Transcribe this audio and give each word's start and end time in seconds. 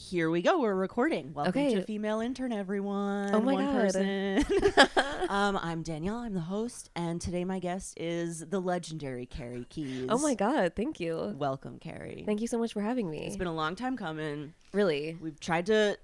Here 0.00 0.30
we 0.30 0.42
go. 0.42 0.60
We're 0.60 0.76
recording. 0.76 1.32
Welcome 1.34 1.50
Okay. 1.60 1.74
to 1.74 1.82
Female 1.82 2.20
Intern, 2.20 2.52
everyone. 2.52 3.34
Oh 3.34 3.40
my 3.40 3.54
One 3.54 3.64
God. 3.66 3.74
person. 3.82 4.44
um, 5.28 5.58
I'm 5.60 5.82
Danielle. 5.82 6.18
I'm 6.18 6.34
the 6.34 6.40
host, 6.40 6.88
and 6.94 7.20
today 7.20 7.44
my 7.44 7.58
guest 7.58 7.94
is 7.98 8.38
the 8.46 8.60
legendary 8.60 9.26
Carey 9.26 9.66
Keyes. 9.68 10.06
Oh 10.08 10.18
my 10.18 10.36
god, 10.36 10.74
thank 10.76 11.00
you. 11.00 11.34
Welcome, 11.36 11.80
Carey. 11.80 12.22
Thank 12.24 12.40
you 12.40 12.46
so 12.46 12.58
much 12.58 12.72
for 12.74 12.80
having 12.80 13.10
me. 13.10 13.26
It's 13.26 13.36
been 13.36 13.48
a 13.48 13.52
long 13.52 13.74
time 13.74 13.96
coming. 13.96 14.54
really. 14.72 15.18
We've 15.20 15.40
tried 15.40 15.66
to 15.66 15.98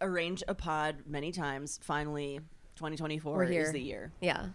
arrange 0.00 0.42
a 0.48 0.54
pod 0.56 0.96
many 1.06 1.30
times. 1.30 1.78
Finally, 1.80 2.40
2024 2.74 3.36
We're 3.36 3.44
is 3.44 3.70
the 3.70 3.80
year. 3.80 4.10
Yeah. 4.20 4.46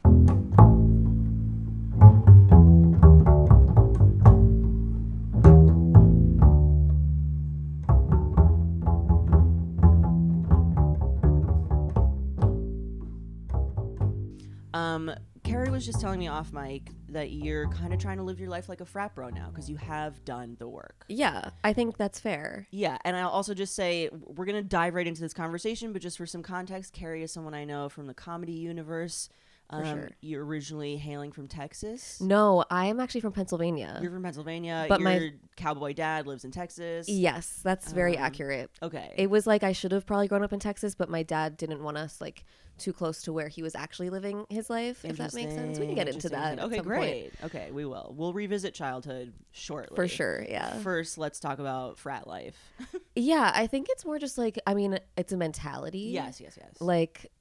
Telling 16.04 16.20
me 16.20 16.28
off 16.28 16.52
mic 16.52 16.90
that 17.08 17.32
you're 17.32 17.70
kind 17.70 17.94
of 17.94 17.98
trying 17.98 18.18
to 18.18 18.24
live 18.24 18.38
your 18.38 18.50
life 18.50 18.68
like 18.68 18.82
a 18.82 18.86
frat 18.86 19.16
bro 19.16 19.30
now 19.30 19.48
because 19.48 19.70
you 19.70 19.78
have 19.78 20.26
done 20.26 20.58
the 20.60 20.68
work. 20.68 21.06
Yeah, 21.08 21.52
I 21.64 21.72
think 21.72 21.96
that's 21.96 22.20
fair. 22.20 22.68
Yeah, 22.72 22.98
and 23.06 23.16
I'll 23.16 23.30
also 23.30 23.54
just 23.54 23.74
say 23.74 24.10
we're 24.12 24.44
gonna 24.44 24.64
dive 24.64 24.96
right 24.96 25.08
into 25.08 25.22
this 25.22 25.34
conversation, 25.34 25.94
but 25.94 26.02
just 26.02 26.18
for 26.18 26.26
some 26.26 26.44
context, 26.44 26.92
Carey 26.92 27.24
is 27.24 27.32
someone 27.32 27.54
I 27.54 27.64
know 27.64 27.88
from 27.88 28.08
the 28.08 28.14
comedy 28.14 28.52
universe. 28.52 29.30
Um, 29.78 29.86
sure. 29.86 30.10
You're 30.22 30.46
originally 30.46 30.98
hailing 30.98 31.32
from 31.32 31.48
Texas. 31.48 32.20
No, 32.22 32.64
I 32.70 32.86
am 32.88 33.00
actually 33.00 33.22
from 33.22 33.34
Pennsylvania. 33.34 34.00
You're 34.02 34.12
from 34.12 34.24
Pennsylvania. 34.24 34.86
But 34.90 35.00
your 35.02 35.10
my- 35.10 35.34
cowboy 35.56 35.94
dad 35.94 36.26
lives 36.28 36.44
in 36.46 36.52
Texas. 36.52 37.08
yes, 37.10 37.60
that's 37.64 37.92
very 37.92 38.18
Um, 38.18 38.24
accurate. 38.24 38.70
Okay. 38.82 39.14
It 39.18 39.30
was 39.30 39.46
like 39.48 39.64
I 39.64 39.72
should 39.72 39.92
have 39.92 40.06
probably 40.06 40.28
grown 40.28 40.44
up 40.44 40.54
in 40.54 40.60
Texas, 40.60 40.96
but 40.96 41.10
my 41.10 41.24
dad 41.24 41.58
didn't 41.58 41.84
want 41.84 41.98
us 41.98 42.20
like 42.22 42.44
too 42.80 42.92
close 42.92 43.22
to 43.22 43.32
where 43.32 43.50
he 43.50 43.62
was 43.62 43.76
actually 43.76 44.10
living 44.10 44.46
his 44.50 44.68
life. 44.68 45.06
If 45.06 45.18
that 45.18 45.34
makes 45.36 45.54
sense, 45.54 45.78
we 45.78 45.86
can 45.86 45.94
get 45.96 46.08
into 46.08 46.28
that. 46.30 46.58
Okay, 46.60 46.78
some 46.78 46.86
point. 46.86 46.98
great. 47.00 47.32
Okay, 47.44 47.70
we 47.72 47.86
will. 47.86 48.14
We'll 48.18 48.34
revisit 48.34 48.74
childhood 48.74 49.32
shortly. 49.52 49.96
For 49.96 50.08
sure, 50.08 50.44
yeah. 50.50 50.80
First, 50.80 51.20
let's 51.20 51.40
talk 51.40 51.60
about 51.60 51.98
frat 52.00 52.28
life. 52.28 52.58
Yeah, 53.16 53.52
I 53.54 53.68
think 53.68 53.88
it's 53.92 54.06
more 54.06 54.18
just 54.18 54.40
like 54.40 54.58
I 54.66 54.74
mean, 54.74 54.98
it's 55.16 55.32
a 55.32 55.38
mentality. 55.38 56.10
yes, 56.14 56.42
yes, 56.42 56.58
yes. 56.60 56.82
like 56.82 57.32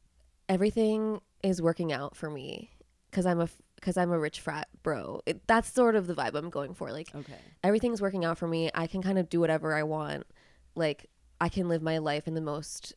everything 0.52 1.18
is 1.42 1.62
working 1.62 1.92
out 1.92 2.14
for 2.14 2.28
me 2.28 2.70
because 3.10 3.24
I'm 3.24 3.40
a 3.40 3.48
because 3.76 3.96
I'm 3.96 4.12
a 4.12 4.18
rich 4.18 4.38
frat 4.40 4.68
bro. 4.82 5.22
It, 5.24 5.46
that's 5.46 5.72
sort 5.72 5.96
of 5.96 6.06
the 6.06 6.14
vibe 6.14 6.34
I'm 6.34 6.50
going 6.50 6.74
for. 6.74 6.92
Like 6.92 7.08
okay. 7.14 7.38
everything's 7.64 8.02
working 8.02 8.24
out 8.24 8.36
for 8.36 8.46
me. 8.46 8.70
I 8.74 8.86
can 8.86 9.02
kind 9.02 9.18
of 9.18 9.30
do 9.30 9.40
whatever 9.40 9.74
I 9.74 9.82
want. 9.82 10.26
Like 10.74 11.08
I 11.40 11.48
can 11.48 11.68
live 11.68 11.82
my 11.82 11.98
life 11.98 12.28
in 12.28 12.34
the 12.34 12.42
most 12.42 12.94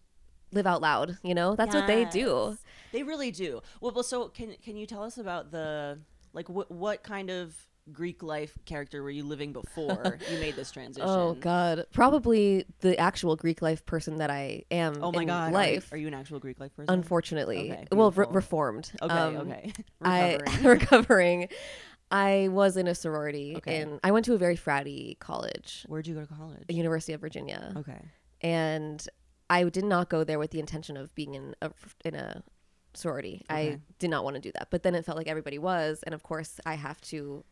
live 0.52 0.67
out 0.67 0.81
loud. 0.81 1.17
You 1.23 1.33
know, 1.33 1.56
that's 1.56 1.73
what 1.73 1.88
they 1.88 2.03
do. 2.06 2.58
They 2.92 3.03
really 3.03 3.31
do. 3.31 3.61
Well, 3.80 3.94
well, 3.94 4.03
so 4.03 4.28
can 4.28 4.56
can 4.61 4.76
you 4.76 4.86
tell 4.86 5.03
us 5.03 5.17
about 5.17 5.52
the 5.52 6.00
like 6.33 6.50
what 6.50 6.70
what 6.70 7.03
kind 7.03 7.30
of 7.30 7.56
Greek 7.91 8.23
life 8.23 8.58
character 8.66 9.03
were 9.03 9.11
you 9.11 9.23
living 9.23 9.53
before 9.53 10.17
you 10.31 10.39
made 10.39 10.55
this 10.55 10.72
transition? 10.72 11.08
Oh 11.08 11.33
God, 11.36 11.86
probably 11.94 12.66
the 12.80 12.97
actual 12.97 13.36
Greek 13.36 13.61
life 13.61 13.86
person 13.86 14.17
that 14.17 14.30
I 14.31 14.64
am. 14.72 15.03
Oh 15.03 15.11
my 15.11 15.22
in 15.22 15.27
god! 15.27 15.44
Are 15.44 15.47
you- 15.47 15.53
life. 15.53 15.94
Are 15.94 15.97
you, 15.97 16.08
an 16.08 16.14
actual 16.14 16.39
Greek 16.39 16.59
life 16.59 16.75
person? 16.75 16.92
Unfortunately, 16.94 17.72
Okay, 17.72 17.88
well, 17.92 18.11
re- 18.11 18.25
reformed. 18.30 18.92
Okay, 19.02 19.14
Um, 19.14 19.36
okay. 19.38 19.73
I 20.02 20.33
Recovering. 20.38 20.64
recovering. 20.80 21.47
I 22.11 22.50
was 22.52 22.77
in 22.77 22.88
a 22.88 22.95
sorority, 22.95 23.55
Okay. 23.58 23.81
and 23.81 23.99
I 24.03 24.11
went 24.11 24.25
to 24.25 24.33
a 24.33 24.38
very 24.38 24.55
fratty 24.55 25.17
college, 25.20 25.86
Where'd 25.88 26.05
you 26.08 26.14
go 26.16 26.22
to 26.22 26.27
college? 26.27 26.64
the 26.67 26.75
University 26.75 27.14
of 27.14 27.22
Virginia, 27.22 27.73
Okay. 27.77 27.99
and 28.42 29.05
I 29.49 29.64
did 29.64 29.86
not 29.86 30.09
go 30.09 30.23
there 30.23 30.39
with 30.39 30.52
the 30.52 30.59
intention 30.59 30.97
of 30.97 31.14
being 31.16 31.33
in 31.36 31.55
a 31.61 31.72
in 32.03 32.16
a 32.16 32.44
sorority. 32.94 33.44
I 33.49 33.80
did 33.99 34.09
not 34.09 34.23
want 34.23 34.36
to 34.36 34.42
do 34.42 34.52
that, 34.53 34.70
but 34.72 34.83
then 34.83 34.95
it 34.95 35.03
felt 35.05 35.17
like 35.17 35.27
everybody 35.27 35.58
was, 35.59 36.02
and 36.03 36.14
of 36.15 36.23
course, 36.23 36.60
I 36.65 36.76
have 36.76 37.02
to 37.02 37.43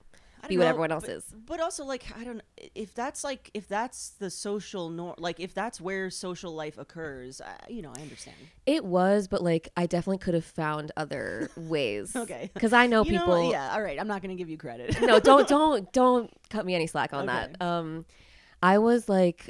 be 0.50 0.58
what 0.58 0.64
know, 0.66 0.70
everyone 0.70 0.92
else 0.92 1.06
but, 1.06 1.12
is. 1.12 1.24
But 1.46 1.60
also, 1.62 1.86
like, 1.86 2.06
I 2.18 2.24
don't. 2.24 2.42
If 2.76 2.94
that's 2.94 3.24
like, 3.24 3.50
if 3.54 3.68
that's 3.68 4.10
the 4.20 4.30
social 4.30 4.90
norm, 4.90 5.16
like, 5.18 5.40
if 5.40 5.54
that's 5.54 5.80
where 5.82 6.10
social 6.10 6.54
life 6.54 6.78
occurs, 6.78 7.42
I, 7.42 7.56
you 7.70 7.82
know, 7.82 7.92
I 7.96 8.02
understand. 8.02 8.36
It 8.66 8.86
was, 8.86 9.28
but 9.28 9.42
like 9.42 9.70
I 9.78 9.86
definitely 9.86 10.20
could 10.20 10.34
have 10.34 10.46
found 10.46 10.92
other 10.98 11.50
ways. 11.58 12.16
Okay. 12.16 12.50
because 12.54 12.74
I 12.74 12.88
know 12.88 13.04
You 13.04 13.12
people. 13.20 13.52
yeah. 13.52 13.74
All 13.74 13.82
right. 13.82 14.00
I'm 14.00 14.08
not 14.08 14.22
gonna 14.22 14.36
give 14.36 14.50
you 14.50 14.58
credit. 14.58 15.00
no, 15.02 15.20
don't 15.20 15.48
don't 15.58 15.92
don't 15.94 16.32
cut 16.50 16.66
me 16.66 16.76
any 16.76 16.88
slack 16.88 17.14
on 17.14 17.30
Okay. 17.30 17.54
that. 17.58 17.66
Um, 17.66 18.06
I 18.62 18.78
was 18.78 19.10
like, 19.10 19.50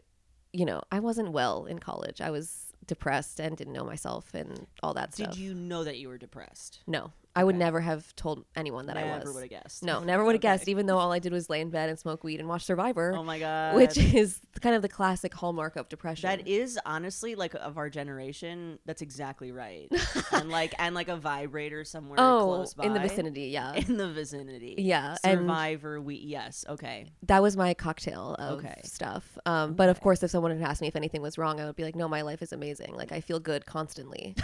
you 0.51 0.65
know, 0.65 0.81
I 0.91 0.99
wasn't 0.99 1.31
well 1.31 1.65
in 1.65 1.79
college. 1.79 2.21
I 2.21 2.31
was 2.31 2.65
depressed 2.85 3.39
and 3.39 3.55
didn't 3.55 3.73
know 3.73 3.85
myself 3.85 4.33
and 4.33 4.67
all 4.81 4.93
that 4.95 5.11
Did 5.11 5.15
stuff. 5.23 5.35
Did 5.35 5.39
you 5.39 5.53
know 5.53 5.83
that 5.83 5.97
you 5.99 6.09
were 6.09 6.17
depressed? 6.17 6.79
No, 6.87 7.11
I 7.35 7.43
would 7.43 7.55
Okay. 7.55 7.63
never 7.63 7.79
have 7.81 8.15
told 8.15 8.45
anyone 8.55 8.85
that 8.85 8.95
I 8.97 9.05
Never 9.05 9.25
was. 9.25 9.33
would 9.33 9.41
have 9.41 9.49
guessed. 9.49 9.81
No, 9.83 9.99
never 10.03 10.23
would 10.23 10.35
have 10.35 10.39
Okay. 10.39 10.47
guessed. 10.49 10.67
Even 10.67 10.85
though 10.85 10.99
all 10.99 11.11
I 11.11 11.17
did 11.17 11.31
was 11.33 11.49
lay 11.49 11.61
in 11.61 11.71
bed 11.71 11.89
and 11.89 11.97
smoke 11.97 12.23
weed 12.23 12.39
and 12.39 12.47
watch 12.47 12.63
Survivor, 12.63 13.15
Oh 13.17 13.23
my 13.23 13.39
god. 13.39 13.73
which 13.75 13.97
is 14.13 14.39
kind 14.61 14.75
of 14.75 14.83
the 14.83 14.87
classic 14.89 15.33
hallmark 15.33 15.75
of 15.75 15.89
depression. 15.89 16.29
that 16.29 16.47
is 16.47 16.77
honestly 16.85 17.33
like 17.33 17.55
of 17.55 17.77
our 17.79 17.89
generation. 17.89 18.77
That's 18.85 19.01
exactly 19.01 19.51
right. 19.51 19.91
and 20.31 20.49
like 20.51 20.75
and 20.77 20.93
like 20.93 21.07
a 21.07 21.15
vibrator 21.17 21.83
somewhere 21.83 22.19
oh, 22.19 22.43
close 22.45 22.73
by 22.75 22.85
in 22.85 22.93
the 22.93 22.99
vicinity, 22.99 23.45
yeah, 23.47 23.73
In 23.73 23.97
the 23.97 24.11
vicinity. 24.11 24.75
yeah, 24.77 25.15
Survivor. 25.15 25.99
We 25.99 26.15
yes. 26.17 26.65
Okay. 26.69 27.07
that 27.23 27.41
was 27.41 27.57
my 27.57 27.73
cocktail 27.73 28.35
of 28.37 28.59
Okay. 28.59 28.79
stuff. 28.83 29.39
Um, 29.47 29.73
but 29.73 29.89
of 29.89 29.99
course, 30.01 30.21
if 30.21 30.29
someone 30.29 30.51
had 30.51 30.61
asked 30.69 30.81
me 30.81 30.87
if 30.87 30.95
anything 30.95 31.23
was 31.23 31.39
wrong, 31.39 31.59
I 31.59 31.65
would 31.65 31.75
be 31.75 31.83
like, 31.83 31.95
no, 31.95 32.07
my 32.07 32.21
life 32.21 32.43
is 32.43 32.53
amazing. 32.53 32.93
Like 32.95 33.11
I 33.11 33.21
feel 33.21 33.39
good 33.39 33.65
constantly. 33.65 34.35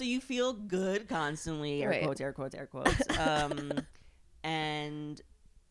So 0.00 0.04
you 0.04 0.18
feel 0.22 0.54
good 0.54 1.10
constantly. 1.10 1.82
Air 1.82 1.90
Right. 1.90 2.02
quotes. 2.02 2.22
Air 2.22 2.32
quotes. 2.32 2.54
Air 2.54 2.66
quotes. 2.66 3.02
Um, 3.18 3.86
and 4.42 5.20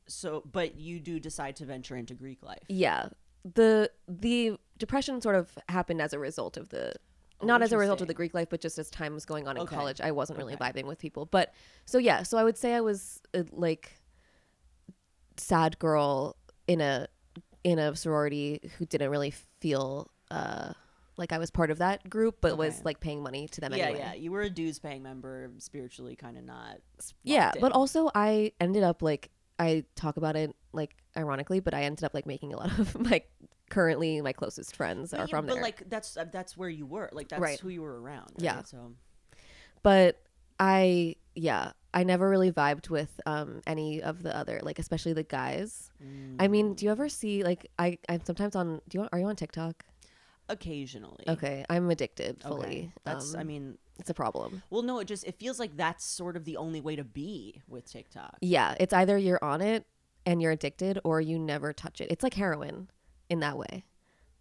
so, 0.08 0.44
but 0.52 0.76
you 0.76 1.00
do 1.00 1.20
decide 1.20 1.56
to 1.56 1.66
venture 1.66 1.96
into 1.96 2.14
Greek 2.14 2.44
life. 2.44 2.62
Yeah. 2.68 3.10
The 3.56 3.90
the 4.08 4.60
depression 4.78 5.20
sort 5.20 5.36
of 5.36 5.58
happened 5.68 6.00
as 6.00 6.14
a 6.14 6.20
result 6.20 6.58
of 6.58 6.70
the 6.70 6.94
Oh, 7.42 7.48
not 7.48 7.64
as 7.64 7.72
a 7.72 7.78
result 7.80 8.02
of 8.02 8.08
the. 8.08 8.14
Greek 8.14 8.36
life, 8.36 8.50
but 8.52 8.62
just 8.62 8.78
as 8.78 8.92
time 8.92 9.16
was 9.16 9.26
going 9.26 9.48
on 9.48 9.58
in 9.58 9.64
Okay. 9.64 9.76
college, 9.76 10.00
I 10.00 10.12
wasn't 10.12 10.38
really 10.38 10.54
Okay. 10.54 10.64
vibing 10.74 10.86
with 10.86 11.00
people. 11.00 11.26
But 11.26 11.52
so 11.86 11.98
yeah, 11.98 12.22
so 12.22 12.38
I 12.38 12.44
would 12.44 12.58
say 12.58 12.76
I 12.76 12.82
was 12.82 13.22
uh, 13.34 13.44
like 13.52 13.94
sad 15.38 15.80
girl 15.80 16.36
in 16.68 16.82
a 16.82 17.08
in 17.64 17.80
a 17.80 17.96
sorority 17.96 18.60
who 18.78 18.86
didn't 18.86 19.10
really 19.10 19.32
feel 19.60 20.12
uh 20.30 20.74
like 21.20 21.32
I 21.32 21.38
was 21.38 21.52
part 21.52 21.70
of 21.70 21.78
that 21.80 22.10
group, 22.10 22.38
but 22.42 22.58
was 22.58 22.84
like 22.84 23.00
paying 23.00 23.22
money 23.22 23.48
to 23.50 23.62
them 23.62 23.74
yeah, 23.74 23.86
anyway. 23.86 24.00
yeah. 24.00 24.14
You 24.16 24.32
were 24.32 24.42
a 24.42 24.50
dues 24.50 24.80
paying 24.80 25.04
member, 25.04 25.52
spiritually 25.60 26.16
kind 26.16 26.38
of 26.38 26.44
not. 26.46 26.78
yeah 27.24 27.46
locked 27.48 27.62
but 27.62 27.72
also 27.74 28.10
i 28.16 28.52
ended 28.60 28.82
up 28.84 29.02
like 29.02 29.30
i 29.60 29.84
talk 29.96 30.18
about 30.18 30.36
it 30.36 30.56
like 30.74 30.96
ironically 31.18 31.60
but 31.60 31.74
i 31.74 31.84
ended 31.84 32.04
up 32.04 32.14
like 32.14 32.26
making 32.26 32.54
a 32.54 32.58
lot 32.58 32.72
of 32.80 32.98
my 33.00 33.22
currently 33.70 34.20
my 34.22 34.34
closest 34.34 34.76
friends 34.76 35.12
But 35.12 35.20
are 35.20 35.28
from 35.28 35.46
but 35.46 35.54
there 35.54 35.62
But 35.62 35.68
like 35.70 35.90
that's 35.90 36.18
uh, 36.18 36.26
that's 36.32 36.58
where 36.58 36.70
you 36.70 36.86
were. 36.88 37.10
Like 37.14 37.28
that's 37.30 37.42
Right. 37.42 37.60
who 37.60 37.70
you 37.70 37.82
were 37.84 38.02
around. 38.02 38.32
right? 38.38 38.44
Yeah. 38.44 38.64
So 38.64 38.94
but 39.84 40.18
i 40.60 41.16
yeah 41.36 41.72
i 41.94 42.04
never 42.04 42.30
really 42.30 42.52
vibed 42.52 42.90
with 42.90 43.20
um 43.26 43.62
any 43.66 44.02
of 44.02 44.24
the 44.24 44.36
other 44.36 44.60
like 44.64 44.78
especially 44.80 45.14
the 45.14 45.24
guys 45.24 45.92
i 46.40 46.48
mean 46.48 46.74
do 46.74 46.86
you 46.86 46.92
ever 46.92 47.08
see 47.08 47.44
like 47.44 47.70
i 47.80 47.98
i'm 48.10 48.22
sometimes 48.26 48.56
on 48.56 48.82
do 48.90 48.98
you 49.00 49.08
are 49.14 49.20
you 49.20 49.26
on 49.26 49.36
tiktok 49.36 49.86
occasionally. 50.50 51.24
okay 51.28 51.66
i'm 51.70 51.90
addicted 51.90 52.38
Okay. 52.44 52.48
fully 52.50 52.92
That's. 53.04 53.36
I 53.36 53.42
Um, 53.42 53.48
mean, 53.48 53.78
it's 54.00 54.10
a 54.10 54.14
problem 54.14 54.62
well, 54.70 54.82
no. 54.82 55.00
It 55.00 55.06
just 55.06 55.24
it 55.26 55.36
feels 55.38 55.60
like 55.60 55.76
that's 55.78 56.06
sort 56.06 56.36
of 56.38 56.46
the 56.46 56.58
only 56.58 56.82
way 56.82 56.96
to 56.96 57.04
be 57.04 57.62
with 57.68 57.86
TikTok. 57.92 58.38
yeah 58.42 58.76
it's 58.80 58.94
either 58.94 59.18
you're 59.18 59.44
on 59.44 59.62
it 59.62 59.86
and 60.26 60.42
you're 60.42 60.52
addicted 60.52 61.00
or 61.04 61.20
you 61.22 61.38
never 61.40 61.74
touch 61.74 62.02
it 62.02 62.10
it's 62.12 62.24
like 62.24 62.34
heroin 62.34 62.90
in 63.30 63.40
that 63.42 63.58
way 63.58 63.84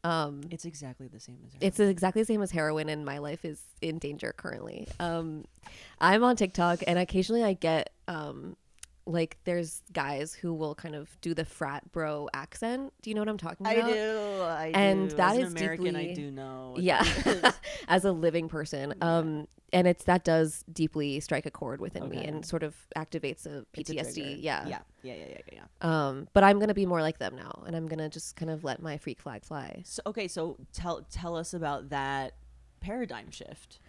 um 0.04 0.42
It's 0.50 0.64
exactly 0.64 1.08
the 1.08 1.18
same 1.20 1.38
as. 1.46 1.52
it's 1.60 1.80
exactly 1.80 2.22
the 2.22 2.26
same 2.26 2.40
as 2.42 2.50
heroin 2.52 2.88
and 2.88 3.04
my 3.04 3.18
life 3.18 3.44
is 3.44 3.60
in 3.82 3.98
danger 3.98 4.32
currently 4.36 4.86
um 5.00 5.44
i'm 6.00 6.22
on 6.22 6.36
tiktok 6.36 6.80
and 6.86 6.98
occasionally 6.98 7.42
i 7.42 7.52
get 7.52 7.90
um 8.06 8.56
like 9.08 9.38
there's 9.44 9.82
guys 9.92 10.34
who 10.34 10.52
will 10.52 10.74
kind 10.74 10.94
of 10.94 11.08
do 11.20 11.32
the 11.34 11.44
frat 11.44 11.90
bro 11.92 12.28
accent 12.34 12.92
do 13.02 13.08
you 13.10 13.14
know 13.14 13.22
what 13.22 13.28
i'm 13.28 13.38
talking 13.38 13.66
about? 13.66 13.84
I 13.90 13.92
do. 13.94 14.42
I 14.42 14.72
And 14.74 15.10
do. 15.10 15.16
that 15.16 15.30
As 15.32 15.36
an 15.38 15.44
is 15.44 15.52
American. 15.54 15.96
I 15.96 16.12
do 16.14 16.30
know. 16.30 16.74
yeah 16.78 17.02
as 17.88 18.04
a 18.04 18.12
living 18.12 18.48
person 18.48 18.94
um 19.00 19.48
and 19.72 19.86
it's 19.86 20.04
that 20.04 20.24
does 20.24 20.62
deeply 20.72 21.20
strike 21.20 21.44
a 21.46 21.50
chord 21.50 21.80
within 21.80 22.08
me 22.08 22.24
and 22.24 22.44
sort 22.44 22.62
of 22.62 22.74
activates 22.96 23.46
a 23.46 23.64
It's 23.74 23.90
a 23.90 23.94
ptsd 23.94 24.36
yeah 24.42 24.66
Yeah. 24.68 24.78
Yeah. 25.02 25.14
Yeah. 25.14 25.14
Yeah. 25.14 25.26
Yeah. 25.52 25.60
yeah. 25.82 26.08
um 26.08 26.28
but 26.34 26.44
i'm 26.44 26.58
gonna 26.58 26.74
be 26.74 26.86
more 26.86 27.00
like 27.02 27.18
them 27.18 27.34
now 27.36 27.64
and 27.66 27.74
i'm 27.74 27.86
gonna 27.86 28.08
just 28.08 28.36
kind 28.36 28.50
of 28.50 28.62
let 28.64 28.80
my 28.82 28.96
freak 28.98 29.20
flag 29.20 29.44
fly 29.44 29.82
So 29.84 30.02
okay. 30.06 30.28
So 30.28 30.56
tell 30.72 31.02
tell 31.10 31.34
us 31.36 31.54
about 31.54 31.88
that 31.90 32.34
paradigm 32.80 33.30
shift. 33.30 33.80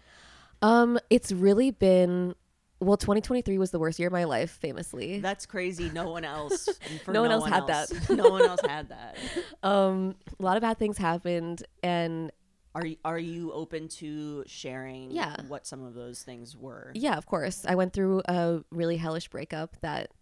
Um, 0.62 0.98
it's 1.08 1.32
really 1.32 1.70
been 1.70 2.34
well, 2.80 2.96
2023 2.96 3.58
was 3.58 3.70
the 3.70 3.78
worst 3.78 3.98
year 3.98 4.08
of 4.08 4.12
my 4.12 4.24
life, 4.24 4.50
famously. 4.52 5.20
That's 5.20 5.46
crazy. 5.46 5.90
No 5.90 6.10
one 6.10 6.24
else. 6.24 6.68
for 7.04 7.12
No 7.12 7.20
one 7.22 7.30
else 7.30 7.46
had 7.46 7.66
that. 7.66 7.90
no 8.10 8.30
one 8.30 8.42
else 8.42 8.60
had 8.66 8.88
that. 8.88 9.16
Um, 9.62 10.14
a 10.38 10.42
lot 10.42 10.56
of 10.56 10.62
bad 10.62 10.78
things 10.78 10.96
happened, 10.96 11.62
and 11.82 12.32
Are 12.74 12.86
you, 12.86 12.96
are 13.04 13.18
you 13.18 13.52
open 13.52 13.88
to 13.88 14.42
sharing 14.46 15.10
Yeah. 15.10 15.36
what 15.48 15.66
some 15.66 15.84
of 15.84 15.92
those 15.94 16.22
things 16.22 16.56
were? 16.56 16.90
yeah, 16.94 17.18
of 17.18 17.26
course, 17.26 17.66
I 17.68 17.74
went 17.74 17.92
through 17.92 18.22
a 18.26 18.60
really 18.70 18.96
hellish 18.96 19.28
breakup 19.28 19.76
that, 19.82 20.12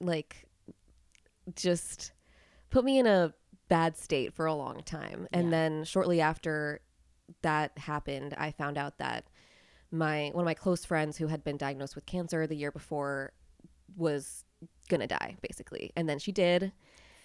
like, 0.00 0.46
just 1.54 2.12
put 2.70 2.84
me 2.84 2.98
in 2.98 3.06
a 3.06 3.32
bad 3.68 3.96
state 3.96 4.34
for 4.34 4.46
a 4.46 4.54
long 4.54 4.82
time. 4.82 5.28
And 5.32 5.44
Yeah. 5.46 5.50
then 5.50 5.84
shortly 5.84 6.20
after 6.20 6.80
that 7.42 7.76
happened, 7.78 8.34
I 8.36 8.50
found 8.50 8.76
out 8.78 8.98
that 8.98 9.24
my 9.90 10.30
one 10.32 10.42
of 10.42 10.46
my 10.46 10.54
close 10.54 10.84
friends 10.84 11.16
who 11.16 11.26
had 11.28 11.42
been 11.44 11.56
diagnosed 11.56 11.94
with 11.94 12.06
cancer 12.06 12.46
the 12.46 12.56
year 12.56 12.70
before 12.70 13.32
was 13.96 14.44
gonna 14.88 15.06
die, 15.06 15.36
basically. 15.40 15.92
And 15.96 16.08
then 16.08 16.18
she 16.18 16.32
did. 16.32 16.72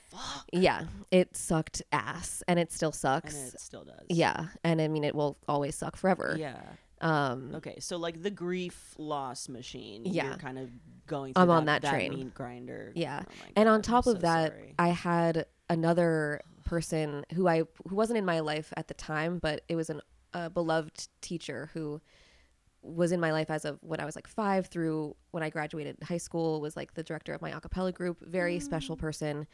Fuck. 0.10 0.46
Yeah, 0.52 0.86
it 1.12 1.36
sucked 1.36 1.82
ass, 1.92 2.44
and 2.48 2.60
it 2.60 2.72
still 2.72 2.92
sucks 2.92 3.36
And 3.36 3.54
it 3.54 3.60
still 3.60 3.84
does. 3.84 4.06
Yeah, 4.10 4.48
and 4.64 4.82
I 4.82 4.88
mean 4.88 5.04
it 5.04 5.16
will 5.16 5.38
always 5.48 5.76
suck 5.76 5.96
forever. 5.96 6.36
Yeah. 6.38 6.60
Um, 7.02 7.52
Okay. 7.56 7.80
So 7.80 7.98
like 7.98 8.22
the 8.22 8.30
grief 8.32 8.94
loss 8.98 9.50
machine. 9.50 10.04
Yeah. 10.06 10.28
You're 10.28 10.38
kind 10.38 10.58
of 10.60 10.70
going. 11.08 11.34
Through 11.34 11.42
I'm 11.42 11.48
that, 11.50 11.54
on 11.56 11.66
that 11.66 11.84
train. 11.84 12.14
meat 12.14 12.34
grinder. 12.34 12.92
Yeah. 12.96 13.24
Oh 13.28 13.32
and 13.58 13.68
on 13.68 13.82
top 13.82 14.06
I'm 14.06 14.14
of 14.16 14.18
so 14.22 14.28
that, 14.28 14.52
sorry. 14.54 14.76
I 14.80 14.90
had 14.90 15.46
another 15.70 16.42
person 16.64 17.26
who 17.34 17.48
I 17.48 17.64
who 17.88 17.96
wasn't 17.96 18.20
in 18.20 18.26
my 18.26 18.40
life 18.40 18.72
at 18.78 18.88
the 18.88 18.94
time, 18.94 19.40
but 19.40 19.64
it 19.68 19.76
was 19.76 19.90
an, 19.90 20.02
a 20.34 20.50
beloved 20.50 21.08
teacher 21.22 21.70
who 21.74 22.00
was 22.84 23.12
in 23.12 23.20
my 23.20 23.32
life 23.32 23.50
as 23.50 23.66
of 23.66 23.80
when 23.82 24.00
I 24.00 24.06
was 24.06 24.16
like 24.16 24.28
five 24.28 24.68
through 24.68 25.16
when 25.32 25.42
I 25.42 25.50
graduated 25.50 25.98
high 26.04 26.18
school. 26.18 26.62
Was 26.62 26.76
like 26.76 26.94
the 26.94 27.04
director 27.04 27.34
of 27.34 27.42
my 27.42 27.50
a 27.52 27.60
cappella 27.60 27.92
group. 27.92 28.20
Very 28.22 28.60
special 28.60 28.96
person. 28.96 29.48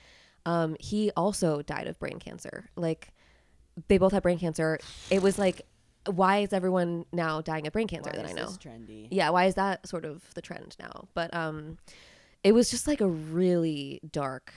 Um, 0.46 0.76
he 0.80 1.12
also 1.16 1.62
died 1.62 1.88
of 1.88 1.98
brain 2.00 2.20
cancer. 2.20 2.70
Like 2.76 3.14
they 3.88 3.98
both 3.98 4.12
had 4.12 4.24
brain 4.24 4.40
cancer. 4.40 4.80
It 5.10 5.22
was 5.22 5.38
like, 5.38 5.62
why 6.06 6.40
is 6.40 6.54
everyone 6.54 7.06
now 7.12 7.40
dying 7.42 7.68
of 7.68 7.74
brain 7.74 7.88
cancer 7.88 8.10
Why 8.12 8.22
that 8.24 8.30
I 8.30 8.34
know? 8.34 8.48
trendy. 8.48 9.08
yeah 9.12 9.30
why 9.30 9.46
is 9.46 9.56
that 9.56 9.86
sort 9.88 10.06
of 10.06 10.24
the 10.34 10.42
trend 10.42 10.76
now 10.80 11.08
but 11.14 11.32
um 11.36 11.78
it 12.42 12.54
was 12.54 12.72
just 12.72 12.88
like 12.88 13.02
a 13.02 13.08
really 13.08 14.00
dark 14.12 14.54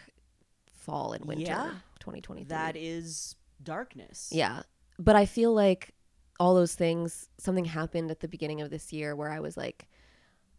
fall 0.72 1.12
and 1.12 1.24
winter 1.26 1.42
Yeah. 1.44 1.70
2023 1.98 2.44
That 2.48 2.76
is 2.76 3.34
darkness. 3.62 4.30
yeah 4.32 4.62
but 5.00 5.16
i 5.16 5.26
feel 5.26 5.52
like 5.52 5.90
all 6.42 6.54
those 6.60 6.74
things 6.74 7.28
something 7.38 7.66
happened 7.66 8.10
at 8.10 8.18
the 8.20 8.26
beginning 8.34 8.60
of 8.60 8.68
this 8.74 8.92
year 8.92 9.14
where 9.14 9.30
i 9.30 9.38
was 9.46 9.56
like 9.56 9.86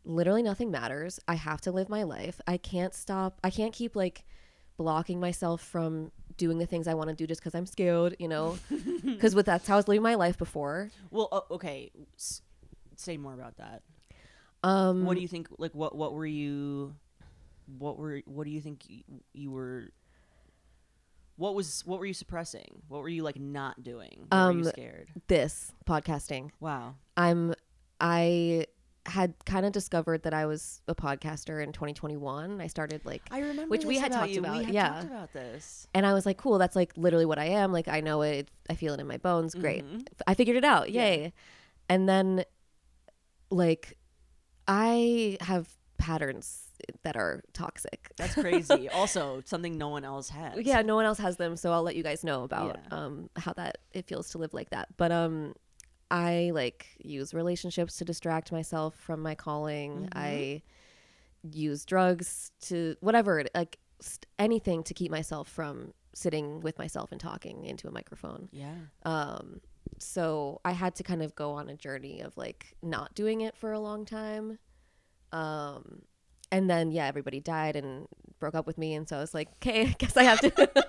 literally 0.05 0.43
nothing 0.43 0.71
matters 0.71 1.19
i 1.27 1.35
have 1.35 1.59
to 1.59 1.71
live 1.77 1.89
my 1.89 2.03
life 2.03 2.39
i 2.47 2.55
can't 2.57 2.93
stop 2.93 3.31
i 3.43 3.49
can't 3.49 3.73
keep 3.73 3.93
like 3.95 4.23
blocking 4.77 5.19
myself 5.19 5.59
from 5.61 6.11
doing 6.37 6.57
the 6.57 6.65
things 6.65 6.87
i 6.87 6.93
want 6.93 7.09
to 7.09 7.15
do 7.15 7.27
just 7.27 7.41
because 7.41 7.55
i'm 7.55 7.65
scared 7.65 8.15
you 8.17 8.27
know 8.27 8.57
because 9.05 9.35
with 9.35 9.45
that's 9.45 9.67
how 9.67 9.75
i 9.75 9.77
was 9.77 9.87
living 9.89 10.01
my 10.11 10.15
life 10.15 10.37
before 10.37 10.89
Well, 11.11 11.27
oh, 11.31 11.43
okay. 11.55 11.91
S- 12.17 12.41
say 12.95 13.17
more 13.17 13.33
about 13.33 13.55
that. 13.57 13.81
um 14.63 15.05
what 15.05 15.15
do 15.15 15.21
you 15.21 15.27
think? 15.27 15.47
Like, 15.57 15.75
what 15.75 15.91
what 15.95 16.13
were 16.13 16.25
you? 16.41 16.95
What 17.77 17.97
were 17.99 18.21
what 18.25 18.45
do 18.45 18.51
you 18.51 18.61
think 18.61 18.77
you, 18.87 19.03
you 19.33 19.51
were? 19.51 19.89
What 21.35 21.55
was 21.55 21.83
what 21.85 21.99
were 21.99 22.05
you 22.05 22.13
suppressing? 22.13 22.83
What 22.87 23.01
were 23.01 23.09
you 23.09 23.23
like 23.23 23.39
not 23.39 23.83
doing? 23.83 24.25
What 24.29 24.37
were 24.47 24.51
you 24.53 24.59
Um, 24.59 24.63
scared? 24.65 25.09
this 25.27 25.71
podcasting 25.85 26.51
Wow. 26.59 26.95
I'm 27.17 27.53
I 27.99 28.67
had 29.05 29.33
kind 29.45 29.65
of 29.65 29.73
discovered 29.73 30.23
that 30.23 30.33
I 30.33 30.45
was 30.45 30.81
a 30.87 30.95
podcaster 30.95 31.61
in 31.61 31.73
2021. 31.73 32.61
I 32.61 32.67
started 32.67 33.01
like 33.05 33.21
I 33.31 33.39
remember 33.39 33.67
Which 33.69 33.83
we 33.83 33.97
had 33.97 34.11
about 34.11 34.19
talked 34.21 34.31
you. 34.31 34.39
about, 34.39 34.57
We 34.59 34.63
had 34.65 34.73
yeah. 34.73 34.89
talked 34.89 35.05
about 35.05 35.33
this. 35.33 35.87
and 35.93 36.05
I 36.05 36.13
was 36.13 36.25
like, 36.25 36.37
cool, 36.37 36.57
that's 36.57 36.75
like 36.75 36.93
literally 36.95 37.25
what 37.25 37.37
I 37.39 37.45
am. 37.45 37.71
Like 37.73 37.87
I 37.87 37.99
know 37.99 38.21
it, 38.21 38.49
I 38.69 38.75
feel 38.75 38.93
it 38.93 38.99
in 39.01 39.07
my 39.07 39.17
bones. 39.17 39.55
Great. 39.55 39.83
Mhm. 39.83 40.07
I 40.27 40.35
figured 40.35 40.55
it 40.55 40.63
out. 40.63 40.89
Yeah. 40.91 41.03
Yay. 41.03 41.33
And 41.89 42.07
then 42.07 42.45
like 43.49 43.97
I 44.67 45.37
have 45.41 45.67
patterns 45.97 46.69
that 47.03 47.15
are 47.15 47.43
toxic. 47.53 48.11
That's 48.17 48.33
crazy. 48.33 48.89
also, 48.93 49.41
something 49.45 49.77
no 49.77 49.89
one 49.89 50.03
else 50.05 50.29
has. 50.29 50.59
yeah, 50.65 50.81
no 50.81 50.95
one 50.95 51.05
else 51.05 51.17
has 51.19 51.37
them, 51.37 51.55
so 51.57 51.71
I'll 51.71 51.83
let 51.83 51.95
you 51.95 52.03
guys 52.03 52.23
know 52.23 52.43
about 52.43 52.79
Yeah. 52.91 52.97
um 52.97 53.29
how 53.35 53.53
that 53.53 53.79
it 53.91 54.05
feels 54.07 54.29
to 54.31 54.37
live 54.37 54.53
like 54.53 54.69
that. 54.71 54.87
But 54.97 55.11
um 55.11 55.53
I 56.11 56.51
like 56.53 56.87
use 57.03 57.33
relationships 57.33 57.97
to 57.97 58.05
distract 58.05 58.51
myself 58.51 58.95
from 58.95 59.21
my 59.21 59.35
calling. 59.35 60.03
Mhm. 60.03 60.09
I 60.15 60.61
use 61.41 61.85
drugs 61.85 62.51
to 62.61 62.95
whatever, 63.01 63.43
like 63.55 63.79
st- 63.99 64.27
anything 64.39 64.83
to 64.83 64.93
keep 64.93 65.11
myself 65.11 65.47
from 65.49 65.93
sitting 66.13 66.61
with 66.61 66.77
myself 66.77 67.11
and 67.11 67.19
talking 67.19 67.65
into 67.65 67.87
a 67.87 67.91
microphone. 67.91 68.49
Yeah. 68.51 68.75
Um 69.03 69.61
so 69.99 70.59
I 70.65 70.71
had 70.71 70.95
to 70.95 71.03
kind 71.03 71.21
of 71.21 71.35
go 71.35 71.51
on 71.51 71.69
a 71.69 71.75
journey 71.75 72.21
of 72.21 72.35
like 72.37 72.75
not 72.81 73.13
doing 73.15 73.41
it 73.41 73.55
for 73.57 73.71
a 73.71 73.79
long 73.79 74.05
time. 74.05 74.59
Um 75.31 76.03
and 76.53 76.69
then 76.69 76.91
yeah, 76.91 77.05
everybody 77.07 77.39
died 77.39 77.75
and 77.75 78.07
broke 78.39 78.55
up 78.55 78.65
with 78.67 78.77
me 78.77 78.93
and 78.93 79.07
so 79.07 79.17
I 79.17 79.19
was 79.19 79.33
like, 79.33 79.49
"Okay, 79.57 79.81
I 79.87 79.95
guess 79.97 80.15
I 80.17 80.23
have 80.23 80.39
to 80.41 80.49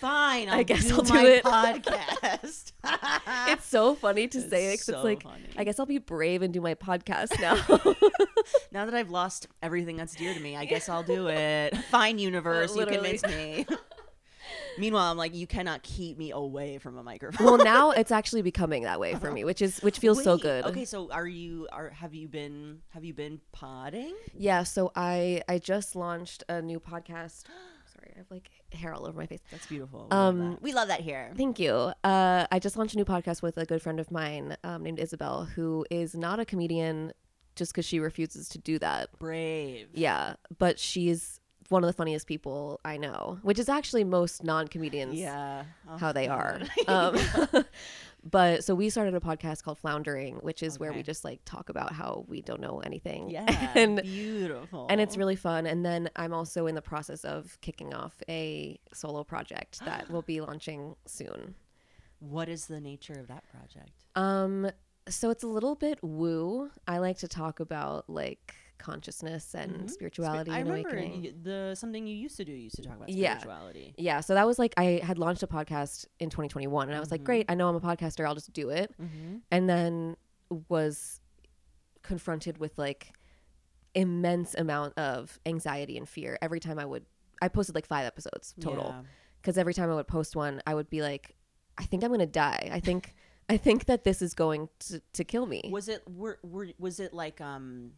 Fine. 0.00 0.48
I'll 0.50 0.58
I 0.60 0.62
guess 0.62 0.84
do 0.86 0.94
I'll 0.94 1.02
do 1.02 1.12
my 1.14 1.24
it. 1.24 1.44
podcast. 1.44 2.72
It's 3.50 3.66
so 3.66 3.94
funny 3.94 4.28
to 4.28 4.40
say 4.40 4.72
it 4.72 4.76
'cause 4.78 4.84
so 4.86 4.94
it's 4.94 5.04
like 5.04 5.22
funny. 5.24 5.42
I 5.56 5.64
guess 5.64 5.78
I'll 5.80 5.86
be 5.86 5.98
brave 5.98 6.42
and 6.42 6.52
do 6.54 6.60
my 6.60 6.74
podcast 6.74 7.38
now. 7.40 7.56
now 8.72 8.84
that 8.86 8.94
I've 8.94 9.10
lost 9.10 9.48
everything 9.62 9.96
that's 9.96 10.14
dear 10.14 10.32
to 10.34 10.40
me, 10.40 10.56
I 10.56 10.64
guess 10.64 10.88
I'll 10.88 11.02
do 11.02 11.28
it. 11.28 11.76
Fine, 11.90 12.18
universe, 12.18 12.70
you 12.74 12.78
Literally. 12.84 13.18
convinced 13.18 13.26
me. 13.28 13.66
Meanwhile, 14.78 15.10
I'm 15.10 15.16
like, 15.18 15.34
you 15.34 15.46
cannot 15.46 15.82
keep 15.82 16.16
me 16.18 16.30
away 16.30 16.78
from 16.78 16.96
a 16.98 17.02
microphone. 17.02 17.46
well, 17.46 17.58
now 17.58 17.90
it's 18.00 18.10
actually 18.10 18.42
becoming 18.42 18.82
that 18.84 19.00
way 19.00 19.14
for 19.14 19.30
me, 19.30 19.44
which 19.44 19.60
is 19.62 19.78
which 19.80 19.98
feels 19.98 20.22
so 20.22 20.36
good. 20.38 20.64
Okay, 20.66 20.84
so 20.84 21.10
are 21.10 21.26
you 21.26 21.68
are 21.72 21.90
have 21.90 22.14
you 22.14 22.28
been 22.28 22.80
have 22.90 23.04
you 23.04 23.14
been 23.14 23.40
podding? 23.52 24.14
Yeah, 24.34 24.62
so 24.62 24.92
I 24.96 25.42
I 25.48 25.58
just 25.58 25.96
launched 25.96 26.44
a 26.48 26.62
new 26.62 26.80
podcast. 26.80 27.44
Sorry, 27.94 28.12
I 28.14 28.18
have 28.18 28.30
like 28.30 28.50
hair 28.72 28.92
all 28.94 29.06
over 29.06 29.18
my 29.18 29.26
face. 29.26 29.40
That's 29.50 29.66
beautiful. 29.66 30.08
We 30.10 30.16
love 30.16 30.28
Um, 30.34 30.50
that. 30.50 30.62
we 30.62 30.72
love 30.74 30.88
that 30.88 31.00
here. 31.00 31.32
Thank 31.36 31.58
you. 31.58 31.72
Uh, 32.04 32.46
I 32.52 32.58
just 32.58 32.76
launched 32.76 32.94
a 32.94 32.98
new 32.98 33.04
podcast 33.04 33.40
with 33.42 33.56
a 33.56 33.64
good 33.64 33.80
friend 33.82 33.98
of 33.98 34.10
mine 34.10 34.56
um, 34.62 34.82
named 34.82 34.98
Isabel, 35.00 35.44
who 35.46 35.86
is 35.90 36.14
not 36.14 36.38
a 36.38 36.44
comedian 36.44 37.12
just 37.56 37.72
because 37.72 37.86
she 37.86 37.98
refuses 37.98 38.48
to 38.50 38.58
do 38.58 38.78
that. 38.78 39.08
Brave. 39.18 39.88
Yeah, 39.94 40.34
but 40.58 40.78
she's 40.78 41.37
one 41.68 41.82
of 41.84 41.86
the 41.88 41.92
funniest 41.92 42.26
people 42.26 42.80
I 42.84 42.96
know, 42.96 43.38
which 43.42 43.58
is 43.58 43.68
actually 43.68 44.04
most 44.04 44.42
non 44.42 44.68
comedians 44.68 45.14
Yeah. 45.14 45.64
Oh, 45.88 45.96
how 45.98 46.12
they 46.12 46.28
are. 46.28 46.60
Um, 46.88 47.16
but 48.24 48.64
so 48.64 48.74
we 48.74 48.88
started 48.90 49.14
a 49.14 49.20
podcast 49.20 49.62
called 49.62 49.78
Floundering, 49.78 50.36
which 50.36 50.62
is 50.62 50.78
where 50.78 50.92
we 50.92 51.02
just 51.02 51.24
like 51.24 51.40
talk 51.44 51.68
about 51.68 51.92
how 51.92 52.24
we 52.28 52.40
don't 52.40 52.60
know 52.60 52.80
anything. 52.80 53.30
yeah. 53.30 53.72
and 53.74 54.00
beautiful. 54.02 54.86
and 54.88 55.00
it's 55.00 55.16
really 55.16 55.36
fun. 55.36 55.66
And 55.66 55.84
then 55.84 56.08
I'm 56.16 56.32
also 56.32 56.66
in 56.66 56.74
the 56.74 56.82
process 56.82 57.24
of 57.24 57.58
kicking 57.60 57.92
off 57.94 58.14
a 58.28 58.78
solo 58.94 59.22
project 59.24 59.80
that 59.84 60.10
will 60.10 60.22
be 60.22 60.40
launching 60.40 60.96
soon. 61.06 61.54
What 62.20 62.48
is 62.48 62.66
the 62.66 62.80
nature 62.80 63.14
of 63.14 63.28
that 63.28 63.44
project? 63.50 63.92
Um, 64.16 64.70
so 65.08 65.30
it's 65.30 65.42
a 65.44 65.46
little 65.48 65.74
bit 65.74 65.98
woo. 66.02 66.70
I 66.86 66.98
like 66.98 67.18
to 67.18 67.28
talk 67.28 67.60
about 67.60 68.08
like 68.08 68.54
consciousness 68.78 69.54
and 69.54 69.72
Mhm. 69.82 69.90
spirituality 69.90 70.50
I 70.50 70.60
and 70.60 70.68
remember 70.70 71.32
the 71.42 71.74
something 71.74 72.06
you 72.06 72.14
used 72.16 72.36
to 72.38 72.44
do. 72.44 72.52
You 72.52 72.64
used 72.64 72.76
to 72.76 72.82
talk 72.82 72.96
about 72.96 73.08
Yeah. 73.08 73.38
spirituality. 73.38 73.94
Yeah, 73.98 74.20
so 74.20 74.34
that 74.34 74.46
was 74.46 74.58
like 74.58 74.74
I 74.76 75.00
had 75.02 75.18
launched 75.18 75.42
a 75.42 75.46
podcast 75.46 76.06
in 76.20 76.30
2021, 76.30 76.88
and 76.88 76.96
I 76.96 77.00
was 77.00 77.10
like, 77.10 77.22
Mhm. 77.22 77.24
great, 77.24 77.46
I 77.48 77.54
know 77.54 77.68
I'm 77.68 77.76
a 77.76 77.80
podcaster, 77.80 78.26
I'll 78.26 78.34
just 78.34 78.52
do 78.52 78.70
it. 78.70 78.94
Mm-hmm. 79.00 79.36
And 79.50 79.68
then 79.68 80.16
was 80.68 81.20
confronted 82.02 82.58
with 82.58 82.78
like 82.78 83.12
immense 83.94 84.54
amount 84.54 84.96
of 84.98 85.38
anxiety 85.46 85.96
and 85.96 86.08
fear 86.08 86.38
every 86.40 86.60
time 86.60 86.78
I 86.78 86.84
would. 86.84 87.04
I 87.42 87.48
posted 87.48 87.74
like 87.74 87.86
five 87.86 88.06
episodes 88.06 88.54
total 88.60 88.94
because 89.40 89.58
every 89.58 89.74
time 89.74 89.90
I 89.90 89.94
would 89.94 90.08
post 90.08 90.34
one, 90.36 90.60
I 90.66 90.74
would 90.74 90.90
be 90.90 91.02
like, 91.02 91.36
I 91.76 91.84
think 91.84 92.02
I'm 92.04 92.10
gonna 92.10 92.26
die. 92.26 92.70
I 92.72 92.80
think 92.80 93.14
I 93.50 93.56
think 93.56 93.86
that 93.86 94.04
this 94.04 94.20
is 94.20 94.34
going 94.34 94.68
to, 94.80 95.00
to 95.14 95.24
kill 95.24 95.46
me. 95.46 95.70
Was 95.72 95.88
it 95.88 96.02
were, 96.08 96.38
were 96.42 96.68
was 96.78 97.00
it 97.00 97.14
like 97.14 97.40
um 97.40 97.92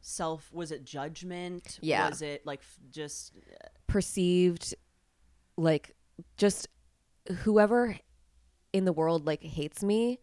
self 0.00 0.52
was 0.52 0.70
it 0.72 0.84
judgment? 0.84 1.78
Yeah. 1.82 2.08
Was 2.08 2.22
it 2.22 2.44
like 2.46 2.60
f- 2.60 2.78
just 2.90 3.32
perceived 3.86 4.74
like 5.56 5.94
just 6.36 6.68
whoever 7.42 7.96
in 8.72 8.84
the 8.84 8.92
world 8.92 9.26
like 9.26 9.42
hates 9.42 9.82
me 9.82 10.18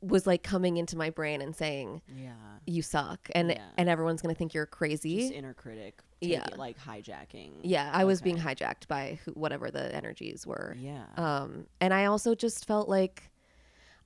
was 0.00 0.26
like 0.26 0.42
coming 0.42 0.76
into 0.78 0.96
my 0.96 1.10
brain 1.10 1.42
and 1.42 1.54
saying 1.54 2.00
yeah. 2.16 2.32
you 2.66 2.80
suck 2.80 3.28
and 3.34 3.50
Yeah. 3.50 3.62
and 3.76 3.88
everyone's 3.88 4.22
gonna 4.22 4.34
think 4.34 4.54
you're 4.54 4.64
Just 4.66 4.76
crazy 4.76 5.26
inner 5.28 5.52
critic. 5.54 6.00
Yeah. 6.22 6.46
It, 6.46 6.58
like 6.58 6.78
hijacking. 6.78 7.52
yeah 7.62 7.90
i 7.92 8.04
was 8.04 8.20
being 8.22 8.36
hijacked 8.38 8.88
by 8.88 9.18
who, 9.24 9.32
whatever 9.32 9.70
the 9.70 9.94
energies 9.94 10.46
were 10.46 10.74
Yeah. 10.78 11.04
um 11.16 11.66
and 11.80 11.92
i 11.94 12.06
also 12.06 12.34
just 12.34 12.66
felt 12.66 12.88
like 12.88 13.30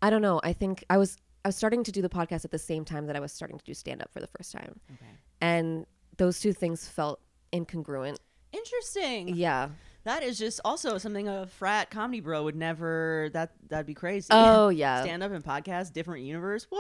i 0.03 0.11
don't 0.11 0.23
know 0.23 0.41
i 0.45 0.53
think 0.53 0.85
i 0.91 0.97
was 0.97 1.17
I 1.45 1.49
was 1.49 1.57
starting 1.57 1.85
to 1.85 1.93
do 1.93 2.01
the 2.01 2.09
podcast 2.09 2.45
at 2.45 2.51
the 2.51 2.59
same 2.59 2.85
time 2.85 3.07
that 3.07 3.17
I 3.17 3.21
was 3.21 3.33
starting 3.33 3.59
to 3.59 3.65
do 3.65 3.75
stand 3.75 4.01
up 4.01 4.11
for 4.13 4.21
the 4.21 4.29
first 4.29 4.53
time. 4.53 4.81
Okay. 4.95 5.11
And 5.41 5.87
those 6.17 6.41
two 6.41 6.53
things 6.53 6.89
felt 6.89 7.21
incongruent. 7.53 8.17
Interesting. 8.53 9.29
Yeah. 9.29 9.69
That 10.05 10.23
is 10.23 10.39
just 10.39 10.61
also 10.65 10.99
something 10.99 11.29
a 11.29 11.47
frat 11.47 11.91
comedy 11.91 12.21
bro 12.21 12.45
would 12.45 12.57
never. 12.57 13.31
That 13.33 13.53
that'd 13.69 13.87
be 13.87 13.95
crazy. 13.95 14.29
Oh, 14.31 14.69
yeah. 14.69 15.03
Stand 15.03 15.23
up 15.23 15.33
and 15.33 15.43
podcast, 15.43 15.93
different 15.93 16.25
universe. 16.25 16.67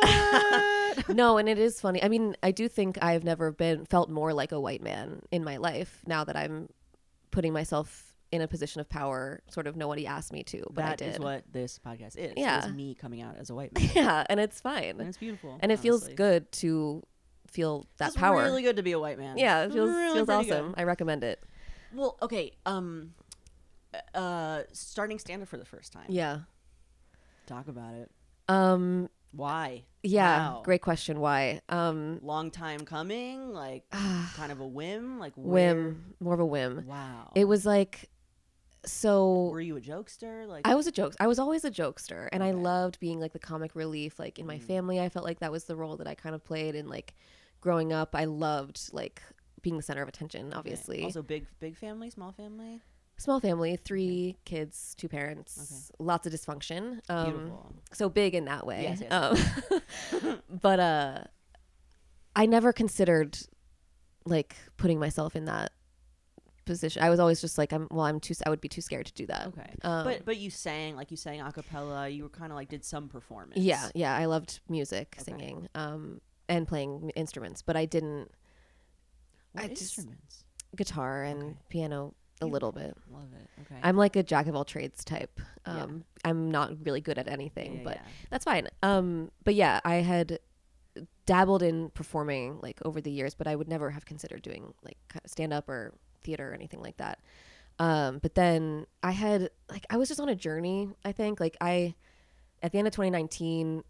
What? 0.95 1.09
no, 1.17 1.39
and 1.39 1.49
it 1.49 1.59
is 1.59 1.81
funny. 1.81 2.03
I 2.03 2.09
mean, 2.09 2.37
I 2.43 2.53
do 2.53 2.69
think 2.69 3.03
I've 3.03 3.25
never 3.25 3.51
been 3.51 3.85
felt 3.87 4.11
more 4.11 4.33
like 4.33 4.53
a 4.53 4.61
white 4.61 4.83
man 4.83 5.23
in 5.33 5.43
my 5.43 5.57
life 5.57 6.03
now 6.07 6.23
that 6.25 6.37
I'm 6.37 6.69
putting 7.33 7.53
myself 7.53 8.14
in 8.35 8.43
a 8.43 8.49
position 8.49 8.81
of 8.81 8.89
power. 8.89 9.43
Sort 9.49 9.67
of 9.67 9.77
nobody 9.77 10.07
asked 10.07 10.33
me 10.33 10.43
to, 10.45 10.65
but 10.73 10.85
I 10.85 10.97
did. 10.97 11.15
is 11.15 11.19
what 11.21 11.45
this 11.53 11.79
podcast 11.85 12.17
is. 12.17 12.33
Yeah. 12.37 12.67
Is 12.67 12.73
me 12.73 12.95
coming 12.95 13.23
out 13.23 13.37
as 13.39 13.51
a 13.51 13.55
white 13.55 13.73
man. 13.79 13.91
yeah, 13.95 14.25
and 14.29 14.41
it's 14.41 14.61
fine. 14.61 14.97
and 14.99 15.09
it's 15.09 15.19
beautiful. 15.19 15.59
and 15.61 15.71
it 15.71 15.79
feels 15.79 16.09
good 16.09 16.51
to 16.53 17.03
feel 17.51 17.87
that 17.99 18.07
Feels 18.07 18.17
power. 18.17 18.43
really 18.43 18.63
good 18.63 18.77
to 18.77 18.83
be 18.83 18.93
a 18.93 18.99
white 18.99 19.19
man. 19.19 19.39
yeah, 19.39 19.63
it 19.65 19.73
feels 19.73 19.89
Really 19.89 20.15
feels 20.15 20.27
pretty 20.27 20.45
good. 20.47 20.53
awesome. 20.55 20.75
I 20.77 20.83
recommend 20.85 21.23
it. 21.25 21.43
Well, 21.95 22.19
okay. 22.21 22.51
Um, 22.67 23.15
uh, 24.15 24.63
starting 24.73 25.19
stand 25.21 25.43
up 25.43 25.49
for 25.49 25.57
the 25.57 25.65
first 25.65 25.93
time. 25.93 26.07
Yeah. 26.09 26.41
Talk 27.47 27.69
about 27.69 27.95
it. 27.95 28.11
Um 28.49 29.09
Why? 29.33 29.85
yeah, 30.03 30.39
How? 30.51 30.63
great 30.65 30.83
question. 30.83 31.21
Why? 31.21 31.61
Um 31.69 32.19
Long 32.23 32.51
time 32.51 32.81
coming. 32.81 33.53
Like 33.53 33.85
kind 33.91 34.51
of 34.51 34.61
a 34.61 34.67
whim. 34.67 35.19
Like 35.19 35.33
whim, 35.37 36.15
more 36.21 36.35
of 36.35 36.41
a 36.41 36.47
whim. 36.47 36.85
Wow. 36.87 37.31
It 37.35 37.45
was 37.47 37.65
like 37.65 38.11
so 38.87 39.49
Were 39.51 39.61
you 39.61 39.77
a 39.77 39.81
jokester? 39.81 40.47
Like 40.47 40.67
I 40.67 40.75
was 40.75 40.87
a 40.87 40.93
joke. 40.93 41.15
I 41.21 41.27
was 41.27 41.39
always 41.39 41.65
a 41.65 41.71
jokester, 41.71 42.29
and 42.33 42.43
I 42.43 42.51
loved 42.53 43.01
being 43.01 43.21
like 43.21 43.33
the 43.33 43.39
comic 43.39 43.75
relief. 43.75 44.19
Like 44.19 44.39
in 44.39 44.47
my 44.47 44.59
Mm. 44.59 44.63
family, 44.63 45.01
I 45.01 45.09
felt 45.09 45.25
like 45.25 45.41
that 45.41 45.53
was 45.53 45.65
the 45.65 45.77
role 45.77 45.97
that 45.97 46.07
I 46.07 46.15
kind 46.15 46.35
of 46.35 46.45
played. 46.45 46.75
And 46.75 46.89
like 46.89 47.15
growing 47.61 47.93
up, 47.93 48.15
I 48.15 48.25
loved 48.25 48.81
like 48.93 49.23
being 49.63 49.77
the 49.77 49.83
center 49.83 50.03
of 50.03 50.09
attention. 50.09 50.49
okay. 50.49 50.57
Obviously, 50.59 51.05
Also, 51.05 51.23
big 51.23 51.47
big 51.61 51.77
family, 51.77 52.11
small 52.11 52.33
family. 52.33 52.81
small 53.17 53.41
family, 53.41 53.77
three 53.77 54.37
kids, 54.45 54.95
two 54.99 55.09
parents, 55.09 55.91
lots 55.99 56.27
of 56.27 56.33
dysfunction. 56.33 57.01
Um, 57.09 57.25
Beautiful. 57.33 57.73
so 57.93 58.09
big 58.09 58.35
in 58.35 58.45
that 58.47 58.67
way. 58.67 58.83
Yes, 58.83 59.01
yes, 59.01 59.13
Um, 60.23 60.41
but 60.63 60.81
uh, 60.81 61.25
I 62.37 62.47
never 62.47 62.73
considered 62.73 63.39
like 64.27 64.57
putting 64.77 64.99
myself 64.99 65.37
in 65.37 65.45
that 65.45 65.71
position. 66.65 67.03
I 67.03 67.11
was 67.11 67.21
always 67.21 67.41
just 67.41 67.59
like, 67.59 67.73
I'm 67.73 67.87
well, 67.91 68.05
I'm 68.07 68.21
too. 68.21 68.35
I 68.47 68.51
would 68.51 68.61
be 68.61 68.69
too 68.69 68.81
scared 68.81 69.07
to 69.07 69.13
do 69.15 69.27
that. 69.27 69.49
Okay. 69.49 69.75
Um, 69.83 70.05
but 70.05 70.25
but 70.25 70.37
you 70.37 70.51
sang 70.51 70.97
like 70.97 71.11
you 71.11 71.17
sang 71.17 71.41
a 71.41 71.53
cappella. 71.53 72.09
You 72.09 72.25
were 72.25 72.29
kind 72.29 72.53
of 72.53 72.57
like 72.57 72.69
did 72.69 72.85
some 72.85 73.09
performance. 73.09 73.59
Yeah, 73.61 73.89
yeah, 73.95 74.17
I 74.17 74.25
loved 74.27 74.61
music, 74.69 75.15
Okay. 75.21 75.25
singing, 75.25 75.69
um, 75.75 76.21
and 76.49 76.67
playing 76.69 77.11
instruments, 77.17 77.63
but 77.63 77.77
I 77.77 77.85
didn't 77.87 78.31
What 79.53 79.65
I 79.65 79.69
just- 79.69 79.83
instruments? 79.99 80.45
guitar 80.77 81.23
and 81.23 81.43
Okay. 81.43 81.57
piano 81.69 82.15
a 82.41 82.47
little 82.47 82.73
bit. 82.73 82.97
Love 83.11 83.29
it. 83.33 83.49
Okay. 83.63 83.81
I'm 83.83 83.97
like 83.97 84.17
a 84.17 84.23
jack 84.25 84.49
of 84.49 84.57
all 84.57 84.65
trades 84.65 85.05
type. 85.05 85.41
Yeah. 85.67 85.83
Um, 85.85 86.05
I'm 86.25 86.51
not 86.51 86.85
really 86.85 87.01
good 87.01 87.17
at 87.17 87.29
anything, 87.29 87.77
yeah, 87.77 87.85
but 87.85 87.97
yeah. 87.97 88.03
that's 88.31 88.45
fine. 88.45 88.67
Um, 88.83 89.31
but 89.45 89.55
yeah, 89.55 89.81
I 89.85 89.97
had 89.97 90.41
dabbled 91.27 91.63
in 91.63 91.91
performing 91.91 92.59
like 92.61 92.81
over 92.85 93.01
the 93.01 93.11
years, 93.11 93.35
but 93.35 93.47
I 93.47 93.55
would 93.57 93.69
never 93.69 93.91
have 93.91 94.05
considered 94.05 94.43
doing 94.43 94.75
like 94.83 94.99
stand 95.27 95.53
up 95.53 95.69
or 95.69 95.95
theater 96.25 96.51
or 96.51 96.55
anything 96.55 96.81
like 96.81 96.97
that. 96.97 97.19
Um, 97.79 98.19
but 98.19 98.35
then 98.35 98.87
I 99.03 99.11
had 99.13 99.51
like 99.71 99.85
I 99.91 99.97
was 99.97 100.09
just 100.09 100.21
on 100.21 100.29
a 100.29 100.35
journey. 100.35 100.89
I 101.05 101.13
think 101.13 101.41
like 101.41 101.57
I 101.61 101.95
at 102.63 102.73
the 102.73 102.79
end 102.79 102.87
of 102.87 102.93
2019, 102.95 103.85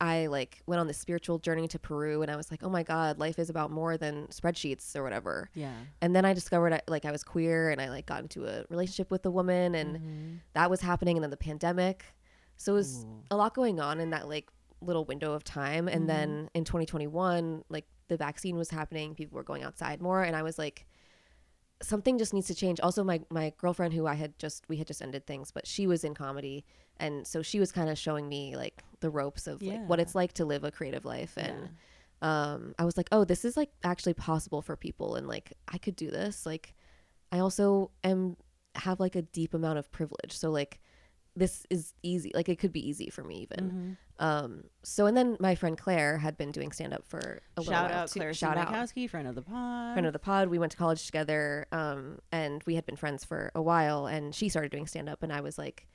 I 0.00 0.26
like 0.26 0.62
went 0.66 0.80
on 0.80 0.86
this 0.88 0.98
spiritual 0.98 1.38
journey 1.38 1.68
to 1.68 1.78
Peru, 1.78 2.20
and 2.22 2.30
I 2.30 2.36
was 2.36 2.50
like, 2.50 2.62
oh 2.62 2.68
my 2.68 2.82
god, 2.82 3.18
life 3.18 3.38
is 3.38 3.48
about 3.50 3.70
more 3.70 3.96
than 3.96 4.26
spreadsheets 4.28 4.94
or 4.96 5.02
whatever. 5.02 5.48
yeah. 5.54 5.72
And 6.02 6.14
then 6.14 6.24
I 6.24 6.32
discovered 6.34 6.72
I, 6.72 6.80
like 6.88 7.04
I 7.04 7.12
was 7.12 7.22
queer, 7.24 7.70
and 7.70 7.80
I 7.80 7.88
like 7.88 8.06
got 8.06 8.20
into 8.22 8.46
a 8.46 8.64
relationship 8.68 9.10
with 9.10 9.24
a 9.26 9.30
woman, 9.30 9.74
and 9.74 9.96
Mhm. 9.98 10.38
that 10.54 10.68
was 10.70 10.80
happening 10.80 11.16
and 11.16 11.22
then 11.24 11.30
the 11.30 11.36
pandemic 11.36 12.04
so 12.58 12.72
it 12.72 12.76
was 12.76 13.04
Ooh. 13.04 13.22
a 13.30 13.36
lot 13.36 13.52
going 13.54 13.80
on 13.80 14.00
in 14.00 14.08
that 14.10 14.28
like 14.28 14.48
little 14.80 15.04
window 15.04 15.34
of 15.34 15.44
time 15.44 15.88
and 15.88 16.08
then 16.08 16.48
in 16.54 16.64
2021 16.64 17.62
like 17.68 17.84
the 18.08 18.16
vaccine 18.16 18.56
was 18.56 18.70
happening 18.70 19.14
people 19.14 19.36
were 19.36 19.42
going 19.42 19.62
outside 19.62 20.00
more 20.00 20.22
and 20.22 20.34
i 20.34 20.42
was 20.42 20.58
like 20.58 20.86
something 21.82 22.18
just 22.18 22.32
needs 22.32 22.46
to 22.46 22.54
change. 22.54 22.80
Also 22.80 23.04
my 23.04 23.20
my 23.30 23.52
girlfriend 23.58 23.92
who 23.94 24.06
i 24.06 24.14
had 24.14 24.38
just 24.38 24.64
we 24.68 24.76
had 24.76 24.86
just 24.86 25.02
ended 25.02 25.26
things 25.26 25.50
but 25.50 25.66
she 25.66 25.86
was 25.86 26.04
in 26.04 26.14
comedy. 26.14 26.64
And 26.98 27.26
so 27.26 27.42
she 27.42 27.60
was 27.60 27.72
kind 27.72 27.90
of 27.90 27.98
showing 27.98 28.28
me 28.28 28.56
like 28.56 28.82
the 29.00 29.10
ropes 29.10 29.46
of 29.46 29.60
like 29.60 29.86
what 29.88 30.00
it's 30.00 30.14
like 30.14 30.32
to 30.34 30.44
live 30.46 30.64
a 30.64 30.70
creative 30.70 31.04
life. 31.04 31.34
Yeah. 31.36 31.44
and 31.48 31.68
um 32.22 32.74
i 32.78 32.84
was 32.86 32.96
like 32.96 33.08
oh 33.12 33.24
this 33.24 33.44
is 33.44 33.56
like 33.58 33.70
actually 33.84 34.14
possible 34.14 34.62
for 34.62 34.76
people. 34.76 35.16
And 35.16 35.26
like 35.28 35.52
i 35.68 35.78
could 35.78 35.96
do 35.96 36.10
this. 36.10 36.46
Like 36.46 36.74
i 37.32 37.38
also 37.40 37.90
am 38.02 38.36
have 38.74 39.00
like 39.00 39.16
a 39.16 39.22
deep 39.22 39.52
amount 39.54 39.78
of 39.78 39.90
privilege. 39.92 40.32
So 40.36 40.50
like 40.50 40.80
this 41.34 41.66
is 41.68 41.92
easy 42.02 42.32
like 42.34 42.48
it 42.48 42.56
could 42.58 42.72
be 42.72 42.86
easy 42.88 43.10
for 43.10 43.22
me 43.22 43.36
even. 43.50 43.70
Mhm. 43.70 43.96
Um 44.18 44.64
so 44.82 45.04
and 45.06 45.16
then 45.16 45.36
my 45.40 45.54
friend 45.54 45.76
claire 45.76 46.16
had 46.18 46.36
been 46.38 46.50
doing 46.50 46.72
stand 46.72 46.94
up 46.94 47.04
for 47.06 47.42
a 47.56 47.60
little 47.60 47.72
Shout 47.72 47.90
while 47.90 47.98
out 48.00 48.08
too. 48.08 48.18
Claire 48.20 48.32
shout 48.34 48.56
out 48.56 48.68
Simakowski, 48.68 49.10
friend 49.10 49.28
of 49.28 49.34
the 49.34 49.42
pod. 49.42 49.92
friend 49.94 50.06
of 50.06 50.12
the 50.12 50.18
pod 50.18 50.48
we 50.48 50.58
went 50.58 50.72
to 50.72 50.78
college 50.78 51.04
together 51.04 51.66
um 51.72 52.18
and 52.32 52.62
we 52.66 52.74
had 52.76 52.86
been 52.86 52.96
friends 52.96 53.24
for 53.24 53.52
a 53.54 53.60
while 53.60 54.06
and 54.06 54.34
she 54.34 54.48
started 54.48 54.70
doing 54.70 54.86
stand 54.86 55.08
up 55.08 55.22
and 55.22 55.32
i 55.32 55.40
was 55.40 55.58
like 55.58 55.86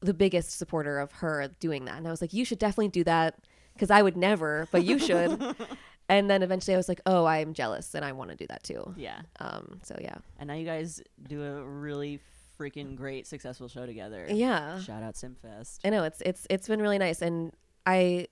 the 0.00 0.14
biggest 0.14 0.56
supporter 0.58 0.98
of 0.98 1.12
her 1.12 1.48
doing 1.60 1.84
that 1.84 1.96
and 1.98 2.06
i 2.06 2.10
was 2.10 2.20
like 2.20 2.32
you 2.32 2.44
should 2.44 2.58
definitely 2.58 2.88
do 2.88 3.04
that 3.04 3.36
because 3.74 3.90
i 3.90 4.00
would 4.02 4.16
never 4.16 4.66
but 4.70 4.84
you 4.84 4.98
should 4.98 5.38
and 6.08 6.28
then 6.30 6.42
eventually 6.42 6.74
i 6.74 6.76
was 6.76 6.88
like 6.88 7.00
oh 7.06 7.24
i'm 7.26 7.52
jealous 7.54 7.94
and 7.94 8.04
i 8.04 8.12
want 8.12 8.30
to 8.30 8.36
do 8.36 8.46
that 8.48 8.62
too 8.62 8.94
yeah. 8.96 9.20
um 9.40 9.80
so 9.82 9.96
yeah 10.00 10.16
And 10.38 10.48
now 10.48 10.54
you 10.54 10.64
guys 10.66 11.02
do 11.28 11.42
a 11.42 11.62
really 11.62 12.20
freaking 12.58 12.96
great, 12.96 13.26
successful 13.26 13.68
show 13.68 13.86
together. 13.86 14.26
yeah 14.30 14.80
Shout 14.80 15.02
out 15.02 15.14
Simfest. 15.14 15.78
I 15.84 15.90
know 15.90 16.04
it's 16.04 16.20
it's 16.22 16.46
it's 16.50 16.68
been 16.68 16.80
really 16.82 16.98
nice, 16.98 17.20
and 17.22 17.52
I 17.86 18.28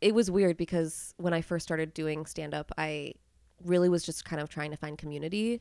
it 0.00 0.14
was 0.14 0.30
weird 0.30 0.56
because 0.56 1.14
when 1.16 1.32
I 1.32 1.40
first 1.40 1.64
started 1.64 1.94
doing 1.94 2.26
stand 2.26 2.54
up, 2.54 2.70
I 2.76 3.14
really 3.64 3.88
was 3.88 4.02
just 4.04 4.24
kind 4.24 4.40
of 4.42 4.48
trying 4.48 4.70
to 4.70 4.76
find 4.76 4.98
community, 4.98 5.60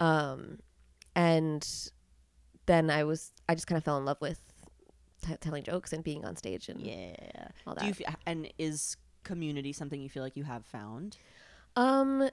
um, 0.00 0.58
and 1.14 1.66
then 2.66 2.90
I 2.90 3.04
was 3.04 3.32
I 3.48 3.54
just 3.54 3.66
kind 3.66 3.76
of 3.76 3.84
fell 3.84 3.98
in 3.98 4.04
love 4.04 4.18
with 4.20 4.40
t- 5.26 5.36
telling 5.40 5.62
jokes 5.62 5.92
and 5.92 6.02
being 6.04 6.24
on 6.24 6.36
stage 6.36 6.68
and 6.68 6.80
Yeah. 6.80 7.48
all 7.66 7.74
Do 7.74 7.86
you 7.86 7.92
that. 7.94 8.08
f- 8.08 8.16
and 8.26 8.52
is 8.58 8.96
community 9.24 9.72
something 9.72 10.00
you 10.00 10.08
feel 10.08 10.22
like 10.22 10.36
you 10.36 10.44
have 10.44 10.64
found? 10.66 11.16
um, 11.76 12.28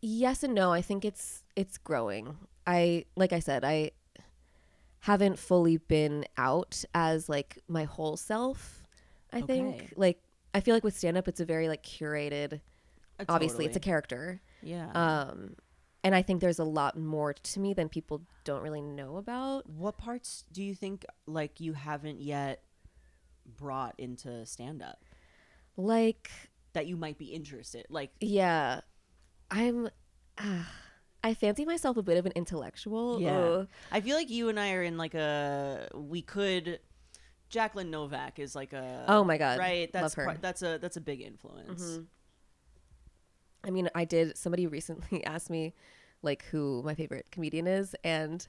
yes 0.00 0.42
and 0.42 0.54
no. 0.54 0.72
I 0.72 0.82
think 0.82 1.04
it's 1.04 1.42
it's 1.56 1.78
growing. 1.78 2.36
I 2.66 3.04
like 3.16 3.32
I 3.32 3.40
said 3.40 3.64
I 3.64 3.90
haven't 5.00 5.38
fully 5.38 5.76
been 5.76 6.24
out 6.36 6.84
as 6.94 7.28
like 7.28 7.58
my 7.68 7.84
whole 7.84 8.16
self. 8.16 8.82
I 9.32 9.38
Okay. 9.38 9.46
think 9.46 9.92
like 9.96 10.20
I 10.54 10.60
feel 10.60 10.74
like 10.74 10.84
with 10.84 10.96
stand 10.96 11.16
up 11.16 11.28
it's 11.28 11.40
a 11.40 11.44
very 11.44 11.68
like 11.68 11.82
curated 11.82 12.60
obviously 13.28 13.64
it's 13.64 13.76
a 13.76 13.80
character 13.80 14.40
yeah. 14.62 14.90
um 14.94 15.56
and 16.04 16.14
i 16.14 16.20
think 16.20 16.40
there's 16.42 16.58
a 16.58 16.64
lot 16.64 16.98
more 16.98 17.32
to 17.32 17.60
me 17.60 17.72
than 17.72 17.88
people 17.88 18.20
don't 18.44 18.62
really 18.62 18.82
know 18.82 19.16
about 19.16 19.66
what 19.68 19.96
parts 19.96 20.44
do 20.52 20.62
you 20.62 20.74
think 20.74 21.04
like 21.26 21.58
you 21.60 21.72
haven't 21.72 22.20
yet 22.20 22.62
brought 23.56 23.94
into 23.98 24.44
stand 24.44 24.82
up 24.82 24.98
like 25.78 26.30
that 26.74 26.86
you 26.86 26.96
might 26.96 27.16
be 27.16 27.26
interested? 27.26 27.86
Like 27.88 28.10
yeah 28.20 28.80
i'm 29.50 29.88
uh, 30.36 30.62
i 31.26 31.34
fancy 31.34 31.64
myself 31.64 31.96
a 31.96 32.02
bit 32.02 32.16
of 32.16 32.26
an 32.26 32.32
intellectual 32.34 33.20
Yeah. 33.20 33.38
Ugh. 33.38 33.68
I 33.90 34.00
feel 34.00 34.16
like 34.16 34.30
you 34.30 34.48
and 34.48 34.58
I 34.60 34.72
are 34.74 34.82
in 34.82 34.96
like 34.96 35.14
a 35.14 35.88
we 35.94 36.22
could 36.22 36.80
Jacqueline 37.48 37.90
Novak 37.90 38.38
is 38.38 38.54
like 38.56 38.72
a 38.72 39.04
oh 39.08 39.22
my 39.24 39.38
god 39.38 39.58
right 39.58 39.92
that's 39.92 40.14
part- 40.14 40.40
that's 40.42 40.62
a 40.62 40.78
that's 40.78 40.96
a 40.96 41.00
big 41.00 41.20
influence. 41.20 41.82
Mhm. 41.82 42.06
i 43.64 43.70
mean 43.70 43.88
i 43.94 44.04
did 44.04 44.36
somebody 44.36 44.66
recently 44.78 45.24
asked 45.24 45.50
me 45.50 45.74
like 46.22 46.44
who 46.50 46.82
my 46.84 46.94
favorite 46.94 47.26
comedian 47.30 47.66
is 47.66 47.94
and 48.04 48.48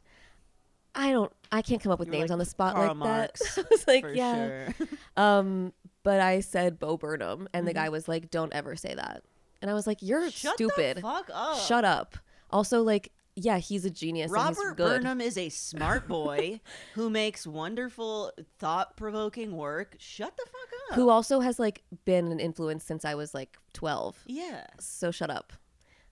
i 0.96 1.12
don't 1.12 1.32
i 1.52 1.62
can't 1.62 1.82
come 1.82 1.92
up 1.92 2.00
with 2.00 2.08
You 2.08 2.14
were 2.14 2.18
names 2.20 2.30
like, 2.30 2.36
on 2.36 2.40
the 2.40 2.46
spot 2.46 2.74
Karl 2.76 2.88
like 2.90 2.98
Marx, 2.98 3.56
that 3.56 3.66
i 3.66 3.68
was 3.70 3.88
like 3.88 4.02
For 4.04 4.14
yeah 4.14 4.72
sure. 4.72 4.88
Um, 5.18 5.74
but 6.04 6.22
I 6.22 6.40
said 6.42 6.80
Bo 6.80 6.96
Burnham, 6.96 7.50
and 7.54 7.68
the 7.68 7.72
Mhm. 7.72 7.76
guy 7.76 7.90
was 7.90 8.08
like, 8.08 8.30
"Don't 8.32 8.54
ever 8.54 8.76
say 8.78 8.94
that." 8.94 9.24
And 9.62 9.70
I 9.70 9.74
was 9.74 9.86
like, 9.88 10.02
"You're 10.02 10.30
Shut 10.30 10.54
stupid. 10.54 10.98
The 10.98 11.02
fuck 11.02 11.30
up. 11.34 11.58
Shut 11.60 11.84
up." 11.84 12.18
Also, 12.50 12.82
like, 12.82 13.12
yeah, 13.36 13.58
he's 13.60 13.86
a 13.86 13.90
genius. 13.90 14.32
Robert. 14.32 14.78
Burnham 14.78 15.22
is 15.22 15.38
a 15.38 15.50
smart 15.70 16.08
boy 16.08 16.60
who 16.96 17.10
makes 17.10 17.46
wonderful, 17.46 18.32
thought-provoking 18.60 19.56
work. 19.56 19.96
Shut 20.00 20.36
the 20.36 20.44
fuck 20.46 20.70
up. 20.92 20.96
who 20.96 21.10
also 21.10 21.40
has 21.42 21.60
like 21.60 21.84
been 22.06 22.32
an 22.32 22.40
influence 22.40 22.84
since 22.84 23.06
I 23.06 23.16
was 23.16 23.34
like 23.34 23.58
12. 23.74 24.24
Yeah. 24.26 24.66
So 24.80 25.12
shut 25.12 25.30
up. 25.30 25.54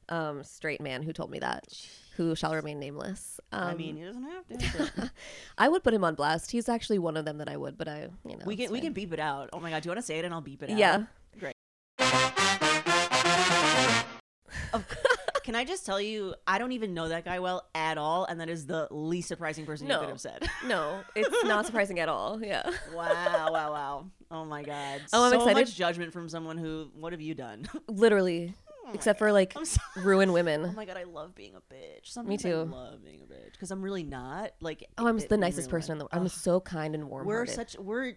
Um, 0.07 0.43
straight 0.43 0.81
man 0.81 1.01
who 1.01 1.13
told 1.13 1.31
me 1.31 1.39
that. 1.39 1.63
who 2.15 2.35
shall 2.35 2.53
remain 2.53 2.79
nameless. 2.79 3.39
Um, 3.51 3.63
I 3.69 3.73
mean, 3.73 3.97
he 3.97 4.03
doesn't 4.03 4.23
have 4.23 4.47
to. 4.47 4.91
but- 4.95 5.09
I 5.57 5.67
would 5.67 5.83
put 5.83 5.95
him 5.95 6.03
on 6.03 6.13
blast. 6.13 6.51
He's 6.51 6.69
actually 6.69 6.99
one 6.99 7.17
of 7.17 7.25
them 7.25 7.39
that 7.39 7.49
I 7.49 7.57
would, 7.57 7.75
but 7.75 7.87
I, 7.87 8.09
you 8.23 8.37
know, 8.37 8.45
we 8.45 8.55
can 8.55 8.71
we 8.71 8.81
can 8.81 8.93
beep 8.93 9.11
it 9.13 9.19
out. 9.19 9.49
Oh 9.51 9.59
my 9.59 9.71
god, 9.71 9.81
do 9.81 9.87
you 9.87 9.91
want 9.91 9.99
to 9.99 10.05
say 10.05 10.19
it 10.19 10.25
and 10.25 10.33
I'll 10.33 10.41
beep 10.41 10.61
it 10.61 10.69
out? 10.69 10.77
Yeah. 10.77 11.03
Great. 11.39 11.55
Can 15.45 15.53
I 15.53 15.63
just 15.63 15.85
tell 15.85 16.01
you, 16.01 16.33
I 16.47 16.57
don't 16.57 16.71
even 16.71 16.95
know 16.95 17.07
that 17.09 17.23
guy 17.23 17.37
well 17.39 17.67
at 17.75 17.99
all, 17.99 18.25
and 18.25 18.41
that 18.41 18.49
is 18.49 18.65
the 18.65 18.87
least 18.89 19.27
surprising 19.27 19.63
person 19.63 19.87
you 19.87 19.95
could 19.95 20.09
have 20.09 20.19
said. 20.19 20.49
No, 20.65 21.01
it's 21.15 21.45
not 21.45 21.67
surprising 21.67 21.99
at 21.99 22.09
all. 22.09 22.43
Yeah. 22.43 22.67
wow, 22.91 23.49
wow, 23.51 23.71
wow. 23.71 24.05
Oh 24.31 24.43
my 24.43 24.63
god. 24.63 25.01
Oh, 25.13 25.25
I'm 25.25 25.29
so 25.33 25.37
excited. 25.41 25.53
much 25.59 25.75
judgment 25.75 26.13
from 26.13 26.29
someone 26.29 26.57
who. 26.57 26.89
What 26.95 27.13
have 27.13 27.21
you 27.21 27.35
done? 27.35 27.67
Literally, 27.87 28.55
Oh 28.87 28.91
except 28.95 29.19
for 29.19 29.31
like 29.31 29.53
so- 29.63 29.79
ruin 29.97 30.33
women. 30.33 30.65
Oh 30.65 30.71
my 30.71 30.85
god, 30.85 30.97
I 30.97 31.03
love 31.03 31.35
being 31.35 31.53
a 31.53 31.61
bitch. 31.73 32.05
Sometimes 32.05 32.41
too. 32.41 32.67
I 32.71 32.75
love 32.75 33.03
being 33.05 33.21
a 33.21 33.31
bitch 33.31 33.51
because 33.51 33.69
I'm 33.69 33.83
really 33.83 34.03
not. 34.03 34.49
Like, 34.61 34.87
Oh, 34.97 35.05
I'm 35.07 35.19
the 35.19 35.37
nicest 35.37 35.69
person 35.69 35.91
in 35.91 35.97
the 35.99 36.05
world. 36.05 36.09
I'm 36.13 36.23
Ugh. 36.23 36.31
so 36.31 36.59
kind 36.59 36.95
and 36.95 37.07
warm. 37.07 37.27
we're 37.27 37.45
such 37.45 37.77
we're 37.77 38.15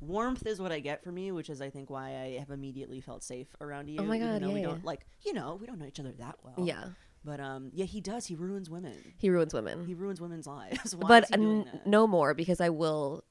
warmth 0.00 0.46
is 0.46 0.60
what 0.60 0.72
I 0.72 0.80
get 0.80 1.02
from 1.04 1.18
you, 1.18 1.34
which 1.34 1.50
is 1.50 1.60
I 1.60 1.70
think 1.70 1.90
why 1.90 2.08
I 2.10 2.38
have 2.38 2.50
immediately 2.50 3.00
felt 3.00 3.22
safe 3.22 3.48
around 3.60 3.88
you. 3.88 3.98
Oh 4.00 4.04
my 4.04 4.16
even 4.16 4.28
God, 4.28 4.42
though 4.42 4.50
we 4.54 4.62
don't 4.62 4.76
yeah. 4.80 4.84
like 4.86 5.06
you 5.24 5.32
know 5.32 5.58
we 5.60 5.66
don't 5.66 5.78
know 5.78 5.86
each 5.86 6.00
other 6.00 6.12
that 6.18 6.36
well. 6.42 6.66
Yeah, 6.66 6.84
but 7.24 7.40
um, 7.40 7.70
yeah, 7.74 7.84
he 7.84 8.00
does. 8.00 8.26
He 8.26 8.34
ruins 8.34 8.70
women. 8.70 8.96
he 9.18 9.30
ruins 9.30 9.52
women. 9.54 9.84
He 9.86 9.94
ruins 9.94 10.20
women's 10.20 10.46
lives. 10.46 10.94
But 11.00 11.24
is 11.24 11.28
he 11.30 11.36
doing 11.36 11.58
n- 11.60 11.68
that? 11.72 11.86
no 11.86 12.06
more 12.06 12.34
because 12.34 12.60
I 12.60 12.70
will. 12.70 13.24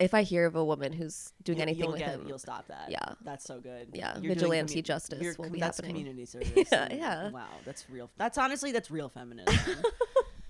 If 0.00 0.12
I 0.12 0.22
hear 0.22 0.44
of 0.46 0.56
a 0.56 0.64
woman 0.64 0.92
who's 0.92 1.32
doing 1.44 1.60
anything 1.62 1.84
you'll 1.84 1.92
with 1.92 2.00
get, 2.00 2.08
him, 2.10 2.24
You'll 2.26 2.40
stop 2.40 2.66
that. 2.66 2.90
Yeah. 2.90 3.12
that's 3.22 3.44
so 3.44 3.60
good. 3.60 3.90
Yeah, 3.92 4.18
You're 4.18 4.34
vigilante 4.34 4.82
justice 4.82 5.38
will 5.38 5.44
com- 5.44 5.52
be 5.52 5.60
that's 5.60 5.78
happening. 5.78 5.94
community 6.04 6.24
service. 6.26 6.50
Yeah, 6.72 6.84
and- 6.90 6.98
yeah. 6.98 7.30
Wow, 7.30 7.46
that's 7.64 7.88
real. 7.88 8.10
That's 8.16 8.36
honestly 8.36 8.72
that's 8.72 8.90
real 8.90 9.08
feminism. 9.08 9.54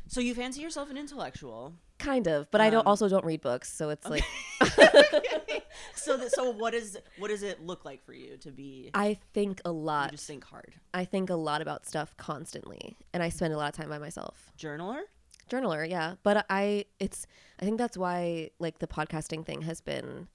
so 0.06 0.20
you 0.20 0.34
fancy 0.34 0.60
yourself 0.60 0.90
an 0.90 0.96
intellectual? 0.96 1.74
kind 1.98 2.26
of. 2.26 2.50
But 2.50 2.60
I 2.60 2.70
don't 2.70 2.80
Um, 2.80 2.88
also 2.88 3.08
don't 3.08 3.24
read 3.24 3.40
books, 3.40 3.72
so 3.72 3.88
it's 3.90 4.06
like 4.08 4.24
so 5.94 6.16
th- 6.18 6.30
so 6.30 6.50
what 6.50 6.74
is 6.74 6.98
what 7.18 7.28
does 7.28 7.42
it 7.42 7.64
look 7.64 7.84
like 7.84 8.04
for 8.04 8.12
you 8.12 8.36
to 8.38 8.50
be? 8.50 8.90
I 8.94 9.18
think 9.32 9.60
a 9.64 9.68
you 9.68 9.74
lot. 9.74 10.10
just 10.10 10.26
think 10.26 10.44
hard. 10.44 10.74
I 10.92 11.04
think 11.04 11.30
a 11.30 11.34
lot 11.36 11.62
about 11.62 11.86
stuff 11.86 12.16
constantly, 12.16 12.96
and 13.12 13.22
I 13.22 13.28
spend 13.28 13.54
a 13.54 13.56
lot 13.56 13.68
of 13.68 13.74
time 13.74 13.88
by 13.88 13.98
myself. 13.98 14.50
Journaler. 14.58 15.02
journaler 15.50 15.86
yeah 15.86 16.14
but 16.22 16.46
i 16.48 16.86
it's 16.98 17.26
i 17.60 17.66
think 17.66 17.76
that's 17.76 17.98
why 17.98 18.48
like 18.58 18.78
the 18.78 18.86
podcasting 18.86 19.44
thing 19.44 19.60
has 19.60 19.82
been 19.82 20.26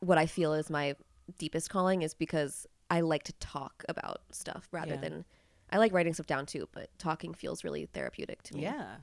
what 0.00 0.16
i 0.16 0.24
feel 0.24 0.54
is 0.54 0.70
my 0.70 0.96
deepest 1.36 1.68
calling 1.68 2.00
is 2.00 2.14
because 2.14 2.66
i 2.88 3.02
like 3.02 3.22
to 3.24 3.32
talk 3.34 3.84
about 3.86 4.22
stuff 4.32 4.68
rather 4.72 4.94
Yeah. 4.94 5.00
than 5.02 5.24
i 5.70 5.78
like 5.78 5.92
writing 5.92 6.12
stuff 6.14 6.26
down 6.26 6.46
too 6.46 6.68
but 6.72 6.88
talking 6.98 7.34
feels 7.34 7.64
really 7.64 7.86
therapeutic 7.86 8.42
to 8.42 8.54
me 8.54 8.62
Yeah. 8.62 8.96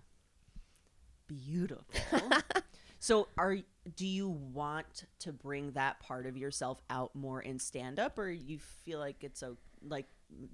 Beautiful. 1.27 1.86
so 3.00 3.27
are 3.38 3.58
do 3.96 4.06
you 4.06 4.27
want 4.27 5.06
to 5.20 5.32
bring 5.32 5.72
that 5.72 6.00
part 6.01 6.25
of 6.25 6.36
yourself 6.36 6.82
out 6.89 7.15
more 7.15 7.41
in 7.41 7.58
stand 7.58 8.00
up 8.00 8.18
or 8.20 8.30
you 8.30 8.60
feel 8.60 9.00
like 9.00 9.24
it's 9.24 9.41
a 9.41 9.56
like 9.88 10.08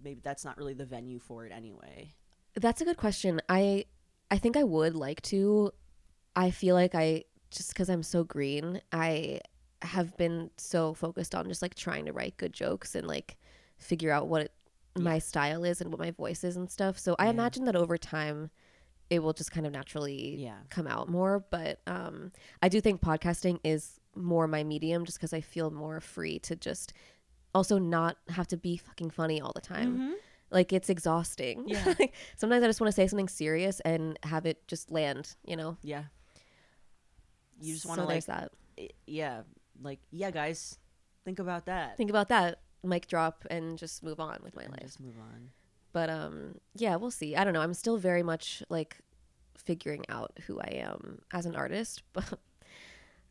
maybe 0.04 0.20
that's 0.24 0.46
not 0.46 0.58
really 0.58 0.74
the 0.74 0.86
venue 0.86 1.20
for 1.20 1.46
it 1.46 1.52
anyway? 1.52 2.14
that's 2.56 2.82
a 2.82 2.86
good 2.86 2.98
question 2.98 3.40
i 3.50 3.86
i 4.32 4.38
think 4.38 4.58
i 4.58 4.64
would 4.64 4.96
like 4.96 5.22
to 5.22 5.72
i 6.36 6.50
feel 6.50 6.74
like 6.74 6.96
i 6.96 7.24
just 7.52 7.70
because 7.70 7.88
i'm 7.88 8.02
so 8.02 8.24
green 8.24 8.82
i 8.92 9.40
have 9.84 10.16
been 10.18 10.50
so 10.58 10.94
focused 10.96 11.36
on 11.36 11.48
just 11.48 11.62
like 11.62 11.76
trying 11.76 12.06
to 12.06 12.12
write 12.14 12.36
good 12.38 12.52
jokes 12.54 12.96
and 12.96 13.06
like 13.08 13.38
figure 13.78 14.12
out 14.12 14.28
what 14.28 14.52
my 14.98 15.20
style 15.20 15.64
is 15.64 15.82
and 15.82 15.92
what 15.92 16.00
my 16.00 16.12
voice 16.12 16.44
is 16.44 16.56
and 16.58 16.70
stuff. 16.70 16.98
So 17.00 17.16
i 17.20 17.28
imagine 17.28 17.66
that 17.66 17.76
over 17.76 17.98
time 17.98 18.50
it 19.10 19.20
will 19.20 19.32
just 19.34 19.52
kind 19.52 19.66
of 19.66 19.72
naturally 19.72 20.36
Yeah. 20.38 20.58
come 20.70 20.86
out 20.88 21.08
more. 21.10 21.46
But 21.50 21.80
um 21.88 22.32
i 22.62 22.70
do 22.70 22.82
think 22.82 23.02
podcasting 23.02 23.60
is 23.64 24.00
more 24.16 24.48
my 24.48 24.64
medium 24.64 25.06
just 25.06 25.18
because 25.20 25.34
i 25.34 25.42
feel 25.42 25.70
more 25.72 26.00
free 26.02 26.40
to 26.40 26.56
just 26.56 26.94
also 27.56 27.78
not 27.78 28.18
have 28.30 28.48
to 28.48 28.58
be 28.58 28.78
fucking 28.78 29.10
funny 29.12 29.40
all 29.42 29.52
the 29.54 29.62
time. 29.62 30.16
Like 30.52 30.72
it's 30.74 30.90
exhausting. 30.90 31.64
Yeah. 31.68 31.94
sometimes 32.38 32.64
i 32.64 32.68
just 32.68 32.80
want 32.82 32.90
to 32.90 32.96
say 32.96 33.08
something 33.08 33.28
serious 33.30 33.80
and 33.82 34.18
have 34.24 34.46
it 34.46 34.68
just 34.68 34.92
land 34.92 35.36
you 35.46 35.56
know? 35.56 35.78
Yeah. 35.84 36.04
You 37.62 37.74
just 37.74 37.86
want 37.86 38.00
to 38.02 38.06
like 38.08 38.26
that. 38.26 38.52
i- 38.80 38.90
yeah, 39.08 39.42
like 39.82 40.00
yeah 40.12 40.32
guys, 40.32 40.78
think 41.26 41.40
about 41.40 41.66
that. 41.66 41.98
think 41.98 42.10
about 42.10 42.30
that 42.30 42.60
mic 42.84 43.08
drop 43.08 43.46
and 43.50 43.78
just 43.78 44.04
move 44.04 44.20
on 44.20 44.40
with 44.44 44.56
my 44.56 44.64
And 44.64 44.72
life 44.72 44.82
Just 44.82 45.00
move 45.00 45.16
on. 45.20 45.50
but 45.94 46.10
um 46.10 46.56
yeah 46.76 46.96
we'll 46.96 47.12
see 47.12 47.36
i 47.36 47.44
don't 47.44 47.54
know 47.54 47.62
i'm 47.62 47.74
still 47.74 47.98
very 47.98 48.24
much 48.24 48.64
like 48.70 48.98
figuring 49.58 50.04
out 50.10 50.32
who 50.48 50.60
i 50.60 50.70
am 50.74 51.20
as 51.34 51.46
an 51.46 51.56
artist 51.56 52.04
but 52.14 52.40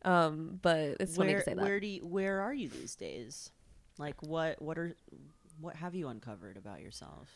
um 0.03 0.59
but 0.61 0.97
it's 0.99 1.15
funny 1.15 1.29
where 1.33 1.39
to 1.39 1.45
say 1.45 1.53
that 1.53 1.61
where 1.63 1.79
do 1.79 1.87
you, 1.87 2.05
where 2.05 2.41
are 2.41 2.53
you 2.53 2.69
these 2.69 2.95
days? 2.95 3.51
Like 3.97 4.21
what 4.21 4.61
what 4.61 4.77
are 4.77 4.95
what 5.59 5.75
have 5.77 5.95
you 5.95 6.07
uncovered 6.07 6.55
about 6.57 6.81
yourself? 6.81 7.29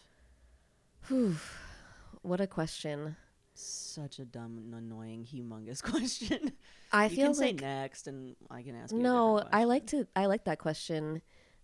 Whew. 1.07 1.35
what 2.21 2.39
a 2.39 2.45
question 2.47 3.15
Such 3.55 4.19
a 4.19 4.25
dumb, 4.25 4.57
and 4.59 4.75
annoying, 4.75 5.25
humongous 5.25 5.81
question. 5.91 6.51
i 6.91 7.05
you 7.05 7.15
feel 7.15 7.25
can 7.27 7.33
say 7.33 7.45
like 7.47 7.61
next, 7.61 8.07
and 8.07 8.35
I 8.51 8.61
can 8.61 8.75
ask 8.75 8.93
you. 8.93 8.99
no 8.99 9.43
i 9.51 9.63
like 9.63 9.87
to 9.87 10.05
i 10.15 10.27
like 10.27 10.43
that 10.45 10.59
question 10.59 11.21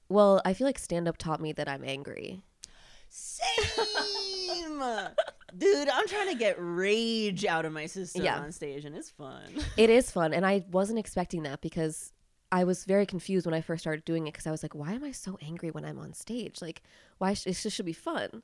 well 0.09 0.41
i 0.45 0.53
feel 0.53 0.65
like 0.67 0.79
stand 0.79 1.07
up 1.07 1.17
taught 1.17 1.39
me 1.41 1.51
that 1.51 1.67
i'm 1.67 1.83
angry 1.83 2.41
Same, 3.09 5.01
dude. 5.57 5.87
I'm 5.89 6.07
trying 6.07 6.27
to 6.27 6.35
get 6.35 6.55
rage 6.59 7.45
out 7.45 7.65
of 7.65 7.71
my 7.71 7.85
system 7.85 8.23
Yeah. 8.23 8.39
on 8.39 8.51
stage, 8.51 8.83
and 8.85 8.95
it's 8.95 9.09
fun. 9.09 9.43
it 9.77 9.89
is 9.89 10.11
fun 10.11 10.33
and 10.33 10.45
i 10.45 10.63
wasn't 10.71 10.99
expecting 10.99 11.43
that 11.43 11.61
because 11.61 12.11
i 12.51 12.63
was 12.63 12.83
very 12.85 13.05
confused 13.05 13.45
when 13.45 13.53
i 13.53 13.61
first 13.61 13.81
started 13.83 14.03
doing 14.05 14.27
it 14.27 14.33
because 14.33 14.47
i 14.47 14.51
was 14.51 14.63
like 14.63 14.75
why 14.75 14.93
am 14.93 15.03
i 15.03 15.11
so 15.11 15.37
angry 15.41 15.71
when 15.71 15.85
i'm 15.85 15.97
on 15.99 16.13
stage 16.13 16.61
like 16.61 16.81
why 17.17 17.33
sh- 17.33 17.47
it 17.47 17.53
just 17.53 17.75
should 17.75 17.85
be 17.85 17.93
fun 17.93 18.43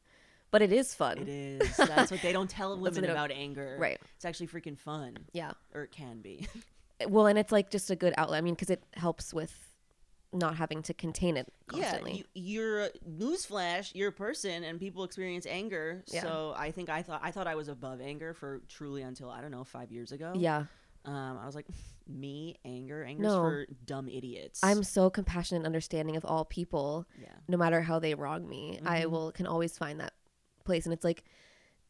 but 0.52 0.62
it 0.62 0.72
is 0.72 0.94
fun 0.94 1.18
It 1.20 1.28
is. 1.62 1.78
That's 1.78 2.12
what 2.12 2.22
they 2.22 2.32
don't 2.32 2.50
tell 2.50 2.78
women 2.80 3.06
about 3.06 3.32
anger. 3.32 3.76
right 3.80 4.00
It's 4.16 4.26
actually 4.26 4.48
freaking 4.48 4.78
fun, 4.78 5.18
yeah 5.34 5.52
or 5.74 5.84
it 5.84 5.92
can 5.92 6.22
be. 6.22 6.48
well 7.08 7.28
and 7.28 7.38
it's 7.40 7.52
like 7.52 7.70
just 7.70 7.90
a 7.92 7.96
good 7.96 8.14
outlet 8.18 8.38
i 8.38 8.42
mean 8.42 8.54
because 8.54 8.70
it 8.70 8.84
helps 8.94 9.34
with 9.34 9.73
not 10.34 10.56
having 10.56 10.82
to 10.84 10.94
contain 10.94 11.38
it 11.38 11.52
constantly 11.68 12.12
Yeah, 12.12 12.18
you, 12.34 12.62
you're 12.62 12.90
newsflash. 13.10 13.92
You're 13.94 14.10
a 14.10 14.14
person, 14.14 14.64
and 14.64 14.80
people 14.80 15.04
experience 15.04 15.46
anger. 15.46 16.04
Yeah. 16.08 16.22
So 16.24 16.54
I 16.58 16.72
think 16.72 16.90
I 16.90 17.02
thought 17.04 17.22
I 17.24 17.32
thought 17.32 17.48
I 17.48 17.56
was 17.56 17.68
above 17.68 18.02
anger 18.02 18.34
for 18.34 18.62
truly 18.68 19.02
until 19.04 19.30
I 19.30 19.42
don't 19.42 19.52
know 19.52 19.64
five 19.64 19.92
years 19.92 20.12
ago. 20.12 20.34
yeah 20.36 20.66
Um, 21.06 21.38
I 21.42 21.46
was 21.46 21.56
like, 21.56 21.68
me 22.08 22.58
anger, 22.66 23.04
anger's 23.04 23.24
No. 23.24 23.40
for 23.42 23.66
dumb 23.86 24.10
idiots. 24.10 24.60
i'm 24.62 24.84
so 24.84 25.10
compassionate 25.10 25.60
and 25.60 25.66
understanding 25.66 26.18
of 26.18 26.26
all 26.26 26.44
people 26.44 27.06
yeah. 27.22 27.30
no 27.48 27.56
matter 27.58 27.82
how 27.82 27.98
they 28.00 28.14
wrong 28.14 28.46
me 28.48 28.78
i 28.86 29.04
Mhm. 29.04 29.10
will 29.12 29.32
can 29.32 29.48
always 29.48 29.78
find 29.78 30.02
that 30.02 30.12
place 30.66 30.86
and 30.86 30.92
it's 30.94 31.06
like 31.06 31.24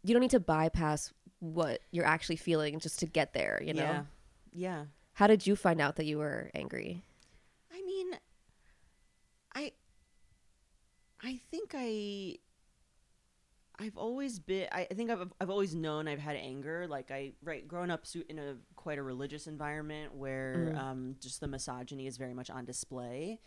you 0.03 0.13
don't 0.13 0.21
need 0.21 0.29
to 0.31 0.39
bypass 0.39 1.11
what 1.39 1.79
you're 1.91 2.05
actually 2.05 2.35
feeling 2.35 2.77
just 2.79 2.99
to 2.99 3.07
get 3.07 3.33
there 3.33 3.59
you 3.65 3.73
know 3.73 3.81
Yeah. 3.81 4.03
Yeah. 4.53 4.85
how 5.13 5.25
did 5.25 5.47
you 5.47 5.55
find 5.55 5.81
out 5.81 5.95
that 5.95 6.05
you 6.05 6.19
were 6.19 6.51
angry 6.53 7.01
I 7.75 7.81
mean, 7.81 8.11
I 9.55 9.71
I 11.21 11.39
think 11.51 11.71
I 11.75 12.37
I've 13.79 13.97
always 13.97 14.39
been 14.39 14.67
I 14.71 14.83
think 14.85 15.09
I've 15.09 15.33
I've 15.41 15.49
always 15.49 15.73
known 15.73 16.07
I've 16.07 16.19
had 16.19 16.35
anger. 16.35 16.85
Like 16.87 17.09
I 17.11 17.33
right 17.43 17.67
growing 17.67 17.89
up 17.89 18.05
in 18.29 18.37
a 18.39 18.55
quite 18.75 18.97
a 18.99 19.03
religious 19.03 19.47
environment 19.47 20.13
where 20.15 20.71
Mm. 20.75 20.77
um 20.77 21.15
just 21.19 21.39
the 21.39 21.47
misogyny 21.47 22.05
is 22.07 22.17
very 22.17 22.33
much 22.33 22.49
on 22.49 22.65
display. 22.65 23.39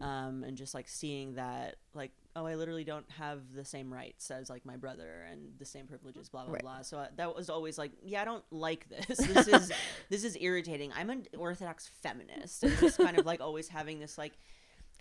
Um 0.00 0.42
and 0.44 0.56
just 0.56 0.72
like 0.74 0.88
seeing 0.88 1.34
that 1.34 1.76
like 1.92 2.12
oh 2.34 2.46
I 2.46 2.54
literally 2.54 2.84
don't 2.84 3.08
have 3.12 3.52
the 3.54 3.64
same 3.64 3.92
rights 3.92 4.30
as 4.30 4.48
like 4.48 4.64
my 4.64 4.76
brother 4.76 5.26
and 5.30 5.52
the 5.58 5.66
same 5.66 5.86
privileges 5.86 6.30
blah 6.30 6.44
blah 6.44 6.54
Right. 6.54 6.62
blah. 6.62 6.82
So 6.82 6.98
I, 6.98 7.08
that 7.16 7.36
was 7.36 7.50
always 7.50 7.76
like 7.76 7.92
yeah 8.02 8.22
I 8.22 8.24
don't 8.24 8.44
like 8.50 8.88
this. 8.88 9.18
This 9.28 9.48
is 9.48 9.72
this 10.08 10.24
is 10.24 10.36
irritating. 10.40 10.92
I'm 10.96 11.10
an 11.10 11.26
orthodox 11.36 11.90
feminist. 12.02 12.62
And 12.64 12.76
just 12.78 12.96
kind 12.96 13.18
of 13.18 13.26
like 13.26 13.42
always 13.42 13.68
having 13.68 13.98
this 14.00 14.16
like 14.16 14.32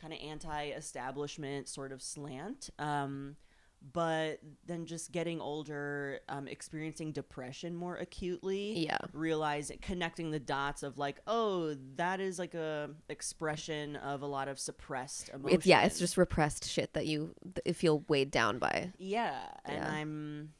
kind 0.03 0.13
of 0.13 0.19
anti-establishment 0.19 1.69
sort 1.69 1.91
of 1.93 2.01
slant 2.01 2.69
um 2.77 3.35
but 3.91 4.39
then 4.65 4.85
just 4.85 5.11
getting 5.11 5.41
older 5.41 6.19
um 6.29 6.47
experiencing 6.47 7.11
depression 7.11 7.75
more 7.75 7.95
acutely 7.97 8.79
yeah. 8.85 8.97
realizing 9.13 9.77
connecting 9.81 10.31
the 10.31 10.39
dots 10.39 10.83
of 10.83 10.97
like 10.97 11.19
oh 11.27 11.75
that 11.95 12.19
is 12.19 12.37
like 12.39 12.53
a 12.53 12.89
expression 13.09 13.95
of 13.97 14.21
a 14.21 14.25
lot 14.25 14.47
of 14.47 14.59
suppressed 14.59 15.29
emotion 15.29 15.55
it's 15.55 15.65
yeah 15.65 15.83
it's 15.83 15.99
just 15.99 16.17
repressed 16.17 16.69
shit 16.69 16.93
that 16.93 17.05
you 17.07 17.33
th- 17.63 17.75
feel 17.75 18.03
weighed 18.07 18.31
down 18.31 18.57
by. 18.59 18.91
Yeah 18.97 19.39
and 19.65 19.77
Yeah. 19.77 19.91
i'm 19.91 20.53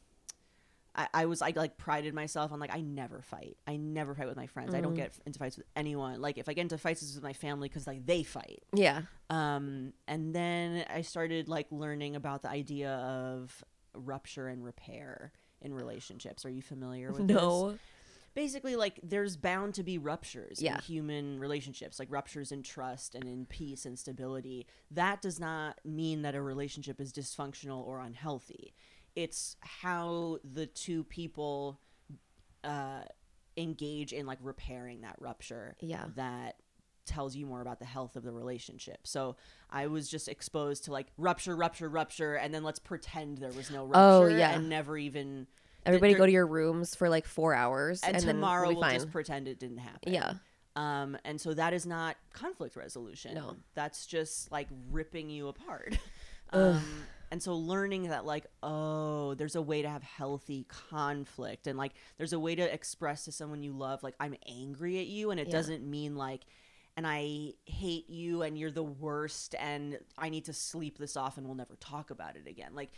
I, 0.95 1.07
I 1.13 1.25
was 1.25 1.41
I 1.41 1.53
like 1.55 1.77
prided 1.77 2.13
myself 2.13 2.51
on 2.51 2.59
like 2.59 2.73
I 2.73 2.81
never 2.81 3.21
fight. 3.21 3.57
I 3.65 3.77
never 3.77 4.13
fight 4.13 4.27
with 4.27 4.37
my 4.37 4.45
friends. 4.47 4.73
I 4.75 4.81
don't 4.81 4.93
Mm. 4.93 4.97
get 4.97 5.13
into 5.25 5.39
fights 5.39 5.57
with 5.57 5.65
anyone. 5.75 6.21
Like 6.21 6.37
if 6.37 6.47
I 6.47 6.53
get 6.53 6.61
into 6.61 6.77
fights 6.77 7.01
it's 7.01 7.15
with 7.15 7.23
my 7.23 7.33
family 7.33 7.67
because 7.67 7.87
like 7.87 8.05
they 8.05 8.23
fight. 8.23 8.63
yeah 8.75 9.01
Um, 9.29 9.93
and 10.07 10.35
then 10.35 10.85
I 10.89 11.01
started 11.01 11.47
like 11.49 11.67
learning 11.71 12.15
about 12.15 12.41
the 12.43 12.49
idea 12.49 12.91
of 12.93 13.63
rupture 13.95 14.47
and 14.47 14.63
repair 14.63 15.31
in 15.61 15.73
relationships. 15.73 16.45
Are 16.45 16.49
you 16.51 16.61
familiar 16.61 17.11
with 17.11 17.27
this? 17.27 17.37
No. 17.37 17.77
basically 18.35 18.75
like 18.75 18.99
there's 19.03 19.37
bound 19.37 19.75
to 19.75 19.83
be 19.83 19.97
ruptures 19.99 20.61
Yeah. 20.61 20.75
in 20.75 20.81
human 20.81 21.39
relationships 21.39 21.99
like 21.99 22.07
ruptures 22.11 22.51
in 22.51 22.63
trust 22.63 23.13
and 23.15 23.25
in 23.25 23.45
peace 23.45 23.85
and 23.85 23.97
stability 23.97 24.65
that 24.89 25.21
does 25.21 25.39
not 25.39 25.79
mean 25.85 26.23
that 26.23 26.33
a 26.33 26.41
relationship 26.41 26.99
is 26.99 27.13
dysfunctional 27.13 27.85
or 27.85 27.99
unhealthy 27.99 28.73
it's 29.15 29.55
how 29.61 30.39
the 30.43 30.65
two 30.65 31.03
people 31.03 31.79
uh, 32.63 33.01
engage 33.57 34.13
in 34.13 34.25
like 34.25 34.39
repairing 34.41 35.01
that 35.01 35.15
rupture 35.19 35.75
Yeah. 35.79 36.05
that 36.15 36.55
tells 37.05 37.35
you 37.35 37.45
more 37.45 37.59
about 37.61 37.79
the 37.79 37.85
health 37.85 38.15
of 38.15 38.23
the 38.23 38.31
relationship 38.31 38.99
so 39.03 39.35
i 39.69 39.87
was 39.87 40.07
just 40.07 40.29
exposed 40.29 40.85
to 40.85 40.91
like 40.93 41.07
rupture 41.17 41.53
rupture 41.53 41.89
rupture 41.89 42.35
and 42.35 42.53
then 42.53 42.63
let's 42.63 42.79
pretend 42.79 43.39
there 43.39 43.51
was 43.51 43.69
no 43.69 43.83
rupture 43.83 43.99
Oh, 43.99 44.27
yeah. 44.27 44.51
and 44.55 44.69
never 44.69 44.97
even 44.97 45.47
Everybody 45.85 46.13
go 46.13 46.25
to 46.25 46.31
your 46.31 46.47
rooms 46.47 46.95
for 46.95 47.09
like 47.09 47.25
four 47.25 47.53
hours, 47.53 48.01
and, 48.03 48.15
and, 48.15 48.25
tomorrow 48.25 48.69
we'll 48.69 48.79
we'll 48.79 48.91
just 48.91 49.11
pretend 49.11 49.49
it 49.49 49.59
didn't 49.59 49.79
happen. 49.79 50.13
Yeah. 50.13 50.35
Um, 50.77 51.17
and 51.25 51.41
so 51.41 51.53
that 51.53 51.73
is 51.73 51.85
not 51.85 52.15
conflict 52.31 52.77
resolution. 52.77 53.35
No. 53.35 53.57
That's 53.75 54.05
just 54.05 54.49
like 54.49 54.69
ripping 54.91 55.29
you 55.29 55.49
apart. 55.49 55.97
Um, 56.53 56.83
and 57.33 57.41
so 57.41 57.55
learning 57.55 58.09
that 58.09 58.25
like, 58.25 58.45
oh, 58.61 59.33
there's 59.33 59.55
a 59.55 59.61
way 59.61 59.81
to 59.81 59.89
have 59.89 60.03
healthy 60.03 60.65
conflict 60.69 61.65
and 61.67 61.77
like 61.77 61.93
there's 62.17 62.31
a 62.31 62.39
way 62.39 62.53
to 62.53 62.73
express 62.73 63.25
to 63.25 63.31
someone 63.31 63.63
you 63.63 63.73
love, 63.73 64.03
like, 64.03 64.13
I'm 64.19 64.35
angry 64.47 64.99
at 64.99 65.07
you, 65.07 65.31
and 65.31 65.39
it 65.39 65.47
Yeah. 65.47 65.53
doesn't 65.53 65.83
mean 65.83 66.15
like 66.15 66.45
and 66.95 67.07
I 67.07 67.53
hate 67.65 68.07
you 68.07 68.43
and 68.43 68.55
you're 68.55 68.69
the 68.69 68.83
worst 68.83 69.55
and 69.59 69.97
I 70.15 70.29
need 70.29 70.45
to 70.45 70.53
sleep 70.53 70.99
this 70.99 71.17
off 71.17 71.37
and 71.39 71.47
we'll 71.47 71.55
never 71.55 71.75
talk 71.77 72.11
about 72.11 72.35
it 72.35 72.45
again. 72.47 72.75
Like 72.75 72.91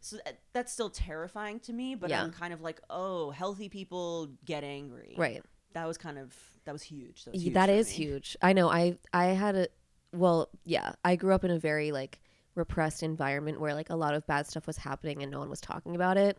so 0.00 0.18
uh, 0.24 0.30
that's 0.52 0.72
still 0.72 0.88
terrifying 0.90 1.58
to 1.60 1.72
me, 1.72 1.96
but 1.96 2.10
Yeah. 2.10 2.22
I'm 2.22 2.30
kind 2.30 2.54
of 2.54 2.60
like, 2.60 2.80
oh, 2.90 3.32
healthy 3.32 3.68
people 3.68 4.28
get 4.44 4.62
angry. 4.62 5.14
Right. 5.18 5.42
That 5.72 5.88
was 5.88 5.98
kind 5.98 6.16
of 6.18 6.32
that 6.64 6.70
was 6.72 6.82
huge. 6.84 7.24
That, 7.24 7.34
was 7.34 7.42
huge 7.42 7.54
that 7.54 7.68
is 7.70 7.88
me. 7.88 7.94
huge. 8.04 8.36
I 8.40 8.52
know. 8.52 8.68
I 8.70 8.98
I 9.12 9.24
had 9.26 9.56
a 9.56 9.66
well, 10.12 10.48
yeah. 10.64 10.92
I 11.04 11.16
grew 11.16 11.34
up 11.34 11.42
in 11.44 11.50
a 11.50 11.58
very 11.58 11.90
like 11.90 12.20
repressed 12.54 13.02
environment 13.02 13.60
where 13.60 13.74
like 13.74 13.90
a 13.90 13.96
lot 13.96 14.14
of 14.14 14.26
bad 14.26 14.46
stuff 14.46 14.66
was 14.66 14.76
happening 14.76 15.22
and 15.22 15.30
no 15.32 15.38
one 15.40 15.50
was 15.50 15.60
talking 15.60 15.94
about 15.94 16.16
it. 16.16 16.38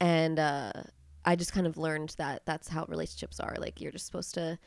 And 0.00 0.38
uh 0.38 0.72
I 1.24 1.36
just 1.36 1.52
kind 1.52 1.66
of 1.66 1.76
learned 1.78 2.14
that 2.18 2.42
that's 2.46 2.68
how 2.68 2.84
relationships 2.88 3.38
are. 3.38 3.54
Like 3.58 3.80
you're 3.80 3.92
just 3.92 4.06
supposed 4.06 4.34
to 4.34 4.58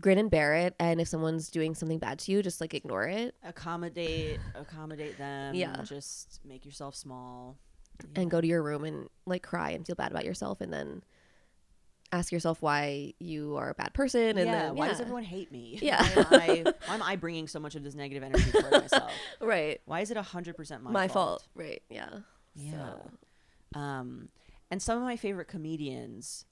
grin 0.00 0.18
and 0.18 0.30
bear 0.30 0.54
it 0.54 0.74
and 0.80 1.00
if 1.00 1.08
someone's 1.08 1.50
doing 1.50 1.74
something 1.74 1.98
bad 1.98 2.18
to 2.20 2.32
you, 2.32 2.42
just 2.42 2.60
like 2.60 2.72
ignore 2.74 3.04
it 3.04 3.34
Accommodate, 3.42 4.40
accommodate 4.54 5.18
them. 5.18 5.54
Yeah. 5.54 5.82
Just 5.82 6.40
make 6.44 6.64
yourself 6.64 6.94
small. 6.94 7.58
and 8.16 8.30
go 8.30 8.40
to 8.40 8.46
your 8.46 8.62
room 8.62 8.84
and 8.84 9.08
like 9.26 9.42
cry 9.42 9.70
and 9.70 9.86
feel 9.86 9.96
bad 9.96 10.10
about 10.10 10.24
yourself 10.24 10.60
and 10.60 10.72
then 10.72 11.02
ask 12.12 12.30
yourself 12.30 12.60
why 12.60 13.14
you 13.18 13.56
are 13.56 13.70
a 13.70 13.74
bad 13.74 13.94
person 13.94 14.36
and 14.38 14.46
yeah. 14.46 14.52
then 14.66 14.76
Why 14.76 14.88
does 14.88 15.00
everyone 15.00 15.24
hate 15.24 15.50
me? 15.50 15.78
Yeah. 15.80 16.02
Why 16.04 16.22
am, 16.22 16.66
I, 16.66 16.72
why 16.86 16.94
am 16.94 17.02
I 17.02 17.16
bringing 17.16 17.48
so 17.48 17.58
much 17.58 17.74
of 17.74 17.82
this 17.82 17.94
negative 17.94 18.22
energy 18.22 18.50
toward 18.50 18.70
myself? 18.70 19.12
right 19.40 19.80
Why 19.86 20.00
is 20.00 20.10
it 20.10 20.16
hundred 20.18 20.56
percent 20.56 20.82
my, 20.82 20.90
my, 20.90 21.08
fault. 21.08 21.46
right 21.54 21.82
yeah 21.88 22.10
Yeah. 22.54 22.72
So- 23.74 23.80
Um, 23.80 24.28
and 24.70 24.80
some 24.80 24.98
of 24.98 25.04
my 25.04 25.16
favorite 25.16 25.48
comedians 25.48 26.44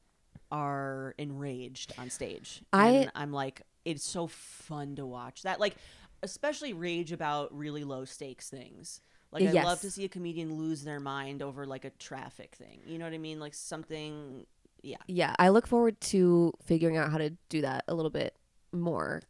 are 0.50 1.14
enraged 1.18 1.92
on 1.98 2.10
stage. 2.10 2.62
I- 2.72 2.88
and 2.88 3.12
I'm 3.14 3.32
like, 3.32 3.62
it's 3.84 4.04
so 4.04 4.26
fun 4.26 4.96
to 4.96 5.06
watch 5.06 5.42
that. 5.42 5.60
Like, 5.60 5.76
especially 6.22 6.72
rage 6.72 7.12
about 7.12 7.56
really 7.56 7.84
low 7.84 8.04
stakes 8.04 8.48
things. 8.48 9.00
Like, 9.32 9.44
I 9.44 9.52
love 9.62 9.80
to 9.82 9.90
see 9.90 10.04
a 10.04 10.08
comedian 10.08 10.54
lose 10.54 10.82
their 10.82 10.98
mind 11.00 11.40
over 11.40 11.64
like 11.64 11.84
a 11.84 11.90
traffic 11.90 12.56
thing. 12.56 12.80
You 12.84 12.98
know 12.98 13.04
what 13.04 13.14
I 13.14 13.18
mean? 13.18 13.38
Like 13.38 13.54
something. 13.54 14.44
Yeah, 14.82 14.96
yeah 15.06 15.34
i 15.38 15.48
look 15.50 15.66
forward 15.66 16.00
to 16.12 16.52
figuring 16.64 16.96
out 16.96 17.10
how 17.10 17.18
to 17.18 17.30
do 17.48 17.60
that 17.62 17.84
a 17.88 17.94
little 17.94 18.10
bit 18.10 18.34
more 18.72 19.22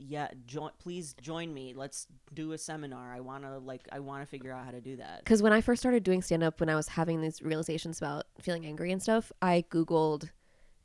yeah. 0.00 0.28
Jo- 0.46 0.70
please 0.78 1.12
join 1.20 1.52
me. 1.52 1.74
Let's 1.74 2.06
do 2.32 2.52
a 2.52 2.58
seminar. 2.58 3.12
I 3.12 3.18
want 3.18 3.42
to 3.42 3.58
like. 3.58 3.88
I 3.90 3.98
want 3.98 4.22
to 4.22 4.26
figure 4.26 4.52
out 4.52 4.64
how 4.64 4.70
to 4.70 4.80
do 4.80 4.94
that. 4.96 5.24
because 5.24 5.42
when 5.42 5.52
i 5.52 5.60
first 5.60 5.80
started 5.82 6.04
doing 6.04 6.22
stand-up 6.22 6.60
when 6.60 6.68
i 6.68 6.76
was 6.76 6.86
having 6.86 7.20
these 7.20 7.42
realizations 7.42 7.98
about 7.98 8.26
feeling 8.40 8.64
angry 8.64 8.92
and 8.92 9.02
stuff 9.02 9.32
i 9.42 9.64
googled 9.70 10.30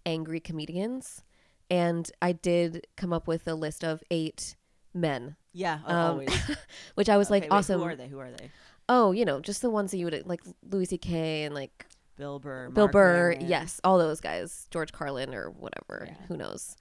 angry 0.03 0.39
comedians 0.39 1.21
and 1.69 2.11
i 2.23 2.31
did 2.31 2.87
come 2.97 3.13
up 3.13 3.27
with 3.27 3.47
a 3.47 3.53
list 3.53 3.83
of 3.83 4.01
eight 4.09 4.55
men 4.95 5.35
Yeah, 5.53 5.79
Um, 5.85 5.95
always. 5.95 6.29
which 6.95 7.07
i 7.07 7.15
was 7.15 7.27
Okay, 7.27 7.35
like 7.35 7.43
wait, 7.43 7.51
awesome 7.51 7.81
Who 7.81 7.85
are 7.87 7.95
they? 7.95 8.07
Who 8.07 8.17
are 8.19 8.31
they? 8.31 8.49
oh 8.89 9.11
you 9.11 9.25
know 9.25 9.39
just 9.39 9.61
the 9.61 9.69
ones 9.69 9.91
that 9.91 9.97
you 9.97 10.05
would 10.05 10.23
like 10.25 10.41
louis 10.71 10.87
ck 10.87 11.11
and 11.11 11.53
like 11.53 11.85
Bill 12.15 12.39
Burr. 12.39 12.69
Bill 12.69 12.85
Mark 12.85 12.91
Burr, 12.93 13.31
Maron. 13.33 13.47
yes, 13.49 13.81
all 13.83 13.97
those 13.97 14.21
guys, 14.21 14.67
George 14.71 14.91
Carlin 14.91 15.33
or 15.33 15.49
whatever, 15.49 16.05
Yeah. 16.07 16.15
who 16.27 16.37
knows. 16.37 16.75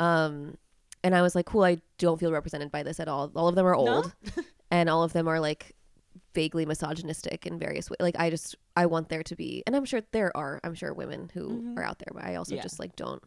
Um, 0.00 0.56
and 1.04 1.14
I 1.14 1.22
was 1.22 1.34
like, 1.34 1.46
cool, 1.46 1.62
I 1.64 1.78
don't 1.98 2.18
feel 2.18 2.32
represented 2.32 2.70
by 2.70 2.82
this 2.82 2.98
at 3.00 3.08
all. 3.08 3.30
All 3.34 3.48
of 3.48 3.54
them 3.54 3.66
are 3.66 3.74
old, 3.74 4.12
and 4.70 4.88
all 4.88 5.02
of 5.04 5.12
them 5.12 5.28
are 5.28 5.40
like 5.40 5.74
vaguely 6.34 6.64
misogynistic 6.66 7.46
in 7.46 7.58
various 7.58 7.90
ways. 7.90 7.96
Like 8.00 8.16
I 8.18 8.30
just, 8.30 8.56
I 8.76 8.86
want 8.86 9.08
there 9.08 9.22
to 9.22 9.36
be, 9.36 9.62
and 9.66 9.74
I'm 9.76 9.84
sure 9.84 10.00
there 10.12 10.36
are, 10.36 10.60
I'm 10.64 10.74
sure 10.74 10.92
women 10.94 11.30
who 11.34 11.48
Mhm. 11.50 11.78
are 11.78 11.82
out 11.84 11.98
there, 11.98 12.12
but 12.12 12.24
I 12.24 12.34
also 12.36 12.54
Yeah. 12.54 12.62
just 12.62 12.78
like 12.78 12.96
don't. 12.96 13.22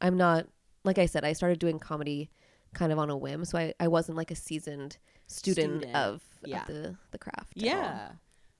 I'm 0.00 0.16
not 0.16 0.46
like 0.84 0.98
I 0.98 1.06
said, 1.06 1.24
I 1.24 1.32
started 1.32 1.58
doing 1.58 1.78
comedy 1.78 2.30
kind 2.72 2.92
of 2.92 2.98
on 2.98 3.10
a 3.10 3.16
whim, 3.16 3.44
so 3.44 3.58
I, 3.58 3.74
I 3.80 3.88
wasn't 3.88 4.16
like 4.16 4.30
a 4.30 4.34
seasoned 4.36 4.96
student, 5.26 5.82
Student, 5.82 5.96
of, 5.96 6.22
yeah. 6.44 6.60
of 6.62 6.66
the 6.68 6.96
the 7.10 7.18
craft. 7.18 7.52
Yeah, 7.54 8.12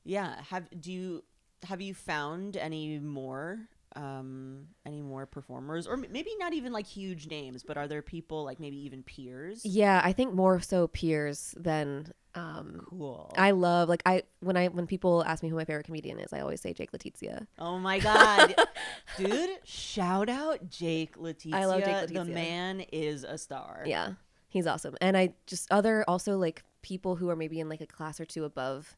yeah. 0.04 0.42
Have 0.50 0.68
do 0.80 0.92
you 0.92 1.24
have 1.64 1.80
you 1.80 1.94
found 1.94 2.56
any 2.56 2.98
more 2.98 3.58
um 3.96 4.66
any 4.86 5.00
more 5.00 5.24
performers 5.26 5.86
or 5.86 5.96
maybe 5.96 6.30
not 6.38 6.52
even 6.52 6.72
like 6.72 6.86
huge 6.86 7.26
names 7.26 7.62
but 7.62 7.76
are 7.78 7.88
there 7.88 8.02
people 8.02 8.44
like 8.44 8.60
maybe 8.60 8.76
even 8.76 9.02
peers 9.02 9.62
Yeah, 9.64 10.00
I 10.04 10.12
think 10.12 10.34
more 10.34 10.60
so 10.60 10.86
peers 10.88 11.54
than 11.58 12.12
um 12.34 12.82
cool 12.86 13.32
I 13.36 13.52
love 13.52 13.88
like 13.88 14.02
I 14.04 14.22
when 14.40 14.56
I 14.56 14.68
when 14.68 14.86
people 14.86 15.24
ask 15.24 15.42
me 15.42 15.48
who 15.48 15.56
my 15.56 15.64
favorite 15.64 15.86
comedian 15.86 16.20
is, 16.20 16.32
I 16.32 16.40
always 16.40 16.60
say 16.60 16.74
Jake 16.74 16.92
Letizia. 16.92 17.46
oh 17.58 17.78
my 17.78 17.98
god 17.98 18.54
dude 19.16 19.50
shout 19.64 20.28
out 20.28 20.68
jake 20.70 21.16
Letizia. 21.16 21.54
I 21.54 21.64
love 21.64 21.82
Jake 21.82 22.12
the 22.12 22.24
man 22.26 22.80
is 22.92 23.24
a 23.24 23.38
star 23.38 23.84
Yeah, 23.86 24.12
he's 24.48 24.66
awesome. 24.66 24.96
And 25.00 25.16
I 25.16 25.32
just 25.46 25.66
other 25.72 26.04
also 26.06 26.36
like 26.36 26.62
people 26.82 27.16
who 27.16 27.30
are 27.30 27.36
maybe 27.36 27.58
in 27.58 27.68
like 27.68 27.80
a 27.80 27.86
class 27.86 28.20
or 28.20 28.26
two 28.26 28.44
above 28.44 28.96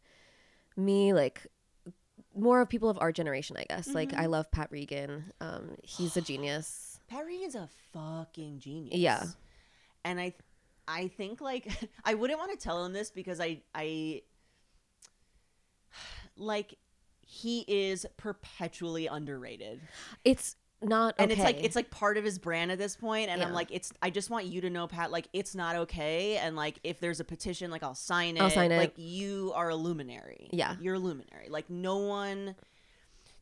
me, 0.77 1.13
like 1.13 1.47
more 2.35 2.61
of 2.61 2.69
people 2.69 2.89
of 2.89 2.99
our 3.01 3.13
generation, 3.13 3.57
I 3.59 3.65
guess. 3.69 3.89
Like 3.89 4.11
Mm-hmm. 4.11 4.21
I 4.21 4.27
love 4.27 4.51
Pat 4.51 4.71
Regan. 4.71 5.33
Um, 5.41 5.77
he's 5.83 6.17
a 6.17 6.21
genius. 6.21 7.01
Perry 7.09 7.37
is 7.37 7.55
a 7.55 7.69
fucking 7.93 8.61
genius. 8.61 8.97
Yeah. 8.97 9.25
And 10.05 10.21
I 10.21 10.35
I 10.87 11.09
think 11.09 11.41
like 11.41 11.69
I 12.05 12.15
wouldn't 12.15 12.39
want 12.39 12.53
to 12.53 12.59
tell 12.59 12.85
him 12.85 12.93
this 12.93 13.11
because 13.11 13.41
I 13.41 13.63
I 13.75 14.23
like 16.37 16.77
he 17.27 17.65
is 17.69 18.07
perpetually 18.17 19.07
underrated. 19.07 19.81
It's 20.25 20.57
not 20.83 21.15
And 21.19 21.31
it's 21.31 21.41
like 21.41 21.63
it's 21.63 21.77
like 21.77 21.91
part 21.91 22.17
of 22.17 22.25
his 22.25 22.39
brand 22.39 22.73
at 22.73 22.79
this 22.79 22.97
point 22.97 23.29
and 23.29 23.43
I'm 23.43 23.53
like 23.53 23.69
it's 23.71 23.93
I 24.01 24.11
just 24.11 24.31
want 24.31 24.47
you 24.47 24.63
to 24.63 24.71
know 24.71 24.87
Pat 24.87 25.11
like 25.11 25.29
it's 25.33 25.55
not 25.55 25.77
okay 25.77 26.39
and 26.39 26.57
like 26.57 26.79
if 26.83 27.01
there's 27.01 27.21
a 27.21 27.25
petition 27.25 27.71
like 27.71 27.83
I'll 27.83 27.95
sign 27.95 28.37
it. 28.37 28.43
I'll 28.43 28.51
sign 28.51 28.73
it. 28.73 28.79
Like 28.79 28.95
you 28.97 29.53
are 29.55 29.69
a 29.69 29.77
luminary. 29.77 30.49
Yeah. 30.53 30.77
You're 30.81 30.95
a 30.95 30.99
luminary. 30.99 31.49
Like 31.49 31.69
no 31.69 31.99
one 31.99 32.55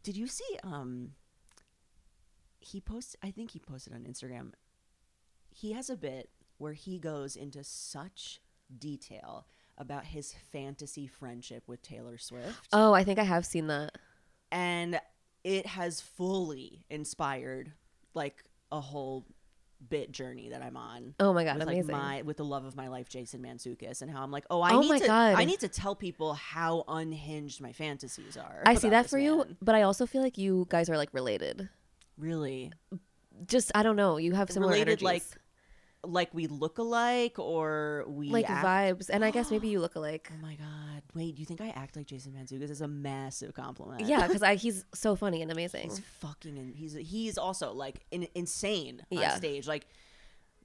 Did 0.02 0.16
you 0.16 0.26
see 0.26 0.58
um 0.64 1.12
he 2.58 2.80
posted 2.80 3.20
I 3.22 3.30
think 3.30 3.52
he 3.52 3.60
posted 3.60 3.92
on 3.92 4.00
Instagram. 4.00 4.52
He 5.50 5.72
has 5.72 5.88
a 5.88 5.96
bit 5.96 6.30
where 6.58 6.72
he 6.72 6.98
goes 6.98 7.36
into 7.36 7.62
such 7.62 8.40
detail 8.76 9.46
about 9.76 10.06
his 10.06 10.34
fantasy 10.52 11.06
friendship 11.06 11.62
with 11.68 11.82
Taylor 11.82 12.18
Swift 12.18 12.66
oh, 12.72 12.92
I 12.92 13.04
think 13.04 13.20
I 13.20 13.24
have 13.24 13.46
seen 13.46 13.68
that. 13.68 13.96
and 14.50 15.00
it 15.44 15.66
has 15.66 16.00
fully 16.00 16.84
inspired 16.90 17.72
like 18.14 18.42
a 18.72 18.80
whole 18.80 19.24
bit 19.88 20.10
journey 20.10 20.48
that 20.48 20.60
I'm 20.60 20.76
on. 20.76 21.14
Oh 21.20 21.32
my 21.32 21.44
god, 21.44 21.54
with 21.58 21.68
amazing. 21.68 21.92
like 21.94 22.02
my 22.02 22.22
with 22.22 22.36
the 22.38 22.44
love 22.44 22.64
of 22.64 22.74
my 22.74 22.88
life, 22.88 23.08
Jason 23.08 23.40
Mantzoukas, 23.42 24.02
and 24.02 24.10
how 24.10 24.22
I'm 24.22 24.30
like, 24.32 24.44
oh, 24.50 24.60
I 24.60 24.72
Oh 24.72 24.80
need 24.80 24.88
my 24.88 24.98
to, 24.98 25.06
God. 25.06 25.34
I 25.36 25.44
need 25.44 25.60
to 25.60 25.68
tell 25.68 25.94
people 25.94 26.34
how 26.34 26.84
unhinged 26.88 27.60
my 27.60 27.72
fantasies 27.72 28.36
are. 28.36 28.62
I 28.66 28.74
see 28.74 28.88
that 28.90 29.08
for 29.08 29.18
you, 29.18 29.44
but 29.62 29.74
I 29.76 29.82
also 29.82 30.04
feel 30.04 30.20
like 30.20 30.36
you 30.36 30.66
guys 30.68 30.90
are 30.90 30.96
like 30.96 31.14
related. 31.14 31.68
Really, 32.18 32.72
Just 33.46 33.70
I 33.74 33.84
don't 33.84 33.94
know, 33.96 34.16
you 34.16 34.32
have 34.32 34.50
similar 34.50 34.72
Related, 34.72 35.00
energies. 35.00 35.04
like, 35.04 35.22
like 36.04 36.34
we 36.34 36.48
look 36.48 36.78
alike, 36.78 37.38
or 37.38 38.04
we 38.08 38.30
like 38.30 38.50
act- 38.50 38.66
vibes, 38.98 39.10
and 39.10 39.24
I 39.24 39.30
guess 39.30 39.52
maybe 39.52 39.68
you 39.68 39.78
look 39.78 39.94
alike. 39.94 40.28
Oh 40.34 40.42
my 40.42 40.56
god! 40.56 40.66
Wait, 41.14 41.34
do 41.34 41.40
you 41.40 41.46
think 41.46 41.60
I 41.60 41.68
act 41.70 41.96
like 41.96 42.06
Jason 42.06 42.32
Mantzoukas? 42.32 42.70
Is 42.70 42.80
a 42.80 42.88
massive 42.88 43.54
compliment. 43.54 44.02
Yeah, 44.06 44.26
because 44.26 44.60
he's 44.60 44.84
so 44.94 45.16
funny 45.16 45.40
and 45.42 45.50
amazing. 45.50 45.84
he's 45.88 45.98
fucking 46.20 46.56
in, 46.56 46.72
he's 46.74 46.92
he's 46.94 47.38
also 47.38 47.72
like 47.72 48.04
in, 48.10 48.28
insane 48.34 49.02
Yeah. 49.10 49.32
on 49.32 49.38
stage 49.38 49.66
like 49.66 49.86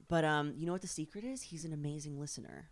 but 0.09 0.25
um 0.25 0.53
you 0.57 0.65
know 0.65 0.73
what 0.73 0.81
the 0.81 0.87
secret 0.87 1.23
is 1.23 1.41
he's 1.41 1.63
an 1.65 1.71
amazing 1.73 2.19
listener 2.19 2.69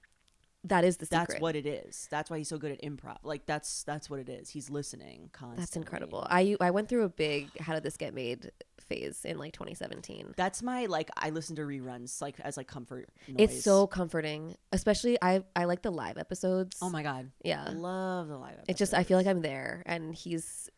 that 0.66 0.84
is 0.84 0.98
the 0.98 1.06
secret. 1.06 1.28
That's 1.30 1.42
what 1.42 1.56
it 1.56 1.66
is. 1.66 2.08
That's 2.12 2.30
why 2.30 2.38
he's 2.38 2.50
so 2.50 2.58
good 2.58 2.72
at 2.72 2.82
improv. 2.82 3.18
Like 3.24 3.46
that's 3.46 3.84
that's 3.84 4.10
what 4.10 4.20
it 4.20 4.30
is. 4.30 4.50
He's 4.50 4.70
listening 4.70 5.30
constantly. 5.34 5.62
That's 5.62 5.76
incredible. 5.76 6.28
I 6.30 6.56
I 6.62 6.72
went 6.72 6.88
through 6.90 7.04
a 7.04 7.10
big 7.10 7.50
how 7.60 7.74
did 7.74 7.84
this 7.84 7.98
get 7.98 8.14
made 8.14 8.52
phase 8.80 9.26
in 9.26 9.38
like 9.38 9.54
2017. 9.54 10.34
That's 10.38 10.62
my 10.62 10.86
like 10.86 11.10
I 11.18 11.32
listen 11.32 11.56
to 11.56 11.64
reruns 11.64 12.22
like 12.22 12.40
as 12.42 12.58
like 12.58 12.68
comfort 12.68 13.10
noise. 13.28 13.38
It's 13.40 13.64
so 13.64 13.88
comforting, 13.88 14.56
especially 14.72 15.18
I 15.22 15.44
I 15.56 15.66
like 15.66 15.82
the 15.82 15.92
live 15.92 16.18
episodes. 16.18 16.78
Oh 16.82 16.90
my 16.90 17.02
god. 17.02 17.32
yeah. 17.44 17.66
I 17.68 17.72
love 17.72 18.28
the 18.28 18.38
live 18.38 18.58
It 18.68 18.78
just 18.78 18.94
I 18.94 19.04
feel 19.04 19.18
like 19.18 19.28
I'm 19.28 19.42
there, 19.42 19.82
and 19.86 20.14
he's 20.14 20.70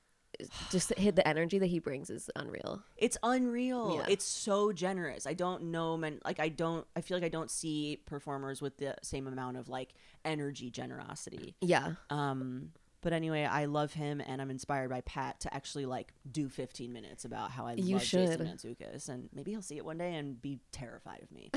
just 0.71 0.93
hit 0.97 1.15
the 1.15 1.27
energy 1.27 1.59
that 1.59 1.67
he 1.67 1.79
brings 1.79 2.09
is 2.09 2.29
unreal. 2.35 2.81
It's 2.97 3.17
unreal. 3.23 3.97
Yeah. 3.97 4.05
It's 4.13 4.25
so 4.25 4.71
generous. 4.71 5.27
I 5.27 5.33
don't 5.33 5.65
know 5.65 5.97
man 5.97 6.19
like 6.25 6.39
I 6.39 6.49
don't 6.49 6.85
I 6.95 7.01
feel 7.01 7.17
like 7.17 7.23
I 7.25 7.29
don't 7.29 7.51
see 7.51 7.99
performers 8.05 8.61
with 8.61 8.77
the 8.77 8.95
same 9.01 9.27
amount 9.27 9.57
of 9.57 9.69
like 9.69 9.93
energy 10.25 10.69
generosity. 10.69 11.55
Yeah, 11.61 11.93
Um 12.09 12.71
but 13.01 13.11
anyway, 13.11 13.43
I 13.43 13.65
love 13.65 13.91
him 13.91 14.21
and 14.25 14.41
I'm 14.41 14.49
inspired 14.49 14.89
by 14.89 15.01
Pat 15.01 15.41
to 15.41 15.53
actually 15.53 15.85
like 15.85 16.13
do 16.31 16.47
15 16.47 16.93
minutes 16.93 17.25
about 17.25 17.51
how 17.51 17.65
I 17.65 17.73
You 17.73 17.95
love 17.95 18.03
Jason. 18.03 18.47
Mantzoukas 18.47 19.09
and 19.09 19.27
maybe 19.33 19.51
he'll 19.51 19.61
see 19.61 19.75
it 19.75 19.83
one 19.83 19.97
day 19.97 20.15
and 20.15 20.41
be 20.41 20.59
terrified 20.71 21.21
of 21.21 21.29
me. 21.29 21.51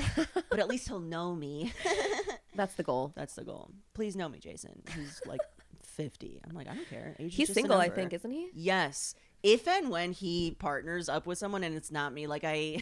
but 0.49 0.59
at 0.59 0.67
least 0.67 0.89
he'll 0.89 0.99
know 0.99 1.33
me. 1.33 1.71
that's 2.55 2.73
the 2.75 2.83
goal. 2.83 3.13
That's 3.15 3.35
the 3.35 3.45
goal. 3.45 3.71
Please 3.93 4.17
know 4.17 4.27
me, 4.27 4.39
Jason. 4.39 4.83
He's 4.93 5.21
like 5.25 5.39
50. 5.97 6.41
I'm 6.47 6.55
like, 6.55 6.67
I 6.67 6.75
don't 6.75 6.89
care. 6.89 7.15
Age 7.19 7.35
He's 7.35 7.53
single, 7.53 7.77
I 7.77 7.89
think, 7.89 8.13
isn't 8.13 8.31
he? 8.31 8.49
Yes. 8.53 9.15
If 9.43 9.67
and 9.67 9.89
when 9.89 10.13
he 10.13 10.51
partners 10.51 11.09
up 11.09 11.25
with 11.25 11.37
someone 11.37 11.63
and 11.63 11.75
it's 11.75 11.91
not 11.91 12.13
me, 12.13 12.27
like 12.27 12.43
I 12.43 12.81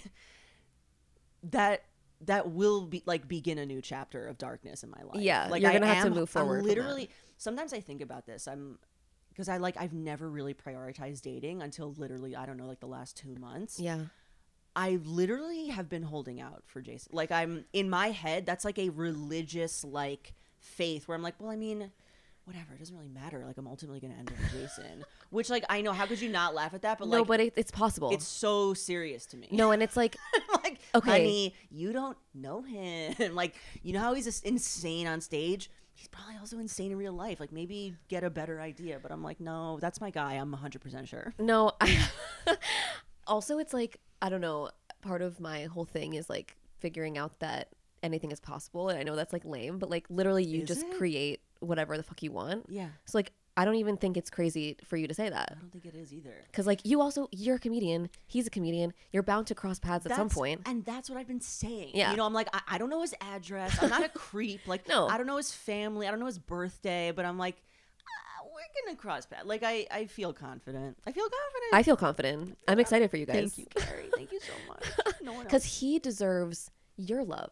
that 1.43 1.85
that 2.21 2.51
will 2.51 2.81
be 2.81 3.03
like 3.05 3.27
begin 3.27 3.57
a 3.57 3.65
new 3.65 3.81
chapter 3.81 4.25
of 4.27 4.37
darkness 4.37 4.83
in 4.83 4.89
my 4.89 5.01
life. 5.03 5.21
Yeah, 5.21 5.47
like 5.49 5.61
you're 5.61 5.71
gonna 5.71 5.87
have 5.87 6.05
to 6.05 6.11
move 6.11 6.29
forward 6.29 6.59
I'm 6.59 6.65
literally 6.65 7.09
sometimes 7.37 7.73
I 7.73 7.79
think 7.79 8.01
about 8.01 8.25
this. 8.25 8.47
I'm 8.47 8.79
because 9.29 9.49
I 9.49 9.57
like 9.57 9.75
I've 9.77 9.93
never 9.93 10.29
really 10.29 10.53
prioritized 10.53 11.21
dating 11.21 11.61
until 11.61 11.93
literally 11.93 12.35
I 12.35 12.45
don't 12.45 12.57
know 12.57 12.67
like 12.67 12.79
the 12.79 12.87
last 12.87 13.17
2 13.17 13.35
months. 13.35 13.79
Yeah, 13.79 14.05
I 14.75 14.99
literally 15.03 15.67
have 15.67 15.89
been 15.89 16.03
holding 16.03 16.41
out 16.41 16.63
for 16.65 16.81
Jason. 16.81 17.11
Like 17.13 17.31
I'm 17.31 17.65
in 17.73 17.89
my 17.89 18.11
head, 18.11 18.45
that's 18.45 18.65
like 18.65 18.79
a 18.79 18.89
religious 18.89 19.83
like 19.83 20.33
faith 20.59 21.07
where 21.07 21.15
I'm 21.15 21.21
like, 21.21 21.35
well, 21.39 21.51
I 21.51 21.55
mean, 21.55 21.91
whatever, 22.45 22.73
it 22.73 22.79
doesn't 22.79 22.95
really 22.95 23.09
matter. 23.09 23.43
Like 23.45 23.57
I'm 23.57 23.67
ultimately 23.67 23.99
gonna 23.99 24.15
end 24.17 24.31
up 24.31 24.37
with 24.39 24.51
Jason. 24.51 25.03
Which 25.29 25.49
like 25.49 25.65
I 25.69 25.81
know, 25.81 25.91
how 25.93 26.05
could 26.05 26.21
you 26.21 26.29
not 26.29 26.55
laugh 26.55 26.73
at 26.73 26.81
that? 26.83 26.97
But 26.99 27.09
no, 27.09 27.19
like 27.19 27.27
but 27.27 27.39
it, 27.39 27.53
it's 27.57 27.71
possible. 27.71 28.11
it's 28.11 28.27
so 28.27 28.73
serious 28.73 29.25
to 29.27 29.37
me. 29.37 29.49
no, 29.51 29.71
and 29.71 29.83
it's 29.83 29.97
like 29.97 30.15
like 30.63 30.79
Okay. 30.95 31.09
honey, 31.11 31.55
you 31.69 31.91
don't 31.91 32.17
know 32.33 32.61
him. 32.61 33.15
like 33.35 33.55
you 33.83 33.93
know 33.93 33.99
how 33.99 34.13
he's 34.13 34.25
just 34.25 34.45
insane 34.45 35.07
on 35.07 35.21
stage. 35.21 35.69
He's 35.93 36.07
probably 36.09 36.35
also 36.37 36.59
insane 36.59 36.91
in 36.91 36.97
real 36.97 37.13
life. 37.13 37.39
Like 37.39 37.51
maybe 37.51 37.95
get 38.09 38.23
a 38.23 38.29
better 38.29 38.59
idea. 38.61 38.99
But 39.01 39.11
I'm 39.11 39.23
like, 39.23 39.39
no, 39.39 39.79
that's 39.79 40.01
my 40.01 40.09
guy. 40.09 40.33
I'm 40.33 40.51
100 40.51 40.81
percent 40.81 41.07
sure. 41.07 41.33
no. 41.39 41.71
I, 41.81 42.07
also, 43.27 43.57
it's 43.59 43.73
like 43.73 43.97
I 44.21 44.29
don't 44.29 44.41
know. 44.41 44.69
Part 45.01 45.21
of 45.21 45.39
my 45.39 45.65
whole 45.65 45.85
thing 45.85 46.13
is 46.15 46.29
like 46.29 46.57
figuring 46.79 47.17
out 47.17 47.39
that 47.39 47.69
anything 48.03 48.31
is 48.31 48.39
possible, 48.39 48.89
and 48.89 48.99
I 48.99 49.03
know 49.03 49.15
that's 49.15 49.33
like 49.33 49.45
lame, 49.45 49.77
but 49.79 49.89
like 49.89 50.05
literally, 50.09 50.43
you 50.43 50.61
Is 50.61 50.67
just 50.67 50.83
it? 50.85 50.97
create 50.97 51.41
whatever 51.59 51.97
the 51.97 52.03
fuck 52.03 52.21
you 52.23 52.31
want. 52.31 52.65
Yeah, 52.69 52.89
So 53.05 53.17
like, 53.17 53.31
I 53.57 53.63
don't 53.63 53.75
even 53.75 53.95
think 53.95 54.17
it's 54.17 54.29
crazy 54.29 54.75
for 54.83 54.97
you 54.97 55.07
to 55.07 55.13
say 55.13 55.29
that. 55.29 55.53
I 55.55 55.59
don't 55.61 55.71
think 55.71 55.85
it 55.85 55.95
is 55.95 56.13
either. 56.13 56.33
Because 56.51 56.67
like 56.67 56.81
you 56.83 56.99
also 56.99 57.29
you're 57.31 57.55
a 57.55 57.59
comedian, 57.59 58.09
he's 58.27 58.45
a 58.47 58.49
comedian. 58.49 58.93
You're 59.13 59.23
bound 59.23 59.47
to 59.47 59.55
cross 59.55 59.79
paths 59.79 60.05
at 60.05 60.13
some 60.13 60.27
point. 60.29 60.61
And 60.65 60.83
that's 60.83 61.09
what 61.09 61.17
I've 61.17 61.27
been 61.27 61.39
saying. 61.39 61.91
Yeah. 61.93 62.11
You 62.11 62.17
know, 62.17 62.25
I'm 62.25 62.33
like, 62.33 62.49
I, 62.53 62.59
I 62.67 62.77
don't 62.77 62.89
know 62.89 63.01
his 63.01 63.13
address. 63.21 63.81
I'm 63.81 63.89
not 63.89 64.03
a 64.03 64.09
creep. 64.13 64.67
Like, 64.67 64.87
No. 64.89 65.07
I 65.07 65.17
don't 65.17 65.25
know 65.25 65.37
his 65.37 65.53
family. 65.53 66.05
I 66.05 66.11
don't 66.11 66.19
know 66.19 66.25
his 66.25 66.37
birthday. 66.37 67.13
But 67.15 67.23
I'm 67.23 67.37
like, 67.37 67.55
ah, 68.01 68.45
we're 68.45 68.83
gonna 68.85 68.97
cross 68.97 69.25
paths. 69.25 69.45
Like, 69.45 69.63
I, 69.63 69.87
I 69.89 70.07
feel 70.07 70.33
confident. 70.33 70.97
I 71.07 71.13
feel 71.13 71.23
confident. 71.23 71.73
I 71.73 71.83
feel 71.83 71.95
confident. 71.95 72.57
I'm 72.67 72.79
excited 72.81 73.09
for 73.09 73.15
you 73.15 73.25
guys. 73.25 73.53
Thank 73.53 73.57
you, 73.57 73.65
Carey. 73.81 74.09
Thank 74.17 74.33
you 74.33 74.39
so 74.41 74.53
much. 74.67 74.83
No 75.21 75.31
one 75.31 75.39
else. 75.39 75.43
Because 75.45 75.63
he 75.79 75.97
deserves 75.97 76.69
your 76.97 77.23
love. 77.23 77.51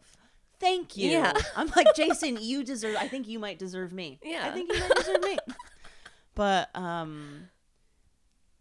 Thank 0.60 0.96
you. 0.96 1.10
Yeah. 1.10 1.32
I'm 1.56 1.70
like, 1.76 1.88
Jason, 1.94 2.38
you 2.40 2.64
deserve. 2.64 2.96
I 2.98 3.08
think 3.08 3.28
you 3.28 3.38
might 3.38 3.58
deserve 3.58 3.92
me. 3.92 4.18
Yeah. 4.22 4.46
I 4.46 4.50
think 4.50 4.72
you 4.72 4.78
might 4.80 4.94
deserve 4.96 5.22
me. 5.22 5.38
But 6.36 6.68
um, 6.74 7.48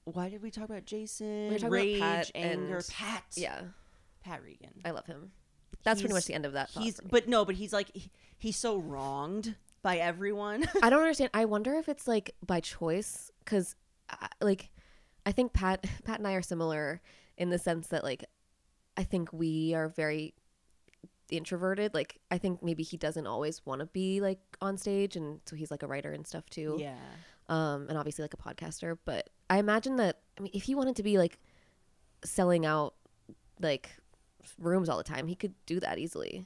why 0.05 0.29
did 0.29 0.43
we 0.43 0.51
talk 0.51 0.65
about 0.65 0.85
Jason? 0.85 1.47
We 1.47 1.53
were 1.53 1.59
talking 1.59 1.65
about 1.67 1.71
Rage, 1.73 1.99
Pat 1.99 2.31
anger, 2.35 2.75
and- 2.77 2.87
Pat. 2.87 3.23
Yeah, 3.35 3.61
Pat 4.23 4.43
Regan. 4.43 4.69
I 4.85 4.91
love 4.91 5.05
him. 5.07 5.31
That's 5.83 5.99
pretty 6.01 6.13
much 6.13 6.25
the 6.25 6.33
end 6.33 6.45
of 6.45 6.53
that. 6.53 6.69
he's 6.69 6.99
but 7.01 7.27
no 7.27 7.43
but 7.45 7.55
he's 7.55 7.73
like 7.73 7.89
he, 7.93 8.09
he's 8.37 8.55
so 8.57 8.77
wronged 8.77 9.55
by 9.81 9.97
everyone 9.97 10.65
I 10.83 10.89
don't 10.89 11.01
understand. 11.01 11.31
I 11.33 11.45
wonder 11.45 11.73
if 11.73 11.89
it's 11.89 12.07
like 12.07 12.35
by 12.45 12.59
choice 12.59 13.31
because, 13.43 13.75
like, 14.39 14.69
I 15.25 15.31
think 15.31 15.51
Pat, 15.53 15.85
Pat 16.05 16.19
and 16.19 16.27
I 16.27 16.33
are 16.33 16.41
similar 16.41 17.01
in 17.37 17.49
the 17.49 17.57
sense 17.59 17.87
that 17.87 18.03
like, 18.03 18.23
I 18.95 19.03
think 19.03 19.33
we 19.33 19.73
are 19.73 19.89
very 19.89 20.35
introverted. 21.37 21.93
Like, 21.93 22.19
I 22.31 22.37
think 22.37 22.63
maybe 22.63 22.83
he 22.83 22.97
doesn't 22.97 23.27
always 23.27 23.65
want 23.65 23.79
to 23.79 23.85
be 23.87 24.21
like 24.21 24.39
on 24.61 24.77
stage, 24.77 25.15
and 25.15 25.39
so 25.45 25.55
he's 25.55 25.71
like 25.71 25.83
a 25.83 25.87
writer 25.87 26.11
and 26.11 26.25
stuff 26.25 26.49
too. 26.49 26.77
yeah 26.79 26.95
um, 27.49 27.87
and 27.89 27.97
obviously 27.97 28.23
like 28.23 28.33
a 28.33 28.37
podcaster. 28.37 28.97
But 29.05 29.29
I 29.49 29.57
imagine 29.59 29.97
that 29.97 30.19
I 30.37 30.41
mean, 30.41 30.51
if 30.53 30.63
he 30.63 30.75
wanted 30.75 30.95
to 30.95 31.03
be 31.03 31.17
like 31.17 31.39
selling 32.23 32.65
out 32.65 32.93
like 33.59 33.89
rooms 34.57 34.89
all 34.89 34.97
the 34.97 35.03
time, 35.03 35.27
he 35.27 35.35
could 35.35 35.53
do 35.65 35.79
that 35.81 35.97
easily. 35.99 36.45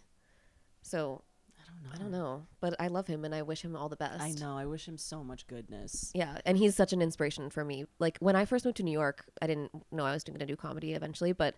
So 0.82 1.22
i 1.60 1.64
don't 1.68 1.84
know 1.84 1.90
I 1.94 1.98
don't 1.98 2.12
know, 2.12 2.46
but 2.62 2.76
I 2.80 2.88
love 2.88 3.08
him 3.08 3.26
and 3.26 3.36
I 3.36 3.42
wish 3.44 3.62
him 3.62 3.76
all 3.76 3.90
the 3.90 3.96
best. 3.96 4.22
i 4.22 4.32
know 4.32 4.58
i 4.58 4.66
wish 4.66 4.88
him 4.88 4.98
so 4.98 5.24
much 5.24 5.46
goodness 5.48 6.12
Yeah, 6.16 6.38
and 6.46 6.58
he's 6.58 6.76
such 6.76 6.94
an 6.94 7.02
inspiration 7.02 7.50
for 7.50 7.64
me. 7.64 7.86
Like 8.00 8.18
when 8.20 8.36
I 8.36 8.46
first 8.46 8.66
moved 8.66 8.78
to 8.78 8.84
New 8.84 8.92
York, 8.92 9.26
I 9.42 9.48
didn't 9.48 9.72
know 9.92 10.06
I 10.06 10.14
was 10.14 10.24
going 10.24 10.40
to 10.40 10.46
do 10.46 10.56
comedy 10.56 10.94
eventually, 10.94 11.34
but 11.34 11.56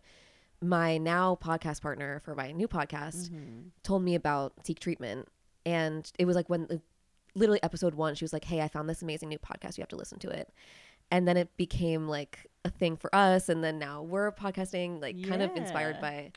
my 0.62 0.98
now 0.98 1.38
podcast 1.42 1.82
partner 1.82 2.20
for 2.26 2.36
my 2.36 2.52
new 2.52 2.68
podcast 2.68 3.30
Mhm. 3.30 3.72
told 3.84 4.04
me 4.04 4.16
about 4.16 4.54
Seek 4.66 4.80
Treatment, 4.80 5.28
and 5.66 6.12
it 6.20 6.26
was 6.26 6.36
like 6.36 6.50
when 6.50 6.68
the, 6.68 6.82
literally 7.36 7.62
episode 7.64 7.94
one, 7.96 8.16
she 8.16 8.24
was 8.26 8.34
like, 8.34 8.44
"Hey, 8.46 8.62
I 8.62 8.68
found 8.68 8.90
this 8.90 9.02
amazing 9.02 9.30
new 9.30 9.40
podcast. 9.40 9.78
You 9.78 9.82
have 9.84 9.90
to 9.90 9.96
listen 9.96 10.20
to 10.20 10.30
it." 10.30 10.52
And 11.12 11.28
then 11.28 11.38
it 11.38 11.56
became 11.58 12.08
like 12.08 12.48
a 12.66 12.70
thing 12.70 12.98
for 12.98 13.14
us, 13.16 13.48
and 13.50 13.64
then 13.64 13.80
now 13.80 14.02
we're 14.04 14.32
podcasting, 14.32 15.02
like 15.02 15.22
kind 15.28 15.42
of 15.42 15.56
inspired 15.56 16.00
by. 16.02 16.32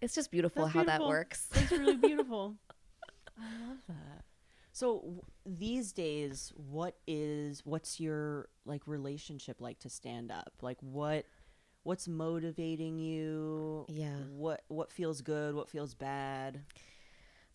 It's 0.00 0.14
just 0.14 0.30
beautiful 0.30 0.62
That's 0.64 0.74
how 0.74 0.84
that 0.84 1.00
works. 1.02 1.46
that's 1.52 1.72
really 1.72 1.96
beautiful 1.96 2.54
i 3.38 3.66
love 3.68 3.78
that 3.88 4.24
so 4.72 4.98
w- 5.00 5.22
these 5.44 5.92
days 5.92 6.52
what 6.56 6.96
is 7.06 7.62
what's 7.64 7.98
your 8.00 8.48
like 8.64 8.82
relationship 8.86 9.60
like 9.60 9.78
to 9.80 9.88
stand 9.90 10.30
up 10.30 10.52
like 10.60 10.78
what 10.80 11.24
what's 11.88 12.06
motivating 12.06 12.98
you 12.98 13.86
Yeah. 13.88 14.18
what 14.30 14.62
what 14.68 14.92
feels 14.92 15.22
good 15.22 15.54
what 15.54 15.68
feels 15.70 15.94
bad 15.94 16.60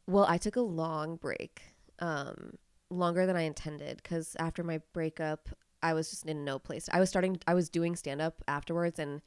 Well, 0.07 0.25
I 0.27 0.37
took 0.37 0.55
a 0.57 0.61
long 0.61 1.15
break, 1.15 1.61
um, 1.99 2.57
longer 2.89 3.25
than 3.25 3.37
I 3.37 3.43
intended, 3.43 3.97
because 4.03 4.35
after 4.37 4.61
my 4.63 4.81
breakup, 4.91 5.47
I 5.81 5.93
was 5.93 6.09
just 6.09 6.25
in 6.25 6.43
no 6.43 6.59
place. 6.59 6.89
I 6.91 6.99
was 6.99 7.09
starting, 7.09 7.37
I 7.47 7.53
was 7.53 7.69
doing 7.69 7.95
stand 7.95 8.19
up 8.21 8.43
afterwards, 8.47 8.99
and 8.99 9.21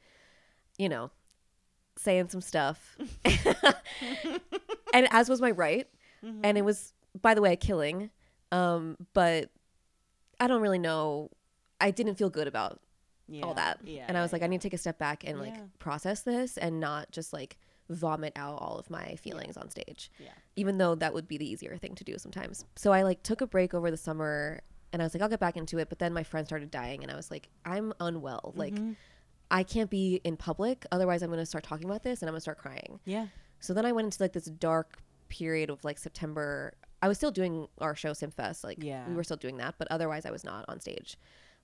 you 0.77 0.87
know, 0.89 1.09
saying 1.97 2.29
some 2.29 2.41
stuff, 2.41 2.95
and 4.93 5.07
as 5.11 5.29
was 5.29 5.41
my 5.41 5.51
right, 5.51 5.87
Mm-hmm. 6.25 6.41
and 6.43 6.57
it 6.57 6.65
was, 6.65 6.93
by 7.21 7.33
the 7.35 7.41
way, 7.41 7.53
a 7.53 7.55
killing. 7.55 8.09
Um, 8.51 8.97
but 9.13 9.49
I 10.39 10.47
don't 10.47 10.61
really 10.61 10.79
know. 10.79 11.29
I 11.79 11.91
didn't 11.91 12.15
feel 12.15 12.29
good 12.29 12.47
about 12.47 12.79
yeah 13.27 13.43
all 13.45 13.53
that, 13.53 13.79
yeah 13.83 14.05
and 14.07 14.17
I 14.17 14.21
was 14.21 14.31
like, 14.33 14.41
I 14.43 14.47
need 14.47 14.61
to 14.61 14.65
take 14.67 14.73
a 14.73 14.77
step 14.77 14.97
back 14.97 15.23
and 15.27 15.39
like 15.39 15.55
process 15.79 16.23
this, 16.23 16.57
and 16.57 16.79
not 16.79 17.11
just 17.11 17.33
like 17.33 17.57
vomit 17.89 18.33
out 18.35 18.57
all 18.61 18.77
of 18.77 18.89
my 18.89 19.15
feelings 19.15 19.55
on 19.55 19.69
stage 19.69 20.11
yeah 20.19 20.27
even 20.57 20.77
though 20.77 20.93
that 20.95 21.13
would 21.13 21.25
be 21.27 21.37
the 21.37 21.49
easier 21.49 21.77
thing 21.77 21.93
to 21.95 22.03
do 22.03 22.17
sometimes. 22.17 22.65
So 22.75 22.91
I 22.91 23.03
like 23.03 23.21
took 23.23 23.41
a 23.41 23.47
break 23.47 23.73
over 23.73 23.91
the 23.91 23.97
summer 23.97 24.61
and 24.91 25.01
I 25.01 25.05
was 25.05 25.13
like, 25.13 25.21
I'll 25.21 25.29
get 25.29 25.39
back 25.39 25.55
into 25.55 25.77
it. 25.77 25.87
But 25.89 25.99
then 25.99 26.13
my 26.13 26.23
friend 26.23 26.47
started 26.47 26.71
dying 26.71 27.03
and 27.03 27.11
I 27.11 27.15
was 27.15 27.29
like, 27.29 27.47
I'm 27.63 27.93
unwell. 27.99 28.53
Like, 28.55 28.73
Mhm. 28.73 28.95
I 29.51 29.61
can't 29.63 29.89
be 29.89 30.19
in 30.23 30.35
public. 30.35 30.85
Otherwise, 30.91 31.21
I'm 31.21 31.29
going 31.29 31.39
to 31.39 31.45
start 31.45 31.63
talking 31.63 31.85
about 31.87 32.01
this 32.03 32.21
and 32.21 32.27
I'm 32.29 32.33
going 32.33 32.37
to 32.37 32.41
start 32.41 32.57
crying. 32.57 32.99
yeah 33.05 33.27
So 33.59 33.73
then 33.75 33.85
I 33.85 33.91
went 33.91 34.05
into 34.05 34.23
like 34.23 34.33
this 34.33 34.45
dark 34.45 34.97
period 35.29 35.69
of 35.69 35.83
like 35.83 35.99
September. 35.99 36.73
I 37.03 37.07
was 37.07 37.17
still 37.17 37.31
doing 37.31 37.67
our 37.79 37.95
show 37.95 38.11
Simfest. 38.13 38.63
Like, 38.63 38.81
Yeah. 38.83 39.07
we 39.07 39.13
were 39.13 39.23
still 39.23 39.37
doing 39.37 39.57
that. 39.57 39.75
But 39.77 39.87
otherwise, 39.91 40.25
I 40.25 40.31
was 40.31 40.43
not 40.43 40.65
on 40.67 40.79
stage. 40.79 41.17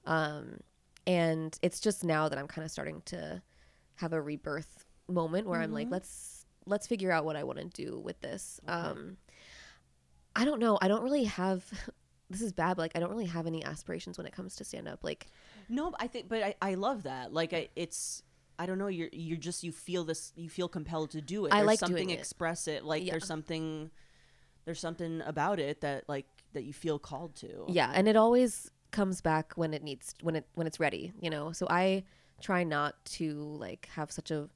Um, 0.05 0.59
and 1.07 1.57
it's 1.61 1.79
just 1.79 2.03
now 2.03 2.29
that 2.29 2.37
I'm 2.39 2.47
kind 2.47 2.65
of 2.65 2.71
starting 2.71 3.01
to 3.05 3.41
have 3.95 4.13
a 4.13 4.21
rebirth 4.21 4.85
moment 5.07 5.47
where 5.47 5.61
I'm 5.61 5.71
like, 5.73 5.87
let's 5.91 6.45
let's 6.65 6.87
figure 6.87 7.11
out 7.11 7.25
what 7.25 7.35
I 7.35 7.43
want 7.43 7.59
to 7.59 7.65
do 7.65 7.99
with 7.99 8.19
this. 8.21 8.59
Um, 8.67 9.17
I 10.35 10.45
don't 10.45 10.59
know. 10.59 10.77
I 10.81 10.87
don't 10.87 11.03
really 11.03 11.25
have. 11.25 11.65
This 12.29 12.41
is 12.41 12.53
bad, 12.53 12.77
but 12.77 12.83
like 12.83 12.95
I 12.95 12.99
don't 12.99 13.11
really 13.11 13.25
have 13.27 13.45
any 13.45 13.63
aspirations 13.63 14.17
when 14.17 14.25
it 14.25 14.33
comes 14.33 14.55
to 14.55 14.63
stand 14.63 14.87
up. 14.87 15.03
Like, 15.03 15.27
No, 15.69 15.93
I 15.99 16.07
think, 16.07 16.29
but 16.29 16.41
I, 16.41 16.55
I 16.63 16.73
love 16.73 17.03
that. 17.03 17.31
Like, 17.31 17.53
I, 17.53 17.67
it's, 17.75 18.23
I 18.57 18.65
don't 18.65 18.79
know. 18.79 18.87
You're, 18.87 19.09
you're 19.11 19.37
just, 19.37 19.63
you 19.63 19.71
feel 19.71 20.03
this, 20.03 20.31
you 20.35 20.49
feel 20.49 20.67
compelled 20.67 21.11
to 21.11 21.21
do 21.21 21.45
it. 21.45 21.53
I 21.53 21.57
There's 21.57 21.67
like 21.67 21.79
something 21.79 21.97
doing 21.97 22.09
it. 22.09 22.17
express 22.19 22.67
it. 22.67 22.83
Like, 22.85 23.03
Yeah. 23.03 23.11
there's 23.11 23.27
something, 23.27 23.91
there's 24.65 24.79
something 24.79 25.21
about 25.27 25.59
it 25.59 25.81
that 25.81 26.05
like 26.09 26.25
that 26.53 26.63
you 26.63 26.73
feel 26.73 26.97
called 26.97 27.35
to. 27.35 27.65
Yeah, 27.67 27.91
and 27.93 28.07
it 28.07 28.15
always 28.15 28.71
comes 28.93 29.19
back 29.19 29.51
when 29.55 29.73
it 29.73 29.83
needs 29.83 30.15
when 30.21 30.35
it 30.37 30.45
when 30.53 30.65
it's 30.67 30.79
ready, 30.79 31.11
you 31.19 31.29
know. 31.29 31.51
So 31.51 31.67
I 31.69 32.03
try 32.41 32.63
not 32.63 32.95
to 33.05 33.33
like 33.59 33.89
have 33.95 34.11
such 34.11 34.31
a 34.31 34.47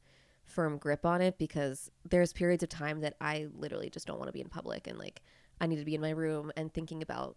firm 0.46 0.78
grip 0.78 1.06
on 1.06 1.20
it 1.22 1.38
because 1.38 1.92
there's 2.10 2.32
periods 2.32 2.64
of 2.64 2.70
time 2.70 3.02
that 3.02 3.16
I 3.20 3.48
literally 3.54 3.90
just 3.90 4.08
don't 4.08 4.18
want 4.18 4.30
to 4.30 4.34
be 4.34 4.40
in 4.42 4.48
public 4.48 4.88
and 4.88 4.98
like 4.98 5.22
I 5.60 5.68
need 5.68 5.76
to 5.80 5.86
be 5.86 5.96
in 5.96 6.00
my 6.02 6.12
room 6.12 6.52
and 6.56 6.74
thinking 6.74 7.02
about 7.02 7.36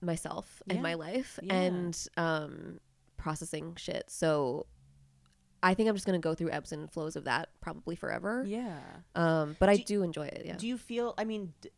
myself 0.00 0.62
and 0.70 0.82
my 0.82 0.94
life 0.94 1.38
Yeah. 1.42 1.54
and 1.54 2.08
um 2.16 2.78
processing 3.16 3.74
shit. 3.76 4.04
So 4.08 4.66
I 5.62 5.74
think 5.74 5.88
I'm 5.88 5.94
just 5.96 6.06
going 6.06 6.20
to 6.20 6.22
go 6.24 6.34
through 6.34 6.50
ebbs 6.50 6.70
and 6.70 6.88
flows 6.92 7.16
of 7.16 7.24
that 7.24 7.48
probably 7.60 7.96
forever. 7.96 8.44
Yeah. 8.46 8.78
Um 9.14 9.56
but 9.58 9.68
I 9.68 9.76
Do- 9.78 9.84
do 9.84 10.02
enjoy 10.02 10.26
it, 10.26 10.42
yeah. 10.44 10.56
Do 10.56 10.66
you 10.68 10.78
feel? 10.78 11.14
I 11.18 11.24
mean, 11.24 11.52
d- 11.62 11.70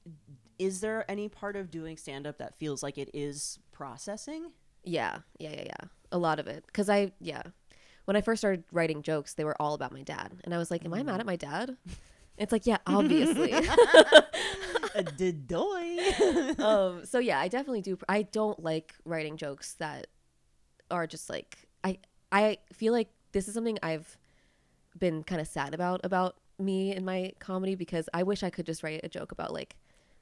is 0.58 0.80
there 0.80 1.04
any 1.08 1.28
part 1.28 1.56
of 1.56 1.70
doing 1.70 1.96
stand 1.96 2.26
up 2.26 2.38
that 2.38 2.58
feels 2.58 2.82
like 2.82 2.98
it 2.98 3.10
is 3.14 3.58
processing? 3.72 4.50
Yeah, 4.84 5.18
yeah, 5.38 5.50
yeah, 5.50 5.64
yeah. 5.66 5.88
A 6.10 6.18
lot 6.18 6.38
of 6.38 6.46
it. 6.46 6.64
Because 6.66 6.88
I, 6.88 7.12
yeah. 7.20 7.42
When 8.06 8.16
I 8.16 8.20
first 8.22 8.40
started 8.40 8.64
writing 8.72 9.02
jokes, 9.02 9.34
they 9.34 9.44
were 9.44 9.60
all 9.60 9.74
about 9.74 9.92
my 9.92 10.02
dad. 10.02 10.32
And 10.44 10.54
I 10.54 10.58
was 10.58 10.70
like, 10.70 10.84
Am 10.84 10.94
I 10.94 11.02
mad 11.02 11.20
at 11.20 11.26
my 11.26 11.36
dad? 11.36 11.76
It's 12.40 12.52
like, 12.52 12.66
Yeah, 12.66 12.78
obviously. 12.86 13.52
Doy. 15.46 15.98
um, 16.58 17.04
so, 17.04 17.18
yeah, 17.18 17.40
I 17.40 17.48
definitely 17.48 17.82
do. 17.82 17.98
I 18.08 18.22
don't 18.22 18.62
like 18.62 18.94
writing 19.04 19.36
jokes 19.36 19.74
that 19.80 20.06
are 20.88 21.08
just 21.08 21.28
like, 21.28 21.58
I, 21.82 21.98
I 22.30 22.58
feel 22.72 22.92
like 22.92 23.08
this 23.32 23.48
is 23.48 23.54
something 23.54 23.76
I've 23.82 24.16
been 24.96 25.24
kind 25.24 25.40
of 25.40 25.48
sad 25.48 25.74
about, 25.74 26.00
about 26.04 26.36
me 26.60 26.92
and 26.92 27.04
my 27.04 27.32
comedy 27.40 27.74
because 27.74 28.08
I 28.14 28.22
wish 28.22 28.44
I 28.44 28.50
could 28.50 28.66
just 28.66 28.84
write 28.84 29.00
a 29.02 29.08
joke 29.08 29.32
about 29.32 29.52
like 29.52 29.76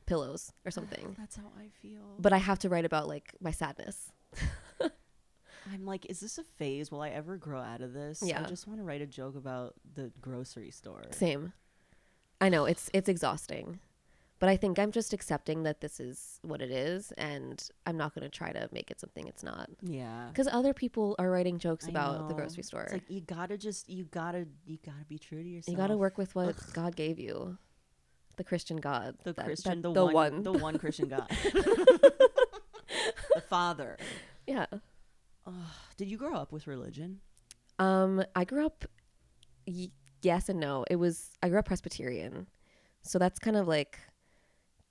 pillows 0.07 0.53
or 0.65 0.71
something. 0.71 1.17
That's 1.19 1.37
how 1.37 1.53
I 1.59 1.69
feel. 1.83 2.17
But 2.19 2.33
I 2.33 2.39
have 2.39 2.59
to 2.61 2.69
write 2.69 2.85
about 2.85 3.09
like 3.09 3.35
my 3.41 3.51
sadness. 3.51 4.13
I'm 5.73 5.85
like, 5.85 6.07
is 6.07 6.21
this 6.21 6.39
a 6.39 6.45
phase? 6.45 6.91
Will 6.91 7.03
I 7.03 7.11
ever 7.11 7.37
grow 7.37 7.61
out 7.61 7.81
of 7.81 7.93
this? 7.93 8.23
Yeah. 8.25 8.41
I 8.41 8.45
just 8.45 8.67
want 8.69 8.81
to 8.81 8.85
write 8.85 9.03
a 9.03 9.07
joke 9.07 9.37
about 9.37 9.75
the 9.95 10.13
grocery 10.21 10.71
store. 10.71 11.03
Same. 11.11 11.53
I 12.41 12.49
know 12.49 12.67
it's 12.67 12.91
it's 12.93 13.09
exhausting. 13.09 13.81
But 14.39 14.51
I 14.51 14.59
think 14.59 14.79
I'm 14.79 14.93
just 14.93 15.15
accepting 15.15 15.63
that 15.63 15.81
this 15.81 15.99
is 15.99 16.41
what 16.43 16.61
it 16.61 16.71
is 16.71 17.11
and 17.13 17.67
I'm 17.87 17.97
not 17.97 18.15
going 18.15 18.23
to 18.23 18.29
try 18.29 18.53
to 18.53 18.69
make 18.71 18.91
it 18.91 19.01
something 19.01 19.27
it's 19.27 19.43
not. 19.43 19.71
Yeah. 19.81 20.29
Cuz 20.35 20.47
other 20.47 20.75
people 20.75 21.17
are 21.19 21.31
writing 21.31 21.59
jokes 21.59 21.87
I 21.87 21.91
about 21.91 22.29
the 22.29 22.35
grocery 22.35 22.63
store. 22.63 22.83
It's 22.83 22.93
like 22.93 23.09
you 23.09 23.23
gotta 23.23 23.57
just 23.57 23.89
you 23.89 24.05
gotta 24.05 24.47
you 24.67 24.79
gotta 24.85 25.07
be 25.09 25.19
true 25.19 25.43
to 25.43 25.49
yourself. 25.49 25.73
you 25.73 25.77
got 25.79 25.87
to 25.87 25.97
work 25.97 26.19
with 26.19 26.35
what 26.35 26.49
Ugh. 26.49 26.73
God 26.75 26.97
gave 26.97 27.19
you. 27.19 27.57
The 28.37 28.45
Christian 28.45 28.77
God. 28.79 29.17
the 29.25 29.33
That- 29.33 29.45
Christian, 29.47 29.83
that- 29.83 29.95
the, 29.95 30.05
one, 30.07 30.43
the 30.43 30.53
one 30.53 30.79
Christian 30.79 31.09
God, 31.09 31.27
the 33.35 33.43
Father. 33.49 33.97
yeah. 34.47 34.67
Did 35.97 36.09
you 36.09 36.17
grow 36.19 36.35
up 36.35 36.53
with 36.53 36.67
religion? 36.67 37.21
Um 37.79 38.25
I 38.35 38.45
grew 38.45 38.67
up 38.67 38.85
y- 39.67 39.91
yes 40.23 40.49
and 40.49 40.59
no. 40.61 40.85
It 40.91 40.97
was 40.97 41.31
I 41.43 41.49
grew 41.49 41.59
up 41.59 41.67
Presbyterian. 41.67 42.47
So 43.03 43.19
that's 43.19 43.39
kind 43.39 43.57
of 43.57 43.69
like 43.69 43.99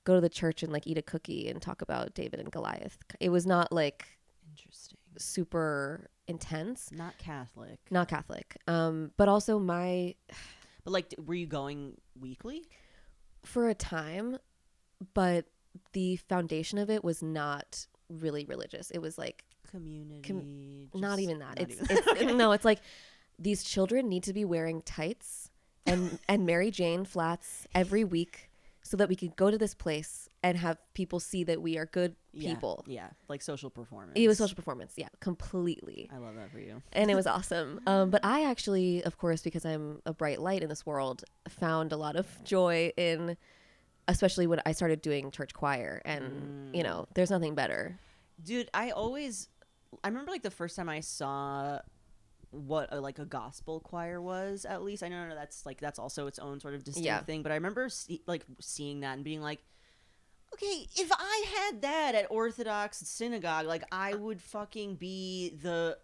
go 0.05 0.15
to 0.15 0.21
the 0.21 0.29
church 0.29 0.63
and 0.63 0.71
like 0.71 0.87
eat 0.87 0.97
a 0.97 1.01
cookie 1.01 1.49
and 1.49 1.61
talk 1.61 1.81
about 1.81 2.13
David 2.13 2.39
and 2.39 2.51
Goliath. 2.51 2.97
It 3.19 3.29
was 3.29 3.45
not 3.45 3.71
like 3.71 4.05
Interesting. 4.51 4.97
super 5.17 6.09
intense. 6.27 6.89
Not 6.91 7.17
Catholic, 7.17 7.79
Not 7.91 8.07
Catholic. 8.07 8.55
Um, 8.67 9.11
but 9.17 9.27
also 9.27 9.59
my 9.59 10.15
but 10.83 10.91
like, 10.91 11.13
were 11.25 11.33
you 11.33 11.47
going 11.47 11.97
weekly? 12.19 12.63
For 13.45 13.69
a 13.69 13.73
time, 13.75 14.37
but 15.13 15.45
the 15.93 16.15
foundation 16.17 16.77
of 16.77 16.89
it 16.89 17.03
was 17.03 17.21
not 17.23 17.87
really 18.09 18.45
religious. 18.45 18.91
It 18.91 18.99
was 18.99 19.17
like 19.17 19.43
Community. 19.71 20.89
not 20.93 21.17
just- 21.17 21.21
even 21.21 21.39
that. 21.39 21.59
not 21.59 21.61
it's 21.61 21.75
even- 21.81 21.97
it's 22.17 22.33
no, 22.37 22.51
it's 22.51 22.65
like 22.65 22.79
these 23.39 23.63
children 23.63 24.07
need 24.07 24.23
to 24.23 24.33
be 24.33 24.45
wearing 24.45 24.81
tights 24.81 25.49
and 25.85 26.17
and 26.27 26.45
Mary 26.45 26.71
Jane 26.71 27.03
flats 27.05 27.67
every 27.75 28.03
week 28.03 28.49
so 28.87 28.95
that 28.97 29.09
we 29.09 29.15
could 29.15 29.35
go 29.35 29.49
to 29.49 29.57
this 29.57 29.73
place 29.73 30.29
and 30.43 30.55
have 30.59 30.77
people 30.93 31.19
see 31.19 31.43
that 31.43 31.59
we 31.59 31.75
are 31.79 31.87
good 31.87 32.15
Yeah, 32.33 32.53
people. 32.53 32.85
Yeah, 32.87 33.09
like 33.27 33.41
social 33.41 33.71
performance. 33.71 34.11
It 34.15 34.27
was 34.27 34.37
social 34.37 34.55
performance. 34.55 34.93
Yeah, 34.95 35.07
completely. 35.19 36.07
I 36.13 36.17
love 36.17 36.35
that 36.35 36.51
for 36.51 36.59
you. 36.59 36.83
and 36.93 37.09
it 37.09 37.15
was 37.15 37.25
awesome. 37.35 37.81
Um, 37.87 38.11
but 38.11 38.21
I 38.23 38.45
actually, 38.45 39.03
of 39.03 39.17
course, 39.17 39.41
because 39.41 39.65
I'm 39.65 40.01
a 40.05 40.13
bright 40.13 40.39
light 40.39 40.61
in 40.61 40.69
this 40.69 40.85
world, 40.85 41.23
found 41.49 41.91
a 41.93 41.97
lot 41.97 42.15
of 42.15 42.27
joy 42.43 42.91
in, 42.95 43.37
especially 44.07 44.45
when 44.45 44.61
I 44.67 44.71
started 44.73 45.01
doing 45.01 45.31
church 45.31 45.53
choir. 45.55 46.01
And 46.05 46.75
you 46.75 46.83
know, 46.83 47.07
there's 47.15 47.31
nothing 47.31 47.55
better. 47.55 47.97
dude 48.43 48.69
i 48.73 48.91
always 48.91 49.49
i 50.03 50.09
remember 50.09 50.29
like 50.29 50.43
the 50.43 50.51
first 50.51 50.75
time 50.75 50.89
i 50.89 50.99
saw 50.99 51.79
what 52.55 52.89
a, 52.91 52.99
like 53.01 53.19
a 53.19 53.25
gospel 53.25 53.79
choir 53.79 54.21
was 54.21 54.65
at 54.65 54.81
least 54.83 55.03
i 55.03 55.07
know 55.07 55.27
no, 55.27 55.35
that's 55.35 55.65
like 55.65 55.79
that's 55.79 55.99
also 55.99 56.27
its 56.27 56.39
own 56.39 56.59
sort 56.59 56.73
of 56.73 56.83
distinct 56.83 57.05
Yeah. 57.05 57.19
thing 57.21 57.43
but 57.43 57.51
i 57.51 57.55
remember 57.55 57.89
see, 57.89 58.21
like 58.27 58.45
seeing 58.61 59.01
that 59.01 59.15
and 59.15 59.23
being 59.23 59.41
like 59.41 59.63
okay 60.53 60.87
if 60.95 61.11
i 61.11 61.45
had 61.57 61.81
that 61.81 62.15
at 62.15 62.27
orthodox 62.31 62.97
synagogue 62.99 63.65
like 63.65 63.83
i 63.91 64.13
would 64.13 64.41
fucking 64.41 64.95
be 64.95 65.49
the 65.61 65.97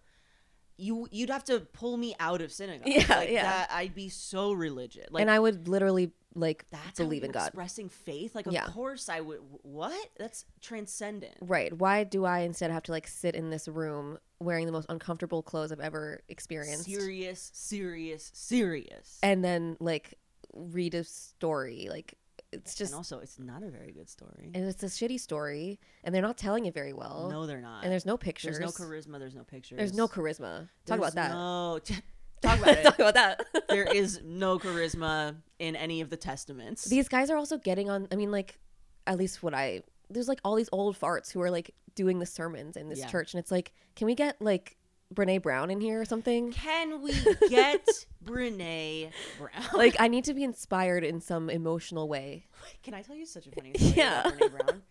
you 0.81 1.07
you'd 1.11 1.29
have 1.29 1.43
to 1.43 1.59
pull 1.59 1.95
me 1.95 2.15
out 2.19 2.41
of 2.41 2.51
synagogue 2.51 2.87
Yeah, 2.87 3.05
like 3.09 3.29
yeah. 3.29 3.43
that 3.43 3.69
i'd 3.73 3.93
be 3.95 4.09
so 4.09 4.51
religious 4.51 5.07
like 5.11 5.21
and 5.21 5.29
I 5.29 5.39
would 5.39 5.67
literally 5.67 6.11
like 6.33 6.65
that's 6.71 6.97
believe 6.97 7.23
in 7.23 7.31
God. 7.31 7.47
expressing 7.47 7.89
faith 7.89 8.33
like 8.35 8.47
of 8.47 8.53
Yeah. 8.53 8.65
course 8.65 9.07
i 9.09 9.19
would 9.21 9.39
what 9.63 10.09
that's 10.17 10.45
transcendent 10.61 11.35
Right. 11.41 11.71
Why 11.77 12.03
do 12.03 12.23
I 12.25 12.39
instead 12.39 12.71
have 12.71 12.83
to 12.83 12.91
like 12.91 13.07
sit 13.07 13.35
in 13.35 13.49
this 13.49 13.67
room 13.67 14.17
wearing 14.39 14.65
the 14.65 14.71
most 14.71 14.85
uncomfortable 14.89 15.43
clothes 15.43 15.71
I've 15.71 15.79
ever 15.81 16.21
experienced 16.29 16.85
serious, 16.85 17.51
serious, 17.53 18.31
serious. 18.33 19.19
and 19.21 19.43
then 19.43 19.77
like 19.79 20.15
read 20.53 20.93
a 20.95 21.03
story? 21.03 21.87
Like 21.89 22.15
it's 22.51 22.75
just 22.75 22.91
and 22.91 22.97
also, 22.97 23.19
it's 23.19 23.39
not 23.39 23.63
a 23.63 23.69
very 23.69 23.91
good 23.91 24.09
story. 24.09 24.51
and 24.53 24.65
it's 24.65 24.83
a 24.83 24.87
shitty 24.87 25.19
story 25.19 25.79
and 26.03 26.13
they're 26.13 26.21
not 26.21 26.37
telling 26.37 26.65
it 26.65 26.73
very 26.73 26.93
well. 26.93 27.29
no, 27.31 27.45
they're 27.45 27.61
not. 27.61 27.83
And 27.83 27.91
there's 27.91 28.05
no 28.05 28.17
pictures. 28.17 28.57
There's 28.57 28.79
no 28.79 28.85
charisma. 28.85 29.19
There's 29.19 29.35
no 29.35 29.43
pictures. 29.43 29.77
There's 29.77 29.93
no 29.93 30.07
charisma. 30.07 30.67
Talk 30.85 30.97
about 30.97 31.15
that. 31.15 31.31
No, 31.31 31.79
talk 32.41 32.59
about 32.59 32.77
it. 32.77 32.83
Talk 32.83 32.99
about 32.99 33.13
that. 33.13 33.45
there 33.69 33.83
is 33.93 34.21
no 34.23 34.59
charisma 34.59 35.35
in 35.59 35.75
any 35.75 36.01
of 36.01 36.09
the 36.09 36.17
testaments. 36.17 36.85
These 36.85 37.07
guys 37.07 37.29
are 37.29 37.37
also 37.37 37.57
getting 37.57 37.89
on. 37.89 38.07
I 38.11 38.15
mean, 38.15 38.31
like, 38.31 38.59
at 39.07 39.17
least 39.17 39.41
what 39.43 39.53
I 39.53 39.83
there's 40.09 40.27
like 40.27 40.39
all 40.43 40.55
these 40.55 40.69
old 40.71 40.99
farts 40.99 41.31
who 41.31 41.41
are 41.41 41.49
like 41.49 41.73
doing 41.95 42.19
the 42.19 42.25
sermons 42.25 42.75
in 42.77 42.89
this 42.89 42.99
Yeah. 42.99 43.07
church, 43.07 43.33
and 43.33 43.39
it's 43.39 43.51
like, 43.51 43.71
can 43.95 44.07
we 44.07 44.15
get 44.15 44.41
like 44.41 44.77
Brené 45.13 45.41
Brown 45.41 45.69
in 45.71 45.81
here 45.81 45.99
or 46.01 46.05
something? 46.05 46.51
Can 46.51 47.01
we 47.01 47.13
get 47.49 47.87
Brené 48.23 49.11
Brown? 49.39 49.63
Like, 49.73 49.95
I 49.99 50.07
need 50.07 50.23
to 50.25 50.33
be 50.33 50.43
inspired 50.43 51.03
in 51.03 51.19
some 51.21 51.49
emotional 51.49 52.07
way. 52.07 52.45
Can 52.83 52.93
I 52.93 53.01
tell 53.01 53.15
you 53.15 53.25
such 53.25 53.47
a 53.47 53.51
funny 53.51 53.73
story 53.75 53.93
Yeah. 53.97 54.21
about 54.21 54.39
Brené 54.39 54.51
Brown? 54.65 54.81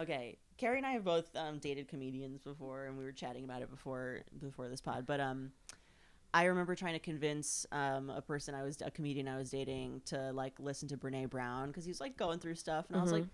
Okay, 0.00 0.38
Carey 0.56 0.78
and 0.78 0.86
I 0.86 0.92
have 0.92 1.04
both 1.04 1.34
um, 1.36 1.58
dated 1.58 1.88
comedians 1.88 2.40
before, 2.42 2.86
and 2.86 2.98
we 2.98 3.04
were 3.04 3.12
chatting 3.12 3.44
about 3.44 3.62
it 3.62 3.70
before 3.70 4.20
before 4.40 4.68
this 4.68 4.80
pod. 4.80 5.06
But 5.06 5.20
um, 5.20 5.52
I 6.34 6.44
remember 6.44 6.74
trying 6.74 6.94
to 6.94 6.98
convince 6.98 7.64
um, 7.72 8.10
a 8.10 8.20
person 8.20 8.54
I 8.54 8.62
was 8.64 8.78
a 8.84 8.90
comedian 8.90 9.28
I 9.28 9.36
was 9.36 9.50
dating 9.50 10.02
to 10.06 10.32
like 10.32 10.54
listen 10.58 10.88
to 10.88 10.96
Brené 10.96 11.28
Brown 11.30 11.68
because 11.68 11.84
he 11.84 11.90
was 11.90 12.00
like 12.00 12.16
going 12.16 12.38
through 12.40 12.56
stuff, 12.56 12.86
and 12.88 12.98
I 12.98 13.02
was 13.02 13.12
like 13.12 13.24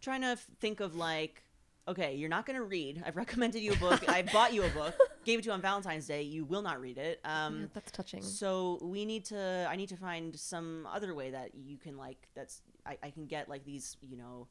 trying 0.00 0.22
to 0.22 0.28
f- 0.28 0.46
think 0.60 0.80
of 0.80 0.94
like. 0.96 1.42
Okay, 1.88 2.14
you're 2.16 2.28
not 2.28 2.44
gonna 2.46 2.62
read. 2.62 3.02
I've 3.06 3.16
recommended 3.16 3.62
you 3.62 3.72
a 3.72 3.76
book. 3.76 4.06
I 4.08 4.22
bought 4.32 4.52
you 4.52 4.62
a 4.62 4.68
book. 4.68 4.94
Gave 5.24 5.38
it 5.38 5.42
to 5.42 5.46
you 5.48 5.52
on 5.52 5.62
Valentine's 5.62 6.06
Day. 6.06 6.22
You 6.22 6.44
will 6.44 6.60
not 6.62 6.80
read 6.80 6.98
it. 6.98 7.18
Um, 7.24 7.60
Yeah, 7.62 7.66
that's 7.72 7.90
touching. 7.90 8.22
so 8.22 8.78
we 8.82 9.04
need 9.06 9.24
to. 9.26 9.66
I 9.70 9.74
need 9.76 9.88
to 9.88 9.96
find 9.96 10.38
some 10.38 10.86
other 10.92 11.14
way 11.14 11.30
that 11.30 11.54
you 11.54 11.78
can 11.78 11.96
like. 11.96 12.28
That's 12.34 12.60
I, 12.86 12.98
I 13.02 13.10
can 13.10 13.26
get 13.26 13.48
like 13.48 13.64
these. 13.64 13.96
You 14.02 14.18
know, 14.18 14.48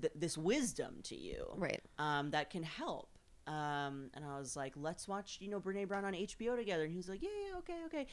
th- 0.00 0.12
this 0.16 0.38
wisdom 0.38 0.96
to 1.04 1.14
you. 1.16 1.44
Right. 1.56 1.80
Um, 1.98 2.30
that 2.30 2.48
can 2.50 2.62
help. 2.62 3.10
Um, 3.46 4.08
and 4.14 4.24
I 4.24 4.38
was 4.38 4.56
like, 4.56 4.72
let's 4.74 5.06
watch. 5.06 5.36
You 5.42 5.50
know, 5.50 5.60
Brené 5.60 5.86
Brown 5.86 6.06
on 6.06 6.14
HBO 6.14 6.56
together. 6.56 6.84
And 6.84 6.90
he 6.92 6.96
was 6.96 7.10
like, 7.10 7.20
yeah, 7.22 7.28
yeah, 7.50 7.58
okay, 7.58 7.76
okay. 7.86 8.06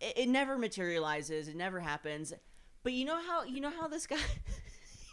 It, 0.00 0.18
it 0.20 0.28
never 0.30 0.56
materializes. 0.56 1.46
It 1.48 1.56
never 1.56 1.78
happens. 1.80 2.32
But 2.82 2.94
you 2.94 3.04
know 3.04 3.20
how 3.20 3.44
you 3.44 3.60
know 3.60 3.70
how 3.70 3.86
this 3.86 4.06
guy. 4.06 4.16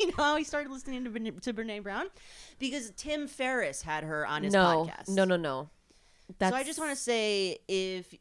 You 0.07 0.13
know 0.17 0.23
how 0.23 0.35
he 0.35 0.43
started 0.43 0.71
listening 0.71 1.03
to 1.05 1.09
Brené, 1.09 1.39
to 1.41 1.53
Brené 1.53 1.81
Brown 1.81 2.07
because 2.59 2.91
Tim 2.97 3.27
Ferriss 3.27 3.81
had 3.81 4.03
her 4.03 4.25
on 4.27 4.43
his 4.43 4.53
No, 4.53 4.87
podcast. 4.89 5.09
no, 5.09 5.23
no, 5.25 5.35
no. 5.37 5.69
That's 6.39 6.51
So 6.53 6.57
I 6.57 6.63
just 6.63 6.79
want 6.79 6.91
to 6.91 6.95
say 6.95 7.59
if 7.67 8.13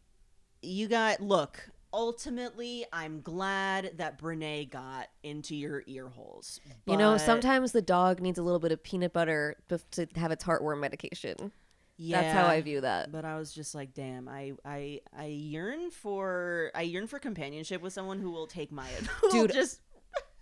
you 0.63 0.87
got 0.89 1.21
look, 1.21 1.69
ultimately 1.93 2.85
I'm 2.93 3.21
glad 3.21 3.93
that 3.99 4.19
Brené 4.21 4.69
got 4.71 5.09
into 5.23 5.55
your 5.57 5.83
ear 5.87 6.09
holes. 6.09 6.61
you 6.87 6.97
know 6.97 7.17
sometimes 7.17 7.73
the 7.73 7.83
dog 7.83 8.21
needs 8.21 8.39
a 8.39 8.43
little 8.43 8.59
bit 8.61 8.73
of 8.73 8.83
peanut 8.83 9.13
butter 9.13 9.57
to 9.93 10.07
have 10.17 10.31
its 10.31 10.45
heartworm 10.45 10.81
medication. 10.81 11.53
Yeah, 11.99 12.23
that's 12.23 12.33
how 12.35 12.47
I 12.47 12.61
view 12.63 12.81
that. 12.81 13.13
But 13.13 13.25
I 13.25 13.37
was 13.39 13.53
just 13.53 13.75
like, 13.75 13.93
damn, 13.95 14.29
I 14.29 14.53
I 14.65 15.01
I 15.17 15.27
yearn 15.27 15.91
for 15.91 16.71
I 16.75 16.83
yearn 16.83 17.07
for 17.07 17.19
companionship 17.19 17.83
with 17.83 17.93
someone 17.93 18.19
who 18.19 18.31
will 18.31 18.47
take 18.47 18.73
my 18.73 18.89
will 19.23 19.31
Dude, 19.31 19.53
just 19.53 19.81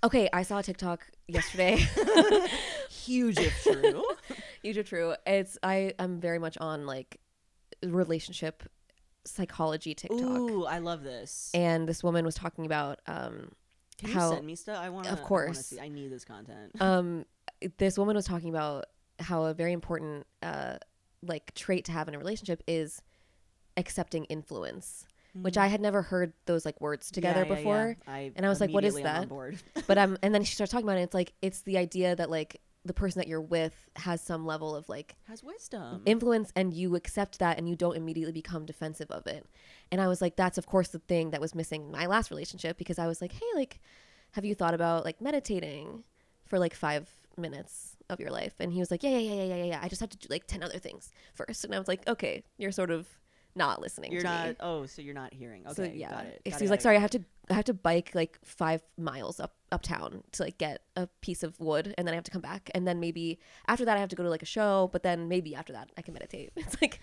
Okay, 0.02 0.28
I 0.32 0.42
saw 0.42 0.58
a 0.58 0.62
TikTok 0.62 1.06
yesterday. 1.28 1.76
Huge 2.90 3.38
if 3.38 3.62
true. 3.62 4.04
Huge 4.62 4.78
or 4.78 4.82
true. 4.82 5.14
It's 5.26 5.58
I 5.62 5.92
I'm 5.98 6.20
very 6.20 6.38
much 6.38 6.56
on 6.58 6.86
like 6.86 7.20
relationship 7.84 8.62
psychology 9.24 9.94
TikTok. 9.94 10.20
Ooh, 10.20 10.64
I 10.64 10.78
love 10.78 11.02
this. 11.02 11.50
And 11.52 11.86
this 11.86 12.02
woman 12.02 12.24
was 12.24 12.34
talking 12.34 12.64
about 12.64 13.00
um 13.06 13.52
Can 13.98 14.10
how 14.10 14.30
you 14.30 14.34
send 14.36 14.46
me 14.46 14.54
stuff? 14.54 14.78
I 14.78 14.88
want 14.88 15.06
to. 15.06 15.12
Of 15.12 15.22
course. 15.22 15.66
see. 15.66 15.80
I 15.80 15.88
need 15.88 16.10
this 16.10 16.24
content. 16.24 16.72
um 16.80 17.26
this 17.76 17.98
woman 17.98 18.16
was 18.16 18.24
talking 18.24 18.48
about 18.48 18.86
how 19.18 19.44
a 19.44 19.54
very 19.54 19.74
important 19.74 20.26
uh 20.42 20.76
like 21.22 21.52
trait 21.54 21.84
to 21.84 21.92
have 21.92 22.08
in 22.08 22.14
a 22.14 22.18
relationship 22.18 22.62
is 22.66 23.02
accepting 23.76 24.24
influence 24.24 25.04
which 25.34 25.56
i 25.56 25.66
had 25.68 25.80
never 25.80 26.02
heard 26.02 26.32
those 26.46 26.64
like 26.64 26.80
words 26.80 27.10
together 27.10 27.44
Mm. 27.44 27.48
Yeah, 27.48 27.54
yeah, 27.54 27.56
before 27.56 27.96
yeah. 28.06 28.12
I 28.12 28.32
And 28.36 28.44
I 28.46 28.48
was 28.48 28.60
like, 28.60 28.70
what 28.70 28.84
is 28.84 28.94
immediately 28.96 29.10
am 29.10 29.16
on 29.16 29.20
that? 29.22 29.28
board. 29.28 29.58
but 29.86 29.98
um 29.98 30.18
and 30.22 30.34
then 30.34 30.42
she 30.44 30.54
starts 30.54 30.72
talking 30.72 30.86
about 30.86 30.98
it 30.98 31.02
it's 31.02 31.14
like 31.14 31.32
it's 31.42 31.62
the 31.62 31.78
idea 31.78 32.16
that 32.16 32.30
like 32.30 32.60
the 32.84 32.94
person 32.94 33.20
that 33.20 33.28
you're 33.28 33.42
with 33.42 33.74
has 33.96 34.22
some 34.22 34.46
level 34.46 34.74
of 34.74 34.88
like 34.88 35.14
Has 35.28 35.44
wisdom. 35.44 36.00
influence 36.06 36.50
and 36.56 36.72
you 36.72 36.96
accept 36.96 37.38
that 37.40 37.58
and 37.58 37.68
you 37.68 37.76
don't 37.76 37.94
immediately 37.94 38.32
become 38.32 38.64
defensive 38.64 39.10
of 39.10 39.26
it. 39.26 39.44
And 39.92 40.00
I 40.00 40.08
was 40.08 40.22
like, 40.22 40.34
that's 40.36 40.56
of 40.56 40.64
course 40.66 40.88
the 40.88 40.98
thing 41.00 41.30
that 41.32 41.42
was 41.42 41.54
missing 41.54 41.82
in 41.84 41.90
my 41.92 42.06
last 42.06 42.30
relationship 42.30 42.78
because 42.78 42.98
I 42.98 43.06
was 43.06 43.20
like, 43.20 43.32
hey, 43.32 43.44
like, 43.54 43.80
have 44.32 44.46
you 44.46 44.54
thought 44.54 44.72
about 44.72 45.04
like 45.04 45.20
meditating 45.20 46.04
for 46.46 46.58
like 46.58 46.72
five 46.74 47.06
minutes 47.36 47.96
of 48.08 48.18
your 48.18 48.30
life? 48.30 48.54
And 48.58 48.72
he 48.72 48.80
was 48.80 48.90
like, 48.90 49.02
yeah, 49.02 49.10
yeah, 49.10 49.18
yeah, 49.34 49.42
yeah, 49.44 49.56
yeah, 49.56 49.64
yeah. 49.64 49.80
I 49.82 49.88
just 49.88 50.00
have 50.00 50.10
to 50.10 50.16
do 50.16 50.28
like 50.30 50.46
10 50.46 50.62
other 50.62 50.78
things 50.78 51.10
first. 51.34 51.64
And 51.66 51.74
I 51.74 51.78
was 51.78 51.86
like, 51.88 52.08
okay, 52.08 52.44
you're 52.56 52.72
sort 52.72 52.90
of 52.90 53.06
not 53.54 53.80
listening 53.80 54.12
you're 54.12 54.22
to 54.22 54.28
not. 54.28 54.48
me. 54.48 54.56
Oh, 54.60 54.86
so 54.86 55.02
you're 55.02 55.14
not 55.14 55.32
hearing. 55.34 55.62
Okay, 55.66 55.74
So 55.74 55.82
yeah, 55.84 56.10
got 56.10 56.24
it. 56.26 56.42
Got 56.44 56.60
was 56.60 56.62
it, 56.62 56.70
like, 56.70 56.80
sorry, 56.80 56.96
it. 56.96 56.98
I 56.98 57.02
have 57.02 57.10
to, 57.10 57.22
I 57.50 57.54
have 57.54 57.64
to 57.64 57.74
bike 57.74 58.12
like 58.14 58.38
five 58.44 58.82
miles 58.96 59.40
up 59.40 59.54
uptown 59.72 60.22
to 60.32 60.42
like 60.44 60.58
get 60.58 60.82
a 60.96 61.06
piece 61.20 61.42
of 61.42 61.58
wood, 61.60 61.94
and 61.98 62.06
then 62.06 62.12
I 62.12 62.16
have 62.16 62.24
to 62.24 62.30
come 62.30 62.42
back, 62.42 62.70
and 62.74 62.86
then 62.86 63.00
maybe 63.00 63.38
after 63.68 63.84
that 63.84 63.96
I 63.96 64.00
have 64.00 64.08
to 64.10 64.16
go 64.16 64.22
to 64.22 64.30
like 64.30 64.42
a 64.42 64.46
show, 64.46 64.88
but 64.92 65.02
then 65.02 65.28
maybe 65.28 65.54
after 65.54 65.72
that 65.72 65.90
I 65.96 66.02
can 66.02 66.14
meditate. 66.14 66.52
It's 66.56 66.80
like, 66.80 67.00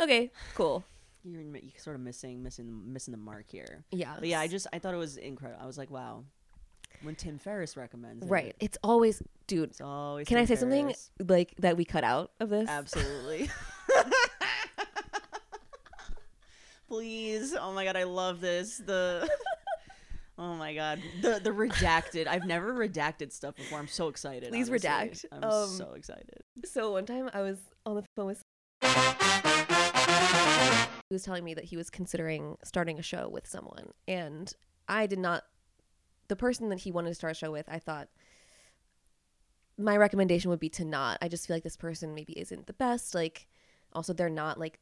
okay, 0.00 0.30
cool, 0.54 0.84
You're, 1.24 1.40
you're 1.42 1.60
sort 1.78 1.96
of 1.96 2.02
missing, 2.02 2.42
missing, 2.42 2.92
missing 2.92 3.12
the 3.12 3.18
mark 3.18 3.46
here. 3.48 3.84
yeah, 3.90 4.14
But 4.18 4.28
yeah, 4.28 4.40
I 4.40 4.46
just 4.48 4.66
I 4.72 4.78
thought 4.78 4.94
it 4.94 4.98
was 4.98 5.16
incredible. 5.16 5.60
I 5.62 5.66
was 5.66 5.76
like, 5.78 5.90
wow. 5.90 6.24
When 7.02 7.14
Tim 7.14 7.38
Ferriss 7.38 7.76
recommends 7.78 8.26
it, 8.26 8.28
right. 8.28 8.54
It's 8.60 8.76
always, 8.82 9.22
dude. 9.46 9.70
It's 9.70 9.80
always. 9.80 10.26
Can 10.28 10.36
I 10.36 10.40
Tim 10.40 10.48
say 10.48 10.60
something 10.60 10.94
like 11.26 11.54
that 11.58 11.76
we 11.78 11.84
cut 11.86 12.04
out 12.04 12.32
of 12.40 12.50
this? 12.50 12.68
Absolutely. 12.68 13.48
Please. 16.90 17.54
Oh 17.54 17.72
my 17.72 17.84
god, 17.84 17.96
I 17.96 18.02
love 18.02 18.40
this. 18.40 18.78
The 18.78 19.30
Oh 20.38 20.54
my 20.54 20.74
god. 20.74 21.00
The 21.22 21.38
the 21.42 21.50
redacted. 21.50 22.26
I've 22.26 22.46
never 22.46 22.74
redacted 22.74 23.30
stuff 23.30 23.54
before. 23.56 23.78
I'm 23.78 23.86
so 23.86 24.08
excited. 24.08 24.48
Please 24.48 24.68
honestly. 24.68 24.88
redact. 24.90 25.24
I'm 25.30 25.44
Um, 25.44 25.68
so 25.68 25.92
excited. 25.92 26.40
So 26.64 26.90
one 26.92 27.06
time 27.06 27.30
I 27.32 27.42
was 27.42 27.58
on 27.86 27.94
the 27.96 28.02
phone 28.16 28.26
with. 28.26 28.42
Someone. 28.82 29.14
He 31.08 31.14
was 31.14 31.22
telling 31.22 31.44
me 31.44 31.54
that 31.54 31.64
he 31.64 31.76
was 31.76 31.90
considering 31.90 32.56
starting 32.64 32.98
a 32.98 33.02
show 33.02 33.28
with 33.28 33.46
someone, 33.46 33.90
and 34.08 34.52
I 34.88 35.06
did 35.06 35.18
not. 35.20 35.44
The 36.28 36.36
person 36.36 36.70
that 36.70 36.80
he 36.80 36.90
wanted 36.90 37.10
to 37.10 37.14
start 37.14 37.32
a 37.32 37.34
show 37.34 37.52
with, 37.52 37.68
I 37.68 37.78
thought 37.78 38.08
my 39.78 39.96
recommendation 39.96 40.50
would 40.50 40.60
be 40.60 40.68
to 40.70 40.84
not. 40.84 41.18
I 41.22 41.28
just 41.28 41.46
feel 41.46 41.54
like 41.56 41.64
this 41.64 41.76
person 41.76 42.14
maybe 42.14 42.32
isn't 42.38 42.66
the 42.66 42.72
best. 42.72 43.14
Like, 43.14 43.46
also 43.92 44.12
they're 44.12 44.28
not 44.30 44.58
like 44.58 44.78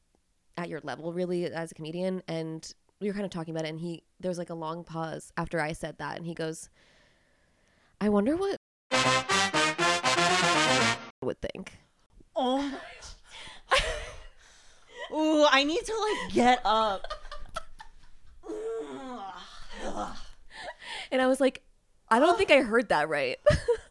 at 0.58 0.68
your 0.68 0.80
level 0.82 1.12
really 1.12 1.46
as 1.46 1.72
a 1.72 1.74
comedian, 1.74 2.22
and 2.28 2.74
we 3.00 3.06
were 3.06 3.14
kind 3.14 3.24
of 3.24 3.30
talking 3.30 3.54
about 3.54 3.64
it. 3.64 3.68
And 3.68 3.80
he 3.80 4.02
there 4.20 4.28
was 4.28 4.38
like 4.38 4.50
a 4.50 4.54
long 4.54 4.84
pause 4.84 5.32
after 5.36 5.60
I 5.60 5.72
said 5.72 5.98
that, 5.98 6.16
and 6.16 6.26
he 6.26 6.34
goes, 6.34 6.68
"I 8.00 8.08
wonder 8.08 8.36
what 8.36 8.56
I 8.92 10.96
would 11.22 11.40
think." 11.40 11.78
Oh 12.36 12.58
my 12.58 12.78
Ooh, 15.16 15.46
I 15.50 15.64
need 15.64 15.84
to 15.84 15.94
like 15.94 16.34
get 16.34 16.60
up. 16.64 17.06
And 21.10 21.22
I 21.22 21.26
was 21.26 21.40
like, 21.40 21.62
I 22.10 22.18
don't 22.18 22.36
think 22.36 22.50
I 22.50 22.60
heard 22.62 22.90
that 22.90 23.08
right. 23.08 23.38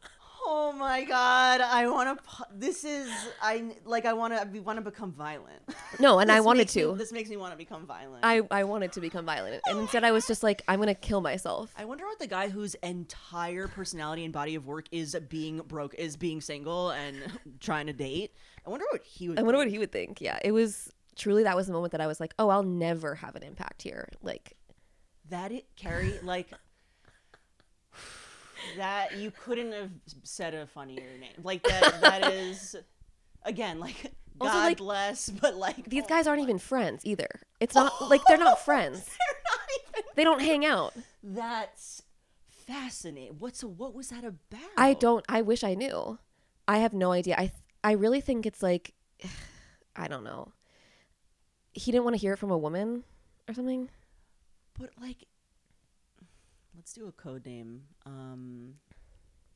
Oh 0.50 0.72
my 0.72 1.04
god, 1.04 1.60
I 1.60 1.90
want 1.90 2.18
to. 2.18 2.46
This 2.56 2.86
is 2.86 3.10
I 3.42 3.76
like. 3.84 4.06
I 4.06 4.14
want 4.14 4.34
to. 4.34 4.48
We 4.50 4.62
want 4.62 4.78
to 4.78 4.82
become 4.82 5.12
violent. 5.12 5.62
no, 6.00 6.20
and 6.20 6.32
I 6.32 6.40
wanted 6.40 6.60
makes 6.60 6.76
me- 6.78 6.84
to. 6.84 6.94
this 6.96 7.12
makes 7.12 7.30
me 7.30 7.36
want 7.36 7.52
to 7.52 7.58
become 7.58 7.86
violent. 7.86 8.24
I, 8.24 8.42
I 8.50 8.64
wanted 8.64 8.94
to 8.94 9.02
become 9.02 9.26
violent. 9.26 9.62
And 9.68 9.78
instead 9.80 10.06
I 10.06 10.12
was 10.12 10.26
just 10.26 10.44
like, 10.44 10.62
I'm 10.70 10.80
gonna 10.80 10.96
kill 10.96 11.20
myself. 11.20 11.74
I 11.78 11.84
wonder 11.84 12.06
what 12.06 12.20
the 12.20 12.28
guy 12.28 12.48
whose 12.48 12.76
entire 12.76 13.68
personality 13.68 14.24
and 14.24 14.32
body 14.34 14.56
of 14.56 14.66
work 14.66 14.86
is 14.90 15.18
being 15.28 15.58
broke, 15.68 15.94
is 15.96 16.16
being 16.16 16.40
single 16.40 16.92
and 16.92 17.18
trying 17.60 17.88
to 17.88 17.94
date. 17.94 18.34
I 18.66 18.70
wonder 18.70 18.86
what 18.90 19.04
he 19.04 19.28
would. 19.28 19.40
I 19.40 19.42
wonder 19.44 19.58
what 19.58 19.68
he 19.68 19.80
would 19.80 19.92
think. 19.92 20.22
Yeah. 20.22 20.40
It 20.46 20.54
was 20.54 20.90
truly 21.18 21.44
that 21.44 21.58
was 21.58 21.68
the 21.68 21.74
moment 21.74 21.92
that 21.92 22.00
I 22.00 22.08
was 22.08 22.22
like, 22.22 22.34
Oh, 22.40 22.48
I'll 22.48 22.64
never 22.64 23.16
have 23.16 23.36
an 23.36 23.44
impact 23.44 23.82
here. 23.82 24.08
Like 24.22 24.56
that. 25.30 25.52
It 25.52 25.66
Carey 25.76 26.14
like 26.24 26.52
that. 28.78 29.18
You 29.18 29.32
couldn't 29.32 29.72
have 29.72 29.92
said 30.24 30.54
a 30.54 30.68
funnier 30.68 31.18
name. 31.20 31.34
Like 31.44 31.64
that. 31.64 32.02
That 32.02 32.34
is 32.34 32.76
again 33.44 33.80
like 33.80 34.12
Also, 34.40 34.54
God 34.54 34.64
like, 34.66 34.78
bless, 34.78 35.30
but 35.30 35.56
like 35.56 35.90
these 35.90 36.04
oh 36.04 36.08
guys 36.08 36.28
aren't 36.28 36.42
even 36.42 36.60
friends 36.60 37.06
either. 37.06 37.30
It's 37.60 37.76
not 37.76 37.94
like 38.10 38.22
they're 38.28 38.38
not 38.38 38.64
friends. 38.64 39.06
They're 39.06 39.44
not 39.46 39.60
even. 39.98 40.04
They 40.16 40.24
don't 40.24 40.42
hang 40.42 40.66
out. 40.66 40.94
That's 41.24 42.02
fascinating. 42.50 43.36
What's 43.40 43.64
what 43.64 43.94
was 43.94 44.10
that 44.10 44.24
about? 44.24 44.60
I 44.78 44.94
don't 44.94 45.26
I 45.30 45.42
wish 45.42 45.64
I 45.64 45.74
knew. 45.74 46.20
I 46.68 46.80
have 46.80 46.94
no 46.94 47.12
idea. 47.12 47.36
I 47.38 47.52
I 47.84 47.94
really 47.94 48.22
think 48.22 48.46
it's 48.46 48.62
like 48.62 48.94
I 49.96 50.08
don't 50.08 50.24
know. 50.24 50.52
He 51.74 51.92
didn't 51.92 52.04
want 52.04 52.16
to 52.16 52.20
hear 52.20 52.34
it 52.34 52.38
from 52.38 52.52
a 52.52 52.58
woman 52.58 53.04
or 53.48 53.54
something. 53.54 53.90
But 54.80 54.92
like, 55.02 55.26
let's 56.88 56.94
do 56.94 57.06
a 57.10 57.12
code 57.12 57.46
name. 57.46 57.82
Um, 58.06 58.76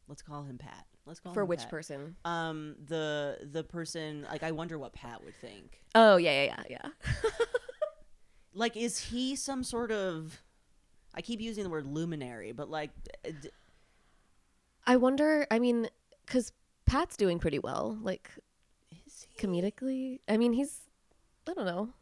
let's 0.10 0.22
call 0.22 0.44
him 0.44 0.58
Pat. 0.58 0.86
Let's 1.06 1.22
call 1.22 1.34
For 1.34 1.44
him 1.44 1.48
which 1.48 1.62
Pat. 1.62 1.70
person? 1.70 2.18
Um, 2.26 2.76
the 2.88 3.38
the 3.50 3.64
person. 3.64 4.28
Like, 4.30 4.44
I 4.44 4.52
wonder 4.52 4.78
what 4.78 4.92
Pat 4.92 5.24
would 5.24 5.36
think. 5.36 5.80
Oh 5.96 6.18
yeah, 6.18 6.44
yeah, 6.44 6.64
yeah, 6.70 6.78
yeah. 6.94 7.30
Like, 8.54 8.76
is 8.76 8.98
he 8.98 9.38
some 9.38 9.64
sort 9.64 9.94
of? 9.94 10.42
I 11.16 11.22
keep 11.22 11.40
using 11.40 11.64
the 11.64 11.70
word 11.70 11.86
luminary, 11.86 12.52
but 12.52 12.70
like, 12.70 12.90
d- 13.24 13.50
I 14.86 14.98
wonder. 14.98 15.48
I 15.50 15.58
mean, 15.60 15.88
because 16.26 16.52
Pat's 16.86 17.16
doing 17.16 17.40
pretty 17.40 17.60
well, 17.60 17.98
like 18.02 18.30
is 19.06 19.26
he? 19.30 19.48
comedically. 19.48 20.20
I 20.28 20.36
mean, 20.36 20.52
he's. 20.52 20.82
I 21.48 21.54
don't 21.54 21.66
know. 21.66 21.94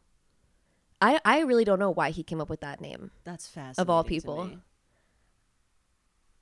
I 0.99 1.21
I 1.23 1.41
really 1.41 1.65
don't 1.65 1.77
know 1.77 1.91
why 1.91 2.09
he 2.09 2.23
came 2.23 2.41
up 2.41 2.49
with 2.49 2.61
that 2.61 2.81
name. 2.81 3.11
That's 3.25 3.45
fascinating. 3.45 3.81
Of 3.83 3.91
all 3.91 4.03
to 4.03 4.09
people. 4.09 4.45
me. 4.45 4.57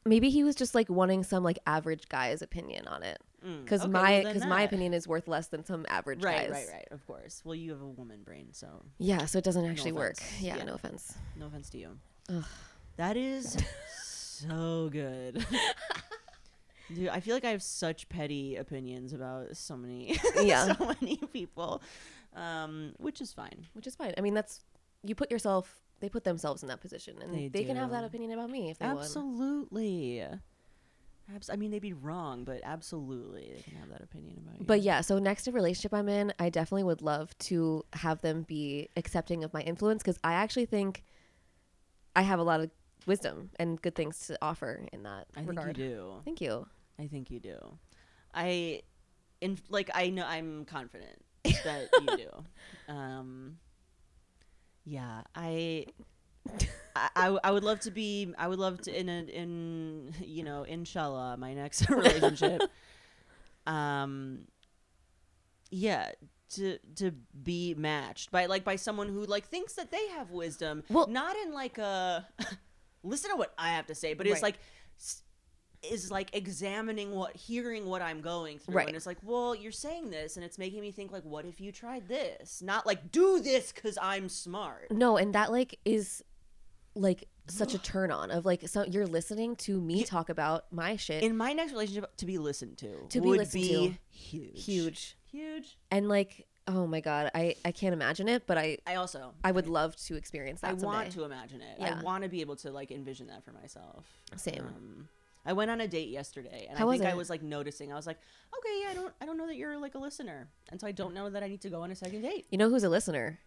Maybe 0.08 0.30
he 0.30 0.44
was 0.44 0.56
just 0.56 0.74
like 0.76 0.90
wanting 0.90 1.24
some 1.24 1.44
like 1.44 1.60
average 1.68 2.08
guy's 2.10 2.42
opinion 2.42 2.88
on 2.88 3.04
it. 3.04 3.20
Mm, 3.46 3.64
Because 3.64 3.82
okay, 3.82 3.92
my 3.92 4.12
well, 4.24 4.34
because 4.34 4.46
my 4.48 4.62
opinion 4.64 4.94
is 4.94 5.08
worth 5.08 5.28
less 5.28 5.48
than 5.48 5.64
some 5.66 5.86
average 5.90 6.24
Right, 6.24 6.48
guy's. 6.48 6.52
right, 6.52 6.68
right. 6.74 6.88
Of 6.92 7.06
course. 7.06 7.42
Well, 7.46 7.56
you 7.56 7.72
have 7.72 7.82
a 7.82 7.86
woman 7.88 8.24
brain, 8.24 8.48
so 8.52 8.68
Yeah, 8.98 9.26
so 9.26 9.38
it 9.38 9.44
doesn't 9.44 9.66
actually 9.66 9.92
work. 9.92 10.16
Yeah, 10.40 10.58
Yeah. 10.58 10.64
no 10.64 10.74
offense. 10.74 11.16
no 11.40 11.46
offense 11.48 11.70
to 11.72 11.78
you. 11.78 11.98
Ugh. 12.30 12.44
That 12.98 13.16
is 13.18 13.58
so 14.02 14.90
good. 14.92 15.46
Dude, 16.94 17.10
I 17.10 17.20
feel 17.20 17.36
like 17.36 17.44
I 17.44 17.50
have 17.50 17.62
such 17.62 18.08
petty 18.08 18.56
opinions 18.56 19.12
about 19.12 19.58
so 19.58 19.76
many 19.76 20.18
Yeah. 20.42 20.74
so 20.76 20.96
many 21.02 21.18
people. 21.18 21.82
Um, 22.36 22.94
which 22.98 23.20
is 23.20 23.34
fine. 23.34 23.66
Which 23.74 23.88
is 23.88 23.96
fine. 23.96 24.14
I 24.18 24.22
mean, 24.22 24.34
that's 24.34 24.62
you 25.04 25.14
put 25.16 25.30
yourself. 25.30 25.82
They 26.00 26.10
put 26.10 26.24
themselves 26.24 26.62
in 26.62 26.70
that 26.70 26.80
position, 26.82 27.22
and 27.22 27.34
They 27.34 27.48
they, 27.48 27.64
can 27.64 27.76
have 27.76 27.92
that 27.92 28.04
opinion 28.04 28.32
about 28.32 28.50
me 28.50 28.70
if 28.70 28.78
they 28.78 28.86
want. 28.86 29.00
Absolutely. 29.00 30.24
Abs- 31.34 31.50
I 31.50 31.56
mean, 31.56 31.72
they'd 31.72 31.80
be 31.80 31.94
wrong, 31.94 32.44
but 32.46 32.62
absolutely, 32.64 33.52
they 33.56 33.62
can 33.62 33.76
have 33.76 33.90
that 33.90 34.02
opinion 34.02 34.38
about 34.38 34.60
you. 34.60 34.66
But 34.66 34.82
yeah, 34.82 35.02
so 35.02 35.20
next 35.20 35.44
to 35.44 35.52
relationship 35.52 35.94
I'm 35.94 36.08
in, 36.08 36.32
I 36.40 36.50
definitely 36.50 36.86
would 36.86 37.02
love 37.02 37.38
to 37.40 37.84
have 37.94 38.22
them 38.22 38.44
be 38.44 38.90
accepting 38.96 39.44
of 39.44 39.54
my 39.54 39.62
influence 39.62 40.04
because 40.04 40.20
I 40.24 40.34
actually 40.34 40.68
think 40.68 41.04
I 42.16 42.22
have 42.22 42.40
a 42.40 42.44
lot 42.44 42.62
of 42.62 42.72
wisdom 43.06 43.50
and 43.60 43.82
good 43.82 43.96
things 43.96 44.28
to 44.28 44.38
offer 44.42 44.86
in 44.94 45.04
that 45.04 45.28
I 45.36 45.44
think 45.44 45.60
you 45.66 45.74
do. 45.74 46.14
Thank 46.24 46.42
you. 46.42 46.68
I 47.00 47.08
think 47.08 47.30
you 47.30 47.40
do. 47.40 47.78
I, 48.34 48.84
in 49.42 49.58
like, 49.70 49.90
I 49.94 50.10
know 50.10 50.26
I'm 50.26 50.66
confident 50.66 51.24
that 51.44 51.90
you 52.02 52.18
do. 52.18 52.94
Um, 52.94 53.58
yeah, 54.90 55.22
I, 55.36 55.86
I, 56.96 57.38
I, 57.44 57.52
would 57.52 57.66
love 57.66 57.82
to 57.82 57.92
be. 57.92 58.34
I 58.38 58.48
would 58.48 58.58
love 58.60 58.82
to 58.84 58.98
in 58.98 59.10
a, 59.10 59.20
in 59.24 60.14
you 60.24 60.44
know, 60.44 60.64
inshallah, 60.64 61.36
my 61.38 61.54
next 61.54 61.90
relationship. 61.90 62.62
um, 63.66 64.46
yeah, 65.70 66.12
to 66.52 66.78
to 66.96 67.12
be 67.44 67.76
matched 67.78 68.32
by 68.32 68.46
like 68.46 68.64
by 68.64 68.78
someone 68.78 69.10
who 69.10 69.26
like 69.26 69.48
thinks 69.48 69.74
that 69.74 69.92
they 69.92 70.08
have 70.16 70.32
wisdom. 70.32 70.84
Well- 70.90 71.08
not 71.08 71.36
in 71.46 71.54
like 71.54 71.78
a 71.78 72.26
listen 73.04 73.32
to 73.32 73.36
what 73.36 73.54
I 73.58 73.72
have 73.72 73.88
to 73.88 73.96
say, 73.96 74.14
but 74.14 74.26
it's 74.26 74.36
Right. 74.36 74.44
like. 74.44 74.60
s- 75.00 75.24
is 75.92 76.12
like 76.12 76.30
examining 76.34 77.12
what 77.12 77.36
hearing 77.36 77.86
what 77.86 78.02
i'm 78.02 78.22
going 78.22 78.60
through. 78.60 78.76
Right. 78.76 78.88
and 78.88 78.96
it's 78.96 79.06
like 79.06 79.18
well 79.24 79.56
you're 79.56 79.72
saying 79.72 80.10
this 80.10 80.36
and 80.36 80.46
it's 80.46 80.58
making 80.58 80.82
me 80.82 80.92
think 80.92 81.12
like 81.12 81.24
what 81.24 81.46
if 81.46 81.60
you 81.62 81.72
tried 81.72 82.08
this? 82.08 82.62
Not 82.62 82.86
like 82.86 83.12
do 83.12 83.40
this 83.42 83.72
because 83.72 83.98
i'm 84.02 84.30
smart. 84.30 84.92
No, 84.92 85.18
and 85.18 85.34
that 85.36 85.52
like 85.52 85.80
is 85.86 86.24
like 86.96 87.28
such 87.48 87.74
a 87.74 87.78
turn 87.92 88.12
on 88.12 88.32
of 88.32 88.46
like 88.46 88.68
so 88.68 88.84
you're 88.84 89.08
listening 89.08 89.56
to 89.58 89.80
me 89.80 90.04
talk 90.04 90.30
about 90.30 90.66
my 90.72 90.96
shit. 90.96 91.24
In 91.24 91.38
my 91.38 91.54
next 91.54 91.72
relationship 91.72 92.16
to 92.18 92.26
be 92.26 92.38
listened 92.38 92.78
to 92.80 93.06
To 93.10 93.22
be 93.22 93.28
would 93.30 93.40
listened 93.40 93.64
be 93.64 93.70
to. 93.70 93.98
huge. 94.10 94.66
Huge. 94.66 95.18
Huge. 95.32 95.78
And 95.92 96.10
like 96.10 96.46
oh 96.70 96.86
my 96.86 97.00
god 97.00 97.32
i 97.34 97.56
i 97.64 97.72
can't 97.72 97.94
imagine 97.94 98.28
it 98.28 98.46
but 98.46 98.58
i 98.58 98.78
i 98.86 98.96
also 98.96 99.34
i 99.42 99.50
would 99.50 99.68
love 99.68 99.96
to 99.96 100.16
experience 100.18 100.60
that 100.60 100.72
i 100.72 100.74
want 100.74 101.10
to 101.10 101.24
imagine 101.24 101.62
it. 101.62 101.78
Yeah. 101.80 101.98
i 101.98 102.04
want 102.04 102.24
to 102.24 102.30
be 102.30 102.42
able 102.42 102.58
to 102.58 102.72
like 102.72 102.92
envision 102.92 103.28
that 103.28 103.42
for 103.46 103.54
myself. 103.54 104.04
Same. 104.36 104.66
Um, 104.68 105.08
I 105.48 105.54
went 105.54 105.72
on 105.72 105.80
a 105.82 105.88
date 105.88 106.10
yesterday, 106.10 106.68
and 106.70 106.78
How 106.78 106.86
I 106.86 106.90
was 106.90 107.00
think 107.00 107.10
I 107.10 107.14
it? 107.14 107.18
was 107.18 107.30
like 107.30 107.42
noticing. 107.42 107.92
I 107.92 107.96
was 107.96 108.06
like, 108.06 108.18
okay, 108.58 108.82
yeah, 108.84 108.90
I 108.92 108.94
don't, 108.94 109.14
I 109.22 109.26
don't 109.26 109.38
know 109.38 109.48
that 109.48 109.56
you're 109.56 109.78
like 109.78 109.96
a 109.96 110.00
listener, 110.00 110.50
and 110.72 110.80
so 110.80 110.86
I 110.86 110.92
don't 110.92 111.14
know 111.14 111.30
that 111.30 111.42
I 111.42 111.48
need 111.48 111.62
to 111.62 111.70
go 111.70 111.82
on 111.82 111.90
a 111.92 111.96
second 111.96 112.22
date. 112.22 112.46
you 112.52 112.58
know 112.58 112.70
who's 112.70 112.84
a 112.84 112.90
listener 112.90 113.40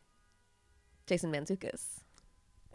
Jason 1.06 1.30
Mantzoukas 1.32 2.00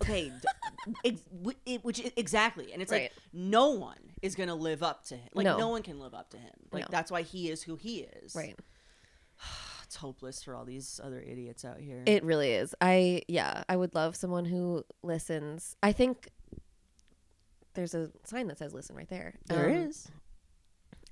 Okay, 0.02 0.30
d- 0.30 0.94
ex- 1.06 1.22
w- 1.32 1.58
it- 1.66 1.84
which 1.84 2.00
i- 2.06 2.12
exactly, 2.18 2.72
and 2.74 2.82
it's 2.82 2.92
Right. 2.92 3.04
like 3.04 3.14
no 3.34 3.70
one 3.72 4.12
is 4.22 4.36
gonna 4.36 4.54
live 4.56 4.84
up 4.84 5.06
to 5.06 5.16
him. 5.16 5.30
Like 5.34 5.46
No. 5.46 5.58
no, 5.58 5.68
one 5.70 5.84
can 5.84 6.00
live 6.00 6.14
up 6.14 6.30
to 6.32 6.38
him. 6.38 6.52
Like 6.72 6.84
No. 6.84 6.88
that's 6.92 7.10
why 7.10 7.22
he 7.22 7.50
is 7.50 7.64
who 7.64 7.76
he 7.78 8.00
is. 8.02 8.36
right 8.36 8.58
It's 9.86 9.96
hopeless 9.98 10.42
for 10.44 10.56
all 10.56 10.66
these 10.66 11.00
other 11.04 11.20
idiots 11.22 11.64
out 11.64 11.80
here. 11.80 12.04
It 12.08 12.24
really 12.24 12.52
is. 12.52 12.74
I 12.82 13.22
yeah, 13.28 13.64
I 13.70 13.76
would 13.78 13.94
love 13.96 14.16
someone 14.16 14.46
who 14.46 14.84
listens. 15.04 15.76
I 15.84 15.92
think 15.94 16.30
there's 17.76 17.94
a 17.94 18.12
sign 18.24 18.48
that 18.48 18.58
says 18.58 18.74
listen 18.74 18.96
right 18.96 19.10
there. 19.10 19.36
There 19.48 19.68
Um, 19.70 19.76
is. 19.76 20.08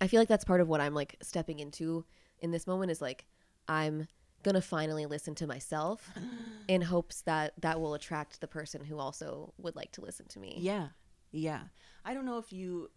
I 0.01 0.07
feel 0.07 0.19
like 0.19 0.27
that's 0.27 0.45
part 0.45 0.59
of 0.61 0.67
what 0.67 0.81
I'm 0.81 0.93
like 0.93 1.15
stepping 1.21 1.59
into 1.59 2.05
in 2.39 2.51
this 2.51 2.65
moment 2.67 2.91
is 2.91 3.01
like 3.01 3.25
I'm 3.67 4.07
going 4.43 4.55
to 4.55 4.61
finally 4.61 5.05
listen 5.05 5.35
to 5.35 5.47
myself 5.47 6.09
in 6.67 6.81
hopes 6.81 7.21
that 7.21 7.53
that 7.61 7.79
will 7.79 7.93
attract 7.93 8.41
the 8.41 8.47
person 8.47 8.83
who 8.83 8.97
also 8.97 9.53
would 9.57 9.75
like 9.75 9.91
to 9.93 10.01
listen 10.01 10.25
to 10.29 10.39
me. 10.39 10.57
Yeah, 10.59 10.87
yeah. 11.31 11.61
I 12.03 12.13
don't 12.13 12.25
know 12.25 12.37
if 12.39 12.51
you. 12.51 12.89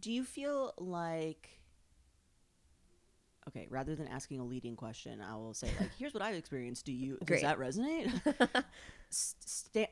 Do 0.00 0.10
you 0.10 0.24
feel 0.24 0.72
like? 0.78 1.48
Okay, 3.48 3.66
rather 3.70 3.94
than 3.96 4.06
asking 4.06 4.38
a 4.40 4.44
leading 4.44 4.76
question, 4.76 5.20
I 5.20 5.34
will 5.36 5.52
say 5.54 5.68
like, 5.78 5.90
"Here's 5.98 6.14
what 6.14 6.22
I've 6.22 6.36
experienced. 6.36 6.86
Do 6.86 6.92
you? 6.92 7.18
Great. 7.26 7.42
Does 7.42 7.42
that 7.42 7.58
resonate?" 7.58 8.10
S- 9.10 9.34
sta- 9.44 9.90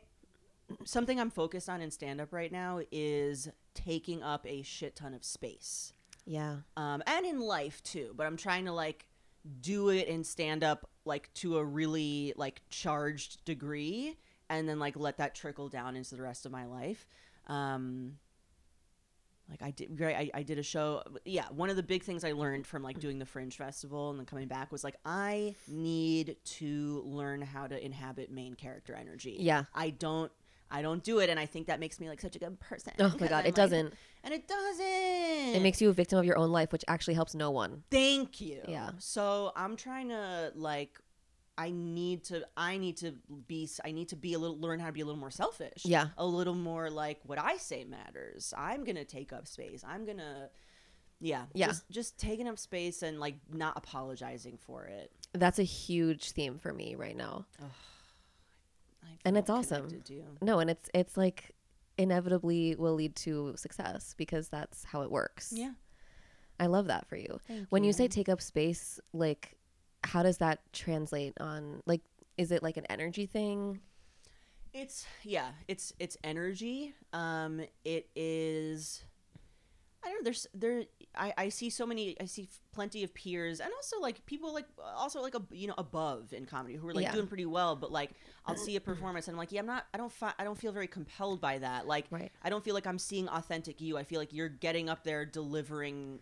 something 0.84 1.20
I'm 1.20 1.30
focused 1.30 1.68
on 1.68 1.80
in 1.80 1.90
stand 1.90 2.20
up 2.20 2.32
right 2.32 2.52
now 2.52 2.80
is 2.90 3.48
taking 3.74 4.22
up 4.22 4.46
a 4.46 4.62
shit 4.62 4.96
ton 4.96 5.14
of 5.14 5.24
space. 5.24 5.92
Yeah. 6.26 6.56
Um, 6.76 7.02
and 7.06 7.24
in 7.24 7.40
life 7.40 7.82
too, 7.82 8.12
but 8.16 8.26
I'm 8.26 8.36
trying 8.36 8.66
to 8.66 8.72
like 8.72 9.06
do 9.60 9.88
it 9.88 10.08
in 10.08 10.24
stand 10.24 10.62
up 10.62 10.88
like 11.04 11.32
to 11.34 11.56
a 11.58 11.64
really 11.64 12.34
like 12.36 12.60
charged 12.68 13.44
degree 13.44 14.16
and 14.50 14.68
then 14.68 14.78
like 14.78 14.96
let 14.96 15.18
that 15.18 15.34
trickle 15.34 15.68
down 15.68 15.96
into 15.96 16.14
the 16.14 16.22
rest 16.22 16.44
of 16.44 16.52
my 16.52 16.66
life. 16.66 17.06
Um, 17.46 18.18
like 19.48 19.62
I 19.62 19.70
did, 19.70 19.98
right? 19.98 20.16
I, 20.16 20.40
I 20.40 20.42
did 20.42 20.58
a 20.58 20.62
show. 20.62 21.02
Yeah, 21.24 21.46
one 21.50 21.70
of 21.70 21.76
the 21.76 21.82
big 21.82 22.02
things 22.02 22.22
I 22.22 22.32
learned 22.32 22.66
from 22.66 22.82
like 22.82 23.00
doing 23.00 23.18
the 23.18 23.24
Fringe 23.24 23.56
Festival 23.56 24.10
and 24.10 24.18
then 24.18 24.26
coming 24.26 24.46
back 24.46 24.70
was 24.70 24.84
like 24.84 24.96
I 25.06 25.54
need 25.66 26.36
to 26.44 27.02
learn 27.06 27.40
how 27.40 27.66
to 27.66 27.82
inhabit 27.82 28.30
main 28.30 28.54
character 28.54 28.94
energy. 28.94 29.36
Yeah. 29.40 29.64
I 29.74 29.90
don't. 29.90 30.30
I 30.70 30.82
don't 30.82 31.02
do 31.02 31.18
it, 31.20 31.30
and 31.30 31.38
I 31.40 31.46
think 31.46 31.66
that 31.68 31.80
makes 31.80 31.98
me 32.00 32.08
like 32.08 32.20
such 32.20 32.36
a 32.36 32.38
good 32.38 32.58
person. 32.60 32.92
Oh 32.98 33.14
my 33.20 33.26
god, 33.28 33.32
I'm, 33.32 33.40
it 33.40 33.44
like- 33.46 33.54
doesn't. 33.54 33.94
and 34.24 34.34
it 34.34 34.46
doesn't. 34.48 34.84
It 35.56 35.62
makes 35.62 35.80
you 35.80 35.88
a 35.88 35.92
victim 35.92 36.18
of 36.18 36.24
your 36.24 36.36
own 36.38 36.50
life, 36.52 36.72
which 36.72 36.84
actually 36.88 37.14
helps 37.14 37.34
no 37.34 37.50
one. 37.50 37.82
Thank 37.90 38.40
you. 38.40 38.60
Yeah. 38.68 38.90
So 38.98 39.52
I'm 39.56 39.76
trying 39.76 40.08
to 40.10 40.52
like 40.54 40.98
I 41.56 41.70
need 41.70 42.24
to 42.24 42.46
I 42.56 42.76
need 42.78 42.98
to 42.98 43.14
be 43.46 43.68
I 43.84 43.90
need 43.92 44.08
to 44.10 44.16
be 44.16 44.34
a 44.34 44.38
little 44.38 44.58
learn 44.60 44.78
how 44.78 44.86
to 44.86 44.92
be 44.92 45.00
a 45.00 45.04
little 45.06 45.18
more 45.20 45.30
selfish. 45.30 45.84
Yeah. 45.84 46.08
A 46.18 46.26
little 46.26 46.54
more 46.54 46.90
like 46.90 47.20
what 47.24 47.38
I 47.38 47.56
say 47.56 47.84
matters. 47.84 48.52
I'm 48.56 48.84
going 48.84 48.96
to 48.96 49.04
take 49.04 49.32
up 49.32 49.48
space. 49.48 49.82
I'm 49.86 50.04
going 50.04 50.18
to 50.18 50.50
yeah, 51.20 51.46
Yeah. 51.52 51.66
Just 51.68 51.90
just 51.90 52.18
taking 52.18 52.46
up 52.46 52.58
space 52.58 53.02
and 53.02 53.18
like 53.18 53.34
not 53.52 53.76
apologizing 53.76 54.56
for 54.58 54.84
it. 54.84 55.10
That's 55.32 55.58
a 55.58 55.64
huge 55.64 56.30
theme 56.30 56.58
for 56.58 56.72
me 56.72 56.94
right 56.94 57.16
now. 57.16 57.44
I 57.60 57.64
And 59.24 59.36
it's 59.36 59.50
awesome. 59.50 59.88
you. 60.08 60.24
No, 60.40 60.58
and 60.58 60.70
it's 60.70 60.88
it's 60.94 61.16
like 61.16 61.54
inevitably 61.96 62.76
will 62.76 62.94
lead 62.94 63.16
to 63.16 63.54
success 63.56 64.14
because 64.16 64.48
that's 64.48 64.84
how 64.84 65.02
it 65.02 65.10
works. 65.10 65.52
Yeah. 65.54 65.72
I 66.60 66.66
love 66.66 66.86
that 66.86 67.06
for 67.08 67.16
you. 67.16 67.40
Thank 67.46 67.66
when 67.68 67.84
you 67.84 67.92
say 67.92 68.08
take 68.08 68.28
up 68.28 68.40
space, 68.40 69.00
like 69.12 69.56
how 70.04 70.22
does 70.22 70.38
that 70.38 70.60
translate 70.72 71.34
on 71.40 71.82
like 71.86 72.02
is 72.36 72.52
it 72.52 72.62
like 72.62 72.76
an 72.76 72.86
energy 72.88 73.26
thing? 73.26 73.80
It's 74.72 75.06
yeah, 75.22 75.48
it's 75.66 75.92
it's 75.98 76.16
energy. 76.22 76.94
Um, 77.12 77.60
it 77.84 78.08
is. 78.14 79.04
I 80.04 80.08
don't 80.10 80.20
know. 80.20 80.24
There's 80.24 80.46
there. 80.54 80.84
I 81.14 81.32
I 81.36 81.48
see 81.48 81.70
so 81.70 81.84
many. 81.84 82.16
I 82.20 82.26
see 82.26 82.48
plenty 82.72 83.02
of 83.02 83.12
peers, 83.14 83.60
and 83.60 83.70
also 83.74 83.98
like 84.00 84.24
people 84.26 84.52
like 84.54 84.66
also 84.96 85.20
like 85.20 85.34
a 85.34 85.42
you 85.50 85.66
know 85.66 85.74
above 85.76 86.32
in 86.32 86.46
comedy 86.46 86.76
who 86.76 86.86
are 86.88 86.94
like 86.94 87.04
Yeah. 87.04 87.12
doing 87.12 87.26
pretty 87.26 87.46
well. 87.46 87.74
But 87.76 87.90
like 87.90 88.10
I'll 88.46 88.56
see 88.56 88.76
a 88.76 88.80
performance, 88.80 89.26
and 89.28 89.34
I'm 89.34 89.38
like, 89.38 89.50
yeah, 89.52 89.60
I'm 89.60 89.66
not. 89.66 89.86
I 89.92 89.98
don't. 89.98 90.12
Fi- 90.12 90.34
I 90.38 90.44
don't 90.44 90.56
feel 90.58 90.72
very 90.72 90.86
compelled 90.86 91.40
by 91.40 91.58
that. 91.58 91.86
Like 91.86 92.06
Right. 92.10 92.30
I 92.42 92.48
don't 92.48 92.62
feel 92.62 92.74
like 92.74 92.86
I'm 92.86 92.98
seeing 92.98 93.28
authentic 93.28 93.80
you. 93.80 93.98
I 93.98 94.04
feel 94.04 94.20
like 94.20 94.32
you're 94.32 94.48
getting 94.48 94.88
up 94.88 95.02
there 95.04 95.24
delivering. 95.24 96.20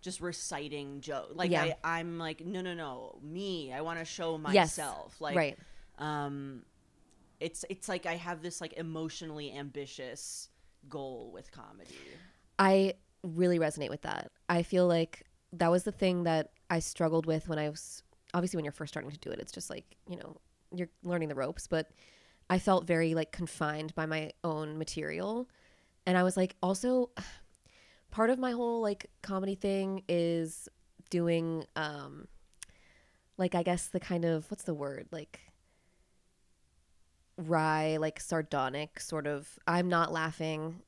Just 0.00 0.20
reciting 0.20 1.00
joke, 1.00 1.30
like 1.34 1.52
Yeah. 1.52 1.74
I, 1.84 2.00
I'm 2.00 2.18
like, 2.18 2.44
no, 2.44 2.60
no, 2.60 2.74
no, 2.74 3.20
me. 3.22 3.72
I 3.72 3.82
want 3.82 4.00
to 4.00 4.04
show 4.04 4.32
Yes. 4.50 4.76
myself, 4.76 5.20
like, 5.20 5.36
right. 5.36 5.58
um 5.98 6.62
it's 7.38 7.64
it's 7.70 7.88
like 7.88 8.04
i 8.06 8.14
have 8.16 8.40
this 8.42 8.60
like 8.60 8.72
emotionally 8.74 9.52
ambitious 9.52 10.48
goal 10.88 11.30
with 11.32 11.50
comedy 11.52 11.94
I 12.58 12.94
really 13.22 13.58
resonate 13.58 13.90
with 13.90 14.02
that. 14.02 14.30
I 14.48 14.62
feel 14.62 14.86
like 14.86 15.24
that 15.52 15.70
was 15.70 15.84
the 15.84 15.92
thing 15.92 16.24
that 16.24 16.50
I 16.70 16.78
struggled 16.78 17.26
with 17.26 17.48
when 17.48 17.58
I 17.58 17.68
was 17.68 18.02
obviously 18.34 18.56
when 18.56 18.64
you're 18.64 18.72
first 18.72 18.92
starting 18.92 19.10
to 19.10 19.18
do 19.18 19.30
it, 19.30 19.38
it's 19.38 19.52
just 19.52 19.70
like, 19.70 19.84
you 20.08 20.16
know, 20.16 20.36
you're 20.74 20.88
learning 21.02 21.28
the 21.28 21.34
ropes, 21.34 21.66
but 21.66 21.90
I 22.48 22.58
felt 22.58 22.86
very 22.86 23.14
like 23.14 23.32
confined 23.32 23.94
by 23.94 24.06
my 24.06 24.32
own 24.42 24.78
material. 24.78 25.48
And 26.06 26.16
I 26.16 26.22
was 26.22 26.36
like 26.36 26.56
also 26.62 27.10
part 28.10 28.30
of 28.30 28.38
my 28.38 28.52
whole 28.52 28.80
like 28.80 29.10
comedy 29.22 29.54
thing 29.54 30.02
is 30.08 30.68
doing 31.10 31.64
um 31.76 32.26
like 33.38 33.54
I 33.54 33.62
guess 33.62 33.88
the 33.88 34.00
kind 34.00 34.24
of 34.24 34.50
what's 34.50 34.64
the 34.64 34.74
word? 34.74 35.08
Like 35.10 35.40
wry, 37.36 37.96
like 37.98 38.20
sardonic 38.20 39.00
sort 39.00 39.26
of 39.26 39.58
I'm 39.66 39.88
not 39.88 40.12
laughing, 40.12 40.82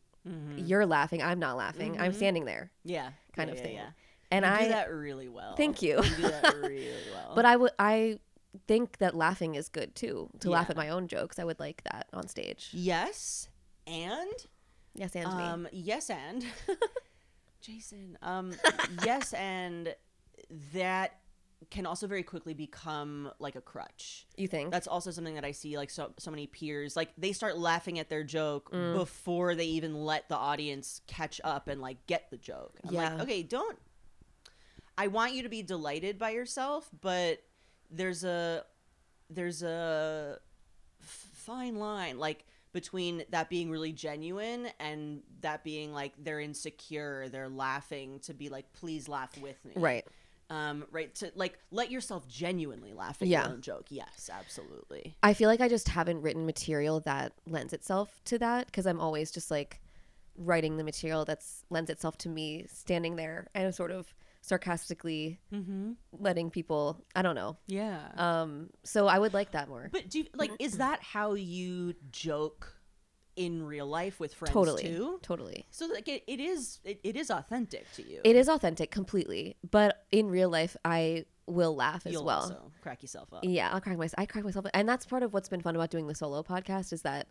you're 0.57 0.87
laughing, 0.87 1.23
I'm 1.23 1.39
not 1.39 1.57
laughing. 1.57 1.99
I'm 2.01 2.13
Mhm. 2.13 2.17
standing 2.17 2.45
there 2.45 2.71
yeah 2.85 3.11
kind 3.35 3.49
yeah, 3.49 3.53
of 3.53 3.59
yeah, 3.59 3.65
thing. 3.65 3.75
yeah. 3.77 3.91
And 4.31 4.45
you 4.45 4.51
I 4.51 4.63
do 4.65 4.69
that 4.71 4.91
really 4.93 5.29
well 5.29 5.55
Thank 5.57 5.83
you. 5.83 5.97
you 6.03 6.03
do 6.17 6.23
that 6.23 6.55
really 6.57 7.03
well 7.13 7.33
But 7.35 7.45
I 7.45 7.57
would 7.57 7.73
I 7.79 8.19
think 8.67 8.99
that 8.99 9.15
laughing 9.15 9.55
is 9.57 9.69
good 9.69 9.95
too. 9.95 10.31
To 10.41 10.51
laugh 10.51 10.71
at 10.71 10.77
my 10.77 10.89
own 10.89 11.09
jokes. 11.09 11.39
I 11.39 11.45
would 11.45 11.59
like 11.61 11.83
that 11.91 12.09
on 12.13 12.29
stage. 12.29 12.71
yes 12.73 13.49
and 13.87 14.31
Yes, 14.95 15.15
and 15.17 15.37
me. 15.37 15.45
um 15.45 15.69
yes 15.73 16.09
and 16.09 16.45
jason 17.61 18.17
um 18.23 18.55
yes 19.05 19.33
and 19.35 19.95
that 20.73 21.19
can 21.71 21.87
also 21.87 22.07
very 22.07 22.23
quickly 22.23 22.55
become 22.55 23.31
like 23.39 23.57
a 23.57 23.61
crutch 23.61 24.27
You 24.37 24.49
think? 24.49 24.71
that's 24.71 24.87
also 24.87 25.11
something 25.11 25.35
that 25.35 25.45
I 25.45 25.53
see 25.53 25.77
like 25.77 25.91
so 25.91 26.13
so 26.19 26.31
many 26.31 26.47
peers 26.47 26.97
like 26.97 27.11
they 27.19 27.33
start 27.33 27.57
laughing 27.59 27.99
at 27.99 28.09
their 28.09 28.25
joke 28.25 28.71
Mm. 28.73 28.93
before 28.95 29.55
they 29.55 29.67
even 29.67 29.95
let 30.05 30.29
the 30.29 30.37
audience 30.37 31.01
catch 31.07 31.41
up 31.45 31.69
and 31.69 31.81
like 31.81 32.07
get 32.07 32.31
the 32.31 32.37
joke. 32.37 32.79
I'm 32.87 32.93
Yeah. 32.95 33.13
like, 33.15 33.23
okay, 33.23 33.43
don't 33.43 33.79
I 34.97 35.09
want 35.09 35.35
you 35.35 35.43
to 35.43 35.49
be 35.49 35.63
delighted 35.63 36.19
by 36.19 36.31
yourself, 36.31 36.89
but 37.01 37.43
there's 37.91 38.25
a 38.25 38.65
there's 39.31 39.63
a 39.63 40.39
fine 41.01 41.77
line 41.77 42.19
like 42.19 42.45
between 42.73 43.23
that 43.31 43.49
being 43.49 43.71
really 43.71 43.93
genuine 43.93 44.67
and 44.81 45.23
that 45.41 45.63
being 45.63 45.93
like 45.93 46.13
they're 46.19 46.41
insecure, 46.41 47.29
they're 47.29 47.49
laughing 47.49 48.19
to 48.21 48.35
be 48.35 48.49
like 48.49 48.73
please 48.73 49.09
laugh 49.09 49.37
with 49.41 49.65
me. 49.65 49.73
right. 49.77 50.05
Um 50.55 50.85
right 50.91 51.15
to 51.17 51.33
like 51.35 51.59
let 51.71 51.91
yourself 51.91 52.27
genuinely 52.29 52.93
laugh 52.93 53.21
at 53.23 53.29
Yeah. 53.29 53.45
your 53.45 53.53
own 53.55 53.61
joke. 53.61 53.87
Yes, 53.91 54.31
absolutely. 54.33 55.17
I 55.23 55.35
feel 55.35 55.49
like 55.49 55.61
I 55.61 55.69
just 55.69 55.89
haven't 55.89 56.23
written 56.23 56.47
material 56.47 57.01
that 57.01 57.33
lends 57.47 57.73
itself 57.73 58.09
to 58.27 58.39
that 58.39 58.67
because 58.67 58.87
I'm 58.87 59.01
always 59.01 59.31
just 59.31 59.51
like 59.51 59.81
writing 60.37 60.77
the 60.77 60.85
material 60.85 61.25
that's 61.25 61.65
lends 61.71 61.91
itself 61.91 62.19
to 62.19 62.29
me 62.29 62.67
standing 62.69 63.17
there 63.17 63.47
and 63.55 63.75
sort 63.75 63.91
of 63.91 64.13
sarcastically 64.43 65.39
Mm-hmm. 65.53 65.93
letting 66.13 66.51
people 66.51 67.03
I 67.15 67.23
don't 67.23 67.35
know. 67.35 67.57
Yeah. 67.67 68.01
Um 68.17 68.71
so 68.85 69.07
I 69.07 69.19
would 69.19 69.35
like 69.35 69.53
that 69.53 69.69
more. 69.69 69.89
but 69.93 70.09
do 70.11 70.19
you, 70.21 70.27
like 70.35 70.51
is 70.59 70.79
that 70.79 71.03
how 71.03 71.35
you 71.35 71.95
joke 72.11 72.77
in 73.37 73.63
real 73.65 73.87
life 73.87 74.21
with 74.21 74.33
friends 74.35 74.53
totally 74.53 74.83
too. 74.83 75.19
totally 75.23 75.67
So 75.71 75.87
like 75.87 76.09
it, 76.09 76.23
it 76.27 76.41
is 76.41 76.79
it, 76.85 77.01
it 77.03 77.17
is 77.17 77.31
authentic 77.31 77.91
to 77.95 78.09
you. 78.09 78.21
it 78.25 78.37
is 78.37 78.49
authentic 78.49 78.91
completely 78.91 79.57
but 79.69 80.05
in 80.13 80.29
real 80.29 80.49
life 80.49 80.77
i 80.85 81.25
will 81.47 81.75
laugh 81.77 82.07
as 82.07 82.13
You'll 82.13 82.25
well 82.25 82.41
also 82.41 82.71
crack 82.81 83.03
yourself 83.03 83.31
up. 83.33 83.41
Yeah, 83.43 83.69
I'll 83.71 83.81
crack 83.81 83.99
myself. 83.99 84.15
I 84.19 84.25
crack 84.25 84.45
myself, 84.45 84.65
up. 84.65 84.71
and 84.73 84.89
that's 84.89 85.05
part 85.05 85.23
of 85.23 85.35
what's 85.35 85.51
been 85.51 85.61
fun 85.61 85.77
about 85.77 85.91
doing 85.91 86.07
the 86.07 86.15
solo 86.15 86.43
podcast 86.43 86.91
is 86.91 87.03
that 87.03 87.29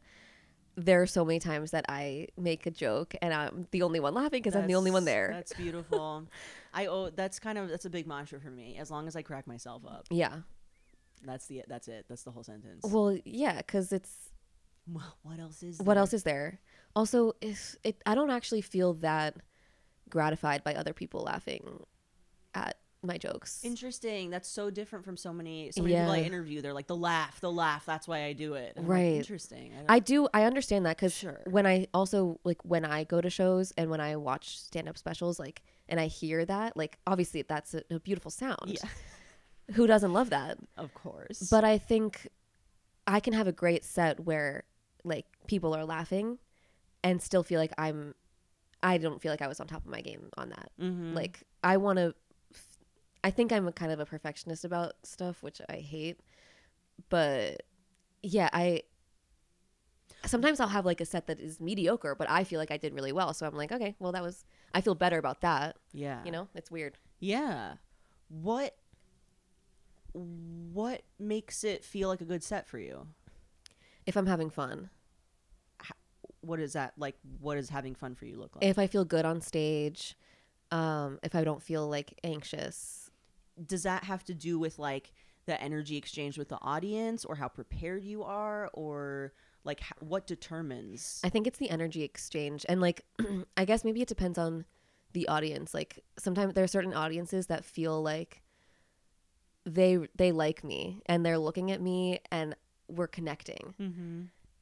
there 0.75 1.01
are 1.01 1.07
so 1.07 1.25
many 1.25 1.39
times 1.39 1.71
that 1.71 1.83
I 1.89 2.27
make 2.37 2.67
a 2.67 2.71
joke 2.71 3.15
and 3.23 3.33
I'm 3.33 3.67
the 3.71 3.81
only 3.81 3.99
one 3.99 4.13
laughing 4.13 4.41
because 4.43 4.55
I'm 4.55 4.67
the 4.67 4.75
only 4.75 4.91
one 4.91 5.05
there. 5.05 5.29
That's 5.31 5.53
beautiful. 5.53 6.27
I 6.75 6.85
oh 6.85 7.09
that's 7.09 7.39
kind 7.39 7.57
of 7.57 7.69
that's 7.69 7.85
a 7.85 7.89
big 7.89 8.05
mantra 8.05 8.39
for 8.39 8.51
me. 8.51 8.77
As 8.79 8.91
long 8.91 9.07
as 9.07 9.15
I 9.15 9.23
crack 9.23 9.47
myself 9.47 9.81
up, 9.83 10.05
Yeah. 10.11 10.41
that's 11.23 11.47
the 11.47 11.63
that's 11.67 11.87
it. 11.87 12.05
That's 12.07 12.21
the 12.21 12.31
whole 12.31 12.43
sentence. 12.43 12.83
Well, 12.85 13.17
yeah, 13.25 13.57
because 13.57 13.91
it's 13.91 14.13
what 15.23 15.39
else 15.39 15.63
is 15.63 15.77
there? 15.77 15.85
what 15.85 15.97
else 15.97 16.13
is 16.13 16.23
there? 16.23 16.59
Also, 16.95 17.33
if 17.41 17.75
it, 17.83 18.01
I 18.05 18.15
don't 18.15 18.29
actually 18.29 18.61
feel 18.61 18.93
that 18.95 19.35
gratified 20.09 20.63
by 20.63 20.75
other 20.75 20.93
people 20.93 21.21
laughing 21.21 21.85
at 22.53 22.77
my 23.05 23.17
jokes. 23.17 23.61
Interesting. 23.65 24.29
That's 24.29 24.47
so 24.47 24.69
different 24.69 25.03
from 25.03 25.17
so 25.17 25.33
many 25.33 25.71
so 25.71 25.81
many 25.81 25.95
people 25.95 26.11
I 26.11 26.19
interview. 26.19 26.61
They're 26.61 26.73
like 26.73 26.87
the 26.87 26.95
laugh, 26.95 27.41
the 27.41 27.51
laugh. 27.51 27.85
That's 27.85 28.07
why 28.07 28.23
I 28.25 28.33
do 28.33 28.53
it. 28.53 28.73
I'm 28.77 28.83
like, 28.83 28.91
Right. 28.91 29.13
interesting. 29.15 29.71
don't- 29.75 29.85
I 29.89 29.99
do. 29.99 30.29
I 30.33 30.43
understand 30.43 30.85
that 30.85 30.95
because 30.97 31.13
Sure. 31.13 31.41
when 31.49 31.65
I 31.65 31.87
also 31.93 32.39
like 32.45 32.63
when 32.63 32.85
I 32.85 33.03
go 33.03 33.19
to 33.19 33.29
shows 33.29 33.73
and 33.77 33.89
when 33.89 33.99
I 33.99 34.15
watch 34.15 34.57
stand 34.59 34.87
up 34.87 34.97
specials, 34.97 35.37
like, 35.39 35.63
and 35.89 35.99
I 35.99 36.07
hear 36.07 36.45
that, 36.45 36.77
like, 36.77 36.97
obviously 37.05 37.41
that's 37.41 37.73
a, 37.73 37.83
a 37.89 37.99
beautiful 37.99 38.31
sound. 38.31 38.59
yeah, 38.81 38.87
Who 39.73 39.85
doesn't 39.87 40.13
love 40.13 40.29
that? 40.29 40.57
of 40.77 40.93
course. 40.93 41.49
But 41.49 41.63
I 41.65 41.77
think 41.79 42.27
I 43.07 43.19
can 43.19 43.33
have 43.33 43.47
a 43.47 43.51
great 43.51 43.83
set 43.83 44.19
where 44.21 44.63
like 45.03 45.25
people 45.47 45.73
are 45.75 45.85
laughing 45.85 46.37
and 47.03 47.21
still 47.21 47.43
feel 47.43 47.59
like 47.59 47.73
I'm. 47.77 48.15
I 48.81 48.97
don't 48.97 49.21
feel 49.21 49.31
like 49.31 49.41
I 49.41 49.47
was 49.47 49.59
on 49.61 49.67
top 49.67 49.81
of 49.85 49.87
my 49.91 50.01
game 50.01 50.29
on 50.37 50.49
that. 50.49 50.69
Mhm. 50.79 51.13
Like 51.15 51.43
I 51.63 51.77
want 51.77 51.97
to. 51.99 52.13
I 53.23 53.31
think 53.31 53.51
I'm 53.53 53.67
a 53.67 53.71
kind 53.71 53.91
of 53.91 53.99
a 54.01 54.05
perfectionist 54.05 54.65
about 54.65 54.93
stuff, 55.03 55.41
which 55.41 55.61
I 55.69 55.77
hate. 55.77 56.19
But 57.09 57.63
yeah, 58.21 58.49
I 58.51 58.83
sometimes 60.25 60.59
I'll 60.59 60.67
have 60.67 60.85
like 60.85 60.99
a 61.01 61.05
set 61.05 61.27
that 61.27 61.39
is 61.39 61.59
mediocre, 61.61 62.15
but 62.15 62.29
I 62.29 62.43
feel 62.43 62.59
like 62.59 62.71
I 62.71 62.77
did 62.77 62.93
really 62.93 63.11
well. 63.13 63.33
So 63.33 63.45
I'm 63.47 63.55
like, 63.55 63.71
okay, 63.71 63.95
well 63.99 64.11
that 64.11 64.21
was 64.23 64.45
I 64.73 64.81
feel 64.81 64.95
better 64.95 65.17
about 65.17 65.41
that. 65.41 65.77
yeah, 65.93 66.23
You 66.25 66.31
know, 66.31 66.47
it's 66.55 66.69
weird. 66.71 66.97
yeah. 67.19 67.75
What 68.29 68.75
what 70.13 71.01
makes 71.17 71.63
it 71.63 71.83
feel 71.83 72.09
like 72.09 72.21
a 72.21 72.25
good 72.25 72.43
set 72.43 72.67
for 72.67 72.77
you? 72.79 73.07
If 74.05 74.15
I'm 74.17 74.25
having 74.27 74.49
fun, 74.49 74.89
What 76.41 76.59
is 76.59 76.73
that 76.73 76.93
like? 76.97 77.15
What 77.39 77.55
does 77.55 77.69
having 77.69 77.95
fun 77.95 78.15
for 78.15 78.25
you 78.25 78.37
look 78.37 78.55
like? 78.55 78.65
if 78.65 78.77
I 78.77 78.85
feel 78.87 79.05
good 79.05 79.23
on 79.25 79.39
stage, 79.39 80.17
um, 80.71 81.19
if 81.23 81.35
I 81.35 81.43
don't 81.45 81.61
feel 81.61 81.87
like 81.87 82.19
anxious. 82.23 83.09
does 83.65 83.83
that 83.83 84.03
have 84.05 84.23
to 84.25 84.33
do 84.33 84.59
with 84.59 84.77
like 84.79 85.13
the 85.45 85.61
energy 85.61 85.95
exchange 85.95 86.37
with 86.37 86.49
the 86.49 86.57
audience 86.61 87.23
or 87.23 87.35
how 87.35 87.47
prepared 87.47 88.03
you 88.03 88.23
are 88.23 88.69
or 88.73 89.33
like 89.63 89.79
h- 89.81 89.91
what 89.99 90.25
determines 90.27 91.21
I 91.23 91.29
think 91.29 91.47
it's 91.47 91.59
the 91.59 91.69
energy 91.69 92.01
exchange. 92.03 92.65
And 92.67 92.81
like, 92.81 93.05
I 93.57 93.63
guess 93.65 93.83
maybe 93.85 94.01
it 94.01 94.07
depends 94.07 94.37
on 94.37 94.65
the 95.13 95.27
audience. 95.29 95.73
Like, 95.73 96.03
sometimes 96.17 96.53
there 96.55 96.63
are 96.63 96.67
certain 96.67 96.93
audiences 96.93 97.47
that 97.47 97.63
feel 97.63 98.01
like 98.01 98.41
they 99.65 99.97
they 100.15 100.31
like 100.33 100.63
me 100.63 101.01
and 101.05 101.25
they're 101.25 101.37
looking 101.37 101.71
at 101.71 101.79
me 101.81 102.19
and 102.31 102.55
we're 102.87 103.07
connecting. 103.07 103.73
mm-hmm. 103.79 104.21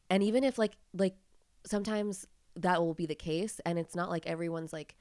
And 0.09 0.24
even 0.24 0.43
if 0.43 0.57
like 0.57 0.74
like 0.93 1.15
sometimes 1.65 2.28
that 2.57 2.82
will 2.82 2.93
be 2.93 3.05
the 3.05 3.15
case 3.15 3.61
and 3.65 3.80
it's 3.80 3.95
not 3.95 4.09
like 4.09 4.28
everyone's 4.28 4.74
like 4.74 4.95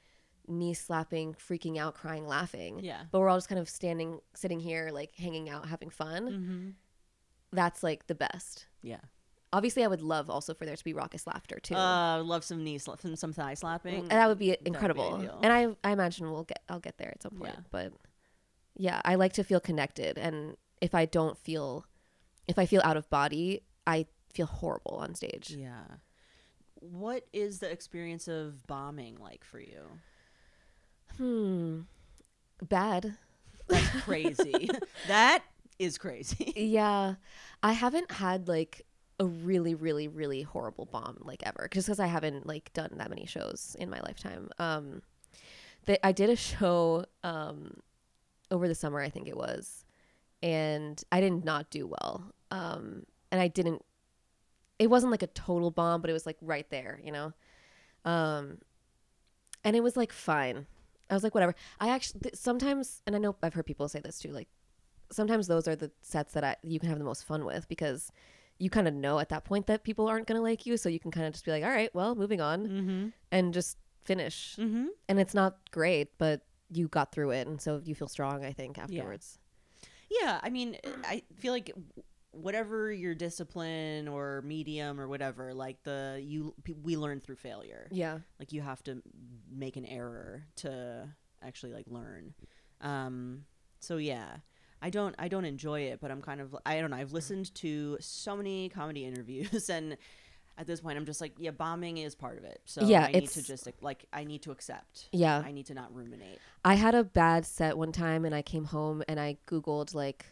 knee 0.47 0.73
slapping, 0.73 1.33
freaking 1.33 1.77
out, 1.77 1.95
crying, 1.95 2.25
laughing. 2.27 2.79
yeah 2.81 3.03
But 3.11 3.19
we're 3.19 3.29
all 3.29 3.37
just 3.37 3.49
kind 3.49 3.59
of 3.59 3.67
standing 3.69 4.19
sitting 4.35 4.59
here 4.59 4.89
like 4.91 5.13
hanging 5.15 5.49
out, 5.49 5.67
having 5.67 5.89
fun. 5.89 6.27
mm-hmm. 6.29 6.69
That's 7.53 7.83
like 7.83 8.07
the 8.07 8.15
best. 8.15 8.67
yeah 8.81 8.99
Obviously, 9.53 9.83
I 9.83 9.87
would 9.87 10.01
love 10.01 10.29
also 10.29 10.53
for 10.53 10.65
there 10.65 10.77
to 10.77 10.83
be 10.83 10.93
raucous 10.93 11.27
laughter 11.27 11.59
too. 11.59 11.75
uh 11.75 12.23
love 12.23 12.45
some 12.45 12.63
knee 12.63 12.79
sla- 12.79 12.99
some, 13.01 13.17
some 13.17 13.33
thigh 13.33 13.53
slapping 13.55 13.95
and 14.03 14.11
that 14.11 14.27
would 14.29 14.39
be 14.39 14.51
be 14.51 14.57
incredible. 14.65 15.15
ideal. 15.15 15.39
and 15.43 15.51
I, 15.51 15.89
I 15.89 15.91
imagine 15.91 16.31
we'll 16.31 16.43
get, 16.45 16.61
I'll 16.69 16.79
get 16.79 16.97
there 16.97 17.09
at 17.09 17.21
some 17.21 17.31
point. 17.33 17.51
Yeah. 17.55 17.61
But 17.69 17.93
yeah, 18.77 19.01
I 19.03 19.15
like 19.15 19.33
to 19.33 19.43
feel 19.43 19.59
connected, 19.59 20.17
and 20.17 20.55
if 20.79 20.95
I 20.95 21.05
don't 21.05 21.37
feel, 21.37 21.85
if 22.51 22.59
I 22.59 22.65
feel 22.67 22.81
out 22.83 22.97
of 22.97 23.09
body, 23.09 23.61
I 23.87 24.05
feel 24.33 24.45
horrible 24.45 24.97
on 24.97 25.15
stage. 25.15 25.55
yeah 25.57 25.83
what 26.75 27.25
is 27.33 27.59
the 27.59 27.69
experience 27.69 28.27
of 28.27 28.65
bombing 28.67 29.15
like 29.19 29.43
for 29.43 29.59
you 29.59 29.83
Hmm, 31.17 31.81
bad. 32.67 33.15
that's 33.67 33.89
crazy 34.03 34.69
that 35.07 35.43
is 35.79 35.97
crazy 35.97 36.53
Yeah, 36.55 37.15
I 37.63 37.73
haven't 37.73 38.11
had 38.11 38.47
like 38.47 38.85
a 39.19 39.25
really, 39.25 39.75
really, 39.75 40.07
really 40.07 40.41
horrible 40.41 40.85
bomb 40.85 41.17
like 41.21 41.43
ever, 41.45 41.67
just 41.71 41.87
because 41.87 41.99
I 41.99 42.07
haven't 42.07 42.47
like 42.47 42.71
done 42.73 42.91
that 42.97 43.09
many 43.09 43.25
shows 43.25 43.75
in 43.79 43.89
my 43.89 43.99
lifetime. 44.01 44.49
Um, 44.57 45.01
that 45.85 46.05
I 46.05 46.11
did 46.11 46.29
a 46.29 46.35
show 46.35 47.05
um 47.23 47.77
over 48.49 48.67
the 48.67 48.75
summer, 48.75 48.99
I 48.99 49.09
think 49.09 49.27
it 49.27 49.37
was, 49.37 49.85
and 50.43 51.01
I 51.11 51.21
did 51.21 51.43
not 51.45 51.69
do 51.69 51.87
well. 51.87 52.31
Um, 52.49 53.05
and 53.31 53.41
I 53.41 53.47
didn't. 53.47 53.83
It 54.79 54.89
wasn't 54.89 55.11
like 55.11 55.23
a 55.23 55.27
total 55.27 55.71
bomb, 55.71 56.01
but 56.01 56.09
it 56.09 56.13
was 56.13 56.25
like 56.25 56.37
right 56.41 56.69
there, 56.69 56.99
you 57.03 57.11
know. 57.11 57.33
Um, 58.03 58.57
and 59.63 59.75
it 59.75 59.83
was 59.83 59.95
like 59.95 60.11
fine. 60.11 60.65
I 61.09 61.13
was 61.13 61.23
like, 61.23 61.35
whatever. 61.35 61.53
I 61.79 61.89
actually 61.89 62.21
th- 62.21 62.35
sometimes, 62.35 63.01
and 63.05 63.15
I 63.15 63.19
know 63.19 63.35
I've 63.43 63.53
heard 63.53 63.65
people 63.65 63.87
say 63.87 63.99
this 63.99 64.17
too, 64.19 64.31
like 64.31 64.47
sometimes 65.11 65.47
those 65.47 65.67
are 65.67 65.75
the 65.75 65.91
sets 66.01 66.33
that 66.33 66.43
I, 66.43 66.55
you 66.63 66.79
can 66.79 66.89
have 66.89 66.97
the 66.97 67.05
most 67.05 67.25
fun 67.25 67.45
with 67.45 67.67
because 67.67 68.11
you 68.59 68.69
kind 68.69 68.87
of 68.87 68.93
know 68.93 69.19
at 69.19 69.29
that 69.29 69.43
point 69.43 69.67
that 69.67 69.83
people 69.83 70.07
aren't 70.07 70.27
going 70.27 70.37
to 70.37 70.41
like 70.41 70.65
you. 70.65 70.77
So 70.77 70.89
you 70.89 70.99
can 70.99 71.11
kind 71.11 71.27
of 71.27 71.33
just 71.33 71.45
be 71.45 71.51
like, 71.51 71.63
all 71.63 71.69
right, 71.69 71.93
well, 71.93 72.15
moving 72.15 72.41
on 72.41 72.67
mm-hmm 72.67 73.07
and 73.31 73.53
just 73.53 73.77
finish. 74.03 74.55
mm-hmm 74.57 74.87
And 75.07 75.19
it's 75.19 75.33
not 75.33 75.57
great, 75.71 76.17
but 76.17 76.41
you 76.71 76.87
got 76.87 77.11
through 77.11 77.31
it. 77.31 77.47
And 77.47 77.61
so 77.61 77.81
you 77.83 77.93
feel 77.95 78.07
strong, 78.07 78.45
I 78.45 78.51
think, 78.53 78.77
afterwards. 78.77 79.37
Yeah, 79.37 79.40
I 80.43 80.49
mean, 80.49 80.77
I 81.05 81.23
feel 81.37 81.53
like 81.53 81.71
whatever 82.31 82.91
your 82.91 83.13
discipline 83.13 84.07
or 84.07 84.41
medium 84.43 84.99
or 84.99 85.07
whatever, 85.07 85.53
like 85.53 85.83
the 85.83 86.21
you 86.23 86.53
we 86.81 86.97
learn 86.97 87.19
through 87.19 87.35
failure. 87.35 87.87
Yeah. 87.91 88.19
Like 88.39 88.51
you 88.51 88.61
have 88.61 88.81
to 88.83 89.01
make 89.51 89.75
an 89.75 89.85
error 89.85 90.43
to 90.57 91.07
actually 91.41 91.73
like 91.73 91.85
learn. 91.87 92.33
Um 92.79 93.45
so 93.79 93.97
yeah. 93.97 94.37
I 94.81 94.89
don't 94.89 95.13
I 95.19 95.27
don't 95.27 95.45
enjoy 95.45 95.81
it, 95.81 95.99
but 96.01 96.09
I'm 96.09 96.21
kind 96.21 96.41
of 96.41 96.55
I 96.65 96.79
don't 96.79 96.91
know. 96.91 96.97
I've 96.97 97.13
listened 97.13 97.53
to 97.55 97.97
so 97.99 98.35
many 98.35 98.69
comedy 98.69 99.05
interviews 99.11 99.69
and 99.69 99.97
at 100.57 100.67
this 100.67 100.81
point 100.81 100.97
I'm 100.97 101.05
just 101.05 101.21
like, 101.21 101.33
yeah, 101.37 101.51
bombing 101.51 101.97
is 101.97 102.15
part 102.15 102.37
of 102.37 102.43
it. 102.43 102.61
So 102.65 102.83
Yeah, 102.83 103.05
I 103.05 103.11
need 103.11 103.29
to 103.29 103.43
just 103.43 103.67
like 103.81 104.05
I 104.13 104.23
need 104.23 104.41
to 104.43 104.51
accept. 104.51 105.09
Yeah. 105.11 105.41
I 105.45 105.51
need 105.51 105.65
to 105.67 105.73
not 105.73 105.93
ruminate. 105.95 106.39
I 106.63 106.75
had 106.75 106.95
a 106.95 107.03
bad 107.03 107.45
set 107.45 107.77
one 107.77 107.91
time 107.91 108.25
and 108.25 108.35
I 108.35 108.41
came 108.41 108.65
home 108.65 109.03
and 109.07 109.19
I 109.19 109.37
Googled 109.47 109.95
like 109.95 110.25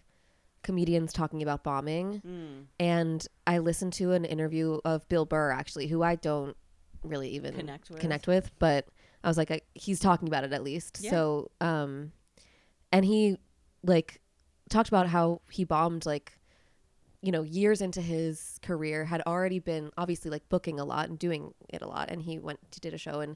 comedians 0.61 1.13
talking 1.13 1.41
about 1.41 1.63
bombing. 1.63 2.21
Mm. 2.25 2.65
And 2.79 3.27
I 3.47 3.59
listened 3.59 3.93
to 3.93 4.11
an 4.11 4.25
interview 4.25 4.79
of 4.85 5.07
Bill 5.09 5.25
Burr, 5.25 5.51
actually, 5.51 5.87
who 5.87 6.03
I 6.03 6.15
don't 6.15 6.55
really 7.03 7.29
even 7.29 7.53
Connect 7.53 7.89
with. 7.89 7.99
connect 7.99 8.27
with, 8.27 8.51
but 8.59 8.87
I 9.23 9.27
was 9.27 9.37
like, 9.37 9.51
I, 9.51 9.61
he's 9.73 9.99
talking 9.99 10.27
about 10.27 10.43
it 10.43 10.53
at 10.53 10.63
least. 10.63 10.99
Yeah. 11.01 11.11
So, 11.11 11.51
um, 11.61 12.11
and 12.91 13.05
he 13.05 13.37
like 13.83 14.19
talked 14.69 14.89
about 14.89 15.07
how 15.07 15.41
he 15.49 15.63
bombed 15.63 16.05
like, 16.05 16.37
you 17.21 17.31
know, 17.31 17.43
years 17.43 17.81
into 17.81 18.01
his 18.01 18.59
career, 18.61 19.05
had 19.05 19.21
already 19.27 19.59
been 19.59 19.91
obviously 19.97 20.31
like 20.31 20.47
booking 20.49 20.79
a 20.79 20.85
lot 20.85 21.09
and 21.09 21.19
doing 21.19 21.53
it 21.69 21.81
a 21.81 21.87
lot. 21.87 22.09
And 22.09 22.21
he 22.21 22.39
went 22.39 22.59
to 22.71 22.79
did 22.79 22.93
a 22.93 22.97
show 22.97 23.19
and 23.19 23.35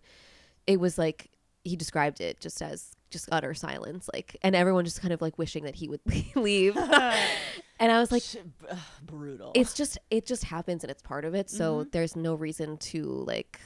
it 0.67 0.79
was 0.79 0.97
like, 0.97 1.29
he 1.65 1.75
described 1.75 2.21
it 2.21 2.39
just 2.39 2.61
as 2.61 2.95
just 3.09 3.29
utter 3.31 3.53
silence, 3.53 4.09
like, 4.13 4.35
and 4.41 4.55
everyone 4.55 4.83
just 4.85 5.01
kind 5.01 5.13
of 5.13 5.21
like 5.21 5.37
wishing 5.37 5.65
that 5.65 5.75
he 5.75 5.87
would 5.87 6.01
leave. 6.35 6.75
and 7.79 7.91
I 7.91 7.99
was 7.99 8.11
like, 8.11 8.23
brutal. 9.05 9.51
it's 9.55 9.73
just 9.73 9.97
it 10.09 10.25
just 10.25 10.45
happens 10.45 10.83
and 10.83 10.91
it's 10.91 11.01
part 11.01 11.25
of 11.25 11.35
it 11.35 11.49
so 11.49 11.83
Mhm. 11.85 11.91
there's 11.91 12.15
no 12.15 12.35
reason 12.35 12.77
to 12.77 13.03
like 13.03 13.59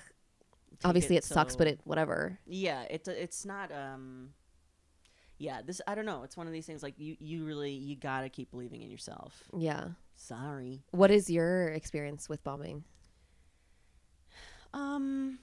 Take 0.79 0.85
obviously 0.85 1.15
it, 1.17 1.23
sucks 1.23 1.53
so- 1.53 1.57
but 1.59 1.67
it 1.67 1.79
whatever 1.85 2.39
yeah 2.45 2.81
it 2.83 3.07
it's 3.07 3.45
not 3.45 3.71
um 3.71 4.29
yeah 5.37 5.61
this 5.65 5.81
i 5.87 5.93
don't 5.95 6.05
know 6.05 6.23
it's 6.23 6.35
one 6.37 6.47
of 6.47 6.53
these 6.53 6.65
things 6.65 6.81
like 6.83 6.95
you 6.99 7.15
you 7.19 7.45
really 7.45 7.71
you 7.71 7.95
gotta 7.95 8.29
keep 8.29 8.49
believing 8.51 8.81
in 8.81 8.89
yourself 8.89 9.43
yeah 9.57 9.89
sorry 10.17 10.83
what 10.91 11.11
is 11.11 11.29
your 11.29 11.67
experience 11.69 12.27
with 12.27 12.43
bombing 12.43 12.83
um 14.73 15.39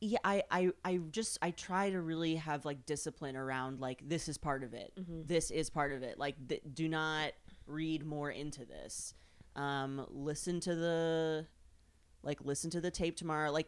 yeah 0.00 0.18
I, 0.24 0.42
I 0.50 0.70
i 0.84 0.96
just 1.10 1.38
i 1.42 1.50
try 1.50 1.90
to 1.90 2.00
really 2.00 2.36
have 2.36 2.64
like 2.64 2.86
discipline 2.86 3.36
around 3.36 3.80
like 3.80 4.00
this 4.08 4.28
is 4.28 4.38
part 4.38 4.62
of 4.64 4.74
it 4.74 4.92
Mhm. 4.98 5.26
this 5.26 5.50
is 5.50 5.70
part 5.70 5.92
of 5.92 6.02
it 6.02 6.18
like 6.18 6.36
th- 6.48 6.62
do 6.72 6.88
not 6.88 7.32
read 7.66 8.04
more 8.06 8.30
into 8.30 8.64
this 8.64 9.14
um 9.56 10.06
listen 10.08 10.60
to 10.60 10.74
the 10.74 11.46
like 12.22 12.38
listen 12.44 12.70
to 12.70 12.80
the 12.80 12.90
tape 12.90 13.16
tomorrow. 13.16 13.50
Like 13.50 13.66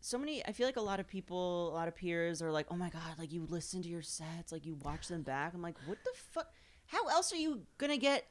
so 0.00 0.18
many 0.18 0.44
I 0.44 0.50
feel 0.50 0.66
like 0.66 0.76
a 0.76 0.80
lot 0.80 0.98
of 0.98 1.06
people, 1.06 1.68
a 1.68 1.74
lot 1.74 1.86
of 1.86 1.94
peers 1.94 2.42
are 2.42 2.50
like, 2.50 2.66
"Oh 2.68 2.74
my 2.74 2.90
god, 2.90 3.16
like 3.16 3.32
you 3.32 3.46
listen 3.48 3.80
to 3.82 3.88
your 3.88 4.02
sets, 4.02 4.50
like 4.50 4.66
you 4.66 4.74
watch 4.82 5.06
them 5.06 5.22
back." 5.22 5.54
I'm 5.54 5.62
like, 5.62 5.76
"What 5.86 5.98
the 6.02 6.10
fuck? 6.32 6.52
How 6.86 7.06
else 7.06 7.32
are 7.32 7.36
you 7.36 7.62
going 7.78 7.92
to 7.92 7.96
get 7.96 8.24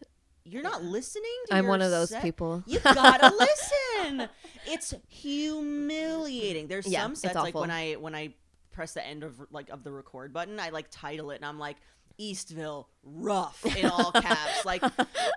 you're 0.45 0.63
not 0.63 0.83
listening 0.83 1.25
to 1.47 1.55
I'm 1.55 1.67
one 1.67 1.81
of 1.81 1.91
those 1.91 2.13
people. 2.21 2.63
You 2.65 2.79
gotta 2.79 3.33
listen. 4.05 4.29
It's 4.67 4.93
humiliating. 5.09 6.67
There's 6.67 6.87
Yeah, 6.87 7.01
some 7.03 7.15
sets 7.15 7.35
like 7.35 7.55
when. 7.55 7.71
I 7.71 7.93
when 7.93 8.15
I 8.15 8.33
press 8.71 8.93
the 8.93 9.05
end 9.05 9.23
of 9.23 9.35
like 9.51 9.69
of 9.69 9.83
the 9.83 9.91
record 9.91 10.31
button, 10.33 10.59
I 10.59 10.69
like 10.69 10.87
title 10.91 11.31
it 11.31 11.35
and 11.37 11.45
I'm 11.45 11.59
like 11.59 11.77
Eastville 12.19 12.85
rough 13.03 13.65
in 13.75 13.85
all 13.87 14.11
caps. 14.13 14.63
like 14.65 14.83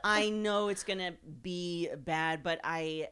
I 0.04 0.30
know 0.30 0.68
it's 0.68 0.84
gonna 0.84 1.12
be 1.42 1.88
bad, 1.96 2.42
but 2.42 2.60
I. 2.62 3.08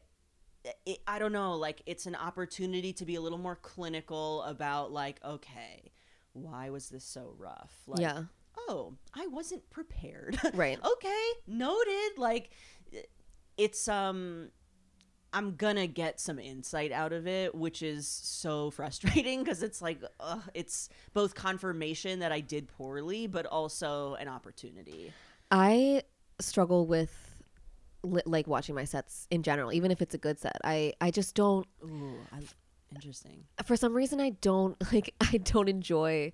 It, 0.85 0.99
I 1.07 1.21
don't 1.21 1.31
know. 1.33 1.55
Like 1.55 1.81
it's 1.87 2.07
an 2.07 2.17
opportunity 2.17 2.93
to 2.95 3.05
be 3.05 3.15
a 3.15 3.21
little 3.21 3.39
more 3.39 3.55
clinical 3.57 4.43
about 4.43 4.91
like, 4.93 5.21
okay, 5.25 5.93
why 6.33 6.71
was 6.71 6.89
this 6.89 7.05
so 7.05 7.35
rough? 7.39 7.73
Like, 7.87 8.01
yeah. 8.01 8.23
Oh, 8.69 8.95
I 9.15 9.27
wasn't 9.29 9.69
prepared. 9.71 10.39
Right. 10.55 10.79
okay, 10.85 11.25
noted. 11.47 12.19
Like 12.19 12.51
it's 13.57 13.89
um 13.89 14.51
I'm 15.33 15.57
gonna 15.57 15.87
get 15.87 16.19
some 16.21 16.39
insight 16.39 16.93
out 16.93 17.13
of 17.13 17.27
it, 17.27 17.55
which 17.55 17.83
is 17.83 18.07
so 18.09 18.71
frustrating 18.79 19.43
because 19.43 19.63
it's 19.63 19.83
like 19.83 20.01
ugh, 20.21 20.43
it's 20.55 20.89
both 21.15 21.35
confirmation 21.35 22.21
that 22.21 22.33
I 22.33 22.41
did 22.41 22.69
poorly, 22.69 23.27
but 23.27 23.47
also 23.47 24.15
an 24.15 24.29
opportunity. 24.29 25.13
I 25.51 26.03
struggle 26.41 26.87
with 26.87 27.37
li- 28.03 28.23
like 28.27 28.47
watching 28.47 28.75
my 28.75 28.85
sets 28.85 29.27
in 29.31 29.43
general, 29.43 29.73
even 29.73 29.91
if 29.91 30.01
it's 30.01 30.15
a 30.15 30.19
good 30.19 30.39
set. 30.39 30.57
I 30.65 30.95
I 31.01 31.11
just 31.11 31.35
don't 31.35 31.67
Ooh, 31.85 32.15
I, 32.33 32.39
interesting. 32.95 33.45
for 33.65 33.77
some 33.77 33.95
reason 33.95 34.21
I 34.21 34.31
don't 34.31 34.77
like 34.93 35.15
I 35.21 35.39
don't 35.39 35.69
enjoy 35.69 36.33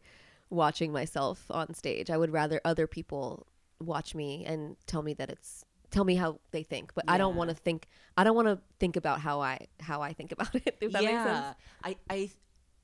watching 0.53 0.92
myself 0.92 1.46
on 1.50 1.74
stage. 1.74 2.11
I 2.11 2.16
would 2.18 2.30
rather 2.30 2.61
other 2.64 2.86
people 2.86 3.46
watch 3.80 4.14
me 4.14 4.44
and 4.46 4.76
tell 4.86 5.03
me 5.03 5.14
that 5.14 5.30
it's 5.30 5.64
tell 5.90 6.05
me 6.05 6.14
how 6.14 6.38
they 6.53 6.62
think, 6.62 6.94
but 6.94 7.05
I 7.09 7.18
don't 7.18 7.36
want 7.36 7.50
to 7.50 7.57
think 7.57 7.88
I 8.16 8.24
don't 8.24 8.36
want 8.36 8.48
to 8.48 8.59
think 8.78 8.96
about 8.96 9.20
how 9.20 9.40
I 9.40 9.66
how 9.80 10.03
I 10.03 10.12
think 10.12 10.32
about 10.32 10.55
it. 10.66 10.76
If 10.80 10.92
that 10.92 11.05
makes 11.05 11.22
sense. 11.22 11.46
yeah, 11.46 11.55
I 11.82 11.96
I 12.09 12.30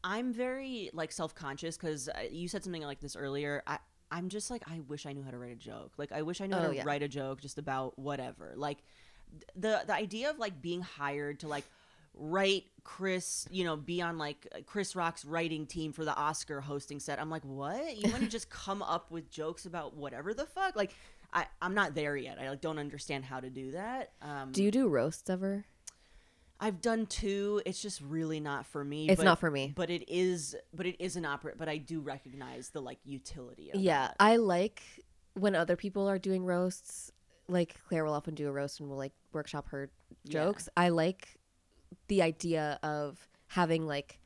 I'm 0.05 0.33
very 0.33 0.91
like 0.93 1.13
self 1.13 1.35
conscious 1.35 1.77
because 1.77 2.09
uh, 2.09 2.23
you 2.31 2.49
said 2.49 2.65
something 2.65 2.83
like 2.83 3.01
this 3.01 3.17
earlier. 3.17 3.63
I 3.67 3.79
I'm 4.11 4.29
just 4.31 4.51
like 4.51 4.63
I 4.67 4.81
wish 4.81 5.05
I 5.07 5.13
knew 5.13 5.23
how 5.23 5.31
to 5.31 5.39
write 5.39 5.53
a 5.53 5.57
joke. 5.57 5.93
Like 5.99 6.13
I 6.13 6.23
wish 6.23 6.41
I 6.41 6.47
knew 6.47 6.57
how 6.57 6.65
Oh, 6.67 6.71
to 6.71 6.77
yeah. 6.77 6.85
write 6.87 7.03
a 7.03 7.09
joke 7.09 7.41
just 7.43 7.59
about 7.59 7.99
whatever. 7.99 8.55
Like 8.57 8.79
the 9.55 9.83
the 9.87 9.95
idea 9.95 10.31
of 10.31 10.39
like 10.39 10.63
being 10.63 10.81
hired 10.81 11.41
to 11.41 11.49
like 11.49 11.65
write 12.15 12.65
Chris, 12.85 13.47
you 13.51 13.65
know, 13.65 13.77
be 13.77 14.01
on 14.03 14.19
like 14.19 14.47
Chris 14.67 14.97
Rock's 14.97 15.25
writing 15.25 15.67
team 15.67 15.93
for 15.93 16.05
the 16.05 16.15
Oscar 16.17 16.61
hosting 16.61 17.01
set. 17.01 17.21
I'm 17.21 17.31
like, 17.31 17.45
what? 17.45 17.97
You 17.97 18.11
want 18.11 18.25
to 18.25 18.29
just 18.31 18.51
come 18.51 18.83
up 18.83 19.11
with 19.11 19.31
jokes 19.31 19.67
about 19.67 19.95
whatever 19.97 20.33
the 20.35 20.47
fuck? 20.47 20.75
Like, 20.77 20.93
I 21.33 21.47
I'm 21.61 21.75
not 21.75 21.95
there 21.95 22.17
yet. 22.17 22.39
I 22.41 22.49
like 22.51 22.61
don't 22.61 22.79
understand 22.79 23.25
how 23.25 23.41
to 23.41 23.51
do 23.51 23.73
that. 23.73 24.13
Um, 24.23 24.53
Do 24.53 24.63
you 24.63 24.71
do 24.71 24.89
roasts 24.89 25.29
ever? 25.29 25.65
I've 26.61 26.81
done 26.81 27.07
two. 27.07 27.63
It's 27.65 27.81
just 27.81 28.01
really 28.01 28.41
not 28.41 28.67
for 28.67 28.83
me. 28.83 29.09
It's 29.09 29.19
but- 29.19 29.25
not 29.25 29.39
for 29.39 29.51
me. 29.51 29.73
But 29.77 29.91
it 29.91 30.09
is. 30.09 30.57
But 30.75 30.87
it 30.87 30.97
is 30.99 31.15
an 31.17 31.25
opera. 31.25 31.53
But 31.57 31.69
I 31.69 31.77
do 31.77 32.01
recognize 32.01 32.71
the 32.71 32.81
like 32.81 32.99
utility 33.05 33.71
of 33.71 33.81
Yeah, 33.81 34.09
that. 34.09 34.17
I 34.19 34.37
like 34.37 34.83
when 35.35 35.55
other 35.55 35.77
people 35.77 36.09
are 36.09 36.19
doing 36.19 36.45
roasts. 36.45 37.13
Like 37.51 37.77
Claire 37.89 38.05
will 38.05 38.13
often 38.13 38.35
do 38.35 38.49
a 38.49 38.53
roast 38.53 38.81
and 38.81 38.89
will 38.91 38.97
like 38.97 39.13
workshop 39.33 39.69
her 39.69 39.89
Yeah. 40.25 40.33
jokes. 40.45 40.69
I 40.77 40.89
like 40.89 41.38
the 42.09 42.23
idea 42.23 42.79
of 42.83 43.29
having 43.49 43.87
like 43.87 44.19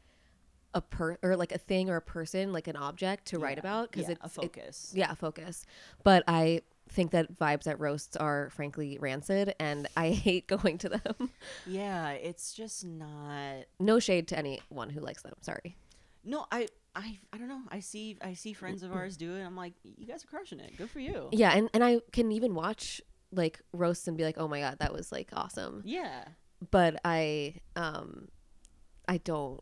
a 0.74 0.80
per 0.80 1.18
or 1.22 1.36
like 1.36 1.52
a 1.52 1.58
thing 1.58 1.90
or 1.90 1.96
a 1.96 2.00
person, 2.02 2.52
like 2.52 2.66
an 2.66 2.76
object 2.76 3.26
to 3.26 3.38
write 3.38 3.58
about 3.58 3.90
because 3.90 4.08
Yeah, 4.08 4.14
it's 4.22 4.22
a 4.22 4.40
it- 4.40 4.44
focus. 4.44 4.92
yeah, 4.94 5.12
a 5.12 5.16
focus. 5.16 5.64
But 6.02 6.24
I 6.26 6.62
think 6.88 7.10
that 7.12 7.38
vibes 7.38 7.66
at 7.66 7.78
roasts 7.80 8.16
are 8.16 8.50
frankly 8.50 8.98
rancid, 9.00 9.54
and 9.60 9.86
I 9.96 10.10
hate 10.26 10.46
going 10.46 10.78
to 10.78 10.88
them. 10.90 11.30
yeah, 11.66 12.10
it's 12.12 12.52
just 12.54 12.84
not. 12.84 13.64
no 13.78 13.98
shade 13.98 14.28
to 14.28 14.38
anyone 14.38 14.90
who 14.90 15.00
likes 15.00 15.22
them. 15.22 15.34
Sorry. 15.40 15.76
No, 16.24 16.46
I. 16.50 16.68
I, 16.94 17.18
I 17.32 17.38
don't 17.38 17.48
know. 17.48 17.62
I 17.70 17.80
see 17.80 18.18
I 18.20 18.34
see 18.34 18.52
friends 18.52 18.82
of 18.82 18.92
ours 18.92 19.16
do 19.16 19.34
it. 19.36 19.42
I'm 19.42 19.56
like, 19.56 19.72
you 19.82 20.06
guys 20.06 20.24
are 20.24 20.26
crushing 20.26 20.60
it. 20.60 20.76
Good 20.76 20.90
for 20.90 21.00
you. 21.00 21.30
Yeah, 21.32 21.52
and 21.56 21.70
and 21.72 21.82
I 21.82 22.00
can 22.12 22.30
even 22.32 22.54
watch 22.54 23.00
like 23.32 23.62
roasts 23.72 24.06
and 24.08 24.14
be 24.18 24.24
like, 24.24 24.36
oh 24.36 24.46
my 24.46 24.60
god, 24.60 24.76
that 24.80 24.92
was 24.92 25.10
like 25.10 25.30
awesome. 25.32 25.80
Yeah. 25.86 26.24
But 26.70 27.00
I 27.04 27.56
um 27.76 28.28
I 29.08 29.18
don't 29.18 29.60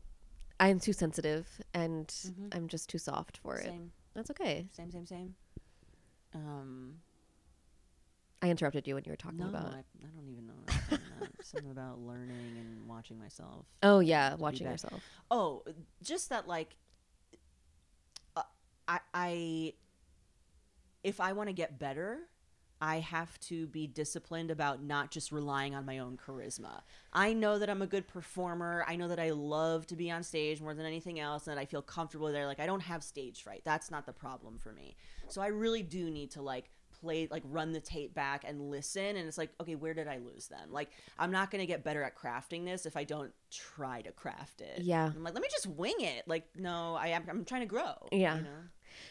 I'm 0.59 0.79
too 0.79 0.93
sensitive 0.93 1.49
and 1.73 2.07
Mhm. 2.09 2.55
I'm 2.55 2.69
just 2.69 2.89
too 2.91 2.99
soft 2.99 3.39
for 3.39 3.57
it. 3.57 3.65
Same. 3.65 3.93
That's 4.15 4.31
okay. 4.31 4.69
Same. 4.73 4.91
Same. 4.91 5.07
Same. 5.07 5.35
Um. 6.35 7.01
I 8.43 8.49
interrupted 8.49 8.87
you 8.89 8.95
when 8.95 9.05
you 9.05 9.13
were 9.13 9.17
talking 9.17 9.39
No, 9.39 9.49
about 9.49 9.67
I, 9.75 9.79
I 10.03 10.09
don't 10.17 10.27
even 10.31 10.47
know. 10.47 10.55
What 10.55 10.75
I'm 10.75 10.81
talking 10.89 11.07
about. 11.19 11.45
Something 11.45 11.71
about 11.71 11.99
learning 12.01 12.57
and 12.59 12.89
watching 12.89 13.19
myself. 13.19 13.67
Oh 13.83 14.01
yeah, 14.01 14.35
watching 14.37 14.67
yourself. 14.67 15.03
Oh, 15.31 15.63
just 16.03 16.31
that 16.31 16.49
like 16.49 16.75
uh, 18.37 18.43
I 18.89 19.01
I 19.13 19.75
if 21.05 21.21
I 21.21 21.33
want 21.35 21.49
to 21.49 21.53
get 21.53 21.79
better, 21.79 22.21
I 22.81 23.01
have 23.01 23.39
to 23.41 23.67
be 23.67 23.87
disciplined 23.87 24.51
about 24.51 24.83
not 24.83 25.11
just 25.11 25.33
relying 25.33 25.75
on 25.75 25.85
my 25.85 25.99
own 25.99 26.17
charisma. 26.17 26.81
I 27.13 27.33
know 27.35 27.59
that 27.59 27.69
I'm 27.69 27.83
a 27.83 27.87
good 27.87 28.09
performer. 28.09 28.85
I 28.89 28.97
know 28.97 29.09
that 29.09 29.21
I 29.21 29.31
love 29.31 29.87
to 29.89 29.97
be 29.97 30.11
on 30.11 30.23
stage 30.23 30.61
more 30.61 30.73
than 30.75 30.87
anything 30.87 31.21
else 31.21 31.47
and 31.47 31.57
that 31.57 31.61
I 31.61 31.67
feel 31.67 31.83
comfortable 31.83 32.33
there. 32.33 32.47
Like 32.47 32.61
I 32.61 32.67
don't 32.67 32.81
have 32.81 33.03
stage 33.03 33.43
fright. 33.43 33.63
That's 33.65 33.91
not 33.91 34.07
the 34.07 34.13
problem 34.13 34.59
for 34.59 34.73
me. 34.73 34.97
So 35.29 35.43
I 35.43 35.49
really 35.49 35.83
do 35.83 36.11
need 36.11 36.31
to 36.33 36.43
like 36.43 36.71
play 37.01 37.29
like 37.31 37.43
run 37.47 37.73
the 37.73 37.81
tape 37.81 38.13
back 38.15 38.45
and 38.47 38.71
listen 38.71 39.17
and 39.17 39.27
it's 39.27 39.39
like 39.39 39.51
okay 39.59 39.75
where 39.75 39.95
did 39.95 40.07
i 40.07 40.19
lose 40.19 40.49
them 40.49 40.71
like 40.71 40.91
i'm 41.19 41.31
not 41.31 41.51
going 41.51 41.61
to 41.61 41.67
get 41.67 41.83
better 41.83 42.03
at 42.03 42.15
crafting 42.15 42.65
this 42.67 42.85
if 42.85 42.95
i 42.95 43.05
don't 43.05 43.33
try 43.51 44.03
to 44.03 44.13
craft 44.13 44.61
it 44.61 44.81
Yeah. 44.83 45.07
I'm 45.07 45.23
like, 45.23 45.33
let 45.35 45.43
me 45.43 45.49
just 45.51 45.67
wing 45.67 45.95
it. 46.01 46.27
Like, 46.27 46.45
no, 46.57 46.97
I 46.97 47.09
am. 47.09 47.25
I'm 47.29 47.45
trying 47.45 47.63
to 47.63 47.67
grow. 47.67 48.09
Yeah. 48.13 48.37
You 48.37 48.43
know? 48.43 48.49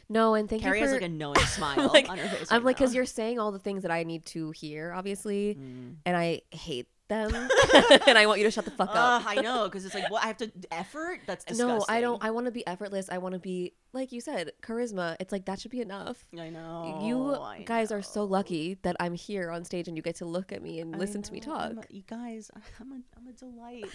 No, 0.09 0.33
and 0.33 0.49
thank 0.49 0.61
Carey 0.63 0.79
you 0.79 0.85
has 0.85 0.91
for 0.95 0.99
like 1.01 1.09
a 1.09 1.13
knowing 1.13 1.39
smile 1.45 1.89
like- 1.93 2.09
on 2.09 2.17
her 2.17 2.27
face. 2.27 2.47
I'm 2.51 2.57
right 2.57 2.65
like 2.65 2.77
cuz 2.77 2.93
you're 2.95 3.05
saying 3.05 3.39
all 3.39 3.51
the 3.51 3.59
things 3.59 3.83
that 3.83 3.91
I 3.91 4.03
need 4.03 4.25
to 4.27 4.51
hear 4.51 4.93
obviously 4.93 5.55
Mm. 5.59 5.95
and 6.05 6.15
I 6.17 6.41
hate 6.51 6.87
them 7.07 7.33
and 8.05 8.17
I 8.19 8.27
want 8.27 8.37
you 8.39 8.45
to 8.45 8.51
shut 8.51 8.65
the 8.65 8.71
fuck 8.71 8.89
up. 8.93 9.23
I 9.25 9.35
know 9.41 9.63
because 9.65 9.83
it's 9.83 9.95
like, 9.95 10.11
what 10.11 10.23
I 10.23 10.27
have 10.27 10.37
to 10.37 10.51
effort. 10.71 11.21
That's 11.25 11.43
disgusting. 11.43 11.77
No, 11.77 11.85
I 11.89 12.01
don't 12.01 12.23
I 12.23 12.29
want 12.29 12.45
to 12.45 12.51
be 12.51 12.65
effortless. 12.67 13.09
I 13.09 13.17
want 13.17 13.33
to 13.33 13.39
be 13.39 13.73
like 13.93 14.11
you 14.11 14.21
said, 14.21 14.51
charisma. 14.61 15.15
It's 15.19 15.31
like 15.31 15.45
that 15.45 15.59
should 15.59 15.71
be 15.71 15.81
enough. 15.81 16.23
I 16.37 16.49
know. 16.51 16.99
you 17.03 17.33
I 17.33 17.63
guys 17.65 17.91
are 17.91 18.03
so 18.03 18.23
lucky 18.25 18.77
that 18.83 18.95
I'm 18.99 19.15
here 19.15 19.49
on 19.49 19.65
stage 19.65 19.87
and 19.87 19.97
you 19.97 20.03
get 20.03 20.17
to 20.17 20.25
look 20.25 20.51
at 20.51 20.61
me 20.61 20.81
and 20.81 20.95
I 20.95 20.99
listen 20.99 21.23
to 21.23 21.33
me 21.33 21.39
know, 21.39 21.55
I'm 21.55 21.75
talk. 21.77 21.85
a- 21.89 21.93
you 21.95 22.03
guys, 22.05 22.51
I'm 22.79 22.91
a, 22.91 23.01
I'm 23.17 23.27
a 23.27 23.33
delight. 23.33 23.85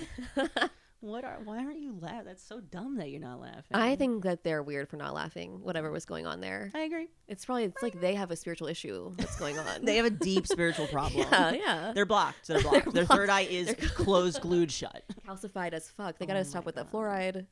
What 1.05 1.25
are? 1.25 1.39
Why 1.45 1.59
aren't 1.59 1.79
you 1.79 1.97
laughing? 2.01 2.25
That's 2.25 2.43
so 2.43 2.61
dumb 2.61 2.97
that 2.97 3.11
you're 3.11 3.21
not 3.21 3.41
laughing. 3.41 3.65
I 3.75 3.97
think 3.97 4.25
that 4.25 4.43
they're 4.45 4.63
weird 4.63 4.89
for 4.89 4.97
not 4.97 5.15
laughing. 5.15 5.61
Whatever 5.63 5.91
was 5.91 6.05
going 6.05 6.27
on 6.27 6.41
there, 6.41 6.71
I 6.75 6.81
agree. 6.81 7.09
it's 7.29 7.45
probably 7.45 7.65
it's 7.65 7.83
like 7.83 8.01
they 8.01 8.15
have 8.15 8.31
a 8.31 8.37
spiritual 8.37 8.69
issue 8.69 9.13
that's 9.17 9.37
going 9.39 9.59
on. 9.59 9.85
They 9.85 9.97
have 9.97 10.07
a 10.07 10.11
deep 10.11 10.47
spiritual 10.47 10.87
problem. 10.89 11.27
yeah, 11.31 11.53
yeah. 11.53 11.93
They're 11.95 12.07
blocked. 12.07 12.49
They're 12.49 12.63
blocked. 12.63 12.93
Their 12.93 13.05
blocked. 13.05 13.13
third 13.21 13.31
eye 13.31 13.43
is 13.43 13.67
They're 13.67 13.75
closed, 13.91 14.41
glued 14.41 14.73
shut. 14.73 15.03
calcified 15.29 15.73
as 15.73 15.89
fuck. 15.91 16.19
They 16.19 16.25
Oh 16.25 16.29
gotta 16.29 16.41
my 16.41 16.45
stop 16.45 16.65
with 16.65 16.75
that 16.77 16.91
God. 16.91 17.01
fluoride. 17.03 17.47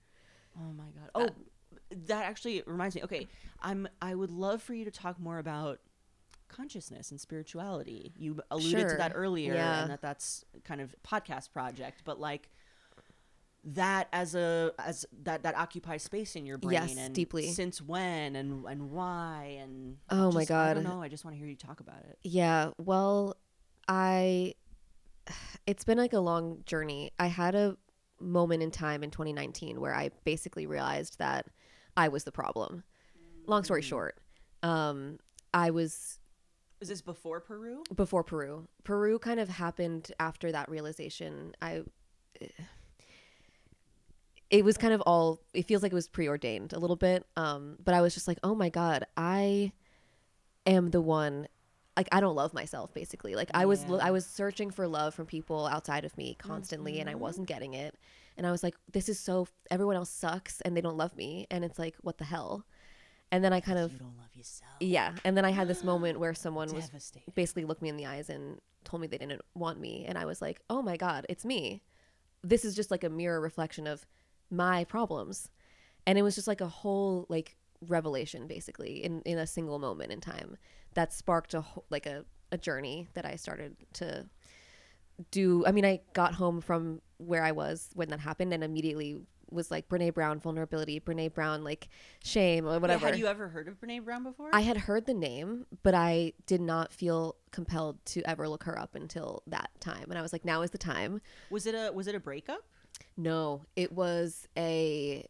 Oh 0.58 0.72
my 0.72 0.84
god. 0.84 1.10
Oh, 1.14 1.28
that 2.06 2.24
actually 2.24 2.62
reminds 2.66 2.94
me. 2.94 3.02
Okay, 3.04 3.28
I'm. 3.60 3.86
I 4.00 4.14
would 4.14 4.30
love 4.30 4.62
for 4.62 4.72
you 4.74 4.84
to 4.86 4.90
talk 4.90 5.20
more 5.20 5.38
about 5.38 5.78
consciousness 6.48 7.10
and 7.10 7.20
spirituality. 7.20 8.12
You 8.18 8.40
alluded 8.50 8.88
to 8.90 8.96
that 8.96 9.12
earlier, 9.14 9.54
Yeah. 9.54 9.82
and 9.82 9.90
that 9.90 10.02
that's 10.02 10.44
kind 10.64 10.80
of 10.80 10.94
podcast 11.06 11.52
project, 11.52 12.02
but 12.04 12.20
like 12.20 12.50
that 13.64 14.08
as 14.12 14.34
a 14.34 14.72
as 14.78 15.06
that 15.22 15.44
that 15.44 15.56
occupies 15.56 16.02
space 16.02 16.34
in 16.34 16.44
your 16.46 16.58
brain 16.58 16.72
Yes, 16.72 16.96
and 16.96 17.14
deeply. 17.14 17.50
since 17.52 17.80
when 17.80 18.34
and 18.34 18.64
and 18.66 18.90
why 18.90 19.58
and 19.60 19.98
Oh 20.10 20.32
my 20.32 20.40
just- 20.40 20.50
I 20.50 20.74
don't 20.74 20.82
God. 20.82 20.94
know 20.94 21.02
i 21.02 21.08
just 21.08 21.24
want 21.24 21.34
to 21.34 21.38
hear 21.38 21.46
you 21.46 21.54
talk 21.56 21.80
about 21.80 22.00
it 22.00 22.18
Yeah. 22.24 22.70
Well, 22.78 23.36
I. 23.88 24.54
It's 25.66 25.84
been 25.84 25.98
like 25.98 26.12
a 26.12 26.18
long 26.18 26.62
journey. 26.66 27.12
I 27.20 27.26
had 27.28 27.54
a 27.54 27.76
moment 28.18 28.62
in 28.64 28.72
time 28.72 29.04
in 29.04 29.10
2019 29.12 29.80
where 29.80 29.94
I 29.94 30.10
basically 30.24 30.66
realized 30.66 31.18
that 31.18 31.46
I 31.96 32.08
was 32.08 32.24
the 32.24 32.32
problem. 32.32 32.82
Long 33.46 33.62
story 33.62 33.82
Mm. 33.82 33.84
short, 33.84 34.18
um, 34.64 35.18
I 35.54 35.70
was 35.70 36.18
was 36.80 36.88
this 36.88 37.02
before 37.02 37.38
peru 37.40 37.84
before 37.94 38.24
Peru. 38.24 38.66
Peru 38.82 39.20
kind 39.20 39.38
of 39.38 39.48
happened 39.48 40.10
after 40.18 40.50
that 40.50 40.68
realization. 40.68 41.54
I 41.62 41.84
it 44.52 44.64
was 44.64 44.76
kind 44.76 44.92
of 44.94 45.00
all 45.00 45.40
it 45.52 45.66
feels 45.66 45.82
like 45.82 45.90
it 45.90 45.96
was 45.96 46.08
preordained 46.08 46.72
a 46.72 46.78
little 46.78 46.94
bit. 46.96 47.26
Um 47.36 47.76
but 47.84 47.94
I 47.94 48.00
was 48.02 48.14
just 48.14 48.28
like, 48.28 48.38
"Oh 48.44 48.54
my 48.54 48.68
god, 48.68 49.04
I 49.16 49.72
am 50.66 50.90
the 50.90 51.00
one 51.00 51.48
like 51.96 52.08
I 52.12 52.20
don't 52.20 52.36
love 52.36 52.54
myself 52.54 52.94
basically. 52.94 53.34
Like 53.34 53.50
I 53.54 53.66
was 53.66 53.84
Yeah. 53.88 53.96
I 53.96 54.10
was 54.12 54.24
searching 54.26 54.70
for 54.70 54.86
love 54.86 55.14
from 55.14 55.26
people 55.26 55.66
outside 55.66 56.04
of 56.04 56.16
me 56.16 56.34
constantly 56.38 57.00
and 57.00 57.10
I 57.10 57.14
Mhm. 57.14 57.18
wasn't 57.18 57.48
getting 57.48 57.74
it. 57.74 57.98
And 58.36 58.46
I 58.46 58.50
was 58.50 58.62
like 58.62 58.76
this 58.90 59.08
is 59.08 59.18
so 59.18 59.48
everyone 59.70 59.96
else 59.96 60.10
sucks 60.10 60.60
and 60.62 60.76
they 60.76 60.80
don't 60.80 60.96
love 60.96 61.16
me 61.16 61.46
and 61.50 61.64
it's 61.64 61.78
like 61.78 61.96
what 62.02 62.18
the 62.18 62.24
hell. 62.24 62.64
And 63.30 63.42
then 63.42 63.52
I 63.52 63.60
kind 63.60 63.78
of 63.78 63.92
you 63.92 63.98
don't 63.98 64.16
love 64.18 64.34
yourself. 64.34 64.70
yeah, 64.80 65.14
and 65.24 65.36
then 65.36 65.44
I 65.44 65.50
had 65.50 65.68
this 65.68 65.82
moment 65.82 66.18
where 66.20 66.34
someone 66.46 66.68
was 66.72 66.90
basically 67.34 67.64
looked 67.64 67.82
me 67.82 67.88
in 67.88 67.96
the 67.96 68.06
eyes 68.06 68.28
and 68.30 68.60
told 68.84 69.00
me 69.00 69.06
they 69.06 69.18
didn't 69.18 69.42
want 69.54 69.80
me 69.80 70.04
and 70.06 70.16
I 70.18 70.24
was 70.26 70.40
like, 70.42 70.60
"Oh 70.70 70.82
my 70.82 70.96
god, 70.96 71.24
it's 71.28 71.44
me." 71.44 71.82
This 72.42 72.64
is 72.64 72.74
just 72.74 72.90
like 72.90 73.04
a 73.04 73.10
mirror 73.10 73.40
reflection 73.40 73.86
of 73.86 74.06
my 74.52 74.84
problems. 74.84 75.48
And 76.06 76.18
it 76.18 76.22
was 76.22 76.34
just 76.34 76.46
like 76.46 76.60
a 76.60 76.68
whole 76.68 77.26
like 77.28 77.56
revelation 77.88 78.46
basically 78.46 79.02
in 79.02 79.22
in 79.22 79.38
a 79.38 79.46
single 79.46 79.78
moment 79.80 80.12
in 80.12 80.20
time 80.20 80.56
that 80.94 81.12
sparked 81.12 81.54
a 81.54 81.62
whole, 81.62 81.84
like 81.90 82.06
a 82.06 82.24
a 82.52 82.58
journey 82.58 83.08
that 83.14 83.24
I 83.24 83.36
started 83.36 83.76
to 83.94 84.26
do. 85.30 85.64
I 85.66 85.72
mean, 85.72 85.84
I 85.84 86.00
got 86.12 86.34
home 86.34 86.60
from 86.60 87.00
where 87.16 87.42
I 87.42 87.52
was 87.52 87.90
when 87.94 88.08
that 88.08 88.20
happened 88.20 88.52
and 88.52 88.62
immediately 88.62 89.18
was 89.50 89.70
like 89.70 89.88
Brené 89.88 90.12
Brown 90.12 90.40
vulnerability, 90.40 90.98
Brené 91.00 91.32
Brown 91.32 91.62
like 91.62 91.88
shame 92.22 92.66
or 92.66 92.78
whatever. 92.78 93.06
had 93.06 93.18
you 93.18 93.26
ever 93.26 93.48
heard 93.48 93.68
of 93.68 93.80
Brené 93.80 94.02
Brown 94.02 94.22
before? 94.22 94.50
I 94.52 94.60
had 94.60 94.76
heard 94.76 95.06
the 95.06 95.14
name, 95.14 95.66
but 95.82 95.94
I 95.94 96.32
did 96.46 96.60
not 96.60 96.92
feel 96.92 97.36
compelled 97.50 98.04
to 98.06 98.22
ever 98.28 98.48
look 98.48 98.64
her 98.64 98.78
up 98.78 98.94
until 98.94 99.42
that 99.46 99.70
time. 99.80 100.06
And 100.08 100.18
I 100.18 100.22
was 100.22 100.32
like, 100.32 100.44
now 100.44 100.62
is 100.62 100.70
the 100.70 100.78
time. 100.78 101.20
was 101.50 101.66
it 101.66 101.74
a 101.74 101.92
was 101.92 102.06
it 102.06 102.14
a 102.14 102.20
breakup? 102.20 102.64
No, 103.16 103.64
it 103.76 103.92
was 103.92 104.48
a 104.56 105.26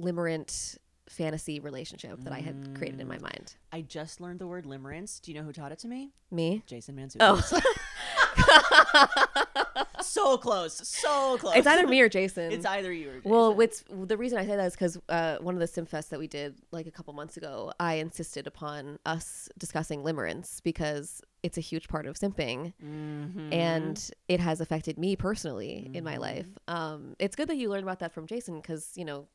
limerent 0.00 0.78
fantasy 1.08 1.58
relationship 1.58 2.20
that 2.20 2.32
I 2.32 2.40
had 2.40 2.76
created 2.76 3.00
in 3.00 3.08
my 3.08 3.16
mm. 3.16 3.22
mind. 3.22 3.56
I 3.72 3.80
just 3.80 4.20
learned 4.20 4.38
the 4.38 4.46
word 4.46 4.64
limerence. 4.64 5.20
Do 5.20 5.32
you 5.32 5.38
know 5.38 5.44
who 5.44 5.52
taught 5.52 5.72
it 5.72 5.78
to 5.80 5.88
me? 5.88 6.10
Me? 6.30 6.62
Jason 6.66 6.96
Mantzoukas. 6.96 7.60
Oh, 7.64 9.84
so 10.02 10.36
close, 10.38 10.74
so 10.88 11.36
close. 11.38 11.56
it's 11.56 11.66
either 11.66 11.86
me 11.86 12.00
or 12.00 12.08
Jason. 12.08 12.52
It's 12.52 12.66
either 12.66 12.92
you 12.92 13.10
or 13.10 13.14
Jason. 13.16 13.30
Well, 13.30 13.60
it's 13.60 13.84
the 13.90 14.16
reason 14.16 14.38
I 14.38 14.46
say 14.46 14.56
that 14.56 14.66
is 14.66 14.72
because 14.74 14.98
uh, 15.08 15.38
one 15.40 15.54
of 15.54 15.60
the 15.60 15.66
Simfests 15.66 16.08
that 16.10 16.18
we 16.18 16.26
did 16.26 16.56
like 16.70 16.86
a 16.86 16.90
couple 16.90 17.12
months 17.14 17.36
ago, 17.36 17.72
I 17.80 17.94
insisted 17.94 18.46
upon 18.46 18.98
us 19.06 19.48
discussing 19.58 20.02
limerence 20.02 20.62
because 20.62 21.20
it's 21.42 21.56
a 21.56 21.60
huge 21.60 21.88
part 21.88 22.06
of 22.06 22.16
simping. 22.16 22.72
Mhm. 22.84 23.52
and 23.52 24.10
it 24.28 24.40
has 24.40 24.60
affected 24.60 24.98
me 24.98 25.16
personally 25.16 25.90
in 25.94 26.02
my 26.04 26.12
Mm-hmm. 26.14 26.20
life. 26.22 26.48
Um, 26.68 27.16
it's 27.18 27.36
good 27.36 27.48
that 27.48 27.56
you 27.56 27.68
learned 27.70 27.84
about 27.84 28.00
that 28.00 28.12
from 28.12 28.26
Jason 28.26 28.60
because 28.60 28.92
you 28.96 29.04
know, 29.04 29.26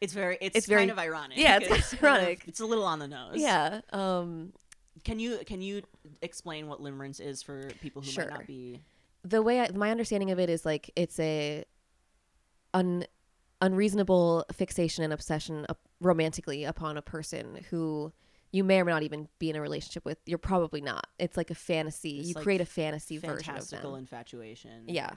it's 0.00 0.12
very 0.12 0.38
it's, 0.40 0.56
it's 0.56 0.66
very- 0.66 0.82
kind 0.82 0.90
of 0.90 0.98
ironic. 0.98 1.38
yeah, 1.38 1.58
it's 1.60 1.92
of 1.92 2.00
kind 2.00 2.16
ironic. 2.18 2.44
it's 2.46 2.60
a 2.60 2.66
little 2.66 2.84
on 2.84 2.98
the 2.98 3.08
nose. 3.08 3.34
yeah, 3.36 3.80
um, 3.92 4.52
Can 5.04 5.18
you 5.18 5.38
can 5.46 5.62
you 5.62 5.82
explain 6.20 6.68
what 6.68 6.80
limerence 6.82 7.20
is 7.20 7.42
for 7.42 7.70
people 7.80 8.02
who 8.02 8.10
Sure. 8.10 8.24
might 8.26 8.30
not 8.34 8.46
be? 8.46 8.80
The 9.22 9.42
way 9.42 9.60
I, 9.60 9.70
my 9.72 9.90
understanding 9.90 10.30
of 10.30 10.38
it 10.38 10.50
is 10.50 10.64
like 10.64 10.90
it's 10.96 11.18
a 11.20 11.64
un, 12.74 13.04
unreasonable 13.60 14.44
fixation 14.52 15.04
and 15.04 15.12
obsession 15.12 15.66
up, 15.68 15.78
romantically 16.00 16.64
upon 16.64 16.96
a 16.96 17.02
person 17.02 17.64
who 17.70 18.12
you 18.52 18.64
may 18.64 18.80
or 18.80 18.84
may 18.84 18.92
not 18.92 19.02
even 19.02 19.28
be 19.38 19.50
in 19.50 19.56
a 19.56 19.60
relationship 19.60 20.04
with. 20.04 20.18
You're 20.26 20.38
probably 20.38 20.80
not. 20.80 21.06
It's 21.18 21.36
like 21.36 21.50
a 21.50 21.54
fantasy. 21.54 22.18
This, 22.18 22.28
you 22.28 22.34
like, 22.34 22.44
create 22.44 22.60
a 22.60 22.66
fantasy 22.66 23.18
version 23.18 23.36
of 23.36 23.44
Fantastical 23.44 23.92
them. 23.92 24.00
infatuation. 24.00 24.84
Yeah. 24.88 25.10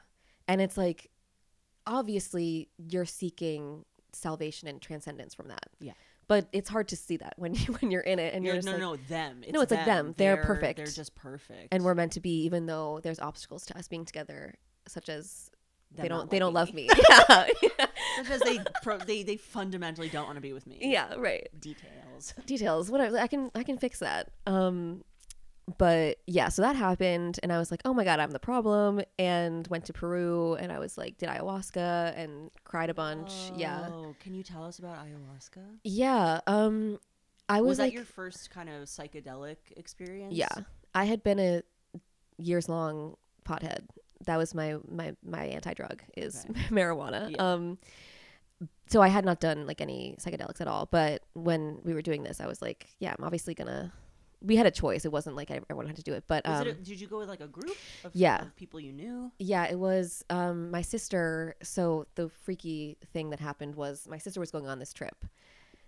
And 0.47 0.62
it's 0.62 0.78
like 0.78 1.10
obviously 1.88 2.70
you're 2.78 3.06
seeking 3.06 3.86
salvation 4.14 4.68
and 4.68 4.82
transcendence 4.82 5.34
from 5.34 5.47
that. 5.47 5.66
Yeah. 5.80 5.93
But 6.34 6.48
it's 6.52 6.68
hard 6.68 6.88
to 6.88 6.96
see 6.96 7.18
that 7.18 7.36
when 7.38 7.54
you 7.54 7.66
when 7.80 7.92
you're 7.92 8.02
in 8.02 8.18
it 8.18 8.34
and 8.34 8.44
you're, 8.44 8.56
You're, 8.56 8.64
just 8.64 8.80
no, 8.80 8.92
like 8.92 9.00
no, 9.02 9.08
them. 9.08 9.44
It's 9.44 9.54
No, 9.54 9.62
it's 9.62 9.72
like 9.72 9.86
them. 9.86 10.16
They're 10.18 10.38
perfect. 10.38 10.78
They're 10.78 10.88
just 10.88 11.14
perfect. 11.14 11.68
and 11.72 11.84
we're 11.84 11.94
meant 11.94 12.14
to 12.14 12.20
be 12.20 12.46
even 12.46 12.66
though 12.66 13.00
there's 13.04 13.20
obstacles 13.20 13.68
to 13.68 13.78
us 13.78 13.88
being 13.88 14.04
together 14.04 14.56
such 14.88 15.10
as 15.10 15.52
Them 15.92 16.02
they 16.02 16.08
don't 16.10 16.32
they 16.32 16.40
don't 16.40 16.54
love 16.56 16.74
me. 16.74 16.90
yeah. 17.10 17.48
Such 18.18 18.30
as 18.32 18.42
they 18.42 18.60
pro- 18.82 18.98
they 18.98 19.22
they 19.22 19.38
fundamentally 19.38 20.10
don't 20.10 20.26
want 20.26 20.38
to 20.38 20.42
be 20.42 20.54
with 20.54 20.66
me. 20.66 20.80
yeah, 20.82 21.14
right. 21.18 21.48
Details. 21.60 22.34
Details, 22.48 22.90
whatever. 22.90 23.20
I 23.20 23.28
can 23.28 23.52
I 23.54 23.62
can 23.62 23.78
fix 23.78 24.00
that. 24.00 24.30
Um 24.48 25.04
but 25.78 26.18
yeah, 26.28 26.49
so 26.49 26.61
that 26.61 26.76
happened 26.76 27.39
and 27.41 27.51
I 27.53 27.57
was 27.57 27.72
like, 27.72 27.82
"Oh 27.86 27.93
my 27.93 28.03
god, 28.03 28.20
I'm 28.20 28.32
the 28.32 28.39
problem." 28.39 29.01
And 29.18 29.66
went 29.68 29.86
to 29.86 29.93
Peru 29.93 30.55
and 30.55 30.72
I 30.72 30.80
was 30.80 30.97
like, 30.97 31.18
did 31.18 31.30
ayahuasca 31.30 32.18
and 32.18 32.51
cried 32.66 32.89
a 32.89 32.93
bunch. 32.93 33.32
Yeah. 33.55 33.88
Oh, 33.91 34.16
can 34.20 34.34
you 34.34 34.43
tell 34.43 34.66
us 34.66 34.80
about 34.80 34.97
ayahuasca? 34.97 35.64
Yeah. 35.84 36.41
Um 36.47 36.99
I 37.49 37.61
was, 37.61 37.70
Was, 37.70 37.78
that 37.78 37.84
like 37.86 37.93
your 37.93 38.05
first 38.05 38.49
kind 38.51 38.70
of 38.70 38.88
psychedelic 38.88 39.57
experience? 39.78 40.34
Yeah. 40.34 40.53
I 40.93 41.05
had 41.05 41.24
been 41.24 41.39
a 41.39 41.64
years 42.38 42.68
long 42.68 43.16
pothead. 43.45 43.84
That 44.26 44.38
was 44.38 44.53
my 44.53 44.78
my 44.89 45.16
my 45.24 45.45
anti 45.45 45.74
drug 45.74 46.03
is 46.18 46.45
Okay. 46.49 46.59
marijuana. 46.72 47.32
Yeah. 47.32 47.38
Um 47.38 47.78
so 48.88 49.01
I 49.01 49.07
had 49.07 49.24
not 49.26 49.39
done 49.39 49.66
like 49.66 49.80
any 49.80 50.18
psychedelics 50.20 50.61
at 50.61 50.68
all, 50.68 50.88
but 50.91 51.24
when 51.34 51.80
we 51.84 51.93
were 51.93 52.01
doing 52.01 52.24
this, 52.24 52.39
I 52.41 52.47
was 52.47 52.61
like, 52.61 52.89
yeah, 52.99 53.16
I'm 53.18 53.24
obviously 53.24 53.55
to 53.68 53.91
we 54.44 54.56
had 54.58 54.66
a 54.66 54.72
choice. 54.72 55.06
It 55.06 55.12
wasn't 55.12 55.36
like 55.36 55.50
everyone 55.52 55.88
had 55.88 55.96
to 55.96 56.04
do 56.04 56.14
it, 56.14 56.26
but 56.28 56.46
um 56.48 56.68
it 56.68 56.72
a, 56.72 56.74
did 56.74 57.00
you 57.00 57.08
go 57.08 57.18
with 57.20 57.30
like 57.30 57.41
a 57.41 57.48
group 57.48 57.76
of, 58.04 58.12
yeah. 58.14 58.41
of 58.41 58.56
people 58.56 58.80
you 58.80 58.91
knew? 58.94 59.32
yeah, 59.39 59.66
it 59.66 59.80
was 59.80 60.24
um 60.30 60.70
my 60.72 60.82
sister, 60.82 61.56
so 61.64 62.06
the 62.16 62.30
freaky 62.30 62.98
thing 63.14 63.30
that 63.32 63.39
happened 63.39 63.76
was 63.76 64.08
my 64.10 64.18
sister 64.18 64.39
was 64.39 64.52
going 64.52 64.68
on 64.68 64.80
this 64.80 64.94
trip. 64.94 65.26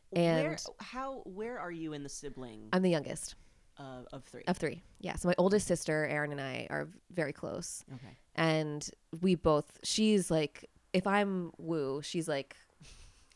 where, 0.10 0.52
And- 0.52 0.66
how 0.80 1.22
where 1.26 1.60
are 1.60 1.72
you 1.72 1.94
in 1.94 2.04
the 2.04 2.10
sibling 2.10 2.70
I'm 2.74 2.82
the 2.82 2.90
youngest 2.92 3.36
uh, 3.78 4.04
of 4.14 4.24
three? 4.24 4.44
of 4.48 4.56
3. 4.58 4.82
Yeah, 5.02 5.16
so 5.18 5.28
my 5.28 5.36
oldest 5.38 5.68
sister, 5.68 6.06
Erin 6.08 6.32
and 6.32 6.40
I 6.40 6.68
are 6.70 6.88
very 7.14 7.34
close. 7.34 7.84
okay. 7.96 8.16
and 8.36 8.90
we 9.22 9.36
both 9.36 9.80
she's 9.84 10.30
like 10.32 10.70
if 10.94 11.06
i'm 11.08 11.52
woo 11.58 12.02
she's 12.02 12.28
like 12.28 12.56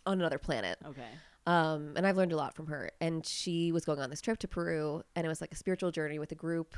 on 0.06 0.20
another 0.20 0.38
planet 0.38 0.78
Okay. 0.86 1.12
Um 1.54 1.82
and 1.98 2.06
i've 2.08 2.18
learned 2.18 2.32
a 2.32 2.36
lot 2.44 2.54
from 2.58 2.68
her 2.68 2.84
and 3.02 3.26
she 3.26 3.72
was 3.72 3.84
going 3.86 4.00
on 4.00 4.10
this 4.10 4.22
trip 4.22 4.38
to 4.40 4.48
peru 4.48 5.02
and 5.16 5.26
it 5.26 5.30
was 5.30 5.42
like 5.42 5.52
a 5.52 5.56
spiritual 5.56 5.92
journey 5.92 6.20
with 6.20 6.32
a 6.32 6.36
group 6.46 6.76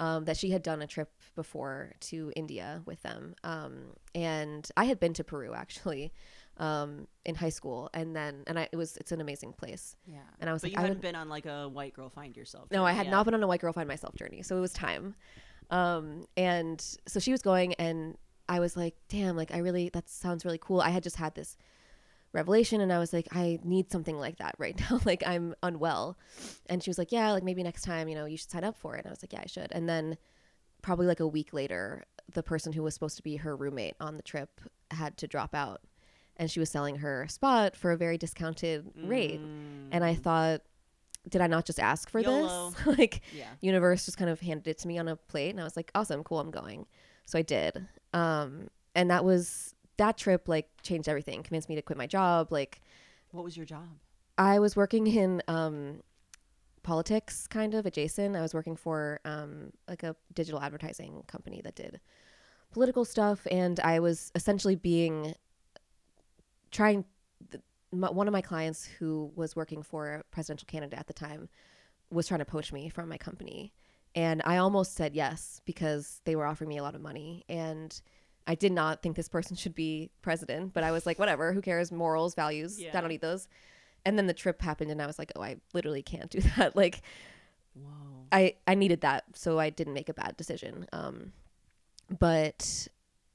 um, 0.00 0.24
that 0.26 0.36
she 0.36 0.50
had 0.50 0.62
done 0.62 0.80
a 0.80 0.86
trip 0.86 1.10
before 1.34 1.92
to 2.00 2.32
india 2.36 2.82
with 2.86 3.00
them 3.02 3.34
um 3.44 3.74
and 4.14 4.62
i 4.76 4.84
had 4.84 4.98
been 5.00 5.12
to 5.14 5.24
peru 5.24 5.52
actually 5.54 6.12
um 6.58 7.06
in 7.24 7.34
high 7.34 7.48
school 7.58 7.90
and 7.94 8.14
then 8.14 8.42
and 8.46 8.58
i 8.58 8.68
it 8.72 8.76
was 8.76 8.96
it's 8.96 9.12
an 9.12 9.20
amazing 9.20 9.52
place 9.52 9.96
Yeah. 10.06 10.18
and 10.40 10.48
i 10.48 10.52
was 10.52 10.62
But 10.62 10.68
like 10.68 10.72
you 10.74 10.78
I 10.78 10.82
hadn't 10.82 10.96
would- 10.98 11.02
been 11.02 11.16
on 11.16 11.28
like 11.28 11.46
a 11.46 11.68
white 11.68 11.94
girl 11.94 12.08
find 12.10 12.36
yourself. 12.36 12.70
no, 12.70 12.84
I 12.84 12.92
had 12.92 13.08
not 13.10 13.24
been 13.24 13.34
on 13.34 13.42
a 13.42 13.46
white 13.46 13.60
girl 13.60 13.72
find 13.72 13.88
myself 13.88 14.14
journey, 14.16 14.42
so 14.42 14.56
it 14.56 14.60
was 14.60 14.72
time. 14.72 15.14
Um, 15.70 16.26
and 16.36 16.80
so 17.06 17.20
she 17.20 17.30
was 17.30 17.42
going, 17.42 17.74
and 17.74 18.16
I 18.48 18.58
was 18.60 18.76
like, 18.76 18.94
"Damn, 19.08 19.36
like 19.36 19.52
I 19.54 19.58
really 19.58 19.90
that 19.90 20.08
sounds 20.08 20.44
really 20.44 20.58
cool." 20.58 20.80
I 20.80 20.90
had 20.90 21.02
just 21.02 21.16
had 21.16 21.34
this 21.34 21.56
revelation, 22.32 22.80
and 22.80 22.92
I 22.92 22.98
was 22.98 23.12
like, 23.12 23.28
"I 23.32 23.58
need 23.64 23.90
something 23.90 24.18
like 24.18 24.38
that 24.38 24.54
right 24.58 24.78
now. 24.90 25.00
like 25.04 25.22
I'm 25.26 25.54
unwell." 25.62 26.18
And 26.68 26.82
she 26.82 26.90
was 26.90 26.98
like, 26.98 27.12
"Yeah, 27.12 27.32
like 27.32 27.42
maybe 27.44 27.62
next 27.62 27.82
time, 27.82 28.08
you 28.08 28.14
know, 28.14 28.24
you 28.26 28.36
should 28.36 28.50
sign 28.50 28.64
up 28.64 28.76
for 28.76 28.94
it." 28.96 29.00
And 29.00 29.06
I 29.08 29.10
was 29.10 29.22
like, 29.22 29.32
"Yeah, 29.32 29.42
I 29.42 29.46
should." 29.46 29.72
And 29.72 29.88
then 29.88 30.16
probably 30.82 31.06
like 31.06 31.20
a 31.20 31.26
week 31.26 31.52
later, 31.52 32.04
the 32.32 32.42
person 32.42 32.72
who 32.72 32.82
was 32.82 32.94
supposed 32.94 33.16
to 33.16 33.22
be 33.22 33.36
her 33.36 33.56
roommate 33.56 33.94
on 34.00 34.16
the 34.16 34.22
trip 34.22 34.60
had 34.90 35.16
to 35.18 35.26
drop 35.26 35.54
out, 35.54 35.80
and 36.36 36.50
she 36.50 36.60
was 36.60 36.70
selling 36.70 36.96
her 36.96 37.26
spot 37.28 37.74
for 37.76 37.90
a 37.92 37.96
very 37.96 38.18
discounted 38.18 38.86
rate. 39.02 39.40
And 39.90 40.04
I 40.04 40.14
Mm, 40.14 40.22
thought, 40.22 40.60
did 41.28 41.40
I 41.40 41.46
not 41.46 41.64
just 41.64 41.80
ask 41.80 42.10
for 42.10 42.22
YOLO. 42.22 42.70
this? 42.72 42.86
like 42.98 43.22
yeah. 43.32 43.54
universe 43.60 44.04
just 44.04 44.18
kind 44.18 44.30
of 44.30 44.40
handed 44.40 44.68
it 44.68 44.78
to 44.78 44.88
me 44.88 44.98
on 44.98 45.08
a 45.08 45.16
plate 45.16 45.50
and 45.50 45.60
I 45.60 45.64
was 45.64 45.76
like, 45.76 45.90
awesome, 45.94 46.22
cool, 46.22 46.40
I'm 46.40 46.50
going. 46.50 46.86
So 47.26 47.38
I 47.38 47.42
did. 47.42 47.86
Um, 48.14 48.68
and 48.94 49.10
that 49.10 49.24
was 49.24 49.74
that 49.98 50.16
trip 50.16 50.48
like 50.48 50.68
changed 50.82 51.08
everything, 51.08 51.42
convinced 51.42 51.68
me 51.68 51.74
to 51.76 51.82
quit 51.82 51.98
my 51.98 52.06
job. 52.06 52.50
Like 52.50 52.80
What 53.30 53.44
was 53.44 53.56
your 53.56 53.66
job? 53.66 53.88
I 54.36 54.58
was 54.58 54.74
working 54.76 55.06
in 55.06 55.42
um 55.48 56.02
politics 56.82 57.46
kind 57.46 57.74
of 57.74 57.84
adjacent. 57.84 58.34
I 58.34 58.40
was 58.40 58.54
working 58.54 58.76
for 58.76 59.20
um 59.24 59.72
like 59.88 60.02
a 60.02 60.16
digital 60.34 60.60
advertising 60.60 61.24
company 61.26 61.60
that 61.62 61.74
did 61.74 62.00
political 62.70 63.04
stuff 63.04 63.46
and 63.50 63.80
I 63.80 64.00
was 64.00 64.30
essentially 64.34 64.76
being 64.76 65.34
trying 66.70 67.04
th- 67.50 67.62
my, 67.92 68.10
one 68.10 68.28
of 68.28 68.32
my 68.32 68.42
clients 68.42 68.84
who 68.84 69.32
was 69.34 69.56
working 69.56 69.82
for 69.82 70.16
a 70.16 70.24
presidential 70.30 70.66
candidate 70.66 70.98
at 70.98 71.06
the 71.06 71.14
time 71.14 71.48
was 72.10 72.28
trying 72.28 72.40
to 72.40 72.44
poach 72.44 72.72
me 72.72 72.88
from 72.90 73.08
my 73.08 73.16
company 73.16 73.72
and 74.14 74.42
I 74.44 74.58
almost 74.58 74.94
said 74.94 75.14
yes 75.14 75.62
because 75.64 76.20
they 76.24 76.36
were 76.36 76.46
offering 76.46 76.68
me 76.68 76.78
a 76.78 76.82
lot 76.82 76.94
of 76.94 77.00
money 77.00 77.44
and 77.48 78.00
I 78.48 78.54
did 78.56 78.72
not 78.72 79.02
think 79.02 79.14
this 79.14 79.28
person 79.28 79.54
should 79.56 79.74
be 79.74 80.10
president, 80.22 80.72
but 80.72 80.82
I 80.82 80.90
was 80.90 81.04
like, 81.06 81.18
whatever, 81.18 81.52
who 81.52 81.60
cares? 81.60 81.92
Morals, 81.92 82.34
values, 82.34 82.80
Yeah. 82.80 82.96
I 82.96 83.00
don't 83.00 83.10
need 83.10 83.20
those. 83.20 83.46
And 84.04 84.16
then 84.18 84.26
the 84.26 84.32
trip 84.34 84.62
happened, 84.62 84.90
and 84.90 85.00
I 85.02 85.06
was 85.06 85.18
like, 85.18 85.30
oh, 85.36 85.42
I 85.42 85.56
literally 85.74 86.02
can't 86.02 86.30
do 86.30 86.40
that. 86.56 86.74
Like, 86.74 87.02
Whoa. 87.74 88.26
I 88.32 88.54
I 88.66 88.74
needed 88.74 89.02
that, 89.02 89.24
so 89.34 89.58
I 89.58 89.70
didn't 89.70 89.92
make 89.94 90.08
a 90.08 90.14
bad 90.14 90.36
decision. 90.36 90.86
Um, 90.92 91.32
but 92.18 92.88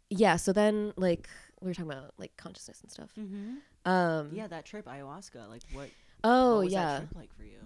yeah, 0.09 0.35
so 0.35 0.51
then 0.51 0.93
like 0.97 1.29
we 1.61 1.67
were 1.69 1.73
talking 1.73 1.91
about 1.91 2.13
like 2.17 2.35
consciousness 2.37 2.81
and 2.81 2.91
stuff. 2.91 3.11
Mm-hmm. 3.17 3.89
Um, 3.89 4.31
Yeah, 4.33 4.47
that 4.47 4.65
trip 4.65 4.85
ayahuasca. 4.85 5.47
Like 5.47 5.61
what? 5.71 5.89
Oh 6.23 6.55
what 6.55 6.63
was 6.65 6.73
yeah. 6.73 6.85
That 6.85 6.97
trip 6.99 7.15
like 7.15 7.33
for 7.35 7.43
you? 7.43 7.59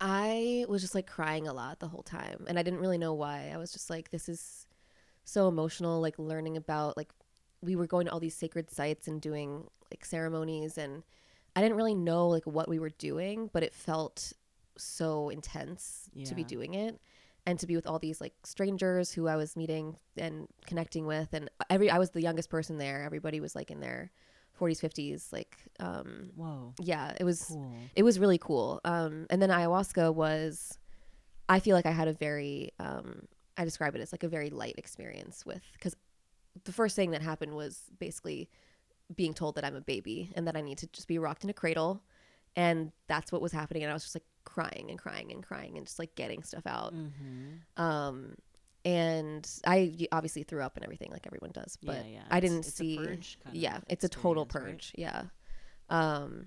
I 0.00 0.64
was 0.68 0.82
just 0.82 0.94
like 0.94 1.06
crying 1.06 1.46
a 1.46 1.52
lot 1.52 1.78
the 1.78 1.88
whole 1.88 2.02
time 2.02 2.44
and 2.48 2.58
I 2.58 2.62
didn't 2.62 2.80
really 2.80 2.98
know 2.98 3.14
why. 3.14 3.50
I 3.54 3.56
was 3.56 3.72
just 3.72 3.88
like 3.88 4.10
this 4.10 4.28
is 4.28 4.66
so 5.24 5.48
emotional 5.48 6.00
like 6.00 6.18
learning 6.18 6.56
about 6.56 6.96
like 6.96 7.12
we 7.60 7.76
were 7.76 7.86
going 7.86 8.06
to 8.06 8.12
all 8.12 8.20
these 8.20 8.34
sacred 8.34 8.70
sites 8.70 9.06
and 9.08 9.20
doing 9.20 9.64
like 9.90 10.04
ceremonies 10.04 10.76
and 10.78 11.02
I 11.54 11.60
didn't 11.60 11.76
really 11.76 11.94
know 11.94 12.28
like 12.28 12.46
what 12.46 12.68
we 12.68 12.78
were 12.78 12.90
doing, 12.90 13.50
but 13.52 13.62
it 13.62 13.74
felt 13.74 14.32
so 14.76 15.28
intense 15.28 16.08
to 16.24 16.34
be 16.34 16.42
doing 16.44 16.74
it 16.74 16.98
and 17.46 17.58
to 17.58 17.66
be 17.66 17.76
with 17.76 17.86
all 17.86 17.98
these 17.98 18.20
like 18.20 18.32
strangers 18.44 19.12
who 19.12 19.28
I 19.28 19.36
was 19.36 19.54
meeting 19.56 19.96
and 20.16 20.48
connecting 20.66 21.06
with 21.06 21.34
and 21.34 21.50
every 21.68 21.90
I 21.90 21.98
was 21.98 22.10
the 22.10 22.22
youngest 22.22 22.48
person 22.50 22.78
there. 22.78 23.02
Everybody 23.04 23.38
was 23.40 23.54
like 23.54 23.70
in 23.70 23.80
their 23.80 24.10
40s, 24.58 24.80
50s 24.80 25.32
like 25.32 25.56
um 25.78 26.30
Whoa. 26.36 26.72
yeah, 26.80 27.12
it 27.20 27.24
was 27.24 27.46
Cool. 27.48 27.74
it 27.94 28.02
was 28.02 28.18
really 28.18 28.38
cool. 28.38 28.80
Um, 28.84 29.26
and 29.30 29.40
then 29.42 29.50
ayahuasca 29.50 30.14
was, 30.14 30.78
I 31.48 31.60
feel 31.60 31.76
like 31.76 31.86
I 31.86 31.90
had 31.92 32.08
a 32.08 32.12
very, 32.12 32.70
um, 32.78 33.26
I 33.56 33.64
describe 33.64 33.94
it 33.94 34.00
as 34.00 34.12
like 34.12 34.22
a 34.22 34.28
very 34.28 34.50
light 34.50 34.74
experience 34.78 35.44
with, 35.44 35.62
because 35.74 35.96
the 36.64 36.72
first 36.72 36.96
thing 36.96 37.10
that 37.12 37.22
happened 37.22 37.54
was 37.54 37.80
basically 37.98 38.48
being 39.14 39.34
told 39.34 39.56
that 39.56 39.64
I'm 39.64 39.76
a 39.76 39.80
baby 39.80 40.30
and 40.34 40.46
that 40.46 40.56
I 40.56 40.60
need 40.60 40.78
to 40.78 40.86
just 40.88 41.08
be 41.08 41.18
rocked 41.18 41.44
in 41.44 41.50
a 41.50 41.54
cradle. 41.54 42.02
And 42.56 42.92
that's 43.08 43.32
what 43.32 43.40
was 43.40 43.52
happening. 43.52 43.82
And 43.82 43.90
I 43.90 43.94
was 43.94 44.02
just 44.02 44.14
like 44.14 44.24
crying 44.44 44.88
and 44.90 44.98
crying 44.98 45.32
and 45.32 45.42
crying 45.42 45.76
and 45.76 45.86
just 45.86 45.98
like 45.98 46.14
getting 46.14 46.42
stuff 46.42 46.66
out. 46.66 46.94
Mm-hmm. 46.94 47.82
Um, 47.82 48.34
and 48.84 49.48
I 49.66 49.96
obviously 50.10 50.42
threw 50.42 50.60
up 50.60 50.76
and 50.76 50.84
everything 50.84 51.10
like 51.12 51.26
everyone 51.26 51.52
does, 51.52 51.78
but 51.82 52.04
yeah, 52.04 52.14
yeah. 52.14 52.22
I 52.30 52.40
didn't 52.40 52.66
it's 52.66 52.74
see. 52.74 52.96
A 52.96 53.00
purge 53.00 53.38
kind 53.44 53.56
yeah, 53.56 53.78
it's 53.88 54.04
a 54.04 54.08
total 54.08 54.42
experience, 54.42 54.92
right? 54.98 55.08
purge. 55.08 55.12
Yeah. 55.18 55.22
Um, 55.88 56.46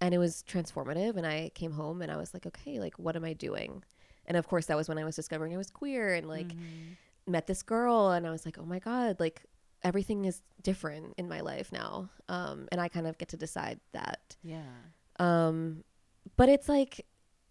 and 0.00 0.14
it 0.14 0.18
was 0.18 0.44
transformative. 0.48 1.16
And 1.16 1.26
I 1.26 1.50
came 1.54 1.72
home 1.72 2.02
and 2.02 2.12
I 2.12 2.16
was 2.16 2.34
like, 2.34 2.46
okay, 2.46 2.78
like, 2.78 2.98
what 2.98 3.16
am 3.16 3.24
I 3.24 3.32
doing? 3.32 3.82
And 4.26 4.36
of 4.36 4.46
course, 4.48 4.66
that 4.66 4.76
was 4.76 4.88
when 4.88 4.98
I 4.98 5.04
was 5.04 5.16
discovering 5.16 5.54
I 5.54 5.56
was 5.56 5.70
queer 5.70 6.14
and 6.14 6.28
like 6.28 6.48
Mhm. 6.48 6.96
met 7.26 7.46
this 7.46 7.62
girl. 7.62 8.10
And 8.10 8.26
I 8.26 8.30
was 8.30 8.44
like, 8.44 8.58
oh 8.58 8.64
my 8.64 8.78
God, 8.78 9.18
like, 9.20 9.42
everything 9.82 10.24
is 10.24 10.40
different 10.62 11.12
in 11.18 11.28
my 11.28 11.40
life 11.40 11.70
now. 11.70 12.08
Um, 12.28 12.68
and 12.72 12.80
I 12.80 12.88
kind 12.88 13.06
of 13.06 13.18
get 13.18 13.28
to 13.30 13.36
decide 13.36 13.80
that. 13.92 14.34
Yeah. 14.42 14.62
Um, 15.18 15.84
but 16.36 16.48
it's 16.48 16.68
like, 16.70 17.04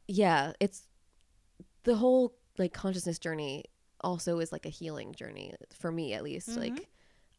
yeah, 0.07 0.53
it's 0.59 0.88
the 1.84 1.95
whole 1.95 2.34
like 2.57 2.74
consciousness 2.74 3.19
journey 3.19 3.65
also 4.01 4.39
is 4.39 4.51
like 4.51 4.65
a 4.65 4.69
healing 4.69 5.13
journey 5.13 5.53
for 5.71 5.91
me 5.91 6.13
at 6.13 6.24
least. 6.24 6.49
Mhm. 6.49 6.57
Like, 6.57 6.89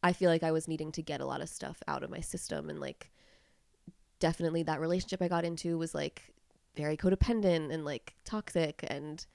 I 0.01 0.13
feel 0.13 0.29
like 0.29 0.43
I 0.43 0.51
was 0.51 0.67
needing 0.67 0.91
to 0.93 1.01
get 1.01 1.19
a 1.19 1.25
lot 1.25 1.41
of 1.41 1.49
stuff 1.49 1.81
out 1.87 2.03
of 2.03 2.09
my 2.09 2.21
system 2.21 2.69
and 2.69 2.79
like 2.79 3.11
definitely 4.19 4.63
that 4.63 4.79
relationship 4.79 5.21
I 5.21 5.27
got 5.27 5.45
into 5.45 5.77
was 5.77 5.93
like 5.93 6.33
very 6.75 6.97
codependent 6.97 7.71
and 7.73 7.85
like 7.85 8.15
toxic 8.25 8.83
and 8.87 9.25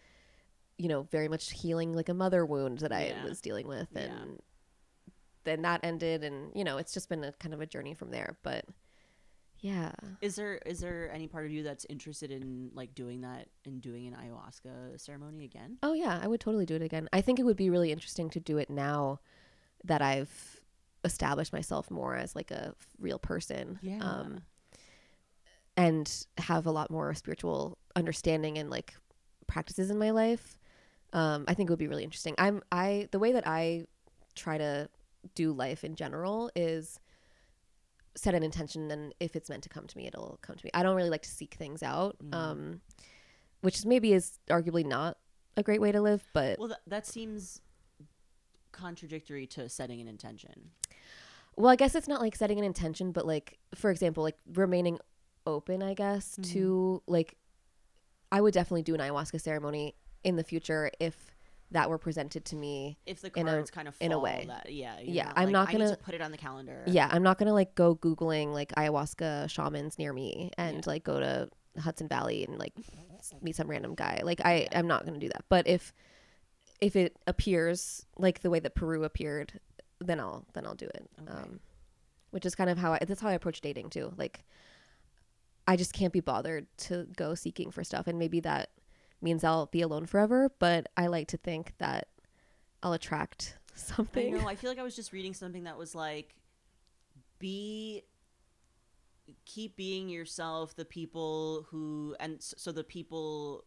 you 0.78 0.88
know 0.88 1.02
very 1.10 1.28
much 1.28 1.50
healing 1.50 1.92
like 1.92 2.08
a 2.08 2.14
mother 2.14 2.44
wound 2.46 2.78
that 2.78 2.92
I 2.92 3.06
Yeah. 3.08 3.24
was 3.24 3.40
dealing 3.40 3.66
with 3.68 3.88
Yeah. 3.94 4.00
and 4.02 4.40
then 5.44 5.62
that 5.62 5.80
ended 5.82 6.22
and 6.24 6.52
you 6.54 6.64
know 6.64 6.76
it's 6.78 6.92
just 6.92 7.08
been 7.08 7.24
a 7.24 7.32
kind 7.32 7.54
of 7.54 7.60
a 7.60 7.66
journey 7.66 7.94
from 7.94 8.10
there 8.10 8.36
but 8.42 8.64
yeah 9.60 9.92
Is 10.22 10.36
there 10.36 10.56
is 10.66 10.80
there 10.80 11.10
any 11.12 11.26
part 11.28 11.44
of 11.46 11.50
you 11.52 11.62
that's 11.62 11.84
interested 11.90 12.30
in 12.30 12.70
like 12.74 12.94
doing 12.94 13.20
that 13.22 13.48
and 13.66 13.80
doing 13.82 14.06
an 14.06 14.14
ayahuasca 14.14 14.98
ceremony 15.00 15.44
again? 15.44 15.76
Oh 15.82 15.92
yeah, 15.92 16.18
I 16.22 16.26
would 16.28 16.40
totally 16.40 16.64
do 16.66 16.76
it 16.76 16.82
again. 16.82 17.08
I 17.12 17.20
think 17.20 17.38
it 17.38 17.42
would 17.44 17.56
be 17.58 17.68
really 17.70 17.92
interesting 17.92 18.30
to 18.30 18.40
do 18.40 18.56
it 18.58 18.70
now 18.70 19.20
that 19.84 20.00
I've 20.02 20.60
established 21.04 21.52
myself 21.52 21.90
more 21.90 22.16
as 22.16 22.34
like 22.34 22.50
a 22.50 22.74
real 22.98 23.18
person. 23.18 23.78
Yeah. 23.82 23.98
Um, 24.00 24.40
and 25.80 26.26
have 26.36 26.66
a 26.66 26.70
lot 26.70 26.90
more 26.90 27.14
spiritual 27.14 27.78
understanding 27.96 28.58
and 28.58 28.68
like 28.68 28.94
practices 29.46 29.90
in 29.90 29.98
my 29.98 30.10
life. 30.10 30.58
Um, 31.12 31.44
I 31.48 31.54
think 31.54 31.68
it 31.68 31.72
would 31.72 31.78
be 31.78 31.88
really 31.88 32.04
interesting. 32.04 32.34
I'm 32.38 32.62
I 32.70 33.08
the 33.10 33.18
way 33.18 33.32
that 33.32 33.46
I 33.46 33.86
try 34.34 34.58
to 34.58 34.88
do 35.34 35.52
life 35.52 35.82
in 35.82 35.96
general 35.96 36.50
is 36.54 37.00
set 38.14 38.34
an 38.34 38.42
intention 38.42 38.90
and 38.90 39.14
if 39.20 39.36
it's 39.36 39.48
meant 39.48 39.62
to 39.62 39.68
come 39.68 39.86
to 39.86 39.96
me 39.96 40.06
it'll 40.06 40.38
come 40.42 40.56
to 40.56 40.64
me. 40.64 40.70
I 40.74 40.82
don't 40.82 40.96
really 40.96 41.10
like 41.10 41.22
to 41.22 41.30
seek 41.30 41.54
things 41.54 41.82
out. 41.82 42.16
Mm. 42.22 42.34
Um, 42.34 42.80
which 43.62 43.84
maybe 43.84 44.12
is 44.12 44.38
arguably 44.48 44.84
not 44.86 45.16
a 45.56 45.62
great 45.62 45.80
way 45.80 45.92
to 45.92 46.00
live, 46.00 46.22
but 46.32 46.58
Well, 46.58 46.68
that, 46.68 46.80
that 46.86 47.06
seems 47.06 47.60
contradictory 48.72 49.46
to 49.48 49.68
setting 49.68 50.00
an 50.00 50.08
intention. 50.08 50.70
well, 51.56 51.68
I 51.68 51.76
guess 51.76 51.94
it's 51.94 52.08
not 52.08 52.20
like 52.20 52.36
setting 52.36 52.58
an 52.58 52.64
intention, 52.64 53.12
but 53.12 53.26
like 53.26 53.58
for 53.74 53.90
example, 53.90 54.22
like 54.22 54.38
remaining 54.54 54.98
open, 55.46 55.82
I 55.82 55.94
guess, 55.94 56.36
Mhm. 56.36 56.52
to 56.52 57.02
like 57.06 57.36
I 58.32 58.40
would 58.40 58.54
definitely 58.54 58.82
do 58.82 58.94
an 58.94 59.00
ayahuasca 59.00 59.40
ceremony 59.40 59.94
in 60.22 60.36
the 60.36 60.44
future 60.44 60.90
if 61.00 61.34
that 61.72 61.88
were 61.90 61.98
presented 61.98 62.44
to 62.44 62.56
me. 62.56 62.98
If 63.06 63.20
the 63.20 63.30
In 63.38 63.48
a- 63.48 63.64
kind 63.64 63.88
of 63.88 63.96
in 64.00 64.12
a 64.12 64.18
way. 64.18 64.44
that 64.48 64.72
yeah 64.72 64.98
Yeah, 65.00 65.24
not 65.26 65.32
I'm 65.38 65.44
like, 65.46 65.52
not 65.52 65.72
gonna- 65.72 65.90
to 65.90 66.02
put 66.02 66.14
it 66.14 66.20
on 66.20 66.30
the 66.30 66.36
calendar. 66.38 66.82
Yeah, 66.86 67.08
I'm 67.10 67.22
not 67.22 67.38
gonna 67.38 67.52
like 67.52 67.74
go 67.74 67.94
googling 67.96 68.52
like 68.52 68.72
ayahuasca 68.76 69.50
shamans 69.50 69.98
near 69.98 70.12
me 70.12 70.50
and 70.58 70.76
Yeah. 70.76 70.82
like 70.86 71.04
go 71.04 71.18
to 71.20 71.48
Hudson 71.78 72.08
Valley 72.08 72.44
and 72.44 72.58
like 72.58 72.72
meet 73.42 73.54
some 73.56 73.68
random 73.68 73.94
guy. 73.94 74.20
Like 74.24 74.40
I, 74.44 74.62
Yeah. 74.62 74.78
I'm 74.78 74.86
not 74.88 75.04
gonna 75.04 75.18
do 75.18 75.28
that. 75.28 75.44
But 75.48 75.66
if 75.66 75.92
if 76.80 76.96
it 76.96 77.16
appears 77.26 78.06
like 78.16 78.40
the 78.40 78.50
way 78.50 78.58
that 78.60 78.74
Peru 78.74 79.04
appeared, 79.04 79.60
then 80.00 80.18
I'll 80.20 80.46
then 80.54 80.66
I'll 80.66 80.74
do 80.74 80.86
it. 80.86 81.08
Okay. 81.22 81.30
Um, 81.32 81.60
which 82.30 82.46
is 82.46 82.54
kind 82.54 82.70
of 82.70 82.78
how 82.78 82.92
I 82.94 82.98
that's 83.04 83.20
how 83.20 83.28
I 83.28 83.32
approach 83.34 83.60
dating 83.60 83.90
too. 83.90 84.12
Like 84.16 84.44
I 85.66 85.76
just 85.76 85.92
can't 85.92 86.12
be 86.12 86.20
bothered 86.20 86.66
to 86.78 87.06
go 87.16 87.34
seeking 87.34 87.70
for 87.70 87.84
stuff, 87.84 88.06
and 88.06 88.18
maybe 88.18 88.40
that 88.40 88.70
means 89.22 89.44
I'll 89.44 89.66
be 89.66 89.82
alone 89.82 90.06
forever. 90.06 90.50
But 90.58 90.88
I 90.96 91.06
like 91.06 91.28
to 91.28 91.36
think 91.36 91.74
that 91.78 92.08
I'll 92.82 92.92
attract 92.92 93.56
something. 93.74 94.34
I 94.34 94.38
know. 94.40 94.48
I 94.48 94.54
feel 94.56 94.70
like 94.70 94.78
I 94.78 94.82
was 94.82 94.96
just 94.96 95.12
reading 95.12 95.34
something 95.34 95.64
that 95.64 95.76
was 95.78 95.94
like, 95.94 96.34
be, 97.38 98.02
keep 99.46 99.76
being 99.76 100.08
yourself. 100.08 100.74
The 100.76 100.84
people 100.84 101.66
who 101.70 102.16
and 102.20 102.36
so 102.40 102.72
the 102.72 102.84
people 102.84 103.64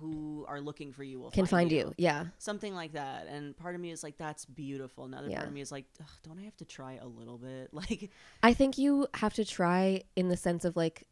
who 0.00 0.44
are 0.48 0.60
looking 0.60 0.92
for 0.92 1.04
you 1.04 1.20
will 1.20 1.30
Can 1.30 1.46
find 1.46 1.70
you. 1.70 1.94
Yeah. 1.96 2.26
something 2.38 2.74
like 2.74 2.92
that. 2.94 3.26
And 3.28 3.56
part 3.56 3.74
of 3.76 3.80
me 3.80 3.90
is 3.92 4.02
like, 4.02 4.18
that's 4.18 4.44
beautiful. 4.44 5.04
Another 5.04 5.28
Yeah. 5.28 5.36
part 5.36 5.48
of 5.48 5.54
me 5.54 5.60
is 5.60 5.70
like, 5.70 5.84
don't 6.24 6.38
I 6.38 6.42
have 6.42 6.56
to 6.56 6.64
try 6.64 6.94
a 6.94 7.06
little 7.06 7.38
bit? 7.38 7.70
Like, 7.72 8.10
I 8.42 8.54
think 8.54 8.76
you 8.76 9.06
have 9.14 9.34
to 9.34 9.44
try 9.44 10.02
in 10.16 10.28
the 10.28 10.36
sense 10.36 10.64
of 10.64 10.74
like 10.76 11.06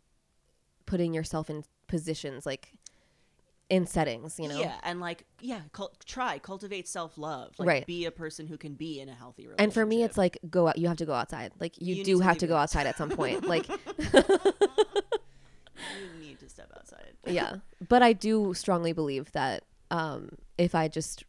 putting 0.86 1.14
yourself 1.14 1.50
in 1.50 1.64
positions, 1.88 2.46
like 2.46 2.72
in 3.68 3.86
settings, 3.86 4.38
you 4.38 4.48
know? 4.48 4.60
yeah, 4.60 4.76
and 4.84 5.00
like, 5.00 5.24
yeah, 5.40 5.60
cul- 5.72 5.92
try 6.04 6.38
cultivate 6.38 6.86
self 6.86 7.18
love. 7.18 7.52
Like, 7.58 7.68
Right. 7.68 7.86
be 7.86 8.04
a 8.04 8.12
person 8.12 8.46
who 8.46 8.56
can 8.56 8.74
be 8.74 9.00
in 9.00 9.08
a 9.08 9.14
healthy 9.14 9.42
relationship. 9.42 9.62
And 9.64 9.74
for 9.74 9.84
me, 9.84 10.04
it's 10.04 10.16
like 10.16 10.38
go 10.48 10.68
out. 10.68 10.78
You 10.78 10.86
have 10.88 10.96
to 10.98 11.06
go 11.06 11.14
outside. 11.14 11.52
Like 11.58 11.80
you, 11.80 11.96
You 11.96 12.04
do 12.04 12.20
have 12.20 12.34
to 12.34 12.40
to 12.40 12.46
go 12.46 12.56
outside 12.56 12.86
at 12.86 12.96
some 12.96 13.10
point. 13.10 13.46
Like 13.46 13.68
you 13.68 13.74
need 16.20 16.38
to 16.40 16.48
step 16.48 16.70
outside. 16.76 17.12
yeah, 17.26 17.56
but 17.88 18.02
I 18.02 18.12
do 18.12 18.54
strongly 18.54 18.92
believe 18.92 19.32
that 19.32 19.64
um, 19.90 20.30
if 20.58 20.74
I 20.74 20.88
just 20.88 21.24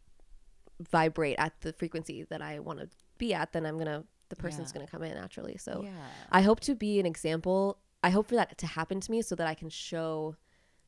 vibrate 0.80 1.36
at 1.38 1.60
the 1.62 1.72
frequency 1.72 2.24
that 2.30 2.40
I 2.40 2.60
want 2.60 2.78
to 2.80 2.88
be 3.18 3.34
at, 3.34 3.52
then 3.52 3.66
I'm 3.66 3.78
gonna 3.78 4.04
the 4.28 4.36
person's 4.36 4.70
Yeah. 4.70 4.80
gonna 4.80 4.90
come 4.90 5.02
in 5.02 5.14
naturally. 5.14 5.56
So 5.56 5.82
yeah. 5.84 5.90
I 6.30 6.42
hope 6.42 6.60
to 6.60 6.74
be 6.74 7.00
an 7.00 7.06
example. 7.06 7.78
I 8.02 8.10
hope 8.10 8.28
for 8.28 8.36
that 8.36 8.56
to 8.58 8.66
happen 8.66 9.00
to 9.00 9.10
me 9.10 9.22
so 9.22 9.34
that 9.34 9.46
I 9.46 9.54
can 9.54 9.68
show 9.68 10.36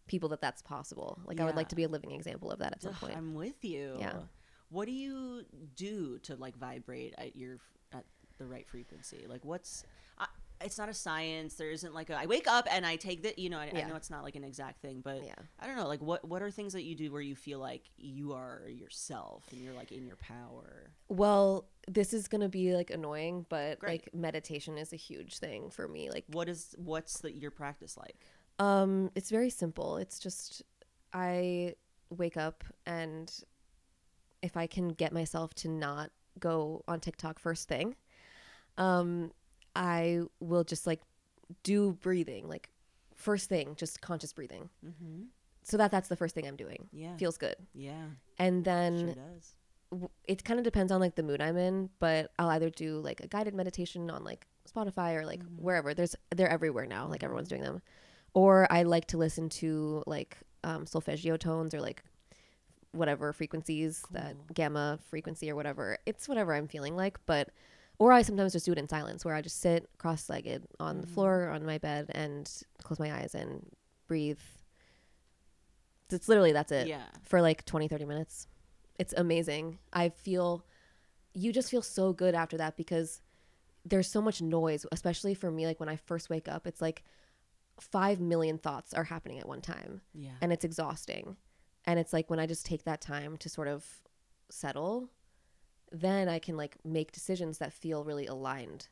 people 0.06 0.28
that 0.30 0.40
that's 0.40 0.62
possible. 0.62 1.18
Like 1.24 1.40
I 1.40 1.44
would 1.44 1.56
like 1.56 1.68
to 1.68 1.76
be 1.76 1.84
a 1.84 1.88
living 1.88 2.12
example 2.12 2.50
of 2.50 2.58
that 2.58 2.72
at 2.72 2.82
some 2.82 2.92
Ugh, 2.92 3.00
point. 3.00 3.16
I'm 3.16 3.34
with 3.34 3.64
you. 3.64 3.96
Yeah. 3.98 4.14
What 4.70 4.86
do 4.86 4.92
you 4.92 5.44
do 5.76 6.18
to 6.24 6.36
like 6.36 6.56
vibrate 6.56 7.14
at 7.18 7.36
your 7.36 7.58
at 7.92 8.04
the 8.38 8.46
right 8.46 8.66
frequency? 8.68 9.26
Like 9.28 9.44
what's 9.44 9.84
I, 10.18 10.26
it's 10.62 10.78
not 10.78 10.88
a 10.88 10.94
science. 10.94 11.54
There 11.54 11.70
isn't 11.70 11.94
like 11.94 12.10
a 12.10 12.18
I 12.18 12.26
wake 12.26 12.46
up 12.48 12.66
and 12.70 12.84
I 12.84 12.96
take 12.96 13.22
that, 13.22 13.38
you 13.38 13.50
know, 13.50 13.58
I, 13.58 13.70
I 13.74 13.82
know 13.82 13.96
it's 13.96 14.10
not 14.10 14.22
like 14.22 14.36
an 14.36 14.44
exact 14.44 14.80
thing, 14.82 15.00
but 15.02 15.24
yeah. 15.24 15.34
I 15.58 15.66
don't 15.66 15.76
know, 15.76 15.88
like 15.88 16.00
what 16.02 16.26
what 16.26 16.42
are 16.42 16.50
things 16.50 16.72
that 16.74 16.82
you 16.82 16.94
do 16.94 17.10
where 17.12 17.22
you 17.22 17.34
feel 17.34 17.58
like 17.58 17.84
you 17.96 18.32
are 18.32 18.62
yourself 18.68 19.46
and 19.52 19.60
you're 19.60 19.74
like 19.74 19.92
in 19.92 20.06
your 20.06 20.16
power? 20.16 20.90
Well, 21.08 21.66
this 21.88 22.12
is 22.12 22.28
gonna 22.28 22.48
be 22.48 22.74
like 22.74 22.90
annoying, 22.90 23.46
but 23.48 23.78
Great. 23.78 23.90
like 24.04 24.14
meditation 24.14 24.76
is 24.78 24.92
a 24.92 24.96
huge 24.96 25.38
thing 25.38 25.70
for 25.70 25.88
me. 25.88 26.10
Like, 26.10 26.24
What 26.28 26.48
is 26.48 26.74
what's 26.76 27.20
the, 27.20 27.32
your 27.32 27.50
practice 27.50 27.96
like? 27.96 28.16
um, 28.58 29.10
it's 29.14 29.30
very 29.30 29.50
simple. 29.50 29.96
It's 29.96 30.18
just 30.18 30.62
I 31.12 31.74
wake 32.10 32.36
up 32.36 32.64
and 32.86 33.32
if 34.42 34.56
I 34.56 34.66
can 34.66 34.88
get 34.88 35.12
myself 35.12 35.54
to 35.54 35.68
not 35.68 36.10
go 36.38 36.82
on 36.88 37.00
TikTok 37.00 37.38
first 37.38 37.68
thing, 37.68 37.94
um, 38.76 39.32
I 39.76 40.20
will 40.40 40.64
just 40.64 40.86
like 40.86 41.00
do 41.62 41.92
breathing, 41.92 42.48
like 42.48 42.70
first 43.14 43.48
thing, 43.48 43.74
just 43.76 44.00
conscious 44.00 44.32
breathing. 44.32 44.68
Mm-hmm. 44.84 45.22
So 45.62 45.76
that 45.76 45.90
that's 45.90 46.08
the 46.08 46.16
first 46.16 46.34
thing 46.34 46.46
I'm 46.46 46.56
doing. 46.56 46.88
Yeah. 46.92 47.16
Feels 47.16 47.36
good. 47.38 47.56
yeah. 47.74 48.04
And 48.38 48.64
then 48.64 49.14
sure 49.14 49.24
w- 49.92 50.08
it 50.26 50.42
kind 50.44 50.58
of 50.58 50.64
depends 50.64 50.90
on 50.92 51.00
like 51.00 51.14
the 51.16 51.22
mood 51.22 51.40
I'm 51.40 51.56
in, 51.56 51.90
but 51.98 52.30
I'll 52.38 52.48
either 52.50 52.70
do 52.70 52.98
like 53.00 53.20
a 53.20 53.26
guided 53.26 53.54
meditation 53.54 54.10
on 54.10 54.24
like 54.24 54.46
Spotify 54.72 55.14
or 55.16 55.26
like 55.26 55.40
Mhm. 55.44 55.58
wherever. 55.60 55.94
There's 55.94 56.16
they're 56.34 56.48
everywhere 56.48 56.86
now, 56.86 57.06
like 57.06 57.22
everyone's 57.22 57.48
doing 57.48 57.62
them. 57.62 57.82
Or 58.34 58.66
I 58.72 58.84
like 58.84 59.06
to 59.08 59.18
listen 59.18 59.48
to 59.60 60.02
like 60.06 60.38
um, 60.64 60.86
solfeggio 60.86 61.36
tones 61.36 61.74
or 61.74 61.80
like 61.80 62.02
whatever 62.92 63.32
frequencies 63.32 64.04
that 64.12 64.34
gamma 64.54 64.98
frequency 65.08 65.50
or 65.50 65.56
whatever. 65.56 65.98
It's 66.06 66.28
whatever 66.28 66.54
I'm 66.54 66.68
feeling 66.68 66.96
like, 66.96 67.18
but 67.26 67.50
or 68.00 68.12
I 68.12 68.22
sometimes 68.22 68.52
just 68.54 68.64
do 68.66 68.72
it 68.72 68.78
in 68.78 68.88
silence 68.88 69.24
where 69.24 69.34
I 69.34 69.42
just 69.42 69.60
sit 69.60 69.88
cross-legged 69.98 70.66
on 70.80 71.00
the 71.02 71.06
Mhm. 71.06 71.10
floor 71.10 71.48
on 71.50 71.64
my 71.66 71.76
bed 71.78 72.06
and 72.12 72.50
close 72.82 72.98
my 72.98 73.12
eyes 73.12 73.34
and 73.34 73.70
breathe. 74.08 74.40
It's 76.10 76.28
literally 76.28 76.52
that's 76.52 76.72
it 76.72 76.88
Yeah. 76.88 77.06
for 77.22 77.40
like 77.40 77.64
20 77.64 77.86
30 77.88 78.04
minutes. 78.04 78.48
It's 78.98 79.14
amazing. 79.16 79.78
I 79.92 80.08
feel 80.08 80.64
you 81.34 81.52
just 81.52 81.70
feel 81.70 81.82
so 81.82 82.12
good 82.12 82.34
after 82.34 82.56
that 82.56 82.76
because 82.76 83.20
there's 83.84 84.08
so 84.08 84.20
much 84.20 84.42
noise, 84.42 84.84
especially 84.90 85.34
for 85.34 85.50
me 85.50 85.66
like 85.66 85.78
when 85.78 85.88
I 85.88 85.96
first 85.96 86.28
wake 86.28 86.48
up, 86.48 86.66
it's 86.66 86.80
like 86.80 87.04
5 87.78 88.18
million 88.20 88.58
thoughts 88.58 88.92
are 88.92 89.04
happening 89.04 89.38
at 89.38 89.46
one 89.48 89.60
time 89.62 90.00
Yeah. 90.12 90.36
and 90.40 90.52
it's 90.52 90.64
exhausting. 90.64 91.36
And 91.84 91.98
it's 91.98 92.12
like 92.12 92.28
when 92.28 92.40
I 92.40 92.46
just 92.46 92.66
take 92.66 92.84
that 92.84 93.00
time 93.00 93.36
to 93.38 93.48
sort 93.48 93.68
of 93.68 94.02
settle, 94.50 95.10
then 95.92 96.28
I 96.28 96.38
can 96.38 96.56
like 96.56 96.76
make 96.84 97.12
decisions 97.12 97.58
that 97.58 97.72
feel 97.72 98.04
really 98.04 98.26
aligned. 98.26 98.88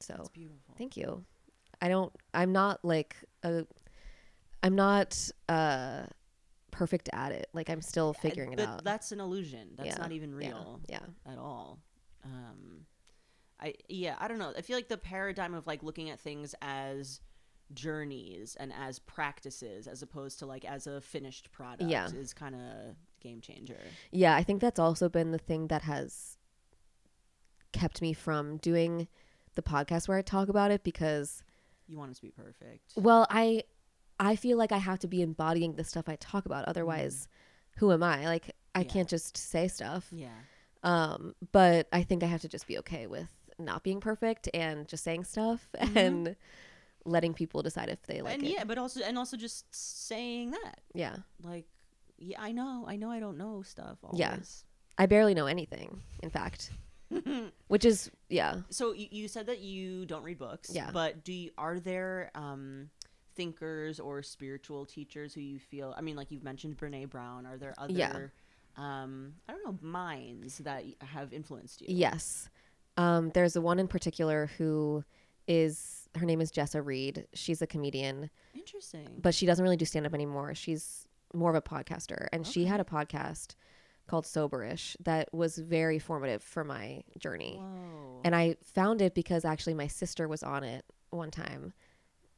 So, 0.00 0.14
That's 0.16 0.28
beautiful. 0.30 0.74
thank 0.76 0.96
you. 0.96 1.24
I 1.80 1.88
don't 1.88 2.12
I'm 2.32 2.52
not 2.52 2.84
like 2.84 3.16
a 3.42 3.66
I'm 4.62 4.74
not 4.76 5.30
uh 5.48 6.04
perfect 6.70 7.08
at 7.12 7.32
it. 7.32 7.48
Like 7.52 7.70
I'm 7.70 7.80
still 7.80 8.12
figuring 8.14 8.52
it 8.52 8.60
out. 8.60 8.84
That's 8.84 9.12
an 9.12 9.20
illusion. 9.20 9.70
That's 9.76 9.90
Yeah. 9.90 9.96
not 9.96 10.12
even 10.12 10.30
Yeah. 10.30 10.36
real 10.48 10.80
Yeah. 10.88 11.00
at 11.26 11.38
all. 11.38 11.80
Um, 12.24 12.86
I 13.60 13.74
yeah, 13.88 14.16
I 14.18 14.28
don't 14.28 14.38
know. 14.38 14.52
I 14.56 14.62
feel 14.62 14.76
like 14.76 14.88
the 14.88 14.96
paradigm 14.98 15.54
of 15.54 15.66
like 15.66 15.82
looking 15.82 16.10
at 16.10 16.18
things 16.20 16.54
as 16.62 17.20
journeys 17.72 18.56
and 18.56 18.72
as 18.72 18.98
practices 18.98 19.86
as 19.86 20.02
opposed 20.02 20.38
to 20.40 20.46
like 20.46 20.64
as 20.64 20.86
a 20.86 21.00
finished 21.00 21.50
product 21.52 21.88
Yeah. 21.90 22.08
is 22.08 22.32
kind 22.34 22.54
of 22.54 22.96
game 23.24 23.40
changer. 23.40 23.80
Yeah, 24.12 24.36
I 24.36 24.44
think 24.44 24.60
that's 24.60 24.78
also 24.78 25.08
been 25.08 25.32
the 25.32 25.38
thing 25.38 25.66
that 25.68 25.82
has 25.82 26.38
kept 27.72 28.00
me 28.00 28.12
from 28.12 28.58
doing 28.58 29.08
the 29.56 29.62
podcast 29.62 30.06
where 30.08 30.18
I 30.18 30.22
talk 30.22 30.48
about 30.48 30.70
it 30.70 30.84
because 30.84 31.42
You 31.88 31.98
want 31.98 32.12
it 32.12 32.14
to 32.16 32.22
be 32.22 32.30
perfect. 32.30 32.92
well, 32.96 33.26
I 33.30 33.64
I 34.20 34.36
feel 34.36 34.56
like 34.56 34.70
I 34.70 34.78
have 34.78 35.00
to 35.00 35.08
be 35.08 35.22
embodying 35.22 35.74
the 35.74 35.82
stuff 35.84 36.08
I 36.08 36.16
talk 36.16 36.46
about 36.46 36.66
otherwise 36.66 37.26
who 37.78 37.90
am 37.90 38.02
I? 38.04 38.26
Like 38.26 38.54
I 38.74 38.80
Yeah. 38.82 38.88
can't 38.88 39.08
just 39.08 39.36
say 39.36 39.66
stuff. 39.68 40.08
Yeah. 40.12 40.28
Um 40.84 41.34
but 41.52 41.88
I 41.92 42.02
think 42.04 42.22
I 42.22 42.26
have 42.26 42.42
to 42.42 42.48
just 42.48 42.66
be 42.68 42.78
okay 42.78 43.06
with 43.08 43.28
not 43.58 43.82
being 43.82 44.00
perfect 44.00 44.48
and 44.54 44.86
just 44.88 45.02
saying 45.04 45.24
stuff 45.24 45.66
Mhm. 45.80 45.96
and 45.96 46.36
letting 47.04 47.34
people 47.34 47.62
decide 47.62 47.88
if 47.88 48.02
they 48.04 48.22
like 48.22 48.34
and 48.34 48.44
it. 48.44 48.50
yeah, 48.50 48.64
but 48.64 48.78
also 48.78 49.00
and 49.02 49.18
also 49.18 49.36
just 49.36 49.64
saying 49.74 50.52
that. 50.52 50.80
yeah. 50.94 51.16
Like 51.42 51.66
yeah, 52.18 52.40
I 52.40 52.52
know. 52.52 52.84
I 52.86 52.96
know 52.96 53.10
I 53.10 53.20
don't 53.20 53.38
know 53.38 53.62
stuff 53.62 53.98
Yeah. 54.12 54.36
I 54.96 55.06
barely 55.06 55.34
know 55.34 55.46
anything, 55.46 56.00
in 56.22 56.30
fact. 56.30 56.70
Which 57.68 57.84
is 57.84 58.10
yeah. 58.28 58.60
so 58.70 58.92
you, 58.92 59.08
you 59.10 59.28
said 59.28 59.46
that 59.46 59.60
you 59.60 60.06
don't 60.06 60.22
read 60.24 60.38
books 60.38 60.70
Yeah. 60.72 60.90
but 60.92 61.22
do 61.24 61.32
you, 61.32 61.50
are 61.58 61.78
there 61.78 62.30
um 62.34 62.90
thinkers 63.36 64.00
or 64.00 64.22
spiritual 64.22 64.86
teachers 64.86 65.34
who 65.34 65.40
you 65.40 65.58
feel 65.58 65.92
i 65.96 66.00
mean 66.00 66.16
like 66.16 66.30
you've 66.30 66.42
mentioned 66.44 66.76
Brené 66.76 67.08
Brown 67.08 67.46
are 67.46 67.56
there 67.58 67.74
other 67.78 67.92
Yeah. 67.92 68.26
um 68.76 69.34
i 69.48 69.52
don't 69.52 69.64
know 69.64 69.78
minds 69.82 70.58
that 70.58 70.84
have 71.00 71.32
influenced 71.32 71.80
you 71.82 71.88
Yes. 71.90 72.48
Um, 72.96 73.30
there's 73.34 73.56
a 73.56 73.60
one 73.60 73.78
in 73.80 73.88
particular 73.88 74.50
who 74.56 75.04
is 75.48 76.08
her 76.16 76.24
name 76.24 76.40
is 76.40 76.52
Jessa 76.52 76.84
Reed. 76.84 77.26
She's 77.34 77.60
a 77.60 77.66
comedian, 77.66 78.30
interesting 78.54 79.08
but 79.20 79.34
she 79.34 79.46
doesn't 79.46 79.62
really 79.62 79.76
do 79.76 79.84
stand 79.84 80.06
up 80.06 80.14
anymore. 80.14 80.54
She's 80.54 81.03
more 81.34 81.50
of 81.50 81.56
a 81.56 81.62
podcaster. 81.62 82.28
And 82.32 82.46
she 82.46 82.64
had 82.64 82.80
a 82.80 82.84
podcast 82.84 83.54
called 84.06 84.24
Soberish 84.24 84.96
that 85.00 85.32
was 85.32 85.56
very 85.56 85.98
formative 85.98 86.42
for 86.42 86.64
my 86.64 87.02
journey. 87.18 87.56
Whoa. 87.58 88.20
And 88.24 88.36
I 88.36 88.56
found 88.62 89.00
it 89.00 89.14
because 89.14 89.44
actually 89.44 89.74
my 89.74 89.86
sister 89.86 90.28
was 90.28 90.42
on 90.42 90.62
it 90.62 90.84
one 91.10 91.30
time. 91.30 91.72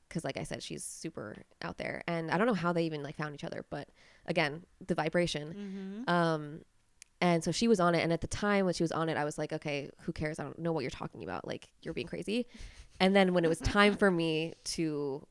Cause 0.08 0.24
like 0.24 0.36
I 0.36 0.44
said, 0.44 0.62
she's 0.62 0.84
super 0.84 1.36
out 1.62 1.78
there. 1.78 2.02
And 2.06 2.30
I 2.30 2.38
don't 2.38 2.46
know 2.46 2.54
how 2.54 2.72
they 2.72 2.84
even 2.84 3.02
like 3.02 3.16
found 3.16 3.34
each 3.34 3.42
other, 3.42 3.64
but 3.70 3.88
again, 4.26 4.62
the 4.86 4.94
vibration. 4.94 6.04
mm-hmm. 6.06 6.10
Um, 6.10 6.60
and 7.20 7.42
so 7.42 7.50
she 7.50 7.66
was 7.66 7.80
on 7.80 7.94
it. 7.94 8.02
And 8.02 8.12
at 8.12 8.20
the 8.20 8.26
time 8.26 8.66
when 8.66 8.74
she 8.74 8.82
was 8.82 8.92
on 8.92 9.08
it, 9.08 9.16
I 9.16 9.24
was 9.24 9.38
like, 9.38 9.52
okay, 9.52 9.90
who 10.02 10.12
cares? 10.12 10.38
I 10.38 10.44
don't 10.44 10.58
know 10.58 10.72
what 10.72 10.82
you're 10.82 10.90
talking 10.90 11.24
about. 11.24 11.46
Like, 11.46 11.68
you're 11.82 11.94
being 11.94 12.06
crazy. 12.06 12.46
And 13.00 13.16
then 13.16 13.32
when 13.32 13.44
it 13.44 13.48
was 13.48 13.58
time 13.58 13.96
for 13.98 14.10
me 14.10 14.52
to 14.64 15.26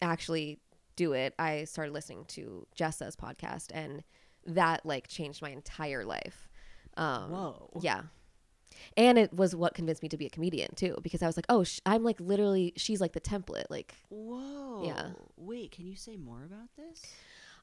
actually 0.00 0.60
do 0.96 1.12
it, 1.12 1.34
I 1.38 1.64
started 1.64 1.92
listening 1.92 2.24
to 2.28 2.66
Jessa's 2.74 3.16
podcast, 3.16 3.70
and 3.72 4.02
that 4.46 4.84
like 4.86 5.08
changed 5.08 5.42
my 5.42 5.50
entire 5.50 6.04
life. 6.04 6.48
Um, 6.96 7.30
whoa 7.30 7.70
yeah. 7.80 8.02
And 8.96 9.16
it 9.18 9.32
was 9.32 9.54
what 9.56 9.74
convinced 9.74 10.02
me 10.02 10.08
to 10.10 10.16
be 10.18 10.26
a 10.26 10.30
comedian 10.30 10.74
too, 10.74 10.96
because 11.02 11.22
I 11.22 11.26
was 11.26 11.36
like, 11.36 11.46
oh, 11.48 11.64
sh- 11.64 11.80
I'm 11.86 12.02
like 12.02 12.20
literally, 12.20 12.72
she's 12.76 13.00
like 13.00 13.12
the 13.12 13.20
template. 13.20 13.64
Like, 13.70 13.94
whoa 14.08 14.82
Yeah. 14.84 15.10
wait 15.36 15.72
can 15.72 15.86
you 15.86 15.96
say 15.96 16.16
more 16.16 16.44
about 16.44 16.68
this 16.76 17.02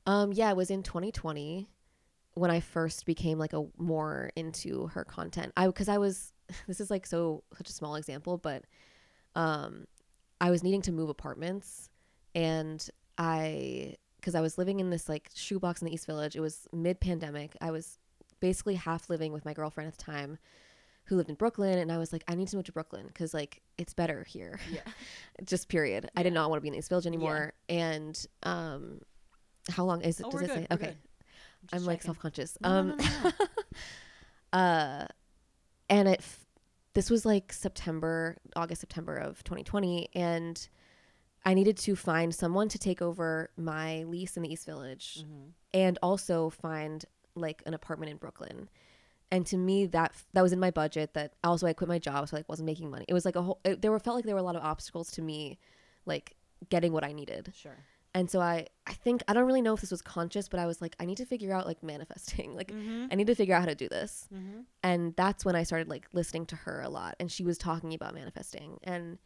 Um, 0.05 0.31
yeah, 0.34 0.49
it 0.49 0.57
was 0.57 0.69
in 0.71 0.84
2020 0.84 1.67
when 2.36 2.49
I 2.51 2.59
first 2.61 3.05
became 3.05 3.38
like 3.38 3.53
a 3.53 3.65
more 3.77 4.31
into 4.36 4.88
her 4.88 5.03
content. 5.05 5.53
I 5.55 5.67
because 5.67 5.88
I 5.89 5.97
was 5.99 6.31
this 6.67 6.79
is 6.81 6.89
like 6.91 7.05
so 7.05 7.43
such 7.57 7.69
a 7.69 7.73
small 7.73 7.95
example, 7.95 8.38
but 8.38 8.63
um, 9.36 9.86
I 10.41 10.49
was 10.51 10.63
needing 10.63 10.81
to 10.84 10.91
move 10.91 11.09
apartments, 11.09 11.89
and 12.36 12.88
I 13.18 13.95
because 14.20 14.36
I 14.36 14.41
was 14.41 14.57
living 14.57 14.80
in 14.80 14.89
this 14.89 15.09
like 15.09 15.30
shoebox 15.36 15.82
in 15.82 15.88
the 15.88 15.93
East 15.93 16.05
Village. 16.05 16.36
It 16.36 16.39
was 16.41 16.68
mid 16.72 16.99
pandemic. 16.99 17.55
I 17.61 17.72
was 17.72 17.99
basically 18.39 18.76
half 18.76 19.09
living 19.09 19.32
with 19.34 19.45
my 19.45 19.53
girlfriend 19.53 19.88
at 19.88 19.97
the 19.97 20.03
time 20.03 20.38
who 21.05 21.18
lived 21.18 21.30
in 21.30 21.36
Brooklyn 21.36 21.78
and 21.80 21.91
I 21.91 21.97
was 21.97 22.14
like 22.14 22.24
I 22.28 22.36
need 22.36 22.47
to 22.49 22.55
move 22.55 22.66
to 22.66 22.72
Brooklyn 22.72 23.09
cuz 23.14 23.34
like 23.34 23.61
it's 23.78 23.93
better 23.93 24.24
here. 24.24 24.59
yeah 24.72 24.82
Just 25.43 25.68
period. 25.70 26.09
I 26.16 26.24
did 26.24 26.34
Yeah. 26.34 26.39
not 26.41 26.49
want 26.49 26.57
to 26.59 26.61
be 26.61 26.70
in 26.70 26.74
the 26.74 26.80
East 26.80 26.89
Village 26.89 27.05
anymore 27.07 27.53
yeah. 27.70 27.76
and 27.76 28.26
um 28.43 29.01
how 29.70 29.84
long 29.86 30.01
is 30.01 30.20
it 30.20 30.26
oh, 30.26 30.32
does 30.32 30.41
it 30.41 30.47
good, 30.47 30.53
say 30.55 30.68
we're 30.70 30.76
okay. 30.76 30.86
good. 30.88 30.97
just 31.72 31.76
I'm 31.76 31.86
like 31.86 32.01
self-conscious. 32.01 32.57
No, 32.61 32.70
um 32.70 32.88
no, 32.97 33.05
no. 33.24 33.32
uh 34.59 35.05
and 35.89 36.07
it 36.07 36.20
f- 36.20 36.45
this 36.93 37.09
was 37.09 37.26
like 37.26 37.51
September, 37.51 38.38
August, 38.55 38.82
September 38.82 39.16
of 39.18 39.43
2020 39.43 40.09
and 40.14 40.68
I 41.45 41.53
needed 41.53 41.77
to 41.77 41.95
find 41.95 42.33
someone 42.33 42.69
to 42.69 42.79
take 42.79 43.01
over 43.01 43.49
my 43.57 44.03
lease 44.03 44.37
in 44.37 44.43
the 44.43 44.51
East 44.51 44.65
Village 44.65 45.23
Mhm. 45.23 45.51
and 45.73 45.99
also 46.01 46.49
find 46.49 47.05
like 47.35 47.61
an 47.65 47.73
apartment 47.73 48.11
in 48.11 48.17
Brooklyn. 48.17 48.69
And 49.31 49.45
to 49.47 49.57
me, 49.57 49.87
that 49.87 50.13
that 50.33 50.41
was 50.41 50.53
in 50.53 50.59
my 50.59 50.69
budget. 50.71 51.15
That 51.15 51.33
also 51.43 51.65
I 51.65 51.73
quit 51.73 51.87
my 51.87 51.99
job, 51.99 52.29
so 52.29 52.37
I 52.37 52.39
like 52.39 52.49
wasn't 52.49 52.67
making 52.67 52.91
money. 52.91 53.05
It 53.07 53.13
was 53.13 53.25
like 53.25 53.35
a 53.35 53.41
whole. 53.41 53.59
It, 53.65 53.81
there 53.81 53.91
were 53.91 53.99
felt 53.99 54.15
like 54.15 54.25
there 54.25 54.35
were 54.35 54.39
a 54.39 54.43
lot 54.43 54.55
of 54.55 54.63
obstacles 54.63 55.11
to 55.13 55.21
me, 55.21 55.57
like 56.05 56.35
getting 56.69 56.93
what 56.93 57.03
I 57.03 57.11
needed. 57.13 57.51
sure 57.55 57.77
And 58.13 58.29
so 58.29 58.39
I 58.39 58.67
I 58.85 58.93
think 58.93 59.23
I 59.27 59.33
don't 59.33 59.47
really 59.47 59.63
know 59.63 59.73
if 59.73 59.81
this 59.81 59.89
was 59.89 60.03
conscious, 60.03 60.47
but 60.47 60.59
I 60.59 60.67
was 60.67 60.81
like 60.81 60.95
I 60.99 61.05
need 61.05 61.17
to 61.17 61.25
figure 61.25 61.51
out 61.51 61.65
like 61.65 61.81
manifesting. 61.81 62.53
Like 62.59 62.71
mm-hmm. 62.71 63.07
I 63.11 63.15
need 63.15 63.27
to 63.27 63.35
figure 63.35 63.55
out 63.55 63.61
how 63.61 63.65
to 63.65 63.75
do 63.75 63.89
this. 63.89 64.27
Mm-hmm. 64.31 64.59
And 64.83 65.15
that's 65.15 65.43
when 65.43 65.55
I 65.55 65.63
started 65.63 65.89
like 65.89 66.07
listening 66.13 66.45
to 66.47 66.55
her 66.57 66.81
a 66.81 66.89
lot, 66.89 67.15
and 67.19 67.31
she 67.31 67.43
was 67.43 67.57
talking 67.57 67.93
about 67.95 68.13
manifesting 68.13 68.78
and 68.83 69.17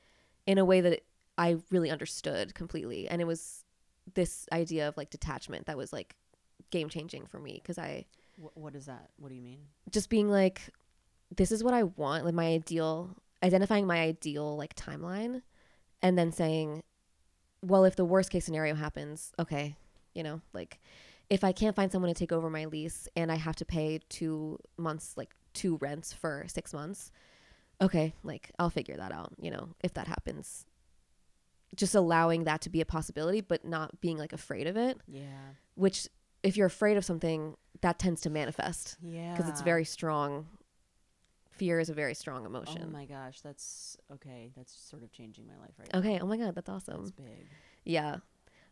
in 0.46 0.58
a 0.58 0.64
way 0.64 0.80
that 0.80 1.02
I 1.38 1.58
really 1.72 1.92
understood 1.92 2.56
completely. 2.56 3.08
And 3.08 3.22
it 3.22 3.26
was 3.26 3.64
this 4.14 4.48
idea 4.52 4.88
of 4.88 4.98
like 4.98 5.10
detachment 5.10 5.66
that 5.66 5.78
was 5.78 5.92
like 5.94 6.16
game 6.72 6.90
changing 6.90 7.26
for 7.28 7.40
me 7.40 7.60
because 7.62 7.78
I 7.78 8.06
Wh- 8.42 8.56
what 8.58 8.76
is 8.76 8.86
that 8.86 9.10
what 9.18 9.30
do 9.30 9.36
you 9.36 9.42
mean 9.42 9.60
just 9.90 10.10
being 10.10 10.30
like 10.30 10.62
this 11.36 11.52
is 11.52 11.64
what 11.64 11.74
i 11.74 11.84
want 11.84 12.24
like 12.24 12.34
my 12.34 12.46
ideal 12.46 13.16
identifying 13.44 13.88
my 13.88 14.00
ideal 14.00 14.56
like 14.56 14.76
timeline 14.76 15.42
and 16.02 16.18
then 16.18 16.32
saying 16.32 16.84
well 17.62 17.84
if 17.84 17.96
the 17.96 18.06
worst 18.06 18.30
case 18.30 18.46
scenario 18.46 18.76
happens 18.76 19.32
okay 19.40 19.76
you 20.14 20.24
know 20.24 20.42
like 20.54 20.80
if 21.30 21.44
i 21.44 21.52
can't 21.52 21.76
find 21.76 21.92
someone 21.92 22.14
to 22.14 22.18
take 22.18 22.32
over 22.32 22.50
my 22.50 22.66
lease 22.66 23.08
and 23.16 23.32
i 23.32 23.36
have 23.36 23.56
to 23.56 23.66
pay 23.66 24.00
two 24.10 24.60
months 24.78 25.14
like 25.18 25.34
two 25.54 25.78
rents 25.78 26.14
for 26.14 26.46
six 26.48 26.74
months 26.74 27.12
okay 27.82 28.14
like 28.24 28.52
i'll 28.60 28.70
figure 28.70 28.96
that 28.96 29.12
out 29.12 29.34
you 29.42 29.52
know 29.52 29.70
if 29.82 29.94
that 29.94 30.08
happens 30.08 30.66
just 31.76 31.94
allowing 31.96 32.44
that 32.46 32.62
to 32.62 32.70
be 32.70 32.82
a 32.82 32.86
possibility 32.86 33.42
but 33.42 33.64
not 33.66 34.00
being 34.02 34.18
like 34.18 34.34
afraid 34.34 34.68
of 34.68 34.78
it 34.78 34.98
yeah 35.08 35.26
which 35.76 36.08
if 36.44 36.56
you're 36.58 36.68
afraid 36.68 36.98
of 36.98 37.04
something 37.06 37.56
that 37.82 38.00
tends 38.00 38.22
to 38.22 38.30
manifest 38.30 38.98
yeah 39.02 39.32
because 39.36 39.50
it's 39.50 39.62
very 39.62 39.84
strong. 39.86 40.48
Fear 41.52 41.80
is 41.80 41.90
a 41.90 41.94
very 41.96 42.14
strong 42.14 42.46
emotion. 42.46 42.84
oh 42.86 42.90
my 42.92 43.06
gosh 43.06 43.42
that's 43.42 43.98
okay 44.14 44.52
that's 44.56 44.72
sort 44.72 45.02
of 45.02 45.12
changing 45.12 45.48
my 45.48 45.58
life 45.58 45.74
right 45.80 45.90
now. 45.92 46.00
okay. 46.00 46.20
Oh 46.22 46.28
my 46.28 46.38
god, 46.38 46.54
that's 46.54 46.70
awesome. 46.70 46.98
that's 47.00 47.12
big 47.12 47.48
yeah. 47.84 48.18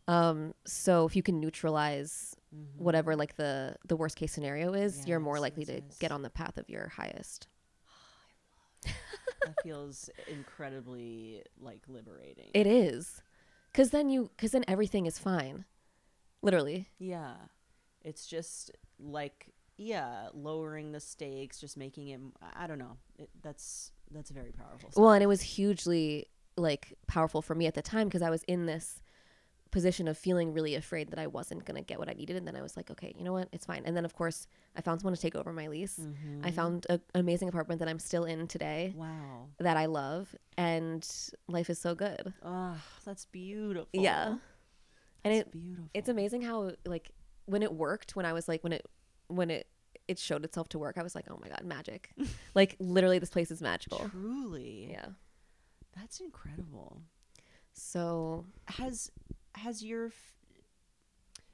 Um. 0.07 0.53
So 0.65 1.05
if 1.07 1.15
you 1.15 1.23
can 1.23 1.39
neutralize 1.39 2.35
Mhm. 2.55 2.77
whatever 2.77 3.15
like 3.15 3.37
the 3.37 3.75
the 3.87 3.95
worst 3.95 4.15
case 4.17 4.31
scenario 4.31 4.73
is, 4.73 5.07
you're 5.07 5.19
more 5.19 5.39
likely 5.39 5.63
yes, 5.63 5.69
to 5.69 5.81
yes. 5.83 5.97
get 5.97 6.11
on 6.11 6.21
the 6.21 6.29
path 6.29 6.57
of 6.59 6.69
your 6.69 6.89
highest. 6.89 7.47
That 9.45 9.55
feels 9.63 10.09
incredibly 10.27 11.43
like 11.59 11.81
liberating 11.87 12.49
It 12.53 12.67
is, 12.67 13.21
because 13.71 13.91
then 13.91 14.09
you 14.09 14.29
because 14.35 14.51
then 14.51 14.65
everything 14.67 15.05
is 15.05 15.17
fine. 15.19 15.65
literally. 16.41 16.89
Yeah. 16.99 17.35
It's 18.01 18.27
just 18.27 18.71
like 18.99 19.47
yeah, 19.77 20.29
lowering 20.33 20.91
the 20.93 20.99
stakes, 20.99 21.59
just 21.59 21.75
making 21.77 22.07
it 22.09 22.19
I 22.55 22.67
don't 22.67 22.79
know. 22.79 22.97
It, 23.17 23.29
that's 23.41 23.91
that's 24.11 24.31
very 24.31 24.51
powerful. 24.51 24.89
Well, 24.95 25.11
and 25.13 25.23
it 25.23 25.27
was 25.27 25.41
hugely 25.41 26.27
like 26.57 26.93
powerful 27.07 27.41
for 27.41 27.55
me 27.55 27.65
at 27.67 27.73
the 27.73 27.81
time 27.81 28.07
because 28.07 28.21
I 28.21 28.29
was 28.29 28.43
in 28.43 28.65
this 28.65 29.01
position 29.75 30.07
of 30.07 30.17
feeling 30.17 30.53
really 30.53 30.73
afraid 30.75 31.09
that 31.11 31.19
I 31.19 31.27
wasn't 31.27 31.65
going 31.65 31.75
to 31.75 31.83
get 31.91 31.99
what 31.99 32.07
I 32.09 32.13
needed 32.13 32.35
and 32.37 32.47
then 32.47 32.55
I 32.55 32.61
was 32.61 32.77
like, 32.77 32.89
okay, 32.93 33.13
you 33.17 33.23
know 33.25 33.33
what? 33.33 33.49
It's 33.51 33.65
fine. 33.65 33.83
And 33.85 33.93
then 33.97 34.05
of 34.05 34.13
course, 34.15 34.47
I 34.77 34.79
found 34.81 35.01
someone 35.01 35.13
to 35.15 35.21
take 35.21 35.35
over 35.35 35.51
my 35.51 35.67
lease. 35.67 35.99
I 35.99 36.49
Mhm. 36.49 36.53
found 36.53 36.85
a, 36.89 36.93
an 36.93 37.19
amazing 37.25 37.49
apartment 37.49 37.79
that 37.79 37.89
I'm 37.89 37.99
still 37.99 38.23
in 38.23 38.47
today 38.47 38.93
Wow. 38.95 39.49
that 39.59 39.75
I 39.75 39.85
love 39.87 40.33
and 40.57 41.05
life 41.49 41.69
is 41.69 41.77
so 41.77 41.93
good. 41.93 42.33
Oh, 42.41 42.77
that's 43.03 43.25
beautiful. 43.25 43.89
Yeah. 43.91 44.37
And 45.25 45.33
it 45.33 45.51
beautiful. 45.51 45.89
it's 45.93 46.07
amazing 46.09 46.41
how 46.43 46.71
like 46.85 47.11
when 47.45 47.61
it 47.61 47.73
worked 47.73 48.15
when 48.15 48.25
I 48.25 48.31
was 48.33 48.47
like 48.47 48.63
when 48.63 48.71
it 48.73 48.85
when 49.27 49.49
it 49.51 49.67
it 50.07 50.17
showed 50.19 50.45
itself 50.45 50.69
to 50.69 50.79
work, 50.79 50.97
I 50.97 51.03
was 51.03 51.15
like, 51.15 51.25
"Oh 51.31 51.39
my 51.41 51.49
god, 51.49 51.63
magic." 51.65 52.13
like 52.59 52.75
literally 52.79 53.17
this 53.19 53.31
place 53.31 53.49
is 53.51 53.59
magical. 53.61 54.07
truly. 54.09 54.87
Yeah. 54.91 55.07
That's 55.97 56.19
incredible. 56.21 57.01
So, 57.73 58.45
Has 58.67 59.11
has 59.57 59.83
your 59.83 60.11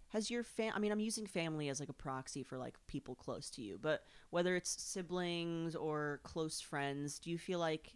has 0.09 0.29
your 0.29 0.43
fam 0.43 0.73
I 0.75 0.79
mean, 0.79 0.91
I'm 0.91 0.99
using 0.99 1.25
family 1.25 1.69
as 1.69 1.79
like 1.79 1.89
a 1.89 1.93
proxy 1.93 2.43
for 2.43 2.57
like 2.57 2.75
people 2.87 3.15
close 3.15 3.49
to 3.51 3.61
you, 3.61 3.79
but 3.81 4.03
whether 4.29 4.55
it's 4.55 4.81
siblings 4.81 5.75
or 5.75 6.19
close 6.23 6.59
friends, 6.61 7.19
do 7.19 7.29
you 7.29 7.37
feel 7.37 7.59
like 7.59 7.93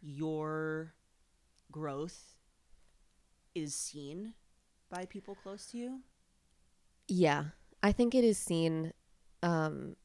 your 0.00 0.94
growth 1.70 2.34
is 3.54 3.74
seen 3.74 4.34
by 4.90 5.04
people 5.06 5.34
close 5.34 5.66
to 5.66 5.78
you? 5.78 6.00
Yeah, 7.08 7.44
I 7.82 7.92
think 7.92 8.14
it 8.14 8.24
is 8.24 8.38
seen. 8.38 8.92
Um, 9.42 9.96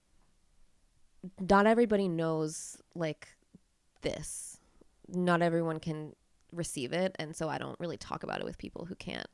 not 1.39 1.67
everybody 1.67 2.07
knows 2.07 2.77
like 2.95 3.27
this. 4.01 4.57
Not 5.07 5.41
everyone 5.41 5.79
can 5.79 6.13
receive 6.55 6.93
it, 6.93 7.15
and 7.19 7.35
so 7.35 7.49
I 7.49 7.57
don't 7.57 7.79
really 7.79 7.97
talk 7.97 8.23
about 8.23 8.39
it 8.39 8.45
with 8.45 8.57
people 8.57 8.85
who 8.85 8.95
can't. 8.95 9.27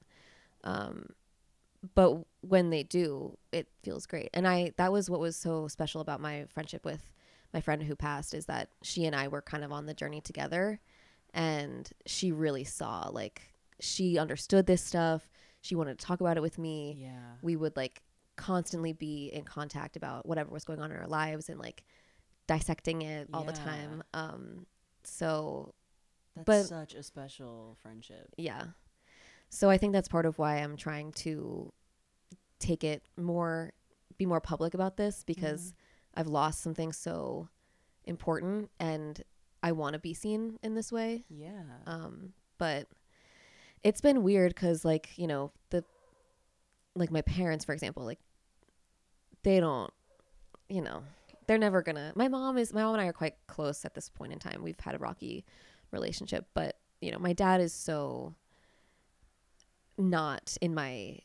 Um, 0.63 1.09
but 1.95 2.17
when 2.41 2.69
they 2.69 2.83
do, 2.83 3.37
it 3.51 3.67
feels 3.83 4.05
great, 4.05 4.29
and 4.33 4.47
I 4.47 4.73
that 4.77 4.91
was 4.91 5.09
what 5.09 5.19
was 5.19 5.35
so 5.35 5.67
special 5.67 6.01
about 6.01 6.21
my 6.21 6.45
friendship 6.53 6.85
with 6.85 7.11
my 7.53 7.61
friend 7.61 7.83
who 7.83 7.95
passed 7.95 8.33
is 8.33 8.45
that 8.45 8.69
she 8.81 9.05
and 9.05 9.15
I 9.15 9.27
were 9.27 9.41
kind 9.41 9.63
of 9.63 9.71
on 9.71 9.85
the 9.85 9.93
journey 9.93 10.21
together, 10.21 10.79
and 11.33 11.89
she 12.05 12.31
really 12.31 12.63
saw 12.63 13.09
like 13.09 13.53
she 13.79 14.17
understood 14.19 14.67
this 14.67 14.83
stuff. 14.83 15.27
She 15.61 15.75
wanted 15.75 15.97
to 15.99 16.05
talk 16.05 16.21
about 16.21 16.37
it 16.37 16.41
with 16.41 16.57
me 16.57 16.97
Yeah. 16.99 17.35
we 17.41 17.55
would 17.55 17.75
like 17.75 18.01
constantly 18.35 18.93
be 18.93 19.27
in 19.27 19.43
contact 19.43 19.95
about 19.95 20.27
whatever 20.27 20.49
was 20.51 20.63
going 20.63 20.79
on 20.81 20.91
in 20.91 20.97
our 20.97 21.07
lives 21.07 21.49
and 21.49 21.59
like 21.59 21.83
dissecting 22.47 23.03
it 23.03 23.29
all 23.33 23.43
the 23.43 23.51
time 23.53 24.03
um 24.13 24.65
so 25.03 25.73
That's 26.35 26.45
but- 26.45 26.63
such 26.65 26.93
a 26.93 27.03
special 27.03 27.77
friendship. 27.81 28.27
yeah 28.37 28.65
so 29.49 29.69
i 29.69 29.77
think 29.77 29.91
that's 29.93 30.07
part 30.07 30.25
of 30.25 30.37
why 30.39 30.57
i'm 30.57 30.77
trying 30.77 31.11
to 31.11 31.71
take 32.59 32.83
it 32.83 33.03
more 33.17 33.73
be 34.17 34.25
more 34.25 34.39
public 34.39 34.73
about 34.73 34.95
this 34.97 35.23
because 35.25 35.73
i've 36.15 36.27
lost 36.27 36.61
something 36.61 36.93
so 36.93 37.49
important 38.05 38.69
and 38.79 39.23
i 39.61 39.71
want 39.73 39.93
to 39.93 39.99
be 39.99 40.13
seen 40.13 40.57
in 40.63 40.73
this 40.75 40.91
way 40.91 41.23
Yeah. 41.29 41.63
um 41.85 42.31
but 42.57 42.87
it's 43.83 43.99
been 44.01 44.23
weird 44.23 44.53
because 44.55 44.85
like 44.85 45.09
you 45.17 45.27
know 45.27 45.51
the 45.69 45.83
like 46.95 47.11
my 47.11 47.21
parents 47.21 47.65
for 47.65 47.73
example 47.73 48.05
like 48.05 48.19
they 49.43 49.59
don't 49.59 49.91
you 50.69 50.81
know 50.81 51.03
they're 51.47 51.57
never 51.57 51.81
gonna 51.81 52.13
my 52.15 52.27
mom 52.27 52.57
is 52.57 52.73
my 52.73 52.83
mom 52.83 52.93
and 52.93 53.01
i 53.01 53.05
are 53.07 53.13
quite 53.13 53.35
close 53.47 53.83
at 53.85 53.93
this 53.95 54.07
point 54.09 54.31
in 54.31 54.39
time 54.39 54.61
we've 54.63 54.79
had 54.79 54.95
a 54.95 54.99
rocky 54.99 55.43
relationship 55.91 56.45
but 56.53 56.77
you 57.01 57.11
know 57.11 57.19
my 57.19 57.33
dad 57.33 57.59
is 57.61 57.73
so 57.73 58.33
not 59.97 60.57
in 60.61 60.73
my 60.73 61.17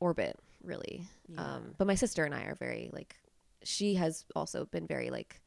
orbit 0.00 0.38
really 0.62 1.02
yeah. 1.28 1.40
um, 1.56 1.74
but 1.78 1.86
my 1.86 1.94
sister 1.94 2.24
and 2.24 2.34
I 2.34 2.44
are 2.44 2.54
very 2.54 2.90
like, 2.92 3.16
she 3.62 3.94
has 3.94 4.24
also 4.36 4.66
been 4.66 4.86
very 4.86 5.10
like 5.10 5.40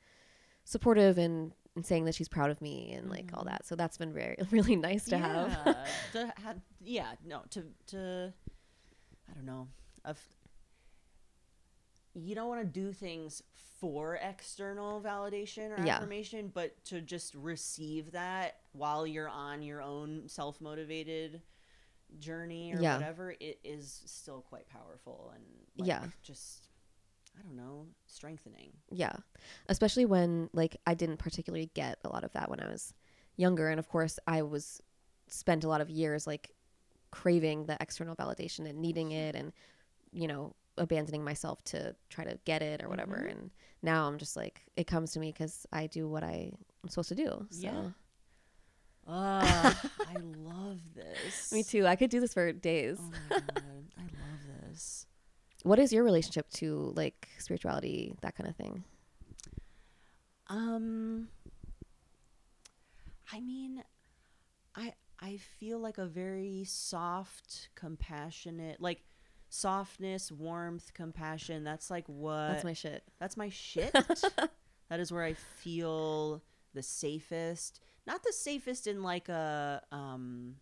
supportive 0.63 1.17
and, 1.17 1.53
and 1.75 1.85
saying 1.85 2.05
that 2.05 2.15
she's 2.15 2.27
proud 2.27 2.49
of 2.49 2.61
me 2.61 2.93
and 2.93 3.09
like 3.09 3.29
all 3.33 3.43
Mhm. 3.43 3.47
that. 3.47 3.65
So 3.65 3.75
that's 3.75 3.97
been 3.97 4.13
very 4.13 4.37
really 4.51 4.75
nice 4.75 5.05
to 5.05 5.17
have. 5.17 5.49
yeah, 5.65 5.85
to 6.13 6.33
have 6.43 6.57
yeah 6.83 7.11
no 7.25 7.41
to 7.51 7.63
to 7.87 8.33
i 9.29 9.33
don't 9.33 9.45
know 9.45 9.67
of 10.05 10.19
you 12.19 12.33
don't 12.35 12.47
want 12.49 12.61
to 12.61 12.65
do 12.67 12.91
things 12.91 13.41
for 13.79 14.15
external 14.15 14.99
validation 15.01 15.77
or 15.77 15.85
Yeah. 15.85 15.97
affirmation 15.97 16.49
but 16.53 16.83
to 16.85 16.99
just 17.01 17.35
receive 17.35 18.11
that 18.11 18.61
while 18.71 19.05
you're 19.05 19.29
on 19.29 19.61
your 19.61 19.81
own 19.81 20.27
self-motivated 20.27 21.41
journey 22.19 22.73
or 22.73 22.81
Yeah. 22.81 22.95
whatever 22.95 23.35
it 23.39 23.59
is 23.63 24.01
still 24.05 24.41
quite 24.41 24.67
powerful 24.67 25.31
and 25.35 25.43
like, 25.77 25.87
Yeah. 25.87 26.05
just 26.23 26.69
i 27.37 27.41
don't 27.43 27.55
know 27.55 27.85
strengthening 28.07 28.71
Yeah. 28.89 29.15
Especially 29.69 30.05
when 30.05 30.49
like 30.53 30.77
I 30.87 30.95
didn't 30.95 31.17
particularly 31.17 31.69
get 31.75 31.99
a 32.03 32.09
lot 32.09 32.23
of 32.23 32.31
that 32.33 32.49
when 32.49 32.59
I 32.61 32.67
was 32.67 32.93
younger. 33.35 33.69
And 33.69 33.79
of 33.79 33.87
course 33.89 34.17
I 34.25 34.41
was 34.41 34.81
spent 35.27 35.63
a 35.63 35.67
lot 35.67 35.81
of 35.81 35.89
years 35.89 36.25
like 36.25 36.55
craving 37.11 37.65
the 37.65 37.77
external 37.79 38.15
validation 38.15 38.67
and 38.67 38.79
needing 38.81 39.11
it 39.11 39.35
and, 39.35 39.51
you 40.11 40.27
know, 40.27 40.55
abandoning 40.77 41.23
myself 41.23 41.63
to 41.65 41.95
try 42.09 42.23
to 42.23 42.37
get 42.45 42.61
it 42.61 42.83
or 42.83 42.89
whatever. 42.89 43.15
Mhm. 43.17 43.31
And 43.31 43.51
now 43.81 44.07
I'm 44.07 44.17
just 44.17 44.35
like, 44.35 44.61
it 44.75 44.85
comes 44.87 45.11
to 45.13 45.19
me 45.19 45.31
because 45.31 45.65
I 45.71 45.87
do 45.87 46.07
what 46.07 46.23
I'm 46.23 46.57
supposed 46.89 47.09
to 47.09 47.15
do. 47.15 47.45
So. 47.49 47.61
Yeah. 47.67 47.89
Ah, 49.09 49.89
i 50.05 50.15
love 50.19 50.79
this 50.93 51.49
Me 51.53 51.63
too. 51.63 51.87
I 51.87 51.95
could 51.95 52.09
do 52.09 52.19
this 52.19 52.33
for 52.33 52.51
days. 52.51 52.97
oh 52.99 53.09
my 53.29 53.37
god 53.37 53.85
i 53.97 54.01
love 54.01 54.41
this 54.69 55.05
What 55.63 55.79
is 55.79 55.93
your 55.93 56.03
relationship 56.03 56.49
to 56.59 56.91
like 56.97 57.29
spirituality, 57.39 58.17
that 58.21 58.35
kind 58.35 58.49
of 58.49 58.57
thing? 58.57 58.83
Um 60.47 61.29
I 63.31 63.39
mean 63.39 63.83
I 64.75 64.93
I 65.19 65.37
feel 65.37 65.79
like 65.79 65.97
a 65.97 66.05
very 66.05 66.63
soft, 66.65 67.69
compassionate, 67.75 68.79
like 68.81 69.03
softness, 69.49 70.31
warmth, 70.31 70.93
compassion. 70.93 71.63
That's 71.63 71.89
like 71.89 72.05
what 72.07 72.49
That's 72.49 72.63
my 72.63 72.73
shit. 72.73 73.03
that's 73.19 73.37
my 73.37 73.49
shit. 73.49 73.91
that 74.89 74.99
is 74.99 75.11
where 75.11 75.23
I 75.23 75.33
feel 75.33 76.41
the 76.73 76.83
safest. 76.83 77.79
Not 78.05 78.23
the 78.23 78.33
safest 78.33 78.87
in 78.87 79.03
like 79.03 79.29
a 79.29 79.81
um 79.91 80.55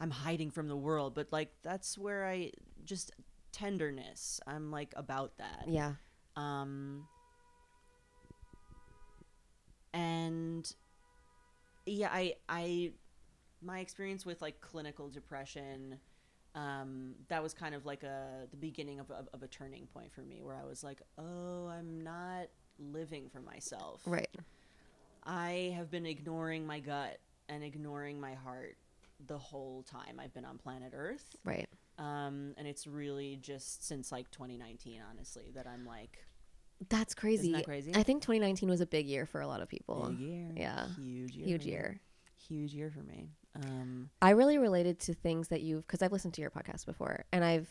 I'm 0.00 0.10
hiding 0.10 0.50
from 0.50 0.68
the 0.68 0.76
world, 0.76 1.14
but 1.14 1.28
like 1.30 1.52
that's 1.62 1.98
where 1.98 2.26
I 2.26 2.52
just 2.84 3.12
tenderness. 3.52 4.40
I'm 4.46 4.70
like 4.70 4.92
about 4.96 5.36
that 5.38 5.64
Yeah. 5.68 5.94
um 6.36 7.06
and 9.92 10.72
yeah 11.86 12.08
i 12.12 12.34
i 12.48 12.92
my 13.62 13.80
experience 13.80 14.24
with 14.24 14.40
like 14.40 14.60
clinical 14.60 15.08
depression 15.08 15.98
um 16.54 17.14
that 17.28 17.42
was 17.42 17.54
kind 17.54 17.74
of 17.74 17.86
like 17.86 18.02
a 18.02 18.46
the 18.50 18.56
beginning 18.56 18.98
of 18.98 19.08
a, 19.10 19.24
of 19.32 19.42
a 19.42 19.48
turning 19.48 19.86
point 19.86 20.12
for 20.12 20.22
me 20.22 20.40
where 20.42 20.56
i 20.56 20.64
was 20.64 20.82
like 20.82 21.00
oh 21.18 21.68
i'm 21.68 22.02
not 22.02 22.46
living 22.78 23.28
for 23.28 23.40
myself 23.40 24.00
Right. 24.06 24.28
i 25.24 25.72
have 25.76 25.90
been 25.90 26.06
ignoring 26.06 26.66
my 26.66 26.80
gut 26.80 27.18
and 27.48 27.62
ignoring 27.62 28.20
my 28.20 28.34
heart 28.34 28.76
the 29.26 29.38
whole 29.38 29.82
time 29.84 30.18
i've 30.18 30.32
been 30.34 30.44
on 30.44 30.58
planet 30.58 30.92
earth 30.94 31.36
Right. 31.44 31.68
um 31.98 32.54
and 32.56 32.66
it's 32.66 32.86
really 32.86 33.36
just 33.40 33.86
since 33.86 34.10
like 34.10 34.30
2019 34.30 35.00
honestly 35.10 35.52
that 35.54 35.66
i'm 35.66 35.84
like 35.86 36.24
That's 36.88 37.14
crazy. 37.14 37.42
isn't 37.48 37.52
that 37.52 37.64
crazy 37.64 37.92
I 37.94 38.02
think 38.02 38.22
2019 38.22 38.68
was 38.68 38.80
a 38.80 38.86
big 38.86 39.06
year 39.06 39.26
for 39.26 39.40
a 39.42 39.46
lot 39.46 39.60
of 39.60 39.68
people. 39.68 40.08
Big 40.10 40.18
year. 40.20 40.48
Yeah. 40.56 40.86
Huge 40.96 41.32
year. 41.36 41.46
Huge 41.46 41.64
me. 41.66 41.70
year. 41.72 42.00
Huge 42.48 42.72
year 42.74 42.90
for 42.90 43.02
me. 43.02 43.28
Um, 43.56 44.10
I 44.22 44.30
really 44.30 44.58
related 44.58 44.98
to 45.00 45.14
things 45.14 45.48
that 45.48 45.60
you've 45.62 45.86
because 45.86 46.02
I've 46.02 46.12
listened 46.12 46.34
to 46.34 46.40
your 46.40 46.50
podcast 46.50 46.86
before, 46.86 47.24
and 47.32 47.44
I've 47.44 47.68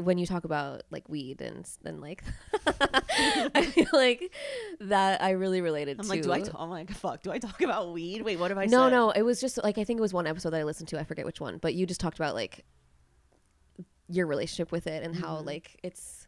when 0.00 0.16
you 0.16 0.26
talk 0.26 0.44
about 0.44 0.82
like 0.90 1.08
weed 1.08 1.40
and 1.40 1.68
then 1.82 2.00
like 2.00 2.22
I 2.66 3.62
feel 3.74 3.88
like 3.92 4.32
that 4.80 5.20
I 5.22 5.30
really 5.30 5.60
related 5.60 5.98
I'm 5.98 6.04
to. 6.04 6.10
like, 6.10 6.22
do 6.22 6.30
I? 6.32 6.40
T- 6.40 6.50
I'm 6.54 6.70
like, 6.70 6.90
fuck. 6.92 7.22
Do 7.22 7.32
I 7.32 7.38
talk 7.38 7.60
about 7.62 7.92
weed? 7.92 8.22
Wait, 8.22 8.38
what 8.38 8.50
have 8.50 8.58
I 8.58 8.66
no, 8.66 8.84
said? 8.86 8.90
no, 8.90 9.10
it 9.10 9.22
was 9.22 9.40
just 9.40 9.58
like 9.64 9.76
I 9.78 9.84
think 9.84 9.98
it 9.98 10.02
was 10.02 10.12
one 10.14 10.26
episode 10.26 10.50
that 10.50 10.60
I 10.60 10.64
listened 10.64 10.88
to. 10.90 11.00
I 11.00 11.04
forget 11.04 11.24
which 11.24 11.40
one, 11.40 11.58
but 11.58 11.74
you 11.74 11.84
just 11.86 12.00
talked 12.00 12.18
about 12.18 12.34
like 12.34 12.64
your 14.08 14.26
relationship 14.26 14.70
with 14.72 14.86
it 14.86 15.02
and 15.02 15.16
how 15.16 15.38
Mhm. 15.38 15.46
like 15.46 15.80
it's 15.82 16.26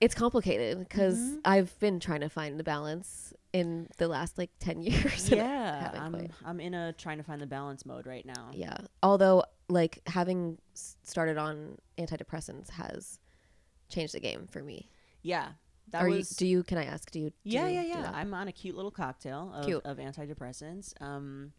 it's 0.00 0.14
complicated 0.14 0.78
because 0.78 1.18
Mhm. 1.18 1.40
I've 1.44 1.78
been 1.78 2.00
trying 2.00 2.20
to 2.20 2.28
find 2.28 2.58
the 2.58 2.64
balance 2.64 3.32
in 3.54 3.88
the 3.98 4.08
last 4.08 4.36
like 4.36 4.50
10 4.58 4.82
years. 4.82 5.30
yeah, 5.30 5.92
I'm. 5.94 6.28
I'm 6.44 6.60
in 6.60 6.74
a 6.74 6.92
trying 6.92 7.16
to 7.18 7.24
find 7.24 7.40
the 7.40 7.46
balance 7.46 7.86
mode 7.86 8.06
right 8.06 8.26
now. 8.26 8.50
Yeah. 8.52 8.76
Although 9.02 9.44
like 9.70 10.00
having 10.06 10.58
started 10.74 11.38
on 11.38 11.78
antidepressants 11.96 12.68
has 12.70 13.18
changed 13.88 14.12
the 14.12 14.20
game 14.20 14.46
for 14.50 14.62
me. 14.62 14.90
Yeah, 15.22 15.50
that 15.90 16.02
Are 16.02 16.08
was. 16.10 16.32
you 16.32 16.36
do 16.36 16.46
you 16.46 16.62
can 16.64 16.76
I 16.78 16.84
ask 16.84 17.10
do 17.10 17.20
you 17.20 17.30
do 17.30 17.34
yeah, 17.44 17.68
you 17.68 17.80
yeah, 17.80 18.00
yeah. 18.00 18.10
I'm 18.12 18.34
on 18.34 18.48
a 18.48 18.52
cute 18.52 18.74
little 18.76 18.90
cocktail 18.90 19.52
of, 19.54 19.64
Cute. 19.66 19.84
of 19.86 19.96
antidepressants. 19.98 20.92
Um, 21.00 21.52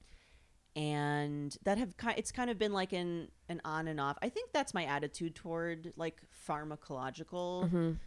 and 0.75 1.57
that 1.63 1.77
have 1.77 1.95
kind 1.95 2.15
it's 2.17 2.31
kind 2.33 2.49
of 2.49 2.57
been 2.59 2.73
like 2.73 2.91
an 2.93 3.29
an 3.47 3.61
on 3.63 3.87
and 3.87 3.99
off. 4.01 4.17
I 4.21 4.27
think 4.29 4.51
that's 4.51 4.73
my 4.73 4.83
attitude 4.85 5.33
toward 5.33 5.93
like 5.95 6.21
pharmacological 6.47 7.71
Mhm. 7.71 7.97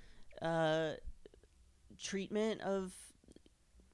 uh 0.43 0.97
treatment 1.99 2.61
of 2.61 2.93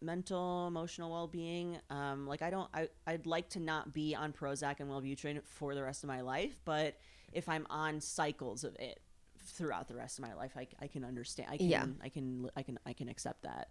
mental 0.05 0.67
emotional 0.69 1.11
well-being 1.11 1.79
um 1.91 2.27
like 2.27 2.43
i 2.43 2.51
don't 2.51 2.69
I, 2.75 2.89
i'd 3.07 3.27
like 3.27 3.49
to 3.51 3.61
not 3.61 3.93
be 3.93 4.15
on 4.15 4.33
prozac 4.33 4.81
and 4.81 4.91
wellbutrin 4.91 5.41
for 5.45 5.75
the 5.75 5.83
rest 5.83 6.03
of 6.05 6.09
my 6.09 6.21
life 6.21 6.57
but 6.65 6.97
if 7.33 7.49
i'm 7.49 7.67
on 7.71 8.01
cycles 8.01 8.65
of 8.65 8.75
it 8.77 9.01
throughout 9.47 9.89
the 9.89 9.95
rest 9.95 10.19
of 10.19 10.25
my 10.25 10.35
life 10.35 10.53
i, 10.57 10.67
I 10.81 10.87
can 10.87 11.05
understand 11.05 11.49
i 11.51 11.57
can 11.57 11.69
Yeah. 11.69 11.87
i 12.03 12.09
can 12.09 12.51
i 12.57 12.63
can 12.63 12.79
i 12.87 12.93
can 12.93 13.09
accept 13.09 13.43
that. 13.43 13.69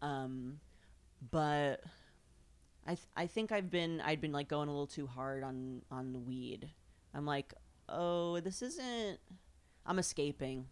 Um 0.00 0.58
but 1.30 1.82
i 2.86 2.94
th- 2.94 3.06
i 3.16 3.26
think 3.28 3.52
i've 3.52 3.70
been 3.70 4.00
i'd 4.00 4.20
been 4.20 4.32
like 4.32 4.48
going 4.48 4.68
a 4.68 4.72
little 4.72 4.88
too 4.88 5.06
hard 5.06 5.44
on 5.44 5.82
on 5.90 6.12
the 6.12 6.18
weed. 6.18 6.68
I'm 7.14 7.24
like 7.26 7.54
oh 7.88 8.40
this 8.40 8.62
isn't 8.62 9.18
i'm 9.86 9.98
escaping. 10.00 10.66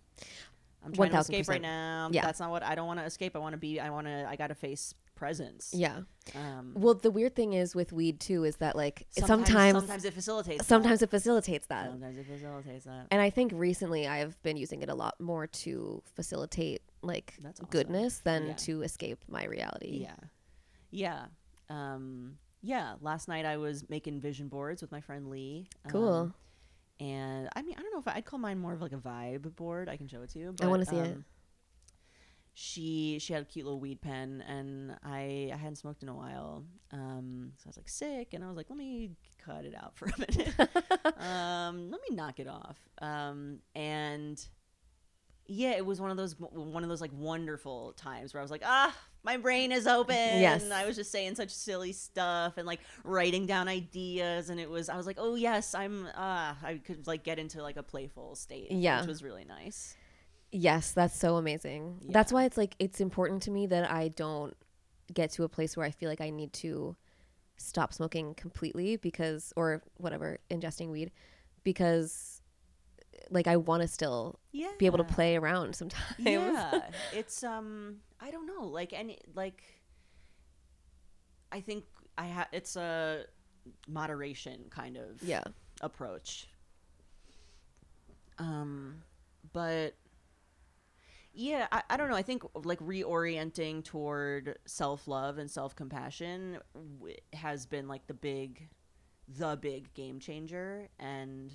I'm 0.84 0.92
trying 0.92 1.10
to 1.10 1.18
escape 1.18 1.46
right 1.48 1.60
now. 1.62 2.08
Yeah. 2.10 2.22
that's 2.22 2.40
not 2.40 2.50
what 2.50 2.64
i 2.64 2.74
don't 2.74 2.86
want 2.88 2.98
to 2.98 3.04
escape. 3.06 3.36
I 3.36 3.38
want 3.38 3.52
to 3.52 3.58
be 3.58 3.78
i 3.78 3.90
want 3.90 4.06
to 4.08 4.26
i 4.28 4.34
gotta 4.34 4.56
face 4.56 4.94
presence 5.20 5.70
Yeah. 5.74 6.01
um 6.34 6.72
Well, 6.74 6.94
the 6.94 7.10
weird 7.10 7.34
thing 7.36 7.52
is 7.52 7.74
with 7.74 7.92
weed 7.92 8.18
too 8.20 8.44
is 8.44 8.56
that 8.56 8.74
like 8.74 9.06
sometimes 9.10 9.47
sometimes 9.48 9.78
sometimes, 9.78 10.05
it 10.06 10.14
facilitates 10.14 10.66
Sometimes 10.66 11.02
it 11.02 11.10
facilitates 11.10 11.66
that. 11.68 11.84
that. 11.84 11.90
sometimes 11.92 12.16
it 12.18 12.26
facilitates 12.26 12.84
that 12.86 13.06
And 13.12 13.20
I 13.20 13.28
think 13.30 13.52
recently 13.55 14.09
I've 14.09 14.40
been 14.42 14.56
using 14.56 14.80
it 14.82 14.88
a 14.88 14.94
lot 14.94 15.20
more 15.20 15.47
to 15.47 16.02
facilitate 16.16 16.80
like 17.02 17.34
awesome. 17.47 17.66
goodness 17.70 18.18
than 18.28 18.47
Yeah. 18.48 18.52
to 18.66 18.82
escape 18.82 19.18
my 19.28 19.44
reality. 19.44 19.98
Yeah. 20.06 20.16
Yeah. 20.90 21.26
Um, 21.68 22.38
yeah. 22.62 22.94
Last 23.02 23.28
night 23.28 23.44
I 23.44 23.56
was 23.59 23.88
making 23.90 24.20
vision 24.20 24.48
boards 24.48 24.80
with 24.82 24.90
my 24.90 25.01
friend 25.02 25.28
Lee. 25.28 25.68
Cool. 25.88 26.09
Um, 26.14 26.34
and 26.98 27.48
I 27.56 27.62
mean, 27.62 27.74
I 27.78 27.82
don't 27.82 27.92
know 27.92 28.01
if 28.01 28.09
I, 28.09 28.14
I'd 28.16 28.24
call 28.24 28.38
mine 28.38 28.59
more 28.59 28.72
of 28.72 28.80
like 28.80 28.92
a 28.92 29.02
vibe 29.10 29.55
board. 29.56 29.88
I 29.88 29.97
can 29.97 30.09
show 30.09 30.22
it 30.22 30.30
to 30.30 30.38
you. 30.38 30.52
But, 30.56 30.64
I 30.64 30.68
wanna 30.68 30.84
but, 30.86 30.90
see 30.94 30.97
it. 31.10 31.18
She 32.62 33.16
she 33.20 33.32
had 33.32 33.40
a 33.40 33.46
cute 33.46 33.64
little 33.64 33.80
weed 33.80 34.02
pen, 34.02 34.44
and 34.46 34.94
I 35.02 35.50
I 35.50 35.56
hadn't 35.56 35.76
smoked 35.76 36.02
in 36.02 36.10
a 36.10 36.14
while. 36.14 36.62
Um, 36.92 37.52
so 37.56 37.62
I 37.66 37.70
was 37.70 37.76
like 37.78 37.88
sick, 37.88 38.34
and 38.34 38.44
I 38.44 38.48
was 38.48 38.56
like, 38.58 38.66
let 38.68 38.76
me 38.76 39.12
cut 39.42 39.64
it 39.64 39.74
out 39.74 39.96
for 39.96 40.04
a 40.06 40.12
minute. 40.18 40.54
um, 41.18 41.90
let 41.90 42.00
me 42.06 42.14
knock 42.14 42.38
it 42.38 42.46
off. 42.46 42.76
Um, 43.00 43.60
and 43.74 44.38
yeah, 45.46 45.70
it 45.70 45.86
was 45.86 46.02
one 46.02 46.10
of 46.10 46.18
those 46.18 46.36
one 46.38 46.82
of 46.82 46.90
those 46.90 47.00
like 47.00 47.12
wonderful 47.14 47.94
times 47.94 48.34
where 48.34 48.42
I 48.42 48.44
was 48.44 48.50
like, 48.50 48.62
ah, 48.62 48.94
my 49.22 49.38
brain 49.38 49.72
is 49.72 49.86
open. 49.86 50.14
Yes. 50.14 50.70
I 50.70 50.84
was 50.84 50.96
just 50.96 51.10
saying 51.10 51.36
such 51.36 51.50
silly 51.50 51.92
stuff 51.92 52.58
and 52.58 52.66
like 52.66 52.80
writing 53.04 53.46
down 53.46 53.68
ideas, 53.68 54.50
and 54.50 54.60
it 54.60 54.68
was 54.68 54.90
I 54.90 54.98
was 54.98 55.06
like, 55.06 55.16
oh 55.18 55.34
yes, 55.34 55.74
I'm 55.74 56.06
ah, 56.14 56.58
I 56.62 56.74
could 56.74 57.06
like 57.06 57.24
get 57.24 57.38
into 57.38 57.62
like 57.62 57.78
a 57.78 57.82
playful 57.82 58.34
state, 58.36 58.70
Yeah. 58.70 59.00
which 59.00 59.08
was 59.08 59.22
really 59.22 59.46
nice. 59.46 59.96
Yes, 60.52 60.93
that's 60.93 61.16
so 61.16 61.36
amazing. 61.36 62.01
That's 62.09 62.32
why 62.32 62.44
it's 62.44 62.56
like 62.56 62.74
it's 62.78 63.01
important 63.01 63.43
to 63.44 63.51
me 63.51 63.66
that 63.68 63.90
I 63.90 64.09
don't 64.09 64.56
get 65.12 65.31
to 65.32 65.44
a 65.44 65.48
place 65.48 65.77
where 65.77 65.86
I 65.86 65.90
feel 65.90 66.09
like 66.09 66.20
I 66.20 66.31
need 66.31 66.52
to 66.55 66.97
stop 67.56 67.93
smoking 67.93 68.35
completely 68.35 68.97
because 68.97 69.52
or 69.56 69.82
whatever, 69.98 70.39
ingesting 70.51 70.90
weed 70.90 71.12
because 71.62 72.43
like 73.31 73.47
I 73.47 73.56
want 73.56 73.82
to 73.82 73.89
still 73.89 74.40
Yeah, 74.52 74.72
be 74.78 74.86
able 74.86 74.98
to 74.98 75.05
play 75.05 75.36
around 75.36 75.77
sometimes. 75.77 76.16
Yeah, 76.18 76.82
it's 77.12 77.44
um, 77.44 77.97
I 78.20 78.31
don't 78.31 78.47
know, 78.47 78.64
like 78.66 78.93
any 78.93 79.18
like. 79.35 79.62
I 81.52 81.60
think 81.60 81.85
I 82.18 82.27
have. 82.27 82.48
It's 82.52 82.77
a 82.77 83.24
moderation 83.89 84.64
kind 84.70 84.97
of 84.97 85.22
yeah. 85.22 85.43
approach. 85.81 86.48
Um, 88.39 89.02
but 89.52 89.94
yeah, 91.32 91.66
I, 91.70 91.82
I 91.90 91.97
don't 91.97 92.09
know. 92.11 92.16
I 92.16 92.23
think 92.23 92.43
like 92.55 92.78
reorienting 92.81 93.85
toward 93.85 94.59
self 94.66 95.07
love 95.09 95.39
and 95.39 95.51
self 95.51 95.74
compassion 95.77 96.59
w- 96.74 97.16
has 97.32 97.66
been 97.66 97.86
like 97.89 98.07
the 98.07 98.15
big, 98.15 98.69
the 99.28 99.57
big 99.61 99.93
game 99.94 100.19
changer, 100.20 100.89
and 100.98 101.52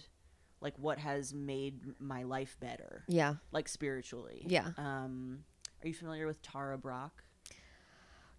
like 0.61 0.73
what 0.79 0.97
has 0.99 1.33
made 1.33 1.81
my 1.99 2.23
life 2.23 2.57
better, 2.59 3.03
Yeah. 3.07 3.35
like 3.51 3.67
spiritually. 3.67 4.43
Yeah. 4.47 4.69
Um, 4.77 5.43
are 5.83 5.87
you 5.87 5.93
familiar 5.93 6.25
with 6.25 6.41
Tara 6.41 6.77
Brach? 6.77 7.11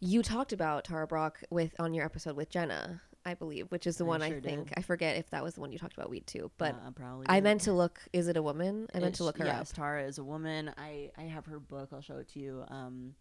You 0.01 0.23
talked 0.23 0.53
about 0.53 0.85
Tara 0.85 1.07
Brach 1.07 1.43
with 1.51 1.75
on 1.79 1.95
your 1.95 2.05
episode 2.05 2.37
with 2.37 2.51
Jenna, 2.51 3.01
I 3.27 3.35
believe, 3.35 3.67
which 3.73 3.89
is 3.89 3.97
the 3.97 4.05
I 4.05 4.09
one 4.09 4.21
sure 4.21 4.37
I 4.37 4.41
think. 4.41 4.69
did. 4.69 4.79
I 4.79 4.83
forget 4.83 5.17
if 5.17 5.31
that 5.31 5.43
was 5.43 5.55
the 5.55 5.61
one 5.61 5.73
you 5.73 5.79
talked 5.79 5.97
about 5.97 6.09
weed 6.09 6.27
too, 6.29 6.51
but 6.59 6.75
uh, 6.75 6.93
probably 6.93 7.27
I 7.29 7.41
meant 7.41 7.63
to 7.63 7.73
look. 7.73 8.01
Is 8.13 8.29
it 8.29 8.37
a 8.37 8.43
woman? 8.43 8.87
I 8.95 9.01
meant 9.01 9.17
to 9.17 9.25
look 9.25 9.39
her 9.39 9.45
yes, 9.45 9.73
up. 9.73 9.77
Tara 9.77 10.05
is 10.05 10.19
a 10.19 10.25
woman. 10.25 10.73
I 10.79 11.11
I 11.19 11.23
have 11.23 11.45
her 11.47 11.59
book. 11.59 11.89
I'll 11.93 12.01
show 12.01 12.19
it 12.19 12.29
to 12.29 12.39
you. 12.39 12.65
Um, 12.69 13.15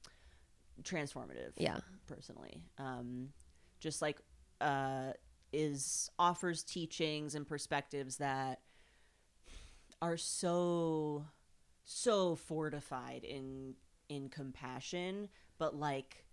transformative. 0.83 1.53
Yeah. 1.57 1.77
Personally, 2.07 2.61
um, 2.77 3.29
just 3.79 4.01
like 4.01 4.19
uh, 4.61 5.13
is 5.51 6.11
offers 6.19 6.63
teachings 6.63 7.33
and 7.33 7.47
perspectives 7.47 8.17
that 8.17 8.61
are 10.01 10.17
so 10.17 11.25
so 11.83 12.35
fortified 12.35 13.23
in 13.23 13.73
in 14.07 14.29
compassion, 14.29 15.29
but 15.57 15.75
like 15.75 16.25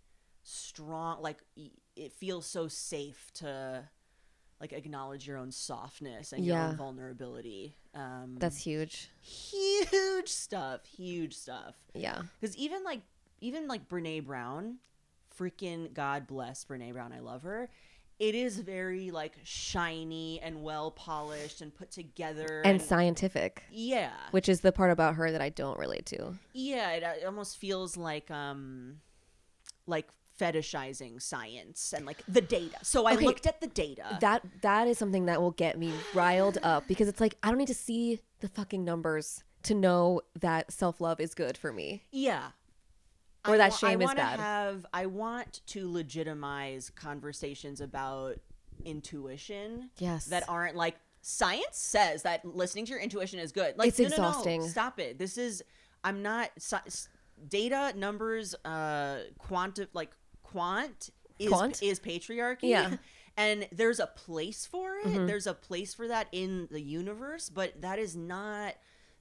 strong. 0.43 1.23
Like 1.23 1.39
y- 1.57 1.71
it 1.97 2.13
feels 2.13 2.47
so 2.47 2.69
safe 2.69 3.31
to 3.35 3.89
like 4.61 4.73
acknowledge 4.73 5.27
your 5.27 5.37
own 5.39 5.51
softness 5.51 6.33
and 6.33 6.45
your 6.45 6.57
own 6.59 6.77
vulnerability. 6.77 7.75
Um, 7.95 8.37
That's 8.39 8.57
huge. 8.59 9.11
huge 9.21 10.29
stuff 10.29 10.81
huge 10.87 11.35
stuff 11.35 11.75
Yeah. 11.95 12.23
because 12.41 12.57
even 12.57 12.85
like 12.85 13.01
even 13.41 13.67
like 13.69 13.89
Brené 13.89 14.25
Brown 14.25 14.77
freaking 15.37 15.93
god 15.93 16.27
bless 16.27 16.65
Brené 16.65 16.93
Brown 16.93 17.13
i 17.13 17.19
love 17.21 17.43
her 17.43 17.69
it 18.19 18.35
is 18.35 18.59
very 18.61 19.11
like 19.11 19.33
shiny 19.43 20.39
and 20.41 20.63
well 20.63 20.91
polished 20.91 21.61
and 21.61 21.75
put 21.75 21.91
together 21.91 22.63
And 22.65 22.81
scientific, 22.81 23.65
yeah 23.71 24.13
which 24.31 24.49
is 24.49 24.61
the 24.61 24.71
part 24.73 24.91
about 24.91 25.17
her 25.17 25.33
that 25.33 25.41
I 25.43 25.49
don't 25.49 25.79
relate 25.79 26.07
to. 26.07 26.35
yeah 26.53 26.91
it, 26.93 27.03
uh, 27.03 27.13
it 27.21 27.25
almost 27.27 27.57
feels 27.59 27.97
like 27.97 28.31
um 28.31 29.01
like 29.87 30.09
fetishizing 30.41 31.21
science 31.21 31.93
and 31.97 32.07
like 32.07 32.23
the 32.27 32.41
data 32.41 32.77
so 32.83 33.07
i 33.07 33.15
Okay. 33.15 33.25
looked 33.27 33.47
at 33.47 33.61
the 33.61 33.67
data 33.67 34.19
That 34.21 34.43
that 34.63 34.89
is 34.89 34.99
something 34.99 35.27
that 35.27 35.41
will 35.41 35.51
get 35.53 35.79
me 35.79 35.93
riled 36.15 36.59
up 36.63 36.87
because 36.89 37.09
it's 37.09 37.21
like 37.21 37.37
I 37.43 37.49
don't 37.49 37.59
need 37.59 37.69
to 37.69 37.75
see 37.75 38.21
the 38.41 38.49
fucking 38.49 38.85
numbers 38.85 39.45
to 39.65 39.75
know 39.75 40.23
that 40.41 40.73
self-love 40.73 41.21
is 41.21 41.35
good 41.35 41.57
for 41.57 41.73
me. 41.73 42.03
Yeah. 42.11 42.49
Or 43.47 43.55
I 43.55 43.57
that 43.59 43.75
shame 43.75 44.01
I 44.01 44.05
is 44.05 44.15
bad. 44.15 44.41
Have 44.41 44.87
I 44.93 45.07
want 45.07 45.61
to 45.69 45.91
legitimize 45.91 46.91
conversations 46.91 47.81
about 47.81 48.37
intuition 48.85 49.91
Yes. 49.99 50.27
that 50.27 50.45
aren't 50.49 50.77
like 50.77 50.97
science 51.21 51.79
says 51.79 52.23
that 52.23 52.45
listening 52.45 52.85
to 52.87 52.91
your 52.91 53.01
intuition 53.01 53.39
is 53.39 53.53
good. 53.53 53.77
Like 53.79 53.89
It's 53.89 53.99
no, 54.01 54.09
no, 54.09 54.43
no, 54.45 54.67
stop 54.67 54.99
it. 54.99 55.19
This 55.19 55.39
is 55.39 55.63
I'm 56.05 56.23
not 56.23 56.51
data 57.49 57.93
numbers 57.97 58.55
uh 58.65 59.21
quanti 59.39 59.87
like 59.93 60.11
quant 60.53 61.11
is 61.39 61.49
Quant? 61.49 61.83
is 61.83 61.99
patriarchy. 62.01 62.59
Yeah. 62.63 62.85
Mm-hmm. 62.87 62.95
And 63.35 63.67
there's 63.73 63.99
a 63.99 64.09
place 64.09 64.67
for 64.67 64.97
it. 65.03 65.27
There's 65.27 65.47
a 65.47 65.55
place 65.55 65.95
for 65.95 66.07
that 66.09 66.27
in 66.33 66.69
the 66.71 66.83
universe, 66.83 67.49
but 67.49 67.81
that 67.81 67.99
is 67.99 68.15
not 68.15 68.75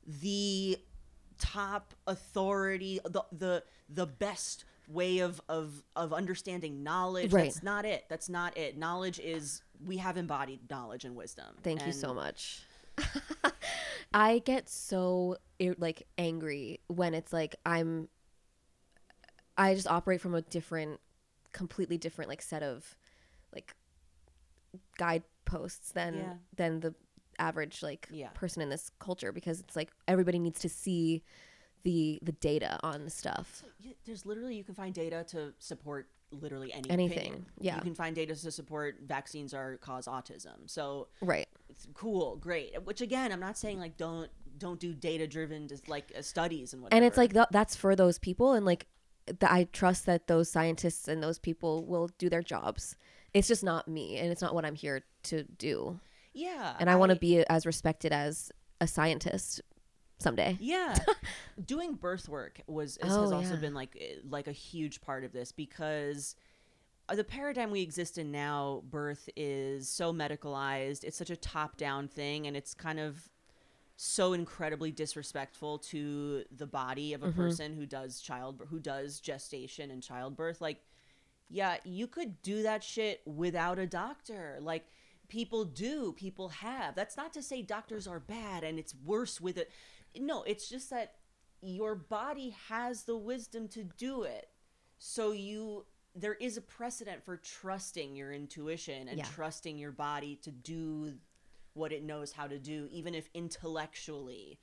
the 0.06 0.78
top 1.40 1.94
authority 2.06 3.00
the 3.06 3.24
the 3.32 3.64
the 3.88 4.06
best 4.06 4.66
way 4.90 5.20
of 5.20 5.40
of 5.48 5.82
of 5.96 6.12
understanding 6.12 6.84
knowledge 6.84 7.32
Right. 7.32 7.46
that's 7.46 7.64
not 7.64 7.86
it 7.86 8.04
that's 8.10 8.28
not 8.28 8.58
it 8.58 8.78
knowledge 8.78 9.18
is 9.18 9.64
we 9.84 9.98
have 9.98 10.18
embodied 10.18 10.70
knowledge 10.70 11.06
and 11.06 11.16
wisdom 11.16 11.56
Thank 11.64 11.86
you 11.88 11.94
so 11.94 12.14
much. 12.14 12.64
I 14.14 14.40
get 14.40 14.70
so 14.70 15.38
like 15.78 16.06
angry 16.18 16.82
when 16.88 17.14
it's 17.14 17.32
like 17.32 17.56
I'm 17.66 18.10
I 19.58 19.74
just 19.74 19.88
operate 19.88 20.20
from 20.20 20.36
a 20.36 20.42
different 20.42 21.00
completely 21.52 21.98
different 21.98 22.30
like 22.30 22.42
set 22.42 22.64
of 22.64 22.96
like 23.54 23.74
guideposts 24.98 25.92
than 25.92 26.16
Yeah. 26.16 26.34
than 26.56 26.80
the 26.80 26.96
average 27.40 27.82
like 27.82 28.08
Yeah. 28.12 28.30
person 28.30 28.62
in 28.62 28.70
this 28.70 28.92
culture 29.00 29.32
because 29.32 29.60
it's 29.60 29.76
like 29.76 29.92
everybody 30.08 30.40
needs 30.40 30.60
to 30.62 30.70
see 30.70 31.24
the 31.84 32.20
the 32.22 32.32
data 32.34 32.80
on 32.84 33.10
stuff. 33.10 33.64
there's 34.06 34.26
literally 34.26 34.56
you 34.56 34.64
can 34.64 34.76
find 34.76 34.94
data 34.94 35.24
to 35.30 35.54
support 35.60 36.08
literally 36.32 36.72
any 36.72 36.90
Anything, 36.90 37.18
opinion. 37.18 37.46
yeah. 37.60 37.76
you 37.76 37.82
can 37.82 37.96
find 37.96 38.16
data 38.16 38.36
to 38.36 38.52
support 38.52 39.00
vaccines 39.02 39.54
are 39.54 39.76
cause 39.78 40.06
autism. 40.06 40.70
So 40.70 41.10
right. 41.22 41.48
it's 41.70 41.88
cool, 41.94 42.38
great. 42.38 42.82
Which 42.86 43.02
again, 43.02 43.32
I'm 43.34 43.40
not 43.40 43.58
saying 43.58 43.80
like 43.80 43.98
don't 43.98 44.30
don't 44.58 44.80
do 44.80 44.94
data 44.94 45.26
driven 45.28 45.68
just 45.68 45.90
like 45.90 46.12
uh, 46.16 46.22
studies 46.22 46.72
and 46.74 46.84
whatever. 46.84 46.98
and 46.98 47.06
it's 47.06 47.18
like 47.18 47.34
th- 47.34 47.48
that's 47.52 47.76
for 47.76 47.96
those 47.96 48.20
people 48.20 48.54
and 48.54 48.64
like 48.66 48.86
th- 49.40 49.52
i 49.52 49.64
trust 49.72 50.06
that 50.06 50.28
those 50.28 50.50
scientists 50.52 51.08
and 51.08 51.22
those 51.24 51.40
people 51.40 51.86
will 51.86 52.10
do 52.18 52.30
their 52.30 52.42
jobs 52.44 52.96
it's 53.34 53.48
just 53.48 53.64
not 53.64 53.88
me 53.88 54.18
and 54.18 54.32
it's 54.32 54.42
not 54.42 54.54
what 54.54 54.66
i'm 54.66 54.76
here 54.76 55.02
to 55.24 55.44
do 55.44 56.00
yeah, 56.34 56.76
and 56.80 56.90
i, 56.90 56.96
want 56.96 57.12
to 57.12 57.18
be 57.18 57.44
as 57.48 57.66
respected 57.66 58.12
as 58.14 58.52
a 58.80 58.88
scientist 58.88 59.62
someday 60.20 60.56
Yeah, 60.60 60.96
doing 61.66 61.96
birth 61.96 62.30
work 62.30 62.62
was 62.68 62.98
has, 63.02 63.18
Oh, 63.18 63.22
has 63.22 63.32
also 63.32 63.54
yeah. 63.56 63.60
been 63.60 63.74
like 63.74 63.98
eh, 64.00 64.16
like 64.30 64.48
a 64.48 64.52
huge 64.54 65.02
part 65.02 65.24
of 65.24 65.34
this 65.34 65.52
because 65.52 66.36
uh, 67.10 67.16
the 67.16 67.24
paradigm 67.24 67.72
we 67.72 67.82
exist 67.82 68.18
in 68.18 68.32
now, 68.32 68.84
birth 68.90 69.28
is 69.36 69.90
so 69.90 70.14
medicalized. 70.14 71.04
It's 71.04 71.18
such 71.18 71.32
a 71.32 71.36
top 71.36 71.76
down 71.76 72.08
thing, 72.08 72.48
and 72.48 72.56
it's 72.56 72.74
kind 72.74 73.00
of 73.00 73.30
so 74.04 74.34
incredibly 74.34 74.92
disrespectful 74.92 75.78
to 75.78 76.44
the 76.58 76.66
body 76.66 77.14
of 77.14 77.22
a 77.22 77.28
Mm-hmm. 77.28 77.40
person 77.40 77.76
who 77.76 77.86
does 77.86 78.20
child 78.20 78.60
who 78.72 78.80
does 78.80 79.20
gestation 79.20 79.92
and 79.92 80.02
childbirth. 80.02 80.60
Like, 80.60 80.82
yeah, 81.50 81.78
you 81.84 82.08
could 82.08 82.42
do 82.42 82.64
that 82.64 82.84
shit 82.84 83.22
without 83.28 83.78
a 83.78 83.86
doctor. 83.86 84.58
Like 84.60 84.86
people 85.28 85.66
do, 85.66 86.14
people 86.14 86.50
have. 86.50 86.96
That's 86.96 87.16
not 87.16 87.32
to 87.34 87.44
say 87.44 87.62
doctors 87.62 88.08
are 88.08 88.20
bad 88.20 88.64
and 88.64 88.80
it's 88.80 88.96
worse 89.06 89.40
with 89.40 89.58
it. 89.58 89.70
No, 90.20 90.42
it's 90.44 90.68
just 90.68 90.90
that 90.90 91.14
your 91.62 91.94
body 91.94 92.56
has 92.70 93.04
the 93.04 93.16
wisdom 93.16 93.68
to 93.68 93.84
do 93.84 94.24
it. 94.24 94.48
So 94.98 95.32
you 95.32 95.86
there 96.16 96.34
is 96.34 96.58
a 96.58 96.62
precedent 96.62 97.24
for 97.24 97.38
trusting 97.38 98.16
your 98.16 98.34
intuition 98.34 99.08
and 99.08 99.20
Yeah. 99.20 99.26
trusting 99.36 99.78
your 99.78 99.92
body 99.92 100.38
to 100.38 100.50
do 100.52 101.14
what 101.74 101.92
it 101.92 102.04
knows 102.04 102.32
how 102.34 102.48
to 102.48 102.60
do 102.60 102.88
even 102.92 103.16
if 103.16 103.30
intellectually 103.34 104.60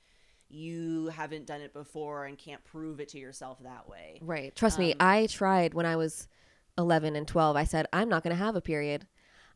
you 0.51 1.07
haven't 1.07 1.45
done 1.45 1.61
it 1.61 1.73
before 1.73 2.25
and 2.25 2.37
can't 2.37 2.63
prove 2.63 2.99
it 2.99 3.09
to 3.09 3.19
yourself 3.19 3.59
that 3.63 3.87
way. 3.87 4.19
right 4.21 4.55
trust 4.55 4.77
Um, 4.79 4.85
me 4.85 4.95
i 4.99 5.25
tried 5.27 5.73
when 5.73 5.85
i 5.85 5.95
was 5.95 6.27
11 6.77 7.15
and 7.15 7.27
12 7.27 7.55
i 7.55 7.63
said 7.63 7.85
i'm 7.93 8.09
not 8.09 8.23
going 8.23 8.35
to 8.35 8.43
have 8.43 8.55
a 8.55 8.61
period 8.61 9.05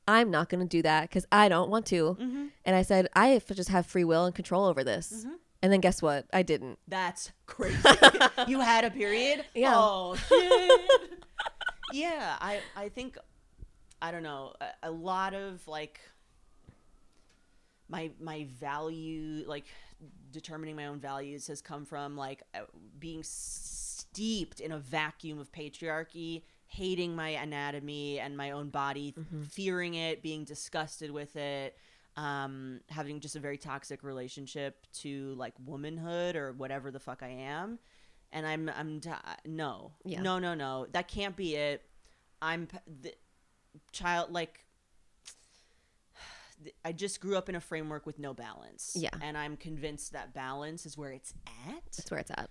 i'm 0.08 0.30
not 0.30 0.50
going 0.50 0.62
to 0.62 0.68
do 0.68 0.82
that 0.82 1.10
because 1.10 1.26
i 1.32 1.48
don't 1.50 1.70
want 1.70 1.86
to 1.88 2.18
Mm-hmm. 2.20 2.46
and 2.66 2.76
i 2.76 2.82
said 2.82 3.08
i 3.16 3.28
have 3.30 3.46
just 3.48 3.70
have 3.70 3.86
free 3.86 4.04
will 4.04 4.26
and 4.26 4.36
control 4.36 4.66
over 4.66 4.84
this 4.84 5.26
and 5.62 5.72
then 5.72 5.80
guess 5.80 6.02
what 6.02 6.26
i 6.34 6.44
didn't 6.44 6.78
That's 6.88 7.32
crazy. 7.46 7.78
you 8.48 8.60
had 8.60 8.84
a 8.86 8.92
period? 8.92 9.46
Yeah. 9.56 9.74
Oh 9.76 10.16
shit. 10.16 10.92
yeah, 11.94 12.36
I 12.42 12.60
I 12.76 12.90
think 12.90 13.18
I 14.02 14.12
don't 14.12 14.24
know, 14.24 14.54
a, 14.60 14.90
a 14.90 14.92
lot 14.92 15.34
of 15.34 15.66
like 15.68 16.02
my 17.94 18.12
my 18.20 18.48
value 18.60 19.44
like 19.48 19.66
determining 20.32 20.76
my 20.76 20.88
own 20.88 21.00
values 21.00 21.48
has 21.48 21.62
come 21.62 21.86
from 21.86 22.18
like 22.18 22.42
uh, 22.56 22.62
being 23.00 23.22
steeped 23.24 24.60
in 24.60 24.72
a 24.72 24.80
vacuum 24.80 25.40
of 25.40 25.52
patriarchy 25.52 26.42
hating 26.66 27.16
my 27.16 27.30
anatomy 27.30 28.20
and 28.20 28.36
my 28.36 28.52
own 28.52 28.70
body 28.70 29.14
fearing 29.50 29.94
it 29.94 30.24
being 30.24 30.44
disgusted 30.44 31.12
with 31.12 31.36
it 31.36 31.78
um 32.18 32.80
having 32.90 33.20
just 33.20 33.36
a 33.36 33.40
very 33.40 33.58
toxic 33.58 34.04
relationship 34.04 34.86
to 34.92 35.34
like 35.36 35.54
womanhood 35.66 36.36
or 36.36 36.52
whatever 36.54 36.92
the 36.92 37.00
fuck 37.00 37.22
i 37.24 37.28
am. 37.30 37.80
And 38.32 38.48
i'm 38.48 38.72
i'm 38.76 39.00
t- 39.00 39.10
no. 39.46 39.92
Yeah. 40.06 40.22
no 40.22 40.40
no 40.40 40.56
no. 40.56 40.88
That 40.92 41.08
can't 41.08 41.36
be 41.36 41.56
it. 41.56 41.84
I'm 42.42 42.66
p- 42.68 42.78
the 43.02 43.14
child 43.92 44.32
like 44.32 44.66
I 46.86 46.92
just 46.92 47.20
grew 47.22 47.36
up 47.38 47.50
in 47.50 47.56
a 47.56 47.60
framework 47.62 48.06
with 48.06 48.20
no 48.20 48.34
balance. 48.34 48.94
Yeah. 48.98 49.10
And 49.22 49.38
I'm 49.38 49.58
convinced 49.58 50.14
that 50.14 50.34
balance 50.34 50.86
is 50.86 50.98
where 50.98 51.12
it's 51.12 51.34
at. 51.68 51.84
that's 51.96 52.10
where 52.12 52.20
it's 52.20 52.32
at 52.32 52.50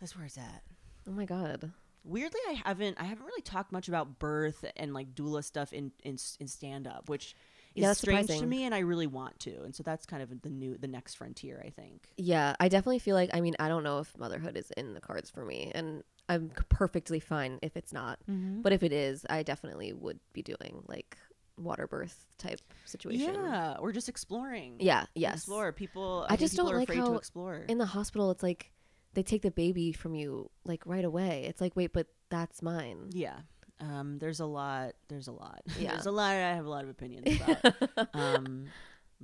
That's 0.00 0.16
where 0.16 0.24
it's 0.26 0.38
at. 0.38 0.62
oh 1.08 1.12
my 1.12 1.24
god 1.24 1.72
Weirdly, 2.04 2.40
I 2.48 2.54
haven't 2.64 3.00
I 3.00 3.04
haven't 3.04 3.24
really 3.26 3.42
talked 3.42 3.70
much 3.70 3.86
about 3.86 4.18
birth 4.18 4.64
and 4.76 4.92
like 4.92 5.14
doula 5.14 5.44
stuff 5.44 5.72
in 5.72 5.92
in, 6.02 6.18
in 6.40 6.48
stand 6.48 6.88
up, 6.88 7.08
which 7.08 7.36
is 7.76 7.82
Yeah, 7.82 7.92
strange 7.92 8.26
to 8.26 8.44
me 8.44 8.64
and 8.64 8.74
I 8.74 8.80
really 8.80 9.06
want 9.06 9.38
to. 9.40 9.62
And 9.62 9.72
so 9.72 9.84
that's 9.84 10.04
kind 10.04 10.20
of 10.20 10.42
the 10.42 10.50
new 10.50 10.76
the 10.76 10.88
next 10.88 11.14
frontier, 11.14 11.62
I 11.64 11.70
think. 11.70 12.08
Yeah, 12.16 12.56
I 12.58 12.68
definitely 12.68 12.98
feel 12.98 13.14
like 13.14 13.30
I 13.32 13.40
mean, 13.40 13.54
I 13.60 13.68
don't 13.68 13.84
know 13.84 14.00
if 14.00 14.18
motherhood 14.18 14.56
is 14.56 14.72
in 14.72 14.94
the 14.94 15.00
cards 15.00 15.30
for 15.30 15.44
me 15.44 15.70
and 15.74 16.02
I'm 16.28 16.50
perfectly 16.68 17.20
fine 17.20 17.60
if 17.62 17.76
it's 17.76 17.92
not. 17.92 18.18
Mm-hmm. 18.28 18.62
But 18.62 18.72
if 18.72 18.82
it 18.82 18.92
is, 18.92 19.24
I 19.30 19.44
definitely 19.44 19.92
would 19.92 20.18
be 20.32 20.42
doing 20.42 20.82
like 20.88 21.16
water 21.56 21.86
birth 21.86 22.26
type 22.38 22.60
situation. 22.84 23.34
Yeah, 23.34 23.76
we're 23.80 23.92
just 23.92 24.08
exploring. 24.08 24.76
Yeah, 24.80 25.06
yes. 25.14 25.34
Explore. 25.36 25.72
People 25.72 26.26
I 26.28 26.34
I, 26.34 26.36
just 26.36 26.54
people 26.54 26.66
don't 26.66 26.74
are 26.74 26.78
like 26.78 26.88
afraid 26.88 27.04
to 27.04 27.12
how 27.12 27.16
explore. 27.16 27.64
In 27.68 27.78
the 27.78 27.86
hospital, 27.86 28.30
it's 28.30 28.42
like 28.42 28.72
they 29.14 29.22
take 29.22 29.42
the 29.42 29.50
baby 29.50 29.92
from 29.92 30.14
you 30.14 30.50
like 30.64 30.84
right 30.86 31.04
away. 31.04 31.44
It's 31.48 31.60
like, 31.60 31.76
wait, 31.76 31.92
but 31.92 32.06
that's 32.30 32.62
mine. 32.62 33.10
yeah. 33.12 33.40
Um, 33.80 34.18
there's 34.18 34.38
a 34.38 34.46
lot. 34.46 34.92
There's 35.08 35.26
a 35.26 35.32
lot. 35.32 35.62
Yeah. 35.78 35.92
there's 35.92 36.06
a 36.06 36.12
lot. 36.12 36.30
I 36.30 36.54
have 36.54 36.66
a 36.66 36.70
lot 36.70 36.84
of 36.84 36.90
opinions 36.90 37.40
about. 37.40 38.08
um, 38.14 38.66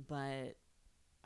but 0.07 0.55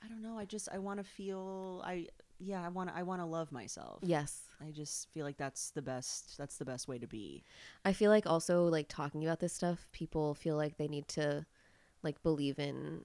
I 0.04 0.08
don't 0.08 0.22
know. 0.22 0.38
I 0.38 0.46
just 0.46 0.70
I 0.72 0.78
want 0.78 1.00
to 1.00 1.04
feel. 1.04 1.82
I 1.84 2.08
yeah. 2.44 2.64
I 2.66 2.70
want 2.70 2.90
to. 2.90 2.96
I 2.96 3.04
want 3.04 3.22
to 3.22 3.26
love 3.26 3.52
myself. 3.52 4.00
Yes. 4.04 4.42
I 4.66 4.72
just 4.72 5.10
feel 5.12 5.26
like 5.26 5.38
that's 5.38 5.72
the 5.72 5.82
best. 5.82 6.38
That's 6.38 6.58
the 6.58 6.66
best 6.66 6.88
way 6.88 6.98
to 7.00 7.08
be. 7.08 7.44
I 7.86 7.94
feel 7.94 8.10
like 8.12 8.26
also 8.28 8.66
like 8.66 8.88
talking 8.90 9.24
about 9.26 9.40
this 9.40 9.54
stuff, 9.54 9.88
people 9.92 10.34
feel 10.36 10.56
like 10.56 10.78
they 10.78 10.88
need 10.88 11.08
to 11.10 11.46
like 12.02 12.22
believe 12.24 12.60
in 12.60 13.04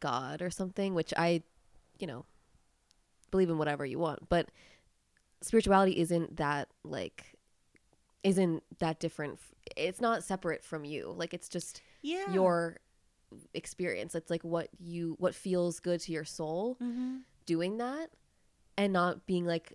God 0.00 0.42
or 0.42 0.50
something, 0.50 0.94
which 0.94 1.12
I, 1.16 1.42
you 1.98 2.06
know, 2.06 2.24
believe 3.30 3.50
in 3.50 3.58
whatever 3.58 3.84
you 3.84 3.98
want, 3.98 4.28
but 4.28 4.50
spirituality 5.40 5.98
isn't 5.98 6.36
that 6.36 6.68
like 6.84 7.34
isn't 8.22 8.62
that 8.78 9.00
different. 9.00 9.40
It's 9.76 10.00
not 10.00 10.22
separate 10.22 10.64
from 10.64 10.84
you. 10.84 11.12
Like 11.16 11.34
it's 11.34 11.48
just 11.48 11.80
Yeah. 12.02 12.32
your 12.32 12.78
experience. 13.54 14.14
It's 14.14 14.30
like 14.30 14.42
what 14.44 14.68
you 14.78 15.16
what 15.18 15.34
feels 15.34 15.80
good 15.80 16.00
to 16.02 16.12
your 16.12 16.24
soul 16.24 16.76
Mm-hmm. 16.82 17.16
doing 17.46 17.78
that 17.78 18.10
and 18.78 18.92
not 18.92 19.26
being 19.26 19.44
like 19.46 19.72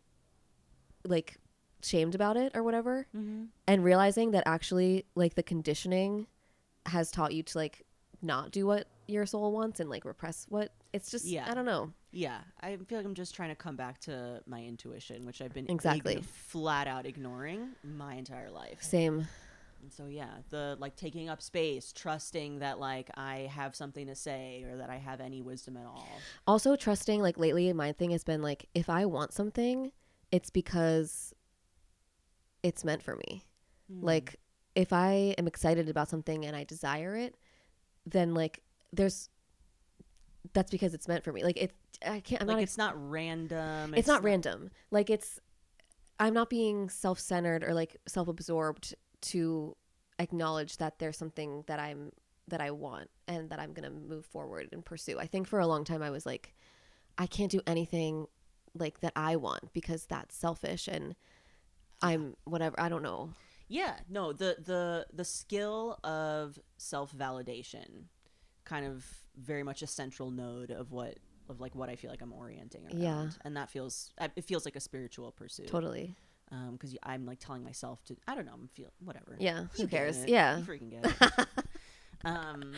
like 1.05 1.37
shamed 1.83 2.15
about 2.15 2.37
it 2.37 2.51
or 2.55 2.63
whatever 2.63 3.07
Mm-hmm. 3.15 3.45
and 3.67 3.83
realizing 3.83 4.31
that 4.31 4.43
actually 4.45 5.05
like 5.15 5.35
the 5.35 5.43
conditioning 5.43 6.27
has 6.85 7.11
taught 7.11 7.33
you 7.33 7.43
to 7.43 7.57
like 7.57 7.85
not 8.21 8.51
do 8.51 8.65
what 8.65 8.87
your 9.07 9.25
soul 9.25 9.51
wants 9.51 9.79
and 9.79 9.89
like 9.89 10.03
repress 10.05 10.45
what 10.49 10.73
it's 10.91 11.11
just 11.11 11.25
Yeah. 11.25 11.45
i 11.49 11.53
don't 11.53 11.65
know 11.65 11.93
Yeah, 12.11 12.39
I 12.61 12.77
feel 12.77 12.97
like 12.97 13.05
I'm 13.05 13.13
just 13.13 13.35
trying 13.35 13.49
to 13.49 13.55
come 13.55 13.75
back 13.75 13.99
to 14.01 14.41
my 14.47 14.63
intuition, 14.63 15.25
which 15.25 15.39
I've 15.41 15.53
been 15.53 15.69
Exactly. 15.69 16.21
flat 16.23 16.87
out 16.87 17.05
ignoring 17.05 17.69
my 17.83 18.15
entire 18.15 18.49
life. 18.49 18.81
same 18.81 19.27
And 19.81 19.91
so 19.93 20.07
yeah, 20.07 20.29
the 20.49 20.75
like 20.79 20.95
taking 20.95 21.29
up 21.29 21.41
space, 21.41 21.93
trusting 21.93 22.59
that 22.59 22.79
like 22.79 23.09
I 23.15 23.49
have 23.53 23.75
something 23.75 24.07
to 24.07 24.15
say 24.15 24.63
or 24.67 24.77
that 24.77 24.89
I 24.89 24.97
have 24.97 25.21
any 25.21 25.41
wisdom 25.41 25.77
at 25.77 25.85
all. 25.85 26.07
also 26.45 26.75
trusting 26.75 27.21
like 27.21 27.37
lately 27.37 27.71
my 27.73 27.91
thing 27.91 28.11
has 28.11 28.23
been 28.23 28.41
like 28.41 28.67
if 28.73 28.89
i 28.89 29.05
want 29.05 29.31
something 29.33 29.91
it's 30.31 30.49
because 30.49 31.33
it's 32.63 32.83
meant 32.83 33.01
for 33.03 33.15
me 33.15 33.43
Mm. 33.91 34.03
like 34.03 34.35
if 34.75 34.91
i 34.91 35.33
am 35.37 35.47
excited 35.47 35.87
about 35.87 36.09
something 36.09 36.45
and 36.45 36.53
i 36.57 36.65
desire 36.65 37.15
it 37.15 37.35
then 38.05 38.33
like 38.33 38.61
there's 38.91 39.29
that's 40.51 40.69
because 40.69 40.93
it's 40.93 41.07
meant 41.07 41.23
for 41.23 41.31
me 41.31 41.41
like 41.45 41.55
it 41.55 41.71
i 42.05 42.19
can't 42.19 42.41
i'm 42.41 42.47
like 42.49 42.57
not 42.57 42.63
it's 42.63 42.77
not 42.77 43.09
random. 43.09 43.93
it's, 43.93 44.07
not 44.09 44.23
random 44.23 44.69
like 44.91 45.09
it's 45.09 45.39
i'm 46.19 46.33
not 46.33 46.49
being 46.49 46.89
self-centered 46.89 47.63
or 47.63 47.73
like 47.73 47.95
self-absorbed 48.07 48.93
to 49.21 49.75
acknowledge 50.19 50.77
that 50.77 50.99
there's 50.99 51.17
something 51.17 51.63
that 51.67 51.79
i'm 51.79 52.11
that 52.47 52.61
i 52.61 52.71
want 52.71 53.09
and 53.27 53.49
that 53.49 53.59
i'm 53.59 53.73
going 53.73 53.87
to 53.87 53.95
move 53.95 54.25
forward 54.25 54.69
and 54.71 54.83
pursue 54.85 55.19
i 55.19 55.25
think 55.25 55.47
for 55.47 55.59
a 55.59 55.67
long 55.67 55.83
time 55.83 56.01
i 56.01 56.09
was 56.09 56.25
like 56.25 56.55
i 57.17 57.27
can't 57.27 57.51
do 57.51 57.61
anything 57.67 58.25
like 58.73 58.99
that 59.01 59.13
i 59.15 59.35
want 59.35 59.73
because 59.73 60.05
that's 60.05 60.35
selfish 60.35 60.87
and 60.87 61.15
i'm 62.01 62.35
whatever 62.45 62.79
i 62.79 62.89
don't 62.89 63.03
know 63.03 63.29
Yeah, 63.69 63.95
no, 64.09 64.31
the 64.31 64.55
the 64.63 65.07
the 65.13 65.25
skill 65.25 65.99
of 66.03 66.57
self-validation 66.77 68.05
kind 68.63 68.85
of 68.85 69.05
very 69.35 69.63
much 69.63 69.81
a 69.81 69.87
central 69.87 70.31
node 70.31 70.71
of 70.71 70.91
what 70.91 71.17
of 71.49 71.59
like 71.59 71.75
what 71.75 71.89
I 71.89 71.95
feel 71.95 72.09
like 72.09 72.21
I'm 72.21 72.33
orienting 72.33 72.85
around. 72.85 73.01
Yeah. 73.01 73.29
And 73.43 73.57
that 73.57 73.69
feels 73.69 74.11
it 74.19 74.43
feels 74.45 74.63
like 74.65 74.75
a 74.75 74.79
spiritual 74.79 75.31
pursuit. 75.31 75.67
totally 75.67 76.15
Um 76.51 76.77
cuz 76.77 76.95
I'm 77.03 77.25
like 77.25 77.39
telling 77.39 77.63
myself 77.63 78.03
to 78.05 78.15
I 78.27 78.35
don't 78.35 78.45
know, 78.45 78.53
I'm 78.53 78.67
feel 78.69 78.91
whatever. 78.99 79.35
yeah 79.39 79.61
You 79.75 79.83
who 79.83 79.87
cares 79.87 80.25
yeah 80.25 80.57
You 80.57 80.63
freaking 80.63 80.91
get 80.91 81.05
it. 81.05 81.47
um, 82.25 82.73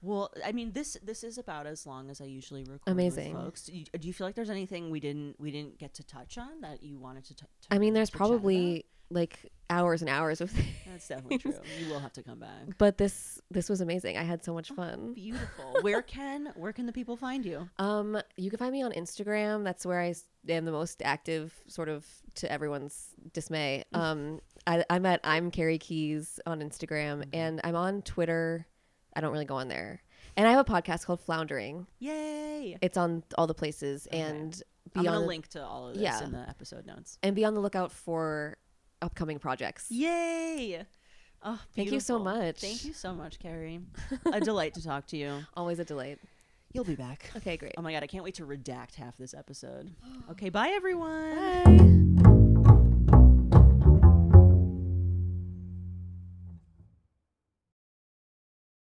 well, 0.00 0.32
I 0.44 0.50
mean 0.52 0.72
this 0.72 0.96
this 1.02 1.22
is 1.22 1.38
about 1.38 1.66
as 1.66 1.86
long 1.86 2.10
as 2.10 2.20
I 2.20 2.24
usually 2.24 2.64
record. 2.64 2.82
Amazing. 2.86 3.34
with 3.34 3.42
folks. 3.44 3.64
Do 3.64 3.72
you, 3.76 3.84
do 3.84 4.08
you 4.08 4.12
feel 4.14 4.26
like 4.26 4.34
there's 4.34 4.50
anything 4.50 4.90
we 4.90 4.98
didn't 5.00 5.38
we 5.38 5.50
didn't 5.52 5.78
get 5.78 5.94
to 5.94 6.02
touch 6.02 6.38
on 6.38 6.60
that 6.62 6.82
you 6.82 6.98
wanted 6.98 7.24
to? 7.26 7.34
I 7.70 7.78
mean 7.78 7.94
there's 7.94 8.10
to 8.10 8.16
probably 8.16 8.84
like 9.12 9.50
hours 9.70 10.02
and 10.02 10.10
hours 10.10 10.40
of 10.40 10.50
things. 10.50 10.66
That's 10.86 11.08
definitely 11.08 11.38
true. 11.38 11.54
You 11.80 11.88
will 11.90 12.00
have 12.00 12.12
to 12.14 12.22
come 12.22 12.40
back. 12.40 12.76
but 12.78 12.98
this 12.98 13.40
this 13.50 13.68
was 13.68 13.80
amazing. 13.80 14.16
I 14.18 14.22
had 14.22 14.44
so 14.44 14.52
much 14.54 14.70
fun. 14.70 15.14
Beautiful. 15.14 15.78
Where 15.82 16.02
can 16.16 16.52
where 16.56 16.72
can 16.72 16.86
the 16.86 16.92
people 16.92 17.16
find 17.16 17.44
you? 17.44 17.68
Um, 17.78 18.20
you 18.36 18.50
can 18.50 18.58
find 18.58 18.72
me 18.72 18.82
on 18.82 18.92
Instagram. 18.92 19.64
That's 19.64 19.86
where 19.86 20.00
I 20.00 20.14
am 20.48 20.64
the 20.64 20.72
most 20.72 21.02
active, 21.04 21.54
sort 21.68 21.88
of 21.88 22.06
to 22.36 22.50
everyone's 22.50 23.08
dismay. 23.32 23.84
Um, 23.94 24.40
I, 24.66 24.84
I'm 24.90 25.06
at 25.06 25.20
I'm 25.24 25.50
Carey 25.50 25.78
Keyes 25.78 26.38
on 26.46 26.60
Instagram, 26.60 27.24
and 27.32 27.60
I'm 27.64 27.76
on 27.76 28.02
Twitter. 28.02 28.66
I 29.14 29.20
don't 29.20 29.32
really 29.32 29.44
go 29.44 29.56
on 29.56 29.68
there, 29.68 30.02
and 30.36 30.46
I 30.46 30.52
have 30.52 30.60
a 30.66 30.70
podcast 30.70 31.04
called 31.06 31.20
Floundering. 31.20 31.86
Yay! 31.98 32.76
It's 32.80 32.96
on 32.96 33.22
all 33.36 33.46
the 33.46 33.54
places, 33.54 34.06
Okay. 34.08 34.20
and 34.20 34.62
be 34.94 35.00
I'm 35.00 35.04
gonna 35.04 35.20
link 35.20 35.48
to 35.48 35.64
all 35.64 35.88
of 35.88 35.94
this 35.94 36.02
Yeah. 36.02 36.24
in 36.24 36.32
the 36.32 36.48
episode 36.48 36.86
notes. 36.86 37.18
and 37.22 37.34
be 37.36 37.44
on 37.44 37.54
the 37.54 37.60
lookout 37.60 37.90
for 37.92 38.56
upcoming 39.02 39.38
projects. 39.38 39.90
Yay! 39.90 40.84
Oh, 41.44 41.60
Thank 41.74 41.90
you 41.90 42.00
so 42.00 42.18
beautiful. 42.18 42.42
much. 42.42 42.60
Thank 42.60 42.84
you 42.84 42.92
so 42.92 43.12
much, 43.12 43.38
Carey. 43.38 43.80
a 44.32 44.40
delight 44.40 44.74
to 44.74 44.82
talk 44.84 45.06
to 45.08 45.16
you. 45.16 45.40
Always 45.56 45.78
a 45.80 45.84
delight. 45.84 46.18
You'll 46.72 46.84
be 46.84 46.94
back. 46.94 47.30
Okay, 47.36 47.56
great. 47.56 47.74
Oh 47.76 47.82
my 47.82 47.92
god, 47.92 48.02
I 48.02 48.06
can't 48.06 48.24
wait 48.24 48.34
to 48.36 48.46
redact 48.46 48.94
half 48.94 49.16
this 49.16 49.34
episode. 49.34 49.90
Okay, 50.30 50.48
bye 50.48 50.68
everyone. 50.68 52.14
Bye. 52.22 52.31